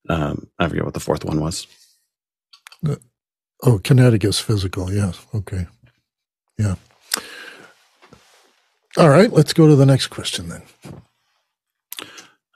um, 0.08 0.48
I 0.58 0.68
forget 0.68 0.84
what 0.84 0.94
the 0.94 1.00
fourth 1.00 1.24
one 1.24 1.40
was. 1.40 1.66
Oh, 3.62 3.78
kinetic 3.78 4.24
is 4.24 4.38
physical. 4.40 4.92
Yes. 4.92 5.26
Okay. 5.34 5.66
Yeah. 6.58 6.76
All 8.96 9.08
right. 9.08 9.32
Let's 9.32 9.52
go 9.52 9.66
to 9.68 9.76
the 9.76 9.86
next 9.86 10.08
question 10.08 10.48
then. 10.48 10.62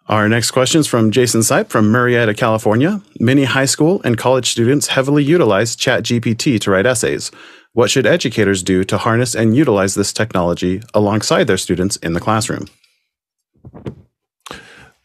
Our 0.07 0.29
next 0.29 0.51
question 0.51 0.81
is 0.81 0.87
from 0.87 1.11
Jason 1.11 1.41
Sipe 1.41 1.71
from 1.71 1.91
Murrieta, 1.91 2.37
California. 2.37 3.01
Many 3.21 3.45
high 3.45 3.65
school 3.65 4.03
and 4.05 4.19
college 4.19 4.51
students 4.51 4.89
heavily 4.89 5.25
utilize 5.25 5.75
ChatGPT 5.77 6.61
to 6.61 6.71
write 6.71 6.85
essays. 6.85 7.31
What 7.73 7.91
should 7.91 8.07
educators 8.07 8.63
do 8.63 8.85
to 8.85 8.99
harness 8.99 9.35
and 9.35 9.57
utilize 9.57 9.95
this 9.95 10.13
technology 10.13 10.83
alongside 10.93 11.45
their 11.45 11.57
students 11.57 11.97
in 11.97 12.13
the 12.13 12.21
classroom? 12.21 12.67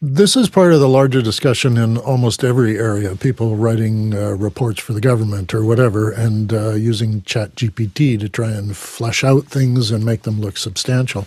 This 0.02 0.36
is 0.36 0.50
part 0.50 0.74
of 0.74 0.80
the 0.80 0.88
larger 0.88 1.22
discussion 1.22 1.78
in 1.78 1.96
almost 1.96 2.44
every 2.44 2.78
area. 2.78 3.16
People 3.16 3.56
writing 3.56 4.14
uh, 4.14 4.32
reports 4.32 4.80
for 4.80 4.92
the 4.92 5.00
government 5.00 5.54
or 5.54 5.64
whatever, 5.64 6.10
and 6.10 6.52
uh, 6.52 6.74
using 6.74 7.22
ChatGPT 7.22 8.20
to 8.20 8.28
try 8.28 8.50
and 8.50 8.76
flesh 8.76 9.24
out 9.24 9.46
things 9.46 9.90
and 9.90 10.04
make 10.04 10.22
them 10.22 10.40
look 10.40 10.58
substantial. 10.58 11.26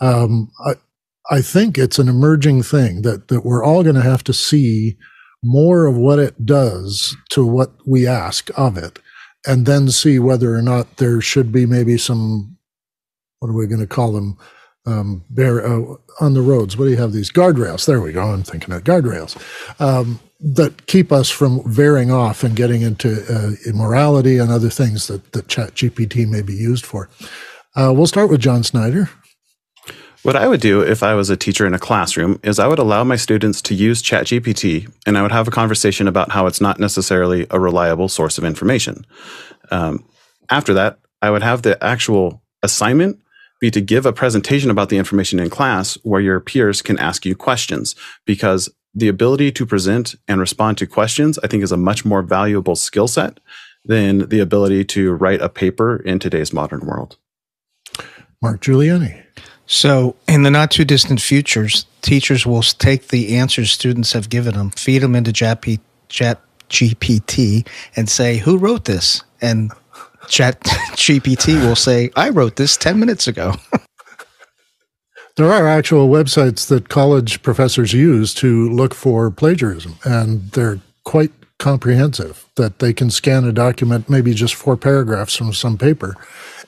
Um, 0.00 0.50
I, 0.64 0.74
I 1.30 1.42
think 1.42 1.76
it's 1.76 1.98
an 1.98 2.08
emerging 2.08 2.62
thing 2.62 3.02
that, 3.02 3.28
that 3.28 3.44
we're 3.44 3.64
all 3.64 3.82
going 3.82 3.96
to 3.96 4.02
have 4.02 4.24
to 4.24 4.32
see 4.32 4.96
more 5.42 5.86
of 5.86 5.96
what 5.96 6.18
it 6.18 6.46
does 6.46 7.16
to 7.30 7.46
what 7.46 7.72
we 7.86 8.06
ask 8.06 8.50
of 8.58 8.76
it, 8.76 8.98
and 9.46 9.66
then 9.66 9.90
see 9.90 10.18
whether 10.18 10.54
or 10.54 10.62
not 10.62 10.96
there 10.96 11.20
should 11.20 11.52
be 11.52 11.66
maybe 11.66 11.96
some, 11.96 12.56
what 13.38 13.48
are 13.48 13.54
we 13.54 13.66
going 13.66 13.80
to 13.80 13.86
call 13.86 14.12
them? 14.12 14.36
Um, 14.86 15.24
bear, 15.28 15.66
uh, 15.66 15.96
on 16.20 16.32
the 16.32 16.40
roads. 16.40 16.76
What 16.76 16.86
do 16.86 16.90
you 16.90 16.96
have? 16.96 17.12
These 17.12 17.30
guardrails. 17.30 17.84
There 17.84 18.00
we 18.00 18.12
go. 18.12 18.22
I'm 18.22 18.42
thinking 18.42 18.72
of 18.72 18.84
guardrails 18.84 19.36
um, 19.80 20.18
that 20.40 20.86
keep 20.86 21.12
us 21.12 21.28
from 21.28 21.60
veering 21.70 22.10
off 22.10 22.42
and 22.42 22.56
getting 22.56 22.80
into 22.80 23.22
uh, 23.28 23.52
immorality 23.68 24.38
and 24.38 24.50
other 24.50 24.70
things 24.70 25.06
that, 25.08 25.32
that 25.32 25.48
Chat 25.48 25.74
GPT 25.74 26.26
may 26.26 26.40
be 26.40 26.54
used 26.54 26.86
for. 26.86 27.10
Uh, 27.76 27.92
we'll 27.94 28.06
start 28.06 28.30
with 28.30 28.40
John 28.40 28.64
Snyder. 28.64 29.10
What 30.22 30.36
I 30.36 30.48
would 30.48 30.60
do 30.60 30.80
if 30.80 31.02
I 31.02 31.14
was 31.14 31.30
a 31.30 31.36
teacher 31.36 31.66
in 31.66 31.74
a 31.74 31.78
classroom 31.78 32.40
is 32.42 32.58
I 32.58 32.66
would 32.66 32.80
allow 32.80 33.04
my 33.04 33.16
students 33.16 33.62
to 33.62 33.74
use 33.74 34.02
ChatGPT 34.02 34.92
and 35.06 35.16
I 35.16 35.22
would 35.22 35.32
have 35.32 35.46
a 35.46 35.52
conversation 35.52 36.08
about 36.08 36.32
how 36.32 36.46
it's 36.46 36.60
not 36.60 36.80
necessarily 36.80 37.46
a 37.50 37.60
reliable 37.60 38.08
source 38.08 38.36
of 38.36 38.44
information. 38.44 39.06
Um, 39.70 40.04
after 40.50 40.74
that, 40.74 40.98
I 41.22 41.30
would 41.30 41.42
have 41.42 41.62
the 41.62 41.82
actual 41.82 42.42
assignment 42.62 43.20
be 43.60 43.70
to 43.70 43.80
give 43.80 44.06
a 44.06 44.12
presentation 44.12 44.70
about 44.70 44.88
the 44.88 44.98
information 44.98 45.38
in 45.38 45.50
class 45.50 45.94
where 46.02 46.20
your 46.20 46.40
peers 46.40 46.82
can 46.82 46.98
ask 46.98 47.24
you 47.24 47.34
questions 47.34 47.94
because 48.24 48.68
the 48.94 49.08
ability 49.08 49.52
to 49.52 49.66
present 49.66 50.14
and 50.26 50.40
respond 50.40 50.78
to 50.78 50.86
questions, 50.86 51.38
I 51.42 51.46
think, 51.46 51.62
is 51.62 51.72
a 51.72 51.76
much 51.76 52.04
more 52.04 52.22
valuable 52.22 52.76
skill 52.76 53.08
set 53.08 53.38
than 53.84 54.28
the 54.28 54.40
ability 54.40 54.84
to 54.84 55.12
write 55.12 55.40
a 55.40 55.48
paper 55.48 55.96
in 55.96 56.18
today's 56.18 56.52
modern 56.52 56.80
world. 56.86 57.16
Mark 58.42 58.60
Giuliani. 58.60 59.24
So, 59.68 60.16
in 60.26 60.44
the 60.44 60.50
not 60.50 60.70
too 60.70 60.86
distant 60.86 61.20
futures, 61.20 61.84
teachers 62.00 62.46
will 62.46 62.62
take 62.62 63.08
the 63.08 63.36
answers 63.36 63.70
students 63.70 64.14
have 64.14 64.30
given 64.30 64.54
them, 64.54 64.70
feed 64.70 65.00
them 65.00 65.14
into 65.14 65.30
Chat, 65.30 66.40
GPT, 66.70 67.68
and 67.94 68.08
say, 68.08 68.38
Who 68.38 68.56
wrote 68.56 68.86
this? 68.86 69.22
And 69.42 69.70
Chat 70.26 70.58
GPT 70.92 71.60
will 71.60 71.76
say, 71.76 72.10
I 72.16 72.30
wrote 72.30 72.56
this 72.56 72.78
10 72.78 72.98
minutes 72.98 73.28
ago. 73.28 73.56
there 75.36 75.52
are 75.52 75.68
actual 75.68 76.08
websites 76.08 76.66
that 76.68 76.88
college 76.88 77.42
professors 77.42 77.92
use 77.92 78.32
to 78.34 78.70
look 78.70 78.94
for 78.94 79.30
plagiarism, 79.30 79.98
and 80.02 80.50
they're 80.52 80.80
quite 81.04 81.32
comprehensive 81.58 82.46
that 82.54 82.78
they 82.78 82.92
can 82.92 83.10
scan 83.10 83.44
a 83.44 83.52
document, 83.52 84.08
maybe 84.08 84.32
just 84.32 84.54
four 84.54 84.76
paragraphs 84.76 85.36
from 85.36 85.52
some 85.52 85.76
paper, 85.76 86.16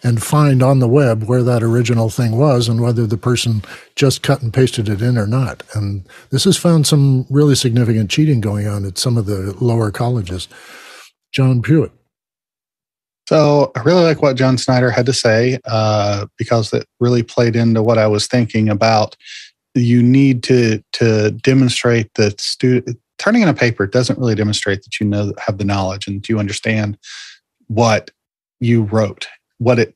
and 0.02 0.22
find 0.22 0.62
on 0.62 0.78
the 0.78 0.88
web 0.88 1.24
where 1.24 1.42
that 1.42 1.62
original 1.62 2.10
thing 2.10 2.36
was 2.36 2.68
and 2.68 2.80
whether 2.80 3.06
the 3.06 3.16
person 3.16 3.62
just 3.96 4.22
cut 4.22 4.42
and 4.42 4.52
pasted 4.52 4.88
it 4.88 5.00
in 5.00 5.16
or 5.16 5.26
not. 5.26 5.62
And 5.74 6.06
this 6.30 6.44
has 6.44 6.56
found 6.56 6.86
some 6.86 7.26
really 7.30 7.54
significant 7.54 8.10
cheating 8.10 8.40
going 8.40 8.66
on 8.66 8.84
at 8.84 8.98
some 8.98 9.16
of 9.16 9.26
the 9.26 9.56
lower 9.60 9.90
colleges. 9.90 10.48
John 11.32 11.62
Pruitt. 11.62 11.92
So 13.28 13.70
I 13.76 13.82
really 13.82 14.02
like 14.02 14.22
what 14.22 14.36
John 14.36 14.58
Snyder 14.58 14.90
had 14.90 15.06
to 15.06 15.12
say 15.12 15.60
uh, 15.66 16.26
because 16.36 16.72
it 16.72 16.84
really 16.98 17.22
played 17.22 17.54
into 17.54 17.80
what 17.80 17.96
I 17.96 18.08
was 18.08 18.26
thinking 18.26 18.68
about. 18.68 19.16
You 19.76 20.02
need 20.02 20.42
to 20.44 20.82
to 20.94 21.30
demonstrate 21.30 22.12
that 22.14 22.40
student 22.40 22.98
turning 23.20 23.42
in 23.42 23.48
a 23.48 23.54
paper 23.54 23.86
doesn't 23.86 24.18
really 24.18 24.34
demonstrate 24.34 24.82
that 24.82 24.98
you 24.98 25.06
know 25.06 25.32
have 25.38 25.58
the 25.58 25.64
knowledge 25.64 26.08
and 26.08 26.22
do 26.22 26.32
you 26.32 26.38
understand 26.40 26.98
what 27.68 28.10
you 28.58 28.82
wrote 28.82 29.28
what 29.58 29.78
it 29.78 29.94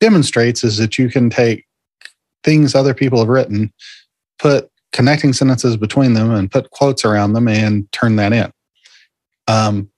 demonstrates 0.00 0.64
is 0.64 0.78
that 0.78 0.98
you 0.98 1.08
can 1.08 1.30
take 1.30 1.64
things 2.42 2.74
other 2.74 2.92
people 2.92 3.20
have 3.20 3.28
written, 3.28 3.72
put 4.38 4.68
connecting 4.92 5.32
sentences 5.32 5.76
between 5.76 6.14
them, 6.14 6.32
and 6.32 6.50
put 6.50 6.70
quotes 6.70 7.04
around 7.04 7.34
them, 7.34 7.46
and 7.46 7.90
turn 7.92 8.16
that 8.16 8.32
in. 8.32 8.52
Um, 9.46 9.88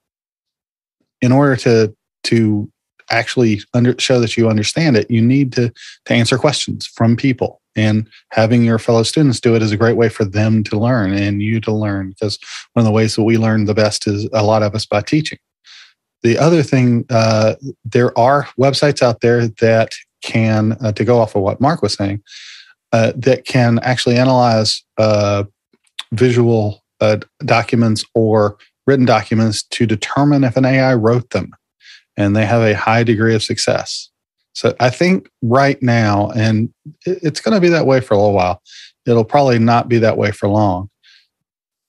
in 1.23 1.33
order 1.33 1.57
to 1.57 1.97
to 2.25 2.71
actually 3.11 3.61
under, 3.73 3.95
show 3.99 4.21
that 4.21 4.37
you 4.37 4.49
understand 4.49 4.97
it, 4.97 5.11
you 5.11 5.23
need 5.23 5.53
to 5.53 5.73
to 6.05 6.13
answer 6.13 6.37
questions 6.37 6.87
from 6.87 7.17
people. 7.17 7.63
And 7.77 8.09
having 8.31 8.63
your 8.63 8.79
fellow 8.79 9.03
students 9.03 9.41
do 9.41 9.55
it 9.55 9.63
is 9.63 9.73
a 9.73 9.77
great 9.77 9.97
way 9.97 10.09
for 10.09 10.25
them 10.25 10.63
to 10.65 10.79
learn 10.79 11.13
and 11.13 11.43
you 11.43 11.61
to 11.63 11.73
learn. 11.73 12.11
Because 12.11 12.39
one 12.75 12.83
of 12.83 12.87
the 12.87 12.93
ways 12.93 13.17
that 13.17 13.25
we 13.25 13.37
learn 13.37 13.65
the 13.65 13.75
best 13.75 14.07
is 14.07 14.29
a 14.33 14.45
lot 14.45 14.63
of 14.63 14.75
us 14.75 14.87
by 14.87 15.01
teaching. 15.01 15.39
The 16.23 16.39
other 16.39 16.63
thing, 16.63 17.05
uh, 17.11 17.55
there 17.85 18.17
are 18.19 18.49
websites 18.59 19.03
out 19.03 19.21
there 19.21 19.49
that 19.61 19.93
can, 20.23 20.77
uh, 20.81 20.93
to 20.93 21.05
go 21.05 21.21
off 21.21 21.35
of 21.35 21.43
what 21.43 21.61
Mark 21.61 21.83
was 21.83 21.95
saying, 21.95 22.23
uh, 22.93 23.13
that 23.17 23.45
can 23.45 23.79
actually 23.81 24.17
analyze 24.17 24.83
uh, 24.97 25.45
visual 26.13 26.83
uh, 27.01 27.19
documents 27.45 28.05
or 28.15 28.57
written 28.87 29.05
documents 29.05 29.63
to 29.65 29.87
determine 29.87 30.45
if 30.45 30.57
an 30.57 30.65
AI 30.65 30.95
wrote 30.95 31.31
them. 31.31 31.51
And 32.17 32.37
they 32.37 32.47
have 32.47 32.63
a 32.63 32.75
high 32.75 33.03
degree 33.03 33.35
of 33.35 33.43
success. 33.43 34.11
So 34.55 34.75
I 34.81 34.89
think 34.89 35.29
right 35.43 35.83
now, 35.83 36.31
and 36.31 36.73
it's 37.05 37.41
going 37.41 37.55
to 37.55 37.61
be 37.61 37.69
that 37.69 37.87
way 37.87 38.01
for 38.01 38.15
a 38.15 38.17
little 38.17 38.33
while, 38.33 38.63
it'll 39.05 39.25
probably 39.25 39.59
not 39.59 39.89
be 39.89 39.99
that 39.99 40.17
way 40.17 40.31
for 40.31 40.49
long. 40.49 40.89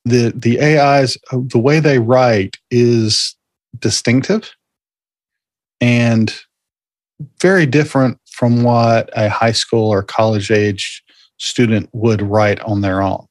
The, 0.04 0.34
the 0.36 0.62
AIs, 0.62 1.18
the 1.32 1.60
way 1.60 1.80
they 1.80 2.00
write 2.00 2.58
is 2.70 3.36
distinctive 3.80 4.52
and 5.80 6.36
very 7.42 7.66
different 7.66 8.20
from 8.26 8.64
what 8.64 9.10
a 9.14 9.30
high 9.30 9.52
school 9.52 9.90
or 9.90 10.04
college 10.04 10.52
age 10.52 11.04
student 11.38 11.90
would 11.94 12.22
write 12.22 12.60
on 12.62 12.82
their 12.82 13.02
own. 13.02 13.28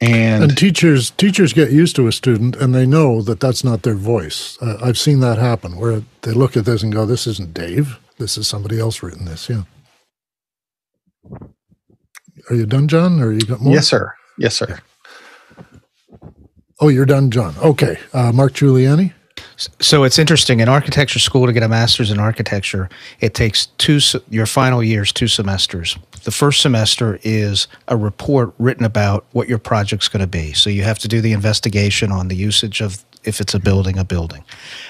And, 0.00 0.44
and, 0.44 0.58
teachers 0.58 1.10
teachers 1.12 1.54
get 1.54 1.70
used 1.70 1.96
to 1.96 2.06
a 2.06 2.12
student 2.12 2.54
and 2.56 2.74
they 2.74 2.84
know 2.84 3.22
that 3.22 3.40
that's 3.40 3.64
not 3.64 3.82
their 3.82 3.94
voice. 3.94 4.58
Uh, 4.60 4.76
I've 4.82 4.98
seen 4.98 5.20
that 5.20 5.38
happen 5.38 5.78
where 5.78 6.02
they 6.20 6.32
look 6.32 6.54
at 6.54 6.66
this 6.66 6.82
and 6.82 6.92
go, 6.92 7.06
"This 7.06 7.26
isn't 7.26 7.54
Dave. 7.54 7.98
This 8.18 8.38
is 8.38 8.46
somebody 8.46 8.78
else 8.78 9.02
written 9.02 9.24
this." 9.24 9.48
Yeah. 9.48 9.62
Are 12.50 12.54
you 12.54 12.66
done, 12.66 12.88
John? 12.88 13.20
Or 13.20 13.32
you 13.32 13.40
got 13.40 13.60
more? 13.60 13.74
Yes, 13.74 13.88
sir. 13.88 14.14
Yes, 14.38 14.54
sir. 14.54 14.78
Oh, 16.80 16.88
you're 16.88 17.06
done, 17.06 17.30
John. 17.30 17.54
Okay. 17.58 17.98
Uh, 18.12 18.32
Mark 18.32 18.52
Giuliani. 18.52 19.12
So 19.80 20.04
it's 20.04 20.18
interesting 20.18 20.60
in 20.60 20.68
architecture 20.68 21.18
school 21.18 21.46
to 21.46 21.52
get 21.52 21.62
a 21.62 21.68
master's 21.68 22.10
in 22.10 22.18
architecture. 22.18 22.90
It 23.20 23.32
takes 23.32 23.66
two 23.78 24.00
your 24.28 24.44
final 24.44 24.82
years, 24.82 25.12
two 25.12 25.28
semesters. 25.28 25.96
The 26.24 26.30
first 26.30 26.60
semester 26.60 27.18
is 27.22 27.66
a 27.88 27.96
report 27.96 28.52
written 28.58 28.84
about 28.84 29.24
what 29.32 29.48
your 29.48 29.58
project's 29.58 30.08
going 30.08 30.20
to 30.20 30.26
be. 30.26 30.52
So 30.52 30.68
you 30.68 30.82
have 30.82 30.98
to 30.98 31.08
do 31.08 31.20
the 31.22 31.32
investigation 31.32 32.12
on 32.12 32.28
the 32.28 32.36
usage 32.36 32.82
of 32.82 33.02
if 33.26 33.40
it's 33.40 33.54
a 33.54 33.58
building, 33.58 33.98
a 33.98 34.04
building, 34.04 34.44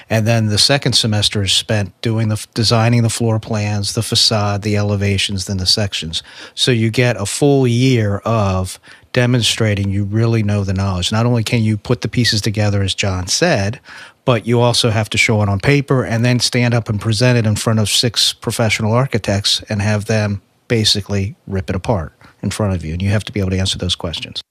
and 0.09 0.27
then 0.27 0.47
the 0.47 0.57
second 0.57 0.93
semester 0.93 1.43
is 1.43 1.51
spent 1.51 1.99
doing 2.01 2.29
the 2.29 2.45
designing 2.53 3.03
the 3.03 3.09
floor 3.09 3.39
plans, 3.39 3.93
the 3.93 4.03
facade, 4.03 4.61
the 4.61 4.77
elevations, 4.77 5.45
then 5.45 5.57
the 5.57 5.65
sections. 5.65 6.23
So 6.53 6.71
you 6.71 6.89
get 6.89 7.17
a 7.17 7.25
full 7.25 7.67
year 7.67 8.17
of 8.19 8.79
demonstrating 9.13 9.89
you 9.89 10.03
really 10.03 10.43
know 10.43 10.63
the 10.63 10.73
knowledge. 10.73 11.11
Not 11.11 11.25
only 11.25 11.43
can 11.43 11.63
you 11.63 11.77
put 11.77 12.01
the 12.01 12.07
pieces 12.07 12.41
together, 12.41 12.83
as 12.83 12.93
John 12.93 13.27
said, 13.27 13.79
but 14.25 14.45
you 14.45 14.59
also 14.59 14.89
have 14.89 15.09
to 15.09 15.17
show 15.17 15.41
it 15.41 15.49
on 15.49 15.59
paper 15.59 16.03
and 16.03 16.23
then 16.23 16.39
stand 16.39 16.73
up 16.73 16.89
and 16.89 16.99
present 16.99 17.37
it 17.37 17.45
in 17.47 17.55
front 17.55 17.79
of 17.79 17.89
six 17.89 18.33
professional 18.33 18.91
architects 18.91 19.63
and 19.69 19.81
have 19.81 20.05
them 20.05 20.41
basically 20.67 21.35
rip 21.47 21.69
it 21.69 21.75
apart 21.75 22.13
in 22.43 22.51
front 22.51 22.75
of 22.75 22.83
you. 22.83 22.93
And 22.93 23.01
you 23.01 23.09
have 23.09 23.23
to 23.23 23.31
be 23.31 23.39
able 23.39 23.51
to 23.51 23.57
answer 23.57 23.77
those 23.77 23.95
questions. 23.95 24.41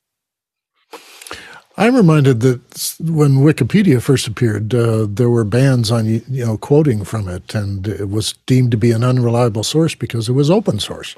I'm 1.78 1.94
reminded 1.94 2.40
that 2.40 2.97
when 3.01 3.36
Wikipedia 3.36 4.01
first 4.01 4.27
appeared, 4.27 4.74
uh, 4.74 5.07
there 5.09 5.28
were 5.28 5.44
bans 5.44 5.90
on 5.90 6.07
you 6.07 6.23
know 6.28 6.57
quoting 6.57 7.05
from 7.05 7.28
it, 7.28 7.55
and 7.55 7.86
it 7.86 8.09
was 8.09 8.32
deemed 8.47 8.70
to 8.70 8.78
be 8.78 8.93
an 8.93 9.05
unreliable 9.05 9.62
source 9.62 9.94
because 9.94 10.28
it 10.28 10.32
was 10.32 10.51
open 10.51 10.81
source. 10.81 11.15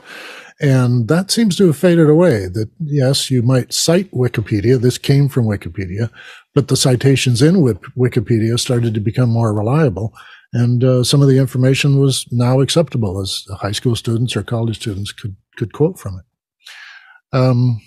And 0.60 1.06
that 1.06 1.30
seems 1.30 1.54
to 1.56 1.68
have 1.68 1.76
faded 1.76 2.10
away. 2.10 2.46
That 2.48 2.68
yes, 2.80 3.30
you 3.30 3.42
might 3.42 3.72
cite 3.72 4.10
Wikipedia. 4.10 4.80
This 4.80 4.98
came 4.98 5.28
from 5.28 5.46
Wikipedia, 5.46 6.10
but 6.54 6.66
the 6.66 6.76
citations 6.76 7.40
in 7.40 7.54
Wikipedia 7.96 8.58
started 8.58 8.94
to 8.94 9.00
become 9.00 9.30
more 9.30 9.54
reliable. 9.54 10.12
And 10.52 10.82
uh, 10.82 11.04
some 11.04 11.22
of 11.22 11.28
the 11.28 11.38
information 11.38 12.00
was 12.00 12.26
now 12.32 12.60
acceptable 12.60 13.20
as 13.20 13.44
high 13.60 13.72
school 13.72 13.94
students 13.94 14.34
or 14.34 14.42
college 14.42 14.80
students 14.80 15.12
could, 15.12 15.36
could 15.56 15.72
quote 15.72 15.98
from 15.98 16.18
it. 16.18 17.36
Um, 17.36 17.80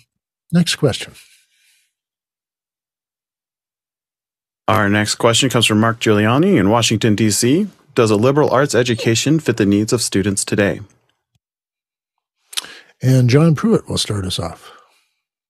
next 0.52 0.76
question. 0.76 1.12
Our 4.68 4.88
next 4.88 5.16
question 5.16 5.50
comes 5.50 5.66
from 5.66 5.80
Mark 5.80 6.00
Giuliani 6.00 6.56
in 6.56 6.70
Washington, 6.70 7.14
D.C. 7.16 7.66
Does 7.94 8.10
a 8.10 8.16
liberal 8.16 8.50
arts 8.50 8.74
education 8.74 9.40
fit 9.40 9.56
the 9.56 9.66
needs 9.66 9.92
of 9.92 10.00
students 10.00 10.44
today? 10.44 10.80
And 13.02 13.28
John 13.28 13.54
Pruitt 13.54 13.88
will 13.88 13.98
start 13.98 14.24
us 14.24 14.38
off. 14.38 14.70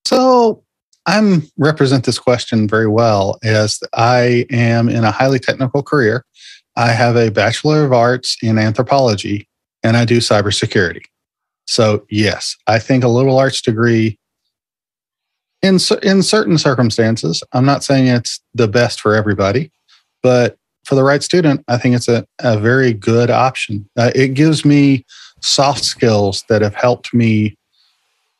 So 0.05 0.63
I'm 1.05 1.43
represent 1.57 2.05
this 2.05 2.17
question 2.17 2.67
very 2.67 2.87
well 2.87 3.37
as 3.43 3.79
I 3.93 4.45
am 4.49 4.89
in 4.89 5.03
a 5.03 5.11
highly 5.11 5.39
technical 5.39 5.83
career. 5.83 6.25
I 6.75 6.91
have 6.91 7.15
a 7.15 7.29
Bachelor 7.29 7.85
of 7.85 7.93
Arts 7.93 8.37
in 8.41 8.57
Anthropology 8.57 9.47
and 9.83 9.95
I 9.95 10.05
do 10.05 10.17
cybersecurity. 10.17 11.03
So 11.67 12.05
yes, 12.09 12.55
I 12.67 12.79
think 12.79 13.03
a 13.03 13.07
liberal 13.07 13.37
arts 13.37 13.61
degree 13.61 14.17
in 15.63 15.79
in 16.03 16.21
certain 16.21 16.57
circumstances, 16.57 17.41
I'm 17.53 17.65
not 17.65 17.83
saying 17.83 18.07
it's 18.07 18.39
the 18.53 18.67
best 18.67 19.01
for 19.01 19.15
everybody, 19.15 19.71
but 20.21 20.57
for 20.83 20.95
the 20.95 21.03
right 21.03 21.23
student, 21.23 21.63
I 21.69 21.77
think 21.77 21.95
it's 21.95 22.09
a, 22.09 22.27
a 22.39 22.59
very 22.59 22.93
good 22.93 23.31
option. 23.31 23.89
Uh, 23.97 24.11
it 24.13 24.33
gives 24.33 24.65
me 24.65 25.05
soft 25.41 25.85
skills 25.85 26.43
that 26.49 26.61
have 26.61 26.75
helped 26.75 27.13
me 27.13 27.57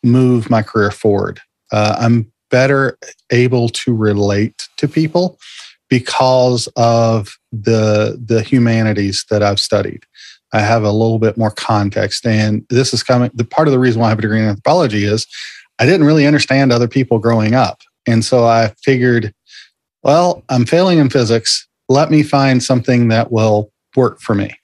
move 0.04 0.50
my 0.50 0.62
career 0.62 0.91
forward. 0.91 1.40
Uh, 1.72 1.95
I'm 1.98 2.32
better 2.52 2.98
able 3.32 3.70
to 3.70 3.95
relate 3.95 4.68
to 4.78 4.88
people 4.88 5.40
because 5.90 6.68
of 6.76 7.38
the 7.52 8.22
the 8.24 8.41
humanities 8.41 9.26
that 9.30 9.41
I've 9.41 9.60
studied. 9.60 10.04
I 10.52 10.60
have 10.60 10.84
a 10.84 10.91
little 10.91 11.20
bit 11.20 11.38
more 11.38 11.52
context, 11.52 12.28
and 12.28 12.66
this 12.70 12.94
is 12.94 13.02
coming. 13.02 13.32
The 13.34 13.45
part 13.45 13.68
of 13.68 13.72
the 13.72 13.80
reason 13.80 14.02
why 14.02 14.08
I 14.08 14.10
have 14.10 14.20
a 14.20 14.22
degree 14.22 14.40
in 14.40 14.50
anthropology 14.50 15.06
is 15.06 15.26
I 15.80 15.86
didn't 15.86 16.06
really 16.06 16.28
understand 16.28 16.72
other 16.72 16.88
people 16.88 17.20
growing 17.20 17.54
up. 17.54 17.82
And 18.08 18.24
so 18.24 18.45
I 18.45 18.74
figured, 18.84 19.34
well, 20.04 20.44
I'm 20.50 20.66
failing 20.66 21.00
in 21.00 21.10
physics. 21.10 21.68
Let 21.90 22.12
me 22.12 22.24
find 22.24 22.62
something 22.62 23.08
that 23.10 23.32
will 23.32 23.72
work 23.95 24.20
for 24.20 24.36
me. 24.36 24.56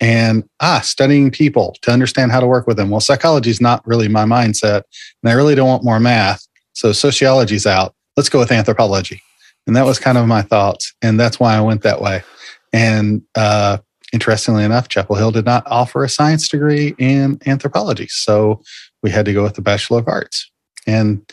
And 0.00 0.44
ah, 0.60 0.80
studying 0.80 1.30
people 1.30 1.76
to 1.82 1.90
understand 1.90 2.30
how 2.30 2.40
to 2.40 2.46
work 2.46 2.66
with 2.66 2.76
them. 2.76 2.90
Well, 2.90 3.00
psychology 3.00 3.50
is 3.50 3.60
not 3.60 3.84
really 3.86 4.08
my 4.08 4.24
mindset, 4.24 4.82
and 5.22 5.30
I 5.30 5.32
really 5.32 5.56
don't 5.56 5.68
want 5.68 5.84
more 5.84 5.98
math. 5.98 6.46
So 6.72 6.92
sociology's 6.92 7.66
out. 7.66 7.94
Let's 8.16 8.28
go 8.28 8.38
with 8.38 8.52
anthropology. 8.52 9.20
And 9.66 9.74
that 9.74 9.84
was 9.84 9.98
kind 9.98 10.16
of 10.16 10.26
my 10.26 10.42
thoughts. 10.42 10.94
And 11.02 11.18
that's 11.18 11.40
why 11.40 11.54
I 11.56 11.60
went 11.60 11.82
that 11.82 12.00
way. 12.00 12.22
And 12.72 13.22
uh, 13.34 13.78
interestingly 14.12 14.64
enough, 14.64 14.88
Chapel 14.88 15.16
Hill 15.16 15.32
did 15.32 15.44
not 15.44 15.64
offer 15.66 16.04
a 16.04 16.08
science 16.08 16.48
degree 16.48 16.94
in 16.98 17.38
anthropology. 17.46 18.06
So 18.08 18.62
we 19.02 19.10
had 19.10 19.24
to 19.26 19.32
go 19.32 19.42
with 19.42 19.54
the 19.54 19.62
Bachelor 19.62 20.00
of 20.00 20.08
Arts. 20.08 20.50
And 20.86 21.30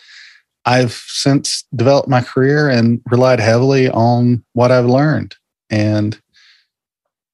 I've 0.65 0.93
since 0.93 1.63
developed 1.75 2.09
my 2.09 2.21
career 2.21 2.69
and 2.69 3.01
relied 3.09 3.39
heavily 3.39 3.89
on 3.89 4.43
what 4.53 4.71
I've 4.71 4.85
learned. 4.85 5.35
And 5.69 6.19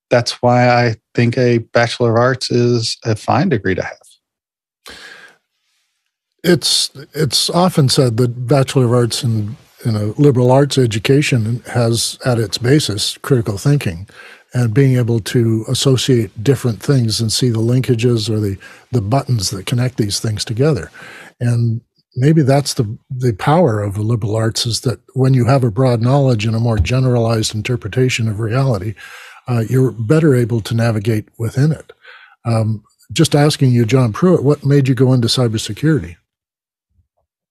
that's 0.10 0.42
why 0.42 0.70
I 0.70 0.96
think 1.16 1.38
a 1.38 1.60
Bachelor 1.60 2.12
of 2.12 2.18
Arts 2.18 2.52
is 2.52 2.98
a 3.04 3.16
fine 3.16 3.50
degree 3.50 3.76
to 3.76 3.84
have. 3.84 3.98
It's 6.44 6.90
it's 7.14 7.50
often 7.50 7.88
said 7.88 8.18
that 8.18 8.48
Bachelor 8.48 8.86
of 8.86 8.94
Arts 8.94 9.24
in, 9.24 9.58
a 9.86 10.14
liberal 10.18 10.52
arts 10.52 10.78
education 10.78 11.64
has 11.68 12.20
at 12.26 12.38
its 12.38 12.58
basis 12.58 13.18
critical 13.20 13.58
thinking 13.58 14.08
and 14.54 14.74
being 14.74 14.98
able 14.98 15.20
to 15.20 15.66
associate 15.68 16.44
different 16.44 16.82
things 16.82 17.22
and 17.22 17.32
see 17.32 17.50
the 17.50 17.60
linkages 17.60 18.30
or 18.30 18.40
the, 18.40 18.58
the 18.92 19.02
buttons 19.02 19.50
that 19.50 19.66
connect 19.66 19.98
these 19.98 20.20
things 20.20 20.44
together. 20.44 20.92
And 21.40 21.82
maybe 22.16 22.42
that's 22.42 22.74
the, 22.74 22.98
the 23.10 23.34
power 23.34 23.82
of 23.82 23.94
the 23.94 24.02
liberal 24.02 24.36
arts 24.36 24.66
is 24.66 24.82
that 24.82 25.00
when 25.14 25.34
you 25.34 25.46
have 25.46 25.64
a 25.64 25.72
broad 25.72 26.02
knowledge 26.02 26.46
and 26.46 26.56
a 26.56 26.60
more 26.60 26.78
generalized 26.78 27.56
interpretation 27.56 28.28
of 28.28 28.40
reality, 28.40 28.94
uh, 29.48 29.64
you're 29.70 29.92
better 29.92 30.36
able 30.36 30.62
to 30.62 30.76
navigate 30.76 31.28
within 31.38 31.72
it. 31.72 31.94
Um, 32.46 32.84
just 33.12 33.36
asking 33.36 33.72
you, 33.72 33.86
John 33.86 34.14
Pruitt, 34.14 34.44
what 34.44 34.66
made 34.66 34.88
you 34.88 34.96
go 34.96 35.14
into 35.14 35.28
cybersecurity? 35.28 36.16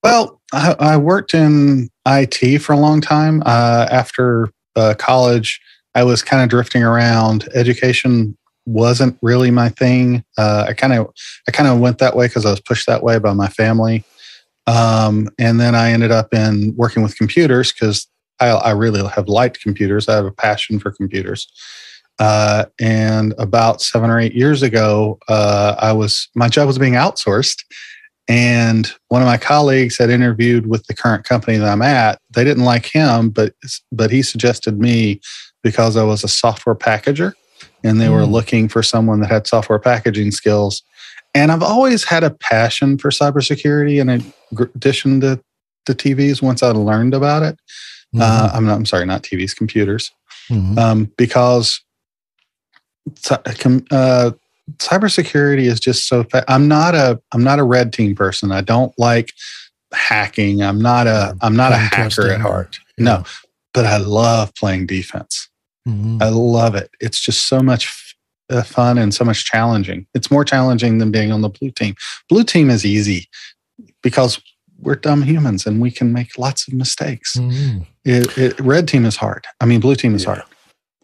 Well, 0.03 0.41
I, 0.53 0.75
I 0.79 0.97
worked 0.97 1.35
in 1.35 1.91
IT 2.07 2.61
for 2.61 2.73
a 2.73 2.79
long 2.79 3.01
time. 3.01 3.43
Uh, 3.45 3.87
after 3.91 4.51
uh, 4.77 4.95
college, 4.99 5.61
I 5.95 6.05
was 6.05 6.23
kind 6.23 6.43
of 6.43 6.49
drifting 6.49 6.83
around. 6.83 7.49
Education 7.55 8.37
wasn't 8.67 9.19
really 9.23 9.51
my 9.51 9.69
thing. 9.69 10.25
Uh, 10.39 10.67
I 10.69 10.73
kind 10.73 10.93
of 10.93 11.09
I 11.49 11.51
kind 11.51 11.69
of 11.69 11.81
went 11.81 11.99
that 11.99 12.17
way 12.17 12.27
because 12.27 12.47
I 12.47 12.51
was 12.51 12.61
pushed 12.61 12.87
that 12.87 13.03
way 13.03 13.19
by 13.19 13.33
my 13.33 13.49
family. 13.49 14.05
Um, 14.67 15.29
and 15.39 15.59
then 15.59 15.75
I 15.75 15.91
ended 15.91 16.11
up 16.11 16.33
in 16.33 16.75
working 16.77 17.03
with 17.03 17.17
computers 17.17 17.73
because 17.73 18.07
I, 18.39 18.49
I, 18.49 18.71
really 18.71 19.05
have 19.09 19.27
liked 19.27 19.63
computers. 19.63 20.09
I 20.09 20.15
have 20.15 20.27
a 20.27 20.31
passion 20.31 20.79
for 20.79 20.93
computers. 20.93 21.51
Uh, 22.19 22.67
and 22.79 23.35
about 23.39 23.81
seven 23.81 24.11
or 24.11 24.21
eight 24.21 24.35
years 24.35 24.63
ago, 24.63 25.19
uh, 25.29 25.75
I 25.79 25.93
was 25.93 26.29
my 26.35 26.49
job 26.49 26.67
was 26.67 26.79
being 26.79 26.93
outsourced, 26.93 27.65
and 28.29 28.93
one 29.09 29.23
of 29.23 29.27
my 29.27 29.39
colleagues 29.39 29.99
had 29.99 30.11
interviewed 30.11 30.67
with 30.67 30.87
the 30.87 30.95
current 30.95 31.25
company 31.25 31.57
that 31.57 31.69
I'm 31.69 31.83
at. 31.83 32.19
They 32.31 32.45
didn't 32.45 32.65
like 32.65 32.87
him, 32.87 33.31
but 33.31 33.55
but 33.91 34.11
he 34.11 34.23
suggested 34.23 34.79
me 34.79 35.21
because 35.63 35.97
I 35.97 36.05
was 36.05 36.25
a 36.25 36.29
software 36.29 36.75
packager 36.75 37.33
and 37.83 38.01
they 38.01 38.07
mm. 38.07 38.13
were 38.13 38.25
hmm. 38.25 38.33
looking 38.33 38.69
for 38.69 38.83
someone 38.83 39.21
that 39.21 39.31
had 39.31 39.47
software 39.47 39.79
packaging 39.79 40.31
skills. 40.31 40.83
And 41.35 41.53
I've 41.53 41.63
always 41.63 42.05
had 42.05 42.25
a 42.25 42.31
passion 42.31 42.99
for 42.99 43.11
cybersecurity 43.11 44.01
in 44.01 44.09
addition 44.59 45.21
to 45.21 45.41
the 45.87 45.95
TVs 45.95 46.43
once 46.43 46.63
I 46.63 46.71
learned 46.71 47.15
about 47.15 47.43
it. 47.43 47.59
Mm-hmm. 48.15 48.21
Uh, 48.23 48.51
I'm, 48.53 48.67
not, 48.67 48.75
I'm 48.75 48.87
sorry, 48.87 49.07
not 49.07 49.23
TVs, 49.23 49.55
computers. 49.55 50.11
Mm-hmm. 50.51 50.79
Um, 50.79 51.13
because 51.17 51.81
uh, 53.31 54.33
cybersecurity 54.79 55.63
is 55.63 55.81
just 55.81 56.09
so 56.09 56.25
fa- 56.25 56.45
I'm 56.49 56.69
not 56.69 56.95
a 56.95 57.21
I'm 57.33 57.45
not 57.45 57.59
a 57.59 57.65
red 57.65 57.93
team 57.93 58.15
person. 58.15 58.53
I 58.53 58.61
don't 58.61 58.93
like 58.99 59.33
hacking. 59.93 60.63
I'm 60.63 60.81
not 60.81 61.07
a 61.07 61.37
I'm 61.41 61.57
not 61.57 61.73
a 61.73 61.77
hacker 61.77 62.31
at 62.31 62.41
heart. 62.41 62.79
No, 62.99 63.25
but 63.73 63.87
I 63.87 63.99
love 63.99 64.55
playing 64.55 64.87
defense. 64.87 65.49
Mm-hmm. 65.91 66.23
I 66.23 66.29
love 66.29 66.75
it. 66.75 66.91
It's 67.01 67.21
just 67.21 67.47
so 67.47 67.61
much 67.61 67.87
f- 67.87 68.15
uh, 68.51 68.63
fun 68.63 68.99
and 68.99 69.13
so 69.15 69.25
much 69.25 69.45
challenging. 69.45 70.07
It's 70.15 70.31
more 70.31 70.45
challenging 70.45 70.99
than 70.99 71.11
being 71.11 71.33
on 71.33 71.43
the 71.43 71.49
blue 71.49 71.71
team. 71.71 71.95
Blue 72.29 72.45
team 72.45 72.71
is 72.71 72.85
easy 72.85 73.29
because 74.03 74.41
we're 74.79 74.97
dumb 74.97 75.23
humans 75.23 75.67
and 75.67 75.81
we 75.81 75.91
can 75.91 76.13
make 76.13 76.39
lots 76.39 76.67
of 76.67 76.75
mistakes. 76.75 77.37
Mm-hmm. 77.37 77.83
It, 78.05 78.39
it, 78.39 78.61
red 78.61 78.89
team 78.89 79.05
is 79.05 79.17
hard. 79.17 79.47
I 79.61 79.67
mean, 79.67 79.81
blue 79.81 79.95
team 79.95 80.15
is 80.15 80.25
yeah. 80.25 80.35
hard. 80.37 80.45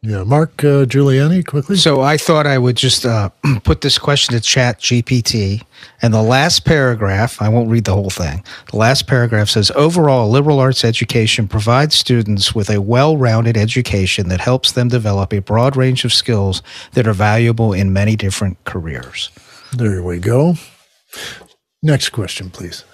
Yeah, 0.03 0.23
Mark 0.23 0.63
uh, 0.63 0.85
Giuliani, 0.85 1.45
quickly. 1.45 1.77
So 1.77 2.01
I 2.01 2.17
thought 2.17 2.47
I 2.47 2.59
would 2.59 2.77
just 2.77 3.05
uh, 3.05 3.31
put 3.65 3.81
this 3.81 3.99
question 3.99 4.35
to 4.35 4.41
Chat 4.41 4.79
GPT, 4.79 5.63
and 6.01 6.15
the 6.15 6.23
last 6.23 6.65
paragraph. 6.65 7.41
I 7.41 7.49
won't 7.49 7.71
read 7.71 7.85
the 7.85 7.95
whole 7.95 8.11
thing. 8.11 8.45
The 8.71 8.77
last 8.77 9.07
paragraph 9.07 9.49
says, 9.49 9.73
"Overall, 9.75 10.31
liberal 10.31 10.61
arts 10.61 10.85
education 10.85 11.49
provides 11.49 11.97
students 11.97 12.55
with 12.55 12.71
a 12.71 12.81
well-rounded 12.81 13.57
education 13.57 14.29
that 14.29 14.41
helps 14.41 14.73
them 14.73 14.89
develop 14.89 15.33
a 15.33 15.41
broad 15.41 15.77
range 15.77 16.05
of 16.05 16.13
skills 16.13 16.63
that 16.93 17.09
are 17.09 17.15
valuable 17.15 17.73
in 17.73 17.93
many 17.93 18.17
different 18.17 18.63
careers." 18.65 19.31
There 19.73 20.03
we 20.03 20.19
go. 20.19 20.57
Next 21.83 22.11
question, 22.11 22.51
please. 22.51 22.85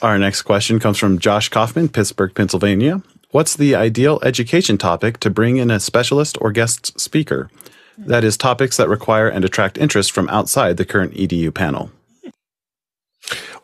Our 0.00 0.18
next 0.18 0.42
question 0.42 0.80
comes 0.80 0.98
from 0.98 1.18
Josh 1.18 1.48
Kaufman, 1.48 1.88
Pittsburgh, 1.88 2.34
Pennsylvania. 2.34 3.02
What's 3.32 3.56
the 3.56 3.74
ideal 3.74 4.20
education 4.22 4.76
topic 4.76 5.18
to 5.20 5.30
bring 5.30 5.56
in 5.56 5.70
a 5.70 5.80
specialist 5.80 6.36
or 6.42 6.52
guest 6.52 7.00
speaker? 7.00 7.48
That 7.96 8.24
is, 8.24 8.36
topics 8.36 8.76
that 8.76 8.90
require 8.90 9.26
and 9.26 9.42
attract 9.42 9.78
interest 9.78 10.12
from 10.12 10.28
outside 10.28 10.76
the 10.76 10.84
current 10.84 11.14
EDU 11.14 11.54
panel. 11.54 11.90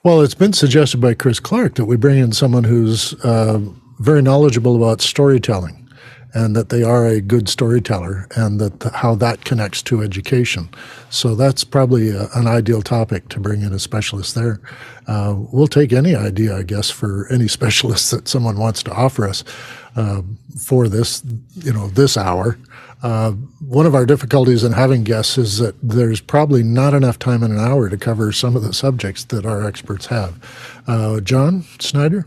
Well, 0.03 0.23
it's 0.23 0.35
been 0.35 0.55
suggested 0.55 1.03
by 1.03 1.12
Chris 1.12 1.39
Clark 1.39 1.74
that 1.74 1.85
we 1.85 1.97
bring 1.97 2.19
in 2.19 2.32
someone 2.32 2.65
who's 2.65 3.12
uh, 3.23 3.61
very 3.99 4.23
knowledgeable 4.23 4.74
about 4.74 5.03
storytelling 5.03 5.86
and 6.35 6.55
that 6.55 6.69
they 6.69 6.83
are 6.83 7.07
a 7.07 7.21
good 7.21 7.49
storyteller 7.49 8.27
and 8.37 8.61
that 8.61 8.83
how 8.95 9.15
that 9.15 9.45
connects 9.45 9.83
to 9.83 10.03
education. 10.03 10.69
So 11.11 11.35
that's 11.35 11.65
probably 11.65 12.11
a, 12.11 12.29
an 12.35 12.47
ideal 12.47 12.83
topic 12.83 13.29
to 13.31 13.41
bring 13.41 13.63
in 13.63 13.73
a 13.73 13.79
specialist 13.79 14.35
there. 14.35 14.61
Uh, 15.07 15.35
we'll 15.53 15.69
take 15.69 15.93
any 15.93 16.15
idea, 16.15 16.57
I 16.57 16.63
guess, 16.63 16.91
for 16.91 17.27
any 17.31 17.49
specialist 17.59 18.11
that 18.11 18.29
someone 18.29 18.59
wants 18.59 18.83
to 18.85 18.93
offer 18.93 19.27
us 19.27 19.43
uh, 19.97 20.23
for 20.59 20.89
this, 20.89 21.23
you 21.57 21.73
know, 21.73 21.89
this 21.89 22.17
hour. 22.17 22.59
Uh, 23.03 23.31
one 23.61 23.87
of 23.87 23.95
our 23.95 24.05
difficulties 24.05 24.65
in 24.65 24.73
having 24.73 25.05
guests 25.05 25.39
is 25.39 25.59
that 25.59 25.77
there's 25.81 26.21
probably 26.21 26.65
not 26.65 26.95
enough 26.95 27.19
time 27.19 27.43
in 27.45 27.53
an 27.53 27.59
hour 27.59 27.89
to 27.89 27.97
cover 27.97 28.33
some 28.33 28.57
of 28.57 28.63
the 28.63 28.73
subjects 28.73 29.25
that 29.25 29.47
our 29.47 29.65
experts 29.67 30.07
have. 30.07 30.37
Uh, 30.87 31.21
John 31.21 31.65
Snyder? 31.79 32.27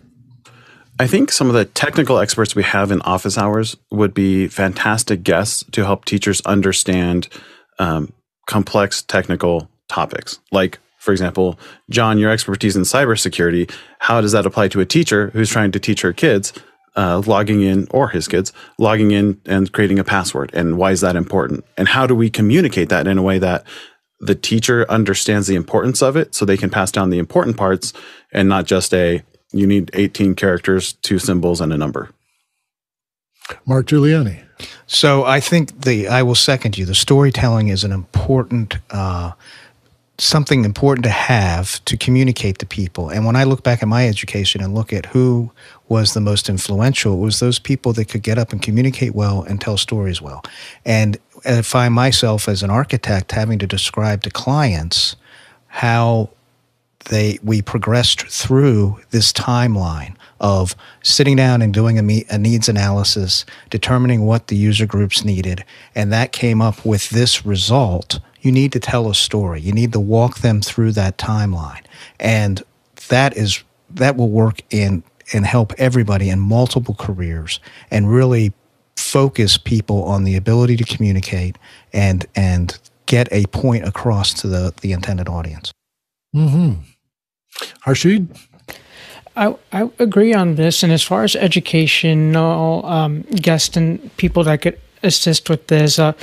I 1.02 1.08
think 1.08 1.32
some 1.32 1.48
of 1.48 1.56
the 1.56 1.66
technical 1.66 2.20
experts 2.20 2.56
we 2.56 2.62
have 2.62 2.92
in 2.92 3.02
office 3.02 3.36
hours 3.36 3.76
would 3.90 4.14
be 4.14 4.48
fantastic 4.48 5.24
guests 5.24 5.66
to 5.72 5.84
help 5.84 6.06
teachers 6.06 6.42
understand 6.42 7.28
um, 7.80 8.14
complex 8.46 9.02
technical 9.02 9.68
topics. 9.88 10.38
Like, 10.52 10.78
for 11.00 11.12
example, 11.12 11.58
John, 11.90 12.20
your 12.20 12.30
expertise 12.30 12.76
in 12.76 12.84
cybersecurity, 12.84 13.74
how 13.98 14.22
does 14.22 14.34
that 14.34 14.46
apply 14.46 14.68
to 14.68 14.80
a 14.80 14.86
teacher 14.86 15.32
who's 15.32 15.50
trying 15.50 15.72
to 15.72 15.80
teach 15.80 16.02
her 16.02 16.14
kids 16.14 16.54
uh, 16.96 17.24
logging 17.26 17.62
in, 17.62 17.88
or 17.90 18.10
his 18.10 18.28
kids, 18.28 18.54
logging 18.78 19.10
in 19.10 19.42
and 19.48 19.72
creating 19.72 19.98
a 19.98 20.04
password? 20.04 20.52
And 20.54 20.78
why 20.78 20.92
is 20.92 21.02
that 21.02 21.16
important? 21.16 21.66
And 21.78 21.88
how 21.88 22.06
do 22.06 22.14
we 22.14 22.30
communicate 22.30 22.90
that 22.90 23.08
in 23.08 23.18
a 23.18 23.24
way 23.24 23.40
that 23.40 23.64
the 24.20 24.36
teacher 24.36 24.86
understands 24.88 25.48
the 25.48 25.56
importance 25.56 26.04
of 26.04 26.16
it 26.16 26.36
so 26.36 26.46
they 26.46 26.58
can 26.58 26.70
pass 26.70 26.92
down 26.92 27.10
the 27.10 27.18
important 27.18 27.58
parts 27.58 27.92
and 28.32 28.48
not 28.48 28.68
just 28.68 28.94
a 28.94 29.24
you 29.52 29.68
need 29.68 29.90
18 29.94 30.36
characters, 30.36 30.94
two 30.94 31.20
symbols, 31.20 31.62
and 31.62 31.74
a 31.74 31.78
number. 31.78 32.10
Mark 33.66 33.88
Giuliani. 33.88 34.44
So 34.88 35.24
I 35.26 35.40
think 35.40 35.82
the 35.82 36.08
I 36.08 36.24
will 36.24 36.36
second 36.36 36.78
you. 36.78 36.86
The 36.86 36.96
storytelling 36.96 37.70
is 37.70 37.84
an 37.84 37.92
important 37.92 38.78
uh, 38.90 39.32
something 40.22 40.66
important 40.66 41.04
to 41.04 41.10
have 41.10 41.84
to 41.86 41.98
communicate 41.98 42.60
to 42.60 42.66
people. 42.66 43.10
And 43.10 43.26
when 43.26 43.36
I 43.36 43.44
look 43.44 43.64
back 43.64 43.82
at 43.82 43.88
my 43.88 44.08
education 44.08 44.62
and 44.62 44.76
look 44.76 44.94
at 44.94 45.08
who 45.08 45.52
was 45.90 46.14
the 46.14 46.22
most 46.22 46.48
influential, 46.48 47.16
it 47.16 47.26
was 47.26 47.40
those 47.40 47.58
people 47.58 47.92
that 47.94 48.06
could 48.06 48.22
get 48.22 48.38
up 48.38 48.52
and 48.52 48.62
communicate 48.62 49.16
well 49.16 49.42
and 49.42 49.60
tell 49.60 49.78
stories 49.78 50.22
well. 50.22 50.44
And 50.86 51.18
I 51.44 51.64
find 51.64 51.94
myself 51.96 52.48
as 52.48 52.62
an 52.62 52.70
architect 52.70 53.32
having 53.32 53.58
to 53.60 53.68
describe 53.68 54.22
to 54.24 54.30
clients 54.30 55.16
how 55.68 56.30
they 57.06 57.40
we 57.44 57.62
progressed 57.62 58.22
through 58.28 59.00
this 59.12 59.34
timeline 59.34 60.16
of 60.40 60.76
sitting 61.04 61.36
down 61.36 61.62
and 61.62 61.74
doing 61.74 61.98
a, 61.98 62.26
a, 62.30 62.38
needs 62.38 62.68
analysis, 62.68 63.46
determining 63.70 64.26
what 64.26 64.48
the 64.48 64.56
user 64.56 64.86
groups 64.86 65.24
needed, 65.24 65.64
and 65.94 66.12
that 66.12 66.32
came 66.32 66.62
up 66.62 66.84
with 66.86 67.10
this 67.10 67.46
result. 67.46 68.20
You 68.42 68.52
need 68.52 68.72
to 68.72 68.80
tell 68.80 69.10
a 69.10 69.16
story. 69.16 69.62
You 69.62 69.72
need 69.72 69.94
to 69.94 70.00
walk 70.00 70.40
them 70.40 70.62
through 70.62 70.94
that 70.94 71.18
timeline, 71.18 71.84
and 72.20 72.64
that 73.10 73.38
is 73.38 73.64
that 73.92 74.16
will 74.16 74.30
work 74.30 74.62
in 74.70 75.04
and 75.34 75.46
help 75.46 75.74
everybody 75.78 76.30
in 76.30 76.40
multiple 76.40 76.96
careers 76.96 77.60
and 77.90 78.12
really 78.12 78.54
focus 78.96 79.58
people 79.58 80.04
on 80.04 80.24
the 80.24 80.36
ability 80.36 80.78
to 80.78 80.84
communicate 80.84 81.58
and 81.94 82.26
and 82.36 82.80
get 83.06 83.28
a 83.32 83.46
point 83.48 83.86
across 83.86 84.34
to 84.34 84.48
the 84.48 84.74
the 84.82 84.92
intended 84.92 85.28
audience. 85.28 85.72
Hmm. 86.34 86.74
Harshid. 87.86 88.28
I, 89.36 89.56
I 89.72 89.90
agree 90.00 90.34
on 90.34 90.56
this. 90.56 90.84
And 90.84 90.92
as 90.92 91.04
far 91.04 91.24
as 91.24 91.36
educational 91.36 92.86
um, 92.86 93.22
guests 93.22 93.78
and 93.78 94.16
people 94.18 94.44
that 94.44 94.62
could 94.62 94.80
assist 95.04 95.50
with 95.50 95.68
this, 95.68 95.98
uh, 95.98 96.14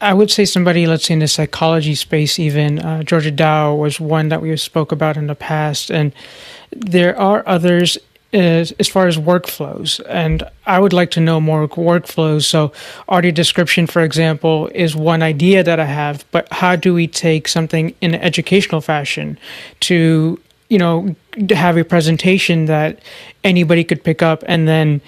I 0.00 0.14
would 0.14 0.30
say 0.30 0.44
somebody, 0.44 0.86
let's 0.86 1.06
say 1.06 1.14
in 1.14 1.20
the 1.20 1.28
psychology 1.28 1.94
space, 1.94 2.38
even 2.38 2.78
uh, 2.78 3.02
Georgia 3.02 3.30
Dow 3.30 3.74
was 3.74 4.00
one 4.00 4.30
that 4.30 4.42
we 4.42 4.56
spoke 4.56 4.90
about 4.90 5.16
in 5.16 5.26
the 5.26 5.34
past. 5.34 5.90
And 5.90 6.12
there 6.70 7.18
are 7.18 7.46
others 7.46 7.98
as, 8.32 8.72
as 8.72 8.88
far 8.88 9.06
as 9.06 9.16
workflows. 9.16 10.00
And 10.08 10.42
I 10.66 10.80
would 10.80 10.92
like 10.92 11.10
to 11.12 11.20
know 11.20 11.40
more 11.40 11.68
workflows. 11.68 12.44
So, 12.44 12.72
audio 13.08 13.30
description, 13.30 13.86
for 13.86 14.02
example, 14.02 14.68
is 14.74 14.96
one 14.96 15.22
idea 15.22 15.62
that 15.62 15.78
I 15.78 15.84
have, 15.84 16.24
but 16.32 16.50
how 16.52 16.76
do 16.76 16.92
we 16.92 17.06
take 17.06 17.48
something 17.48 17.94
in 18.00 18.14
an 18.14 18.20
educational 18.20 18.80
fashion 18.80 19.38
to 19.80 20.40
you 20.68 20.78
know, 20.78 21.14
have 21.50 21.76
a 21.76 21.84
presentation 21.84 22.66
that 22.66 22.98
anybody 23.44 23.84
could 23.84 24.02
pick 24.02 24.22
up 24.22 24.42
and 24.46 24.66
then 24.66 25.00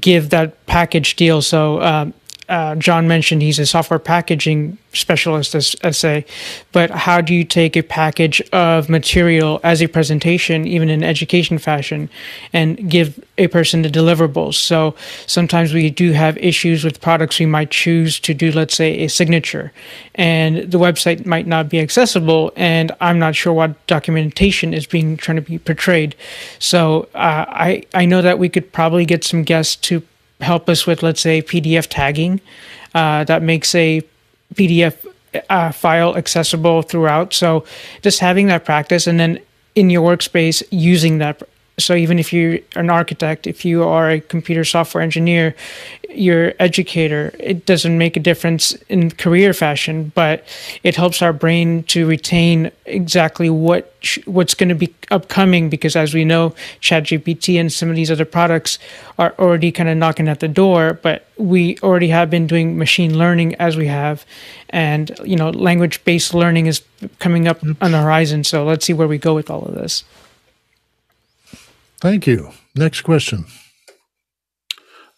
give 0.00 0.30
that 0.30 0.66
package 0.66 1.16
deal. 1.16 1.42
So, 1.42 1.78
uh, 1.78 2.10
uh, 2.52 2.74
John 2.74 3.08
mentioned 3.08 3.40
he's 3.40 3.58
a 3.58 3.64
software 3.64 3.98
packaging 3.98 4.76
specialist, 4.92 5.54
as, 5.54 5.74
as 5.82 5.96
say, 5.96 6.26
but 6.70 6.90
how 6.90 7.22
do 7.22 7.34
you 7.34 7.44
take 7.44 7.76
a 7.76 7.82
package 7.82 8.42
of 8.52 8.90
material 8.90 9.58
as 9.64 9.80
a 9.80 9.86
presentation, 9.86 10.66
even 10.66 10.90
in 10.90 11.02
education 11.02 11.56
fashion, 11.56 12.10
and 12.52 12.90
give 12.90 13.18
a 13.38 13.46
person 13.46 13.80
the 13.80 13.88
deliverables? 13.88 14.56
So 14.56 14.94
sometimes 15.26 15.72
we 15.72 15.88
do 15.88 16.12
have 16.12 16.36
issues 16.36 16.84
with 16.84 17.00
products 17.00 17.38
we 17.38 17.46
might 17.46 17.70
choose 17.70 18.20
to 18.20 18.34
do, 18.34 18.52
let's 18.52 18.74
say, 18.74 19.02
a 19.02 19.08
signature, 19.08 19.72
and 20.14 20.70
the 20.70 20.78
website 20.78 21.24
might 21.24 21.46
not 21.46 21.70
be 21.70 21.80
accessible, 21.80 22.52
and 22.54 22.92
I'm 23.00 23.18
not 23.18 23.34
sure 23.34 23.54
what 23.54 23.86
documentation 23.86 24.74
is 24.74 24.86
being 24.86 25.16
trying 25.16 25.36
to 25.36 25.42
be 25.42 25.58
portrayed. 25.58 26.14
So 26.58 27.08
uh, 27.14 27.46
I 27.48 27.84
I 27.94 28.04
know 28.04 28.20
that 28.20 28.38
we 28.38 28.50
could 28.50 28.72
probably 28.72 29.06
get 29.06 29.24
some 29.24 29.42
guests 29.42 29.76
to 29.88 30.02
help 30.42 30.68
us 30.68 30.86
with, 30.86 31.02
let's 31.02 31.20
say, 31.20 31.42
PDF 31.42 31.86
tagging 31.88 32.40
uh, 32.94 33.24
that 33.24 33.42
makes 33.42 33.74
a 33.74 34.02
PDF 34.54 34.94
uh, 35.48 35.72
file 35.72 36.16
accessible 36.16 36.82
throughout. 36.82 37.32
So 37.32 37.64
just 38.02 38.20
having 38.20 38.48
that 38.48 38.64
practice 38.64 39.06
and 39.06 39.18
then 39.18 39.40
in 39.74 39.88
your 39.88 40.02
workspace 40.02 40.62
using 40.70 41.18
that 41.18 41.42
so 41.78 41.94
even 41.94 42.18
if 42.18 42.32
you're 42.32 42.58
an 42.76 42.90
architect, 42.90 43.46
if 43.46 43.64
you 43.64 43.82
are 43.84 44.10
a 44.10 44.20
computer 44.20 44.64
software 44.64 45.02
engineer, 45.02 45.54
you're 46.10 46.52
educator, 46.58 47.34
it 47.38 47.64
doesn't 47.64 47.96
make 47.96 48.16
a 48.16 48.20
difference 48.20 48.72
in 48.90 49.10
career 49.10 49.54
fashion, 49.54 50.12
but 50.14 50.44
it 50.82 50.96
helps 50.96 51.22
our 51.22 51.32
brain 51.32 51.82
to 51.84 52.06
retain 52.06 52.70
exactly 52.84 53.48
what 53.48 53.94
sh- 54.00 54.18
what's 54.26 54.54
going 54.54 54.68
to 54.68 54.74
be 54.74 54.94
upcoming. 55.10 55.70
Because 55.70 55.96
as 55.96 56.12
we 56.12 56.24
know, 56.24 56.54
ChatGPT 56.80 57.58
and 57.58 57.72
some 57.72 57.88
of 57.88 57.96
these 57.96 58.10
other 58.10 58.26
products 58.26 58.78
are 59.18 59.34
already 59.38 59.72
kind 59.72 59.88
of 59.88 59.96
knocking 59.96 60.28
at 60.28 60.40
the 60.40 60.48
door, 60.48 60.98
but 61.02 61.26
we 61.38 61.78
already 61.78 62.08
have 62.08 62.28
been 62.28 62.46
doing 62.46 62.76
machine 62.76 63.16
learning 63.16 63.54
as 63.54 63.76
we 63.78 63.86
have, 63.86 64.26
and 64.68 65.18
you 65.24 65.36
know, 65.36 65.48
language 65.50 66.04
based 66.04 66.34
learning 66.34 66.66
is 66.66 66.82
coming 67.18 67.48
up 67.48 67.60
mm-hmm. 67.60 67.82
on 67.82 67.92
the 67.92 68.02
horizon. 68.02 68.44
So 68.44 68.64
let's 68.64 68.84
see 68.84 68.92
where 68.92 69.08
we 69.08 69.16
go 69.16 69.34
with 69.34 69.50
all 69.50 69.64
of 69.64 69.74
this. 69.74 70.04
Thank 72.02 72.26
you. 72.26 72.50
Next 72.74 73.02
question. 73.02 73.44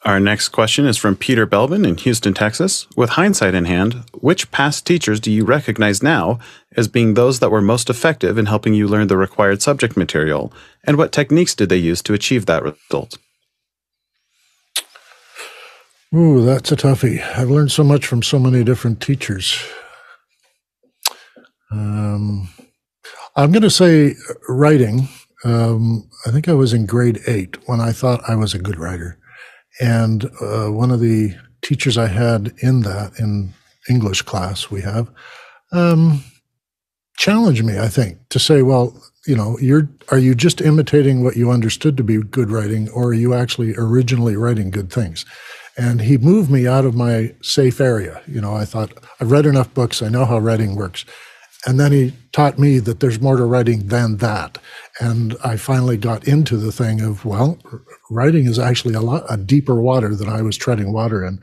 Our 0.05 0.21
next 0.21 0.51
question 0.51 0.85
is 0.85 0.99
from 0.99 1.17
Peter 1.17 1.47
Belbin 1.47 1.89
in 1.89 1.97
Houston, 1.97 2.35
Texas. 2.35 2.87
With 2.95 3.09
hindsight 3.09 3.55
in 3.55 3.65
hand, 3.65 4.05
which 4.13 4.51
past 4.51 4.87
teachers 4.87 5.19
do 5.19 5.33
you 5.33 5.47
recognize 5.47 6.03
now 6.03 6.41
as 6.77 6.87
being 6.87 7.15
those 7.15 7.39
that 7.41 7.51
were 7.51 7.63
most 7.63 7.89
effective 7.89 8.37
in 8.37 8.45
helping 8.45 8.75
you 8.75 8.87
learn 8.87 9.07
the 9.07 9.17
required 9.17 9.63
subject 9.63 9.97
material? 9.97 10.53
And 10.87 10.99
what 10.99 11.11
techniques 11.11 11.55
did 11.55 11.71
they 11.71 11.79
use 11.79 12.03
to 12.03 12.13
achieve 12.13 12.45
that 12.45 12.63
result? 12.63 13.17
Ooh, 16.15 16.45
that's 16.45 16.71
a 16.71 16.77
toughie. 16.77 17.23
I've 17.35 17.49
learned 17.49 17.73
so 17.73 17.83
much 17.83 18.07
from 18.07 18.23
so 18.23 18.39
many 18.39 18.63
different 18.63 19.01
teachers. 19.01 19.59
Um, 21.73 22.51
I'm 23.37 23.53
going 23.53 23.63
to 23.63 23.71
say 23.71 24.17
writing 24.51 25.09
um, 25.45 26.09
I 26.27 26.31
think 26.31 26.49
I 26.49 26.55
was 26.55 26.73
in 26.73 26.87
grade 26.87 27.21
eight 27.27 27.57
when 27.69 27.81
I 27.81 27.93
thought 27.93 28.29
I 28.29 28.35
was 28.35 28.55
a 28.55 28.59
good 28.59 28.79
writer. 28.79 29.19
And 29.81 30.25
uh, 30.41 30.69
one 30.69 30.91
of 30.91 31.01
the 31.01 31.35
teachers 31.63 31.99
I 31.99 32.09
had 32.09 32.53
in 32.59 32.81
that, 32.81 33.19
in 33.19 33.53
English 33.89 34.23
class 34.23 34.71
we 34.71 34.83
have, 34.83 35.11
um, 35.73 36.25
challenged 37.17 37.65
me, 37.65 37.79
I 37.79 37.89
think, 37.89 38.19
to 38.31 38.39
say, 38.39 38.63
well, 38.63 39.01
you 39.27 39.37
know, 39.37 39.59
you're, 39.59 39.89
are 40.11 40.19
you 40.19 40.35
just 40.35 40.61
imitating 40.61 41.23
what 41.23 41.37
you 41.37 41.51
understood 41.51 41.97
to 41.97 42.05
be 42.05 42.19
good 42.19 42.51
writing, 42.51 42.89
or 42.91 43.09
are 43.09 43.15
you 43.15 43.35
actually 43.35 43.75
originally 43.77 44.37
writing 44.37 44.71
good 44.71 44.93
things? 44.93 45.25
And 45.77 46.01
he 46.03 46.19
moved 46.19 46.51
me 46.51 46.67
out 46.67 46.85
of 46.85 46.95
my 46.95 47.35
safe 47.43 47.81
area. 47.81 48.23
You 48.27 48.41
know, 48.41 48.55
I 48.55 48.65
thought, 48.65 48.93
I've 49.21 49.33
read 49.33 49.47
enough 49.47 49.73
books, 49.75 50.03
I 50.03 50.09
know 50.09 50.25
how 50.25 50.39
writing 50.39 50.77
works. 50.77 51.05
And 51.67 51.81
then 51.81 51.93
he 51.93 52.13
taught 52.33 52.59
me 52.59 52.79
that 52.81 53.01
there's 53.01 53.21
more 53.21 53.37
to 53.37 53.45
writing 53.45 53.89
than 53.89 54.19
that. 54.19 54.59
And 55.01 55.37
I 55.45 55.57
finally 55.57 55.97
got 55.97 56.29
into 56.29 56.57
the 56.57 56.71
thing 56.71 57.01
of, 57.01 57.25
well, 57.25 57.59
writing 58.11 58.47
is 58.47 58.59
actually 58.59 58.95
a 58.95 59.01
lot 59.01 59.25
a 59.29 59.37
deeper 59.37 59.81
water 59.81 60.15
than 60.15 60.29
I 60.29 60.43
was 60.43 60.57
treading 60.57 60.93
water 60.93 61.25
in. 61.25 61.41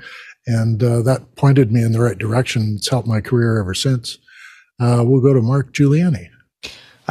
And 0.48 0.84
uh, 0.84 1.02
that 1.04 1.36
pointed 1.36 1.72
me 1.72 1.84
in 1.84 1.92
the 1.92 2.00
right 2.00 2.18
direction. 2.18 2.76
It's 2.78 2.90
helped 2.90 3.08
my 3.08 3.22
career 3.22 3.60
ever 3.60 3.74
since. 3.74 4.18
Uh, 4.80 5.04
we'll 5.06 5.22
go 5.22 5.34
to 5.34 5.42
Mark 5.42 5.74
Giuliani. 5.74 6.30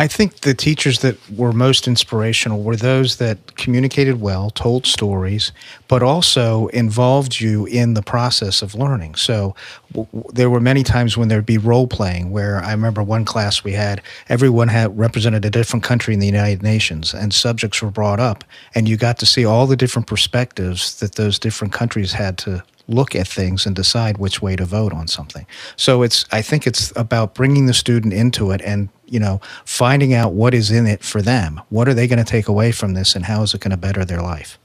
I 0.00 0.06
think 0.06 0.40
the 0.40 0.54
teachers 0.54 1.00
that 1.00 1.18
were 1.30 1.52
most 1.52 1.86
inspirational 1.86 2.62
were 2.62 2.74
those 2.74 3.16
that 3.16 3.56
communicated 3.56 4.18
well, 4.18 4.48
told 4.48 4.86
stories, 4.86 5.52
but 5.88 6.02
also 6.02 6.68
involved 6.68 7.38
you 7.38 7.66
in 7.66 7.92
the 7.92 8.00
process 8.00 8.62
of 8.62 8.74
learning. 8.74 9.16
So 9.16 9.54
w- 9.92 10.08
there 10.32 10.48
were 10.48 10.58
many 10.58 10.82
times 10.82 11.18
when 11.18 11.28
there'd 11.28 11.44
be 11.44 11.58
role 11.58 11.86
playing 11.86 12.30
where 12.30 12.64
I 12.64 12.70
remember 12.70 13.02
one 13.02 13.26
class 13.26 13.62
we 13.62 13.72
had, 13.72 14.00
everyone 14.30 14.68
had 14.68 14.98
represented 14.98 15.44
a 15.44 15.50
different 15.50 15.84
country 15.84 16.14
in 16.14 16.20
the 16.20 16.24
United 16.24 16.62
Nations 16.62 17.12
and 17.12 17.34
subjects 17.34 17.82
were 17.82 17.90
brought 17.90 18.20
up 18.20 18.42
and 18.74 18.88
you 18.88 18.96
got 18.96 19.18
to 19.18 19.26
see 19.26 19.44
all 19.44 19.66
the 19.66 19.76
different 19.76 20.06
perspectives 20.06 20.98
that 21.00 21.16
those 21.16 21.38
different 21.38 21.74
countries 21.74 22.14
had 22.14 22.38
to 22.38 22.64
look 22.90 23.14
at 23.14 23.26
things 23.26 23.66
and 23.66 23.76
decide 23.76 24.18
which 24.18 24.42
way 24.42 24.56
to 24.56 24.64
vote 24.64 24.92
on 24.92 25.06
something. 25.06 25.46
So 25.76 26.02
it's 26.02 26.24
I 26.32 26.42
think 26.42 26.66
it's 26.66 26.92
about 26.96 27.34
bringing 27.34 27.66
the 27.66 27.74
student 27.74 28.12
into 28.12 28.50
it 28.50 28.60
and 28.62 28.88
you 29.10 29.20
know 29.20 29.40
finding 29.64 30.14
out 30.14 30.32
what 30.32 30.54
is 30.54 30.70
in 30.70 30.86
it 30.86 31.02
for 31.02 31.20
them. 31.22 31.60
What 31.68 31.88
are 31.88 31.94
they 31.94 32.06
going 32.06 32.18
to 32.18 32.24
take 32.24 32.48
away 32.48 32.72
from 32.72 32.94
this, 32.94 33.14
and 33.14 33.24
how 33.24 33.42
is 33.42 33.54
it 33.54 33.60
going 33.60 33.72
to 33.72 33.76
better 33.76 34.04
their 34.04 34.22
life? 34.22 34.58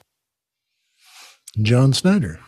John 1.61 1.93
Snyder. 1.93 2.39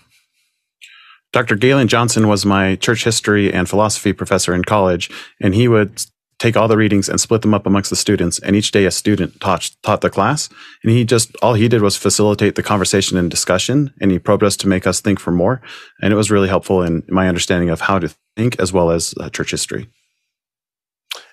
Dr. 1.33 1.55
Galen 1.55 1.87
Johnson 1.87 2.27
was 2.27 2.45
my 2.45 2.75
church 2.75 3.03
history 3.03 3.53
and 3.53 3.69
philosophy 3.69 4.13
professor 4.13 4.55
in 4.55 4.63
college, 4.63 5.09
and 5.41 5.53
he 5.53 5.67
would 5.67 6.05
take 6.39 6.55
all 6.55 6.67
the 6.67 6.77
readings 6.77 7.09
and 7.09 7.19
split 7.19 7.41
them 7.41 7.53
up 7.53 7.65
amongst 7.65 7.89
the 7.89 7.95
students. 7.95 8.39
And 8.39 8.55
each 8.55 8.71
day 8.71 8.85
a 8.85 8.91
student 8.91 9.39
taught, 9.41 9.71
taught 9.81 10.01
the 10.01 10.09
class. 10.09 10.49
And 10.83 10.91
he 10.91 11.03
just, 11.03 11.35
all 11.41 11.55
he 11.55 11.67
did 11.67 11.81
was 11.81 11.97
facilitate 11.97 12.55
the 12.55 12.63
conversation 12.63 13.17
and 13.17 13.29
discussion. 13.29 13.93
And 13.99 14.11
he 14.11 14.19
probed 14.19 14.43
us 14.43 14.55
to 14.57 14.67
make 14.67 14.85
us 14.85 15.01
think 15.01 15.19
for 15.19 15.31
more. 15.31 15.61
And 16.01 16.13
it 16.13 16.15
was 16.15 16.29
really 16.29 16.47
helpful 16.47 16.83
in 16.83 17.03
my 17.07 17.27
understanding 17.27 17.69
of 17.69 17.81
how 17.81 17.99
to 17.99 18.13
think 18.35 18.59
as 18.59 18.71
well 18.71 18.91
as 18.91 19.15
uh, 19.19 19.29
church 19.29 19.51
history. 19.51 19.89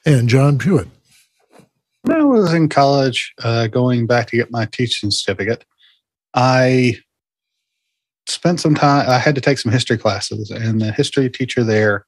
And 0.07 0.29
John 0.29 0.59
Pruitt. 0.59 0.89
When 2.03 2.21
I 2.21 2.25
was 2.25 2.53
in 2.53 2.69
college, 2.69 3.33
uh, 3.43 3.69
going 3.69 4.07
back 4.07 4.27
to 4.29 4.37
get 4.37 4.51
my 4.51 4.67
teaching 4.67 5.11
certificate, 5.11 5.65
I 6.35 6.97
spent 8.27 8.61
some 8.61 8.75
time, 8.75 9.09
I 9.09 9.19
had 9.19 9.35
to 9.35 9.41
take 9.41 9.57
some 9.59 9.73
history 9.73 9.97
classes. 9.97 10.51
And 10.51 10.81
the 10.83 10.93
history 10.93 11.31
teacher 11.31 11.65
there 11.65 12.05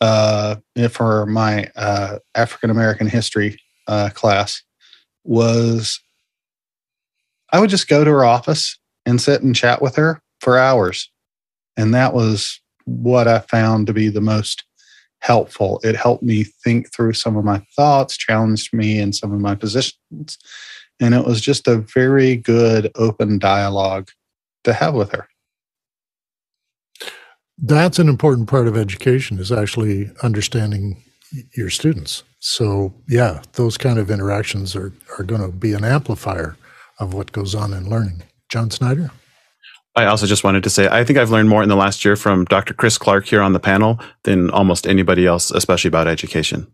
uh, 0.00 0.56
for 0.90 1.26
my 1.26 1.70
uh, 1.76 2.18
African 2.34 2.70
American 2.70 3.06
history 3.06 3.58
uh, 3.86 4.08
class 4.14 4.62
was 5.24 6.00
I 7.52 7.60
would 7.60 7.70
just 7.70 7.88
go 7.88 8.04
to 8.04 8.10
her 8.10 8.24
office 8.24 8.78
and 9.04 9.20
sit 9.20 9.42
and 9.42 9.54
chat 9.54 9.82
with 9.82 9.96
her 9.96 10.22
for 10.40 10.56
hours. 10.56 11.10
And 11.76 11.92
that 11.94 12.14
was 12.14 12.60
what 12.86 13.28
I 13.28 13.40
found 13.40 13.86
to 13.86 13.92
be 13.92 14.08
the 14.08 14.20
most 14.20 14.64
helpful. 15.24 15.80
It 15.82 15.96
helped 15.96 16.22
me 16.22 16.44
think 16.44 16.92
through 16.92 17.14
some 17.14 17.36
of 17.36 17.44
my 17.44 17.64
thoughts, 17.74 18.16
challenged 18.16 18.74
me 18.74 18.98
in 18.98 19.12
some 19.14 19.32
of 19.32 19.40
my 19.40 19.54
positions. 19.54 20.36
And 21.00 21.14
it 21.14 21.24
was 21.24 21.40
just 21.40 21.66
a 21.66 21.78
very 21.78 22.36
good 22.36 22.92
open 22.94 23.38
dialogue 23.38 24.10
to 24.64 24.74
have 24.74 24.94
with 24.94 25.12
her. 25.12 25.26
That's 27.56 27.98
an 27.98 28.08
important 28.08 28.48
part 28.48 28.68
of 28.68 28.76
education 28.76 29.38
is 29.38 29.50
actually 29.50 30.10
understanding 30.22 31.02
your 31.56 31.70
students. 31.70 32.22
So 32.40 32.92
yeah, 33.08 33.40
those 33.54 33.78
kind 33.78 33.98
of 33.98 34.10
interactions 34.10 34.76
are, 34.76 34.92
are 35.18 35.24
going 35.24 35.40
to 35.40 35.56
be 35.56 35.72
an 35.72 35.84
amplifier 35.84 36.56
of 37.00 37.14
what 37.14 37.32
goes 37.32 37.54
on 37.54 37.72
in 37.72 37.88
learning. 37.88 38.24
John 38.50 38.70
Snyder? 38.70 39.10
I 39.96 40.06
also 40.06 40.26
just 40.26 40.42
wanted 40.42 40.64
to 40.64 40.70
say 40.70 40.88
I 40.88 41.04
think 41.04 41.18
I've 41.18 41.30
learned 41.30 41.48
more 41.48 41.62
in 41.62 41.68
the 41.68 41.76
last 41.76 42.04
year 42.04 42.16
from 42.16 42.44
Dr. 42.46 42.74
Chris 42.74 42.98
Clark 42.98 43.26
here 43.26 43.40
on 43.40 43.52
the 43.52 43.60
panel 43.60 44.00
than 44.24 44.50
almost 44.50 44.86
anybody 44.86 45.26
else, 45.26 45.50
especially 45.50 45.88
about 45.88 46.08
education. 46.08 46.66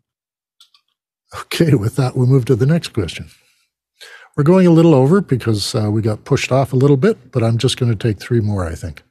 Okay, 1.42 1.74
with 1.74 1.96
that, 1.96 2.16
we'll 2.16 2.26
move 2.26 2.44
to 2.46 2.56
the 2.56 2.66
next 2.66 2.88
question. 2.88 3.30
We're 4.36 4.44
going 4.44 4.66
a 4.66 4.70
little 4.70 4.94
over 4.94 5.20
because 5.20 5.74
uh, 5.74 5.90
we 5.90 6.02
got 6.02 6.24
pushed 6.24 6.50
off 6.50 6.72
a 6.72 6.76
little 6.76 6.96
bit, 6.96 7.30
but 7.30 7.42
I'm 7.42 7.58
just 7.58 7.78
going 7.78 7.90
to 7.90 8.08
take 8.08 8.18
three 8.18 8.40
more, 8.40 8.66
I 8.66 8.74
think. 8.74 9.02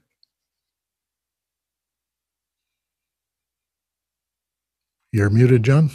You're 5.11 5.30
muted, 5.30 5.64
John. 5.64 5.91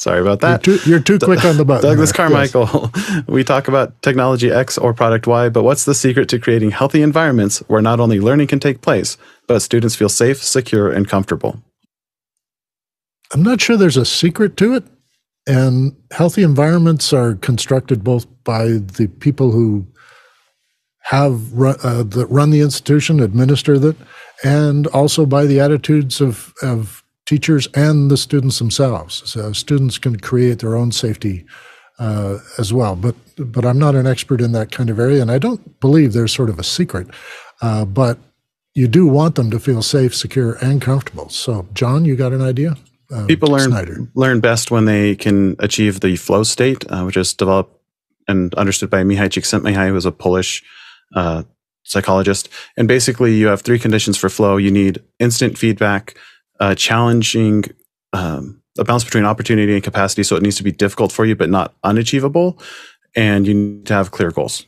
Sorry 0.00 0.22
about 0.22 0.40
that. 0.40 0.66
You're 0.66 0.78
too, 0.78 0.90
you're 0.90 1.00
too 1.00 1.18
quick 1.18 1.44
on 1.44 1.58
the 1.58 1.64
button. 1.66 1.90
Douglas 1.90 2.10
Carmichael. 2.10 2.90
Yes. 2.96 3.22
We 3.28 3.44
talk 3.44 3.68
about 3.68 4.00
technology 4.00 4.50
X 4.50 4.78
or 4.78 4.94
product 4.94 5.26
Y, 5.26 5.50
but 5.50 5.62
what's 5.62 5.84
the 5.84 5.94
secret 5.94 6.30
to 6.30 6.38
creating 6.38 6.70
healthy 6.70 7.02
environments 7.02 7.58
where 7.68 7.82
not 7.82 8.00
only 8.00 8.18
learning 8.18 8.46
can 8.46 8.60
take 8.60 8.80
place, 8.80 9.18
but 9.46 9.60
students 9.60 9.94
feel 9.94 10.08
safe, 10.08 10.42
secure, 10.42 10.90
and 10.90 11.06
comfortable? 11.06 11.62
I'm 13.34 13.42
not 13.42 13.60
sure 13.60 13.76
there's 13.76 13.98
a 13.98 14.06
secret 14.06 14.56
to 14.56 14.74
it. 14.74 14.84
And 15.46 15.94
healthy 16.12 16.44
environments 16.44 17.12
are 17.12 17.34
constructed 17.34 18.02
both 18.02 18.26
by 18.42 18.68
the 18.68 19.06
people 19.20 19.50
who 19.50 19.86
have 21.02 21.52
run, 21.52 21.76
uh, 21.84 22.04
that 22.04 22.26
run 22.30 22.48
the 22.48 22.62
institution, 22.62 23.20
administer 23.20 23.78
that, 23.78 23.96
and 24.42 24.86
also 24.86 25.26
by 25.26 25.44
the 25.44 25.60
attitudes 25.60 26.22
of, 26.22 26.54
of 26.62 27.04
teachers 27.30 27.68
and 27.74 28.10
the 28.10 28.16
students 28.16 28.58
themselves. 28.58 29.22
So 29.32 29.52
students 29.52 29.98
can 29.98 30.14
create 30.18 30.58
their 30.58 30.74
own 30.80 30.90
safety 30.92 31.36
uh, 31.98 32.38
as 32.58 32.72
well. 32.72 32.94
But 32.96 33.14
but 33.36 33.64
I'm 33.64 33.78
not 33.78 33.94
an 33.94 34.06
expert 34.06 34.40
in 34.40 34.52
that 34.52 34.70
kind 34.76 34.90
of 34.90 34.98
area, 34.98 35.22
and 35.22 35.30
I 35.30 35.38
don't 35.38 35.62
believe 35.80 36.12
there's 36.12 36.34
sort 36.34 36.50
of 36.50 36.58
a 36.58 36.64
secret. 36.64 37.06
Uh, 37.62 37.84
but 37.84 38.18
you 38.74 38.88
do 38.88 39.06
want 39.06 39.34
them 39.34 39.50
to 39.50 39.58
feel 39.58 39.82
safe, 39.82 40.14
secure, 40.14 40.52
and 40.60 40.82
comfortable. 40.82 41.28
So, 41.28 41.66
John, 41.72 42.04
you 42.04 42.16
got 42.16 42.32
an 42.32 42.42
idea? 42.42 42.76
Uh, 43.12 43.26
People 43.26 43.50
learn 43.50 43.70
Snyder. 43.70 43.96
learn 44.14 44.40
best 44.40 44.70
when 44.70 44.84
they 44.84 45.16
can 45.16 45.56
achieve 45.58 46.00
the 46.00 46.16
flow 46.16 46.42
state, 46.44 46.84
uh, 46.90 47.02
which 47.04 47.16
is 47.16 47.34
developed 47.34 47.74
and 48.28 48.54
understood 48.54 48.90
by 48.90 49.02
Mihaly 49.02 49.28
Csikszentmihalyi, 49.28 49.88
who 49.88 49.94
was 49.94 50.06
a 50.06 50.12
Polish 50.12 50.62
uh, 51.16 51.42
psychologist. 51.82 52.48
And 52.76 52.86
basically, 52.88 53.34
you 53.34 53.48
have 53.48 53.62
three 53.62 53.78
conditions 53.78 54.16
for 54.16 54.28
flow. 54.28 54.56
You 54.58 54.70
need 54.70 55.02
instant 55.18 55.58
feedback, 55.58 56.14
uh, 56.60 56.74
challenging 56.74 57.64
um, 58.12 58.62
a 58.78 58.84
balance 58.84 59.04
between 59.04 59.24
opportunity 59.24 59.74
and 59.74 59.82
capacity. 59.82 60.22
So 60.22 60.36
it 60.36 60.42
needs 60.42 60.56
to 60.56 60.62
be 60.62 60.72
difficult 60.72 61.12
for 61.12 61.24
you, 61.24 61.34
but 61.34 61.50
not 61.50 61.74
unachievable. 61.82 62.58
And 63.16 63.46
you 63.46 63.54
need 63.54 63.86
to 63.86 63.94
have 63.94 64.10
clear 64.10 64.30
goals. 64.30 64.66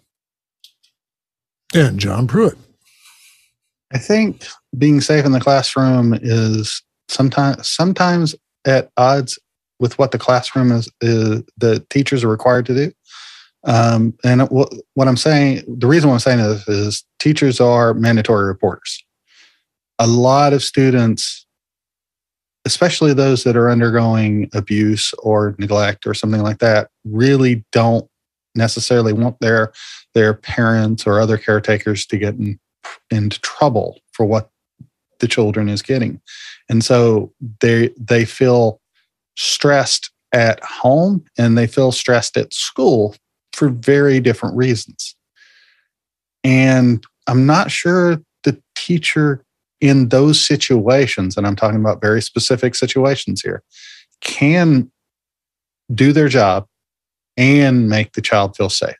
And 1.74 1.98
John 1.98 2.27
Pruitt. 2.27 2.59
I 3.93 3.98
think 3.98 4.47
being 4.77 5.01
safe 5.01 5.24
in 5.24 5.32
the 5.32 5.40
classroom 5.40 6.19
is 6.20 6.82
sometimes 7.09 7.69
sometimes 7.69 8.35
at 8.64 8.90
odds 8.97 9.39
with 9.78 9.98
what 9.98 10.12
the 10.12 10.19
classroom 10.19 10.73
is, 10.73 10.89
is 11.01 11.43
the 11.56 11.85
teachers 11.90 12.24
are 12.24 12.28
required 12.28 12.66
to 12.66 12.74
do. 12.74 12.93
Um, 13.64 14.14
and 14.24 14.43
what, 14.51 14.73
what 14.94 15.09
I'm 15.09 15.16
saying, 15.16 15.62
the 15.66 15.86
reason 15.86 16.09
why 16.09 16.14
I'm 16.14 16.20
saying 16.20 16.39
this 16.39 16.66
is 16.69 17.05
teachers 17.19 17.60
are 17.60 17.94
mandatory 17.94 18.47
reporters. 18.47 19.05
A 19.98 20.06
lot 20.06 20.52
of 20.52 20.62
students 20.62 21.41
especially 22.65 23.13
those 23.13 23.45
that 23.45 23.57
are 23.57 23.71
undergoing 23.71 24.49
abuse 24.55 25.13
or 25.19 25.55
neglect 25.59 26.07
or 26.07 26.15
something 26.15 26.43
like 26.43 26.59
that, 26.59 26.91
really 27.05 27.65
don't 27.73 28.09
necessarily 28.55 29.13
want 29.13 29.39
their 29.41 29.73
their 30.15 30.35
parents 30.35 31.07
or 31.07 31.21
other 31.21 31.39
caretakers 31.39 32.07
to 32.07 32.19
get 32.19 32.35
in, 32.35 32.59
into 33.11 33.41
trouble 33.41 34.01
for 34.13 34.27
what 34.27 34.51
the 35.21 35.29
children 35.29 35.69
is 35.69 35.83
getting. 35.83 36.21
And 36.69 36.85
so 36.85 37.33
they 37.61 37.91
they 37.99 38.25
feel 38.25 38.81
stressed 39.37 40.11
at 40.33 40.63
home 40.63 41.25
and 41.39 41.57
they 41.57 41.67
feel 41.67 41.93
stressed 41.93 42.37
at 42.37 42.53
school 42.53 43.15
for 43.53 43.69
very 43.69 44.21
different 44.21 44.57
reasons. 44.57 45.15
And 46.45 47.05
I'm 47.27 47.47
not 47.47 47.71
sure 47.71 48.21
the 48.45 48.61
teacher 48.75 49.45
in 49.83 50.11
those 50.11 50.41
situations, 50.41 51.37
and 51.37 51.45
I'm 51.45 51.57
talking 51.57 51.81
about 51.81 52.01
very 52.01 52.23
specific 52.23 52.77
situations 52.77 53.43
here, 53.43 53.65
can 54.21 54.91
do 55.93 56.13
their 56.13 56.29
job 56.29 56.69
and 57.37 57.89
make 57.89 58.13
the 58.13 58.23
child 58.23 58.57
feel 58.57 58.71
safe. 58.71 58.97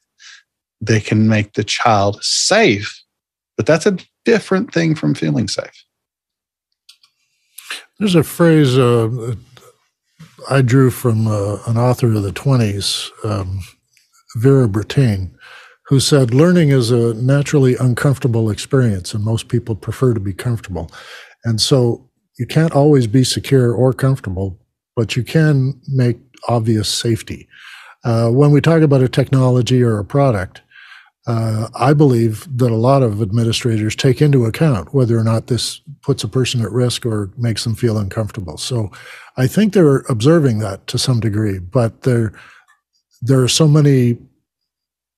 They 0.81 1.01
can 1.01 1.29
make 1.29 1.53
the 1.53 1.63
child 1.63 2.23
safe, 2.25 3.01
but 3.57 3.65
that's 3.65 3.87
a 3.87 3.97
different 4.25 4.75
thing 4.75 4.97
from 4.97 5.15
feeling 5.15 5.47
safe. 5.47 5.85
There's 8.01 8.17
a 8.17 8.25
phrase 8.25 8.77
uh, 8.77 9.37
I 10.51 10.63
drew 10.63 10.91
from 10.91 11.29
uh, 11.29 11.59
an 11.67 11.79
author 11.79 12.09
of 12.09 12.25
the 12.25 12.33
20s, 12.33 13.09
um, 13.25 13.61
Vera 14.35 14.67
Brittain, 14.69 15.31
who 15.93 16.01
said 16.01 16.33
learning 16.33 16.71
is 16.71 16.91
a 16.91 17.13
naturally 17.13 17.77
uncomfortable 17.77 18.49
experience 18.49 19.13
and 19.13 19.23
most 19.23 19.49
people 19.49 19.75
prefer 19.75 20.15
to 20.15 20.21
be 20.21 20.33
comfortable. 20.33 20.91
And 21.45 21.61
so 21.61 22.09
you 22.39 22.47
can't 22.47 22.73
always 22.73 23.07
be 23.07 23.25
secure 23.25 23.75
or 23.75 23.93
comfortable, 23.93 24.59
but 24.97 25.17
you 25.17 25.23
can 25.23 25.79
make 25.89 26.19
obvious 26.49 26.89
safety. 26.89 27.47
Uh, 28.05 28.31
when 28.31 28.53
we 28.53 28.63
talk 28.63 28.81
about 28.81 29.03
a 29.03 29.09
technology 29.09 29.83
or 29.83 29.99
a 29.99 30.05
product, 30.05 30.63
uh, 31.27 31.69
I 31.75 31.93
believe 31.93 32.49
that 32.57 32.71
a 32.71 32.75
lot 32.75 33.03
of 33.03 33.21
administrators 33.21 33.95
take 33.95 34.23
into 34.23 34.47
account 34.47 34.95
whether 34.95 35.19
or 35.19 35.25
not 35.25 35.49
this 35.49 35.83
puts 36.01 36.25
a 36.25 36.29
person 36.29 36.63
at 36.63 36.73
risk 36.73 37.05
or 37.05 37.31
makes 37.37 37.65
them 37.65 37.75
feel 37.75 37.99
uncomfortable. 37.99 38.57
So 38.57 38.91
I 39.37 39.47
think 39.47 39.75
they're 39.75 40.07
observing 40.09 40.61
that 40.61 40.87
to 40.87 40.97
some 40.99 41.21
degree, 41.21 41.59
but 41.59 42.05
there, 42.05 42.33
there 43.21 43.43
are 43.43 43.47
so 43.47 43.69
many 43.69 44.17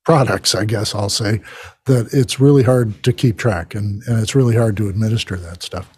products, 0.04 0.54
I 0.54 0.64
guess 0.64 0.94
I'll 0.94 1.08
say, 1.08 1.40
that 1.86 2.12
it's 2.12 2.38
really 2.38 2.62
hard 2.62 3.02
to 3.04 3.12
keep 3.12 3.38
track 3.38 3.74
and, 3.74 4.02
and 4.06 4.20
it's 4.20 4.34
really 4.34 4.56
hard 4.56 4.76
to 4.78 4.88
administer 4.88 5.36
that 5.36 5.62
stuff. 5.62 5.90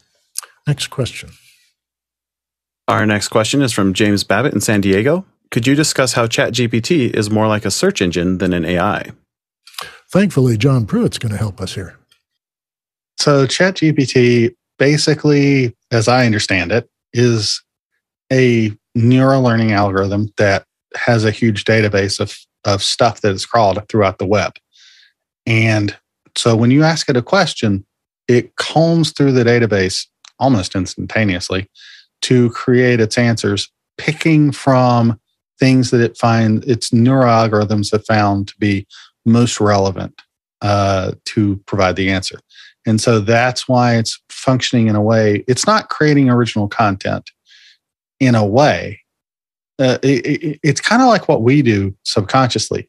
Next 0.67 0.89
question. 0.89 1.31
Our 2.89 3.05
next 3.05 3.29
question 3.29 3.63
is 3.63 3.73
from 3.73 3.95
James 3.95 4.23
Babbitt 4.25 4.55
in 4.55 4.61
San 4.61 4.81
Diego. 4.81 5.25
Could 5.51 5.67
you 5.67 5.75
discuss 5.75 6.13
how 6.13 6.27
ChatGPT 6.27 7.11
is 7.11 7.31
more 7.31 7.49
like 7.49 7.65
a 7.65 7.71
search 7.71 8.01
engine 8.01 8.39
than 8.39 8.53
an 8.53 8.65
AI? 8.65 9.11
Thankfully, 10.11 10.57
John 10.57 10.87
Pruitt's 10.87 11.19
going 11.19 11.33
to 11.33 11.39
help 11.39 11.61
us 11.61 11.75
here. 11.75 11.99
So, 13.19 13.47
ChatGPT, 13.47 14.55
basically, 14.79 15.75
as 15.91 16.07
I 16.07 16.27
understand 16.27 16.71
it, 16.71 16.89
is 17.13 17.63
a 18.33 18.73
neural 18.95 19.43
learning 19.43 19.73
algorithm 19.73 20.29
that 20.37 20.65
has 20.95 21.25
a 21.25 21.31
huge 21.31 21.65
database 21.65 22.21
of 22.21 22.37
of 22.67 22.83
stuff 22.83 23.23
that 23.23 23.33
is 23.33 23.47
crawled 23.47 23.83
throughout 23.89 24.19
the 24.19 24.27
web. 24.27 24.57
And 25.47 25.97
so 26.37 26.55
when 26.55 26.71
you 26.71 26.83
ask 26.83 27.09
it 27.09 27.17
a 27.17 27.23
question, 27.23 27.87
it 28.29 28.57
combs 28.57 29.13
through 29.13 29.33
the 29.33 29.45
database 29.45 30.07
almost 30.39 30.75
instantaneously 30.75 31.71
to 32.23 32.51
create 32.51 33.01
its 33.01 33.17
answers, 33.17 33.71
picking 33.97 34.53
from 34.53 35.19
things 35.59 35.91
that 35.91 36.01
it 36.01 36.19
finds 36.19 36.67
its 36.67 36.93
neural 36.93 37.29
algorithms 37.29 37.93
have 37.93 38.05
found 38.05 38.49
to 38.49 38.55
be 38.59 38.87
most 39.25 39.61
relevant 39.61 40.21
uh, 40.61 41.13
to 41.25 41.57
provide 41.67 41.97
the 41.97 42.11
answer. 42.11 42.39
And 42.87 43.01
so 43.01 43.21
that's 43.21 43.69
why 43.69 43.97
it's 43.97 44.21
functioning 44.29 44.89
in 44.89 44.97
a 44.97 45.03
way, 45.03 45.45
it's 45.49 45.67
not 45.67 45.89
creating 45.89 46.31
original 46.31 46.69
content 46.69 47.31
in 48.21 48.35
a 48.35 48.47
way, 48.47 49.01
uh, 49.79 49.99
it, 50.03 50.27
it, 50.27 50.61
it's 50.63 50.81
kind 50.81 51.03
of 51.03 51.09
like 51.09 51.29
what 51.29 51.43
we 51.43 51.63
do 51.63 51.95
subconsciously 52.05 52.89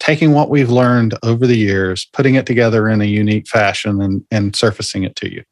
taking 0.00 0.32
what 0.32 0.48
we've 0.48 0.70
learned 0.70 1.18
over 1.22 1.46
the 1.46 1.56
years 1.56 2.06
putting 2.12 2.36
it 2.36 2.46
together 2.46 2.88
in 2.88 3.00
a 3.00 3.06
unique 3.06 3.48
fashion 3.48 4.00
and, 4.00 4.24
and 4.30 4.54
surfacing 4.54 5.02
it 5.02 5.16
to 5.16 5.32
you 5.32 5.42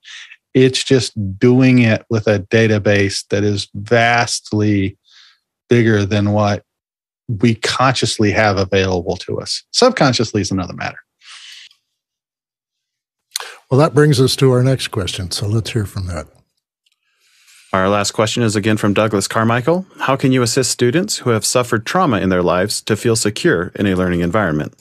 It's 0.55 0.83
just 0.85 1.13
doing 1.39 1.81
it 1.81 2.05
with 2.09 2.27
a 2.27 2.41
database 2.41 3.27
that 3.29 3.45
is 3.45 3.69
vastly 3.75 4.97
bigger 5.69 6.07
than 6.07 6.33
what 6.33 6.63
we 7.29 7.57
consciously 7.57 8.31
have 8.31 8.57
available 8.57 9.17
to 9.17 9.41
us. 9.41 9.65
Subconsciously 9.73 10.41
is 10.41 10.51
another 10.51 10.75
matter. 10.75 10.99
Well, 13.71 13.81
that 13.81 13.95
brings 13.95 14.21
us 14.21 14.37
to 14.37 14.53
our 14.53 14.63
next 14.63 14.89
question. 14.89 15.33
So 15.33 15.49
let's 15.49 15.73
hear 15.73 15.87
from 15.87 16.07
that. 16.07 16.29
Our 17.77 17.91
last 17.91 18.13
question 18.13 18.43
is 18.43 18.57
again 18.57 18.79
from 18.79 18.95
Douglas 18.95 19.29
Carmichael. 19.29 19.85
How 19.99 20.17
can 20.17 20.33
you 20.33 20.41
assist 20.41 20.71
students 20.71 21.19
who 21.19 21.29
have 21.31 21.45
suffered 21.45 21.85
trauma 21.85 22.21
in 22.21 22.31
their 22.31 22.43
lives 22.43 22.81
to 22.81 22.97
feel 22.97 23.17
secure 23.17 23.71
in 23.75 23.85
a 23.85 23.95
learning 23.95 24.21
environment? 24.21 24.75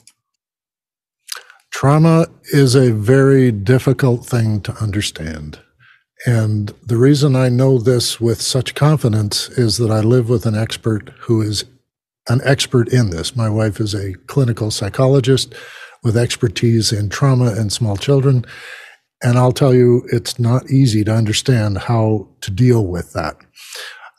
Trauma 1.70 2.26
is 2.54 2.74
a 2.74 2.92
very 2.92 3.52
difficult 3.52 4.24
thing 4.24 4.62
to 4.62 4.72
understand. 4.82 5.60
And 6.24 6.72
the 6.82 6.96
reason 6.96 7.36
I 7.36 7.50
know 7.50 7.78
this 7.78 8.18
with 8.18 8.40
such 8.40 8.74
confidence 8.74 9.50
is 9.50 9.76
that 9.76 9.90
I 9.90 10.00
live 10.00 10.30
with 10.30 10.46
an 10.46 10.54
expert 10.54 11.10
who 11.18 11.42
is 11.42 11.66
an 12.30 12.40
expert 12.44 12.88
in 12.88 13.10
this. 13.10 13.36
My 13.36 13.50
wife 13.50 13.78
is 13.78 13.94
a 13.94 14.14
clinical 14.26 14.70
psychologist 14.70 15.54
with 16.02 16.16
expertise 16.16 16.92
in 16.92 17.10
trauma 17.10 17.52
and 17.52 17.70
small 17.70 17.98
children. 17.98 18.46
And 19.22 19.38
I'll 19.38 19.52
tell 19.52 19.74
you, 19.74 20.06
it's 20.12 20.38
not 20.38 20.70
easy 20.70 21.02
to 21.04 21.14
understand 21.14 21.78
how 21.78 22.28
to 22.42 22.50
deal 22.50 22.86
with 22.86 23.12
that. 23.14 23.36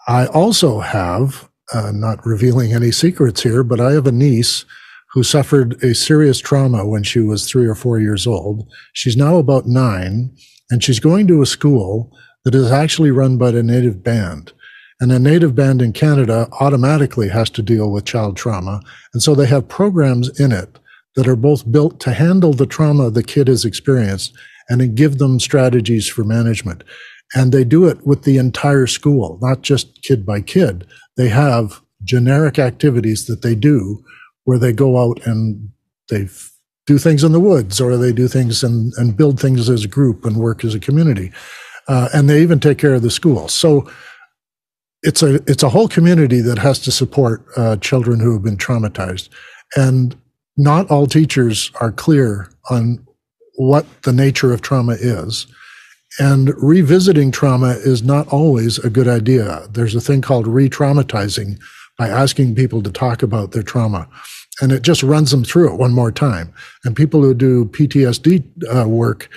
I 0.07 0.25
also 0.27 0.79
have, 0.79 1.49
uh, 1.73 1.91
not 1.93 2.25
revealing 2.25 2.73
any 2.73 2.91
secrets 2.91 3.43
here, 3.43 3.63
but 3.63 3.79
I 3.79 3.91
have 3.91 4.07
a 4.07 4.11
niece 4.11 4.65
who 5.13 5.23
suffered 5.23 5.81
a 5.83 5.93
serious 5.93 6.39
trauma 6.39 6.85
when 6.85 7.03
she 7.03 7.19
was 7.19 7.47
three 7.47 7.67
or 7.67 7.75
four 7.75 7.99
years 7.99 8.25
old. 8.25 8.67
She's 8.93 9.17
now 9.17 9.37
about 9.37 9.67
nine, 9.67 10.31
and 10.69 10.83
she's 10.83 10.99
going 10.99 11.27
to 11.27 11.41
a 11.41 11.45
school 11.45 12.11
that 12.43 12.55
is 12.55 12.71
actually 12.71 13.11
run 13.11 13.37
by 13.37 13.49
a 13.49 13.63
native 13.63 14.03
band. 14.03 14.53
And 14.99 15.11
a 15.11 15.19
native 15.19 15.53
band 15.53 15.81
in 15.81 15.93
Canada 15.93 16.47
automatically 16.59 17.29
has 17.29 17.49
to 17.51 17.61
deal 17.61 17.91
with 17.91 18.05
child 18.05 18.35
trauma. 18.35 18.81
And 19.13 19.21
so 19.21 19.35
they 19.35 19.45
have 19.45 19.67
programs 19.67 20.39
in 20.39 20.51
it 20.51 20.79
that 21.15 21.27
are 21.27 21.35
both 21.35 21.71
built 21.71 21.99
to 22.01 22.13
handle 22.13 22.53
the 22.53 22.65
trauma 22.65 23.09
the 23.11 23.23
kid 23.23 23.47
has 23.47 23.65
experienced 23.65 24.33
and 24.69 24.81
then 24.81 24.95
give 24.95 25.17
them 25.17 25.39
strategies 25.39 26.07
for 26.07 26.23
management. 26.23 26.83
And 27.35 27.51
they 27.51 27.63
do 27.63 27.85
it 27.85 28.05
with 28.05 28.23
the 28.23 28.37
entire 28.37 28.87
school, 28.87 29.37
not 29.41 29.61
just 29.61 30.01
kid 30.01 30.25
by 30.25 30.41
kid. 30.41 30.87
They 31.17 31.29
have 31.29 31.81
generic 32.03 32.57
activities 32.59 33.25
that 33.25 33.41
they 33.41 33.55
do 33.55 34.03
where 34.45 34.57
they 34.57 34.71
go 34.71 34.97
out 34.97 35.25
and 35.25 35.69
they 36.09 36.29
do 36.85 36.97
things 36.97 37.23
in 37.23 37.33
the 37.33 37.39
woods 37.39 37.81
or 37.81 37.97
they 37.97 38.13
do 38.13 38.27
things 38.27 38.63
and, 38.63 38.93
and 38.97 39.17
build 39.17 39.39
things 39.39 39.69
as 39.69 39.83
a 39.83 39.89
group 39.89 40.25
and 40.25 40.37
work 40.37 40.63
as 40.63 40.73
a 40.73 40.79
community. 40.79 41.31
Uh, 41.89 42.07
and 42.13 42.29
they 42.29 42.41
even 42.41 42.59
take 42.59 42.77
care 42.77 42.93
of 42.93 43.01
the 43.01 43.11
school. 43.11 43.47
So 43.49 43.89
it's 45.03 45.21
a 45.21 45.35
it's 45.49 45.63
a 45.63 45.69
whole 45.69 45.87
community 45.87 46.41
that 46.41 46.57
has 46.57 46.79
to 46.79 46.91
support 46.91 47.45
uh, 47.55 47.77
children 47.77 48.19
who 48.19 48.33
have 48.33 48.43
been 48.43 48.57
traumatized, 48.57 49.29
and 49.75 50.15
not 50.57 50.89
all 50.89 51.07
teachers 51.07 51.71
are 51.79 51.91
clear 51.91 52.49
on 52.69 53.06
what 53.57 53.85
the 54.03 54.13
nature 54.13 54.53
of 54.53 54.61
trauma 54.61 54.93
is. 54.93 55.47
And 56.19 56.53
revisiting 56.61 57.31
trauma 57.31 57.71
is 57.71 58.01
not 58.01 58.27
always 58.29 58.79
a 58.79 58.89
good 58.89 59.07
idea. 59.07 59.67
There's 59.69 59.95
a 59.95 60.01
thing 60.01 60.21
called 60.21 60.47
re 60.47 60.69
traumatizing 60.69 61.59
by 61.97 62.07
asking 62.07 62.55
people 62.55 62.81
to 62.83 62.91
talk 62.91 63.21
about 63.21 63.51
their 63.51 63.63
trauma. 63.63 64.07
And 64.61 64.71
it 64.71 64.81
just 64.81 65.03
runs 65.03 65.31
them 65.31 65.43
through 65.43 65.73
it 65.73 65.79
one 65.79 65.93
more 65.93 66.11
time. 66.11 66.53
And 66.83 66.95
people 66.95 67.21
who 67.21 67.33
do 67.33 67.65
PTSD 67.65 68.43
uh, 68.73 68.87
work 68.87 69.29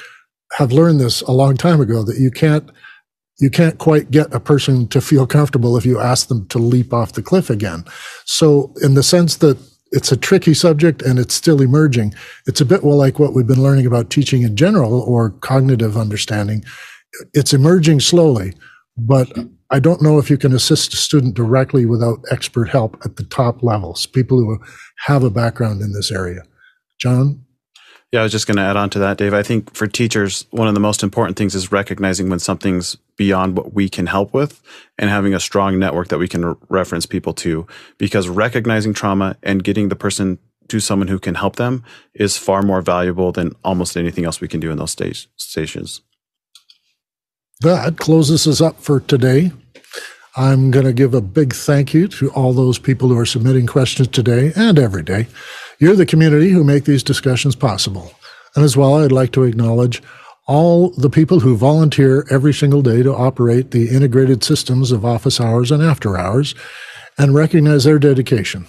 have 0.53 0.73
learned 0.73 1.01
this 1.01 1.23
a 1.23 1.33
long 1.33 1.57
time 1.57 1.81
ago 1.81 2.03
that 2.03 2.19
you 2.19 2.31
can't 2.31 2.71
you 3.39 3.49
can't 3.49 3.79
quite 3.79 4.11
get 4.11 4.33
a 4.35 4.41
person 4.41 4.87
to 4.89 5.01
feel 5.01 5.27
comfortable 5.27 5.79
if 5.79 5.87
you 5.87 5.99
ask 5.99 6.29
them 6.29 6.47
to 6.49 6.59
leap 6.59 6.93
off 6.93 7.15
the 7.15 7.23
cliff 7.23 7.49
again. 7.49 7.85
So 8.27 8.75
in 8.83 8.93
the 8.93 9.03
sense 9.03 9.37
that 9.37 9.57
it's 9.93 10.13
a 10.13 10.17
tricky 10.17 10.55
subject 10.55 11.03
and 11.03 11.19
it's 11.19 11.35
still 11.35 11.61
emerging. 11.61 12.15
It's 12.47 12.61
a 12.61 12.65
bit 12.65 12.85
well 12.85 12.97
like 12.97 13.19
what 13.19 13.35
we've 13.35 13.47
been 13.47 13.63
learning 13.63 13.87
about 13.87 14.11
teaching 14.11 14.43
in 14.43 14.57
general 14.57 15.01
or 15.01 15.31
cognitive 15.31 15.97
understanding. 15.97 16.65
It's 17.35 17.53
emerging 17.53 18.01
slowly, 18.01 18.55
but 18.97 19.29
I 19.71 19.81
don't 19.81 20.03
know 20.03 20.19
if 20.19 20.31
you 20.31 20.39
can 20.39 20.53
assist 20.53 20.95
a 20.95 20.97
student 20.97 21.35
directly 21.35 21.87
without 21.87 22.25
expert 22.31 22.69
help 22.69 22.97
at 23.05 23.17
the 23.17 23.25
top 23.25 23.63
levels, 23.63 24.07
people 24.07 24.39
who 24.39 24.59
have 25.07 25.25
a 25.25 25.31
background 25.31 25.81
in 25.81 25.93
this 25.93 26.11
area. 26.11 26.43
John? 27.01 27.45
Yeah, 28.13 28.21
I 28.21 28.23
was 28.25 28.33
just 28.33 28.49
going 28.49 28.57
to 28.57 28.63
add 28.63 28.77
on 28.77 28.91
to 28.91 28.99
that, 28.99 29.19
Dave. 29.19 29.35
I 29.35 29.45
think 29.45 29.73
for 29.73 29.87
teachers, 29.87 30.45
one 30.51 30.67
of 30.67 30.75
the 30.75 30.81
most 30.81 31.05
important 31.05 31.39
things 31.39 31.55
is 31.55 31.71
recognizing 31.71 32.29
when 32.29 32.41
something's 32.41 32.97
beyond 33.17 33.57
what 33.57 33.73
we 33.73 33.89
can 33.89 34.07
help 34.07 34.35
with 34.35 34.61
and 34.99 35.09
having 35.09 35.33
a 35.33 35.39
strong 35.39 35.79
network 35.79 36.09
that 36.09 36.19
we 36.19 36.27
can 36.27 36.45
re- 36.45 36.55
reference 36.69 37.07
people 37.07 37.33
to. 37.35 37.69
Because 37.99 38.29
recognizing 38.29 38.95
trauma 38.95 39.37
and 39.45 39.63
getting 39.63 39.91
the 39.91 39.97
person 39.97 40.39
to 40.69 40.81
someone 40.81 41.07
who 41.07 41.21
can 41.21 41.37
help 41.37 41.57
them 41.57 41.85
is 42.15 42.37
far 42.37 42.63
more 42.63 42.83
valuable 42.83 43.31
than 43.31 43.53
almost 43.63 43.97
anything 43.97 44.25
else 44.25 44.41
we 44.41 44.49
can 44.49 44.59
do 44.61 44.73
in 44.73 44.79
those 44.79 44.91
stage, 44.91 45.29
stations. 45.37 46.01
That 47.61 47.99
closes 47.99 48.49
us 48.49 48.61
up 48.61 48.81
for 48.81 48.99
today. 48.99 49.53
I'm 50.37 50.71
going 50.71 50.87
to 50.87 50.93
give 50.93 51.13
a 51.13 51.21
big 51.21 51.53
thank 51.53 51.93
you 51.93 52.07
to 52.09 52.31
all 52.31 52.53
those 52.53 52.79
people 52.79 53.09
who 53.09 53.19
are 53.19 53.27
submitting 53.27 53.67
questions 53.67 54.09
today 54.09 54.53
and 54.55 54.79
every 54.79 55.03
day. 55.03 55.27
You're 55.79 55.97
the 55.97 56.07
community 56.07 56.51
who 56.51 56.63
make 56.63 56.85
these 56.85 57.03
discussions 57.03 57.57
possible. 57.57 58.13
And 58.55 58.65
as 58.65 58.77
well, 58.77 58.97
I'd 59.03 59.13
like 59.13 59.33
to 59.33 59.45
acknowledge 59.45 60.03
all 60.47 60.91
the 60.91 61.11
people 61.11 61.41
who 61.41 61.57
volunteer 61.57 62.27
every 62.31 62.53
single 62.53 62.83
day 62.83 63.03
to 63.03 63.15
operate 63.15 63.71
the 63.71 63.89
integrated 63.89 64.45
systems 64.45 64.93
of 64.93 65.05
office 65.05 65.41
hours 65.41 65.71
and 65.71 65.83
after 65.83 66.17
hours 66.17 66.55
and 67.19 67.35
recognize 67.35 67.85
their 67.85 67.99
dedication. 67.99 68.67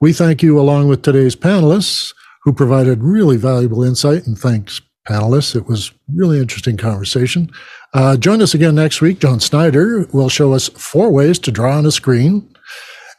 We 0.00 0.12
thank 0.12 0.42
you 0.42 0.58
along 0.58 0.88
with 0.88 1.02
today's 1.02 1.36
panelists 1.36 2.14
who 2.42 2.52
provided 2.52 3.02
really 3.02 3.36
valuable 3.36 3.84
insight 3.84 4.26
and 4.26 4.38
thanks 4.38 4.80
panelists. 5.06 5.56
It 5.56 5.66
was 5.66 5.92
really 6.14 6.38
interesting 6.38 6.76
conversation. 6.76 7.50
Uh, 7.94 8.16
join 8.16 8.40
us 8.40 8.54
again 8.54 8.74
next 8.74 9.00
week. 9.00 9.18
John 9.20 9.40
Snyder 9.40 10.06
will 10.12 10.28
show 10.28 10.52
us 10.52 10.68
four 10.68 11.10
ways 11.10 11.38
to 11.40 11.50
draw 11.50 11.76
on 11.76 11.86
a 11.86 11.92
screen. 11.92 12.48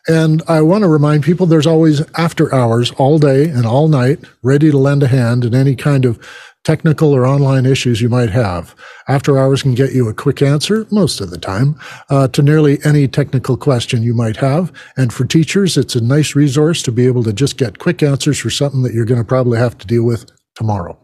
And 0.08 0.42
I 0.48 0.62
want 0.62 0.82
to 0.84 0.90
remind 0.90 1.24
people 1.24 1.46
there's 1.46 1.68
always 1.68 2.02
after 2.18 2.54
hours 2.54 2.92
all 2.92 3.20
day 3.20 3.48
and 3.50 3.66
all 3.66 3.88
night 3.88 4.20
ready 4.42 4.70
to 4.70 4.78
lend 4.78 5.04
a 5.04 5.08
hand 5.08 5.46
in 5.46 5.56
any 5.56 5.76
kind 5.76 6.04
of 6.04 6.20
technical 6.64 7.14
or 7.14 7.26
online 7.26 7.66
issues 7.66 8.02
you 8.02 8.10
might 8.10 8.30
have. 8.30 8.76
After 9.08 9.38
hours 9.38 9.62
can 9.62 9.76
get 9.76 9.94
you 9.94 10.08
a 10.08 10.14
quick 10.14 10.42
answer 10.42 10.88
most 10.92 11.20
of 11.22 11.30
the 11.30 11.38
time 11.38 11.80
uh, 12.10 12.28
to 12.30 12.42
nearly 12.42 12.80
any 12.86 13.08
technical 13.08 13.58
question 13.58 14.04
you 14.04 14.14
might 14.14 14.38
have. 14.38 14.72
And 14.98 15.14
for 15.14 15.26
teachers, 15.26 15.78
it's 15.78 15.96
a 15.96 16.02
nice 16.02 16.36
resource 16.36 16.82
to 16.84 16.92
be 16.92 17.06
able 17.06 17.24
to 17.24 17.34
just 17.34 17.58
get 17.58 17.80
quick 17.80 18.02
answers 18.02 18.40
for 18.40 18.50
something 18.50 18.84
that 18.84 18.94
you're 18.94 19.06
going 19.06 19.22
to 19.22 19.28
probably 19.28 19.60
have 19.60 19.78
to 19.80 19.88
deal 19.88 20.04
with 20.04 20.30
tomorrow. 20.56 20.98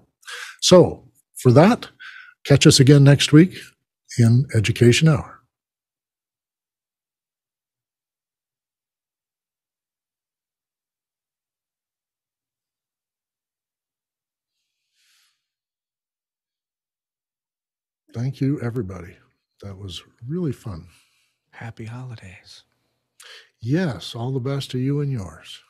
So 0.61 1.09
for 1.37 1.51
that, 1.53 1.87
catch 2.45 2.67
us 2.67 2.79
again 2.79 3.03
next 3.03 3.31
week 3.31 3.57
in 4.17 4.45
Education 4.55 5.07
Hour. 5.07 5.39
Thank 18.13 18.41
you, 18.41 18.59
everybody. 18.61 19.15
That 19.61 19.77
was 19.77 20.01
really 20.27 20.51
fun. 20.51 20.87
Happy 21.51 21.85
holidays. 21.85 22.63
Yes, 23.61 24.15
all 24.15 24.31
the 24.31 24.39
best 24.39 24.71
to 24.71 24.79
you 24.79 25.01
and 25.01 25.11
yours. 25.11 25.61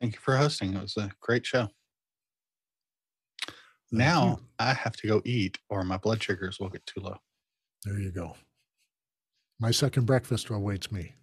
Thank 0.00 0.14
you 0.14 0.20
for 0.20 0.36
hosting. 0.36 0.74
It 0.74 0.82
was 0.82 0.96
a 0.96 1.10
great 1.20 1.46
show. 1.46 1.68
Now 3.94 4.40
I 4.58 4.74
have 4.74 4.96
to 4.96 5.06
go 5.06 5.22
eat 5.24 5.58
or 5.70 5.84
my 5.84 5.96
blood 5.96 6.22
sugars 6.22 6.58
will 6.58 6.68
get 6.68 6.84
too 6.86 7.00
low. 7.00 7.16
There 7.84 7.98
you 7.98 8.10
go. 8.10 8.36
My 9.60 9.70
second 9.70 10.06
breakfast 10.06 10.50
awaits 10.50 10.90
me. 10.90 11.14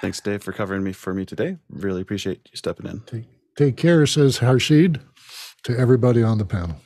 Thanks, 0.00 0.20
Dave, 0.20 0.42
for 0.42 0.52
covering 0.52 0.84
me 0.84 0.92
for 0.92 1.12
me 1.12 1.24
today. 1.24 1.58
Really 1.68 2.00
appreciate 2.00 2.48
you 2.50 2.56
stepping 2.56 2.86
in. 2.86 3.00
Take, 3.00 3.24
take 3.56 3.76
care, 3.76 4.06
says 4.06 4.38
Harshid 4.38 5.00
to 5.64 5.76
everybody 5.76 6.22
on 6.22 6.38
the 6.38 6.44
panel. 6.44 6.76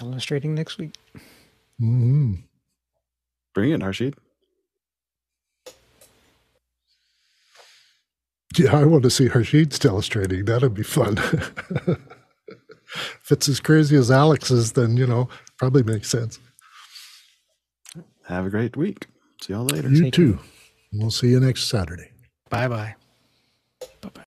Illustrating 0.00 0.54
next 0.54 0.78
week. 0.78 0.94
Mm-hmm. 1.80 2.34
Bring 3.54 3.72
it, 3.72 3.80
Harshid. 3.80 4.14
I 8.60 8.84
want 8.84 9.02
to 9.02 9.10
see 9.10 9.28
Harshid's 9.28 9.84
illustrating. 9.84 10.44
That'd 10.44 10.74
be 10.74 10.82
fun. 10.82 11.18
if 11.18 11.98
it's 13.30 13.48
as 13.48 13.60
crazy 13.60 13.96
as 13.96 14.10
Alex's, 14.10 14.72
then, 14.72 14.96
you 14.96 15.06
know, 15.06 15.28
probably 15.58 15.82
makes 15.82 16.08
sense. 16.08 16.38
Have 18.26 18.46
a 18.46 18.50
great 18.50 18.76
week. 18.76 19.06
See 19.40 19.52
y'all 19.52 19.64
later. 19.66 19.88
You 19.88 20.10
too. 20.10 20.38
We'll 20.92 21.10
see 21.10 21.28
you 21.28 21.40
next 21.40 21.68
Saturday. 21.68 22.10
Bye 22.50 22.68
bye. 22.68 22.94
Bye 24.00 24.10
bye. 24.14 24.22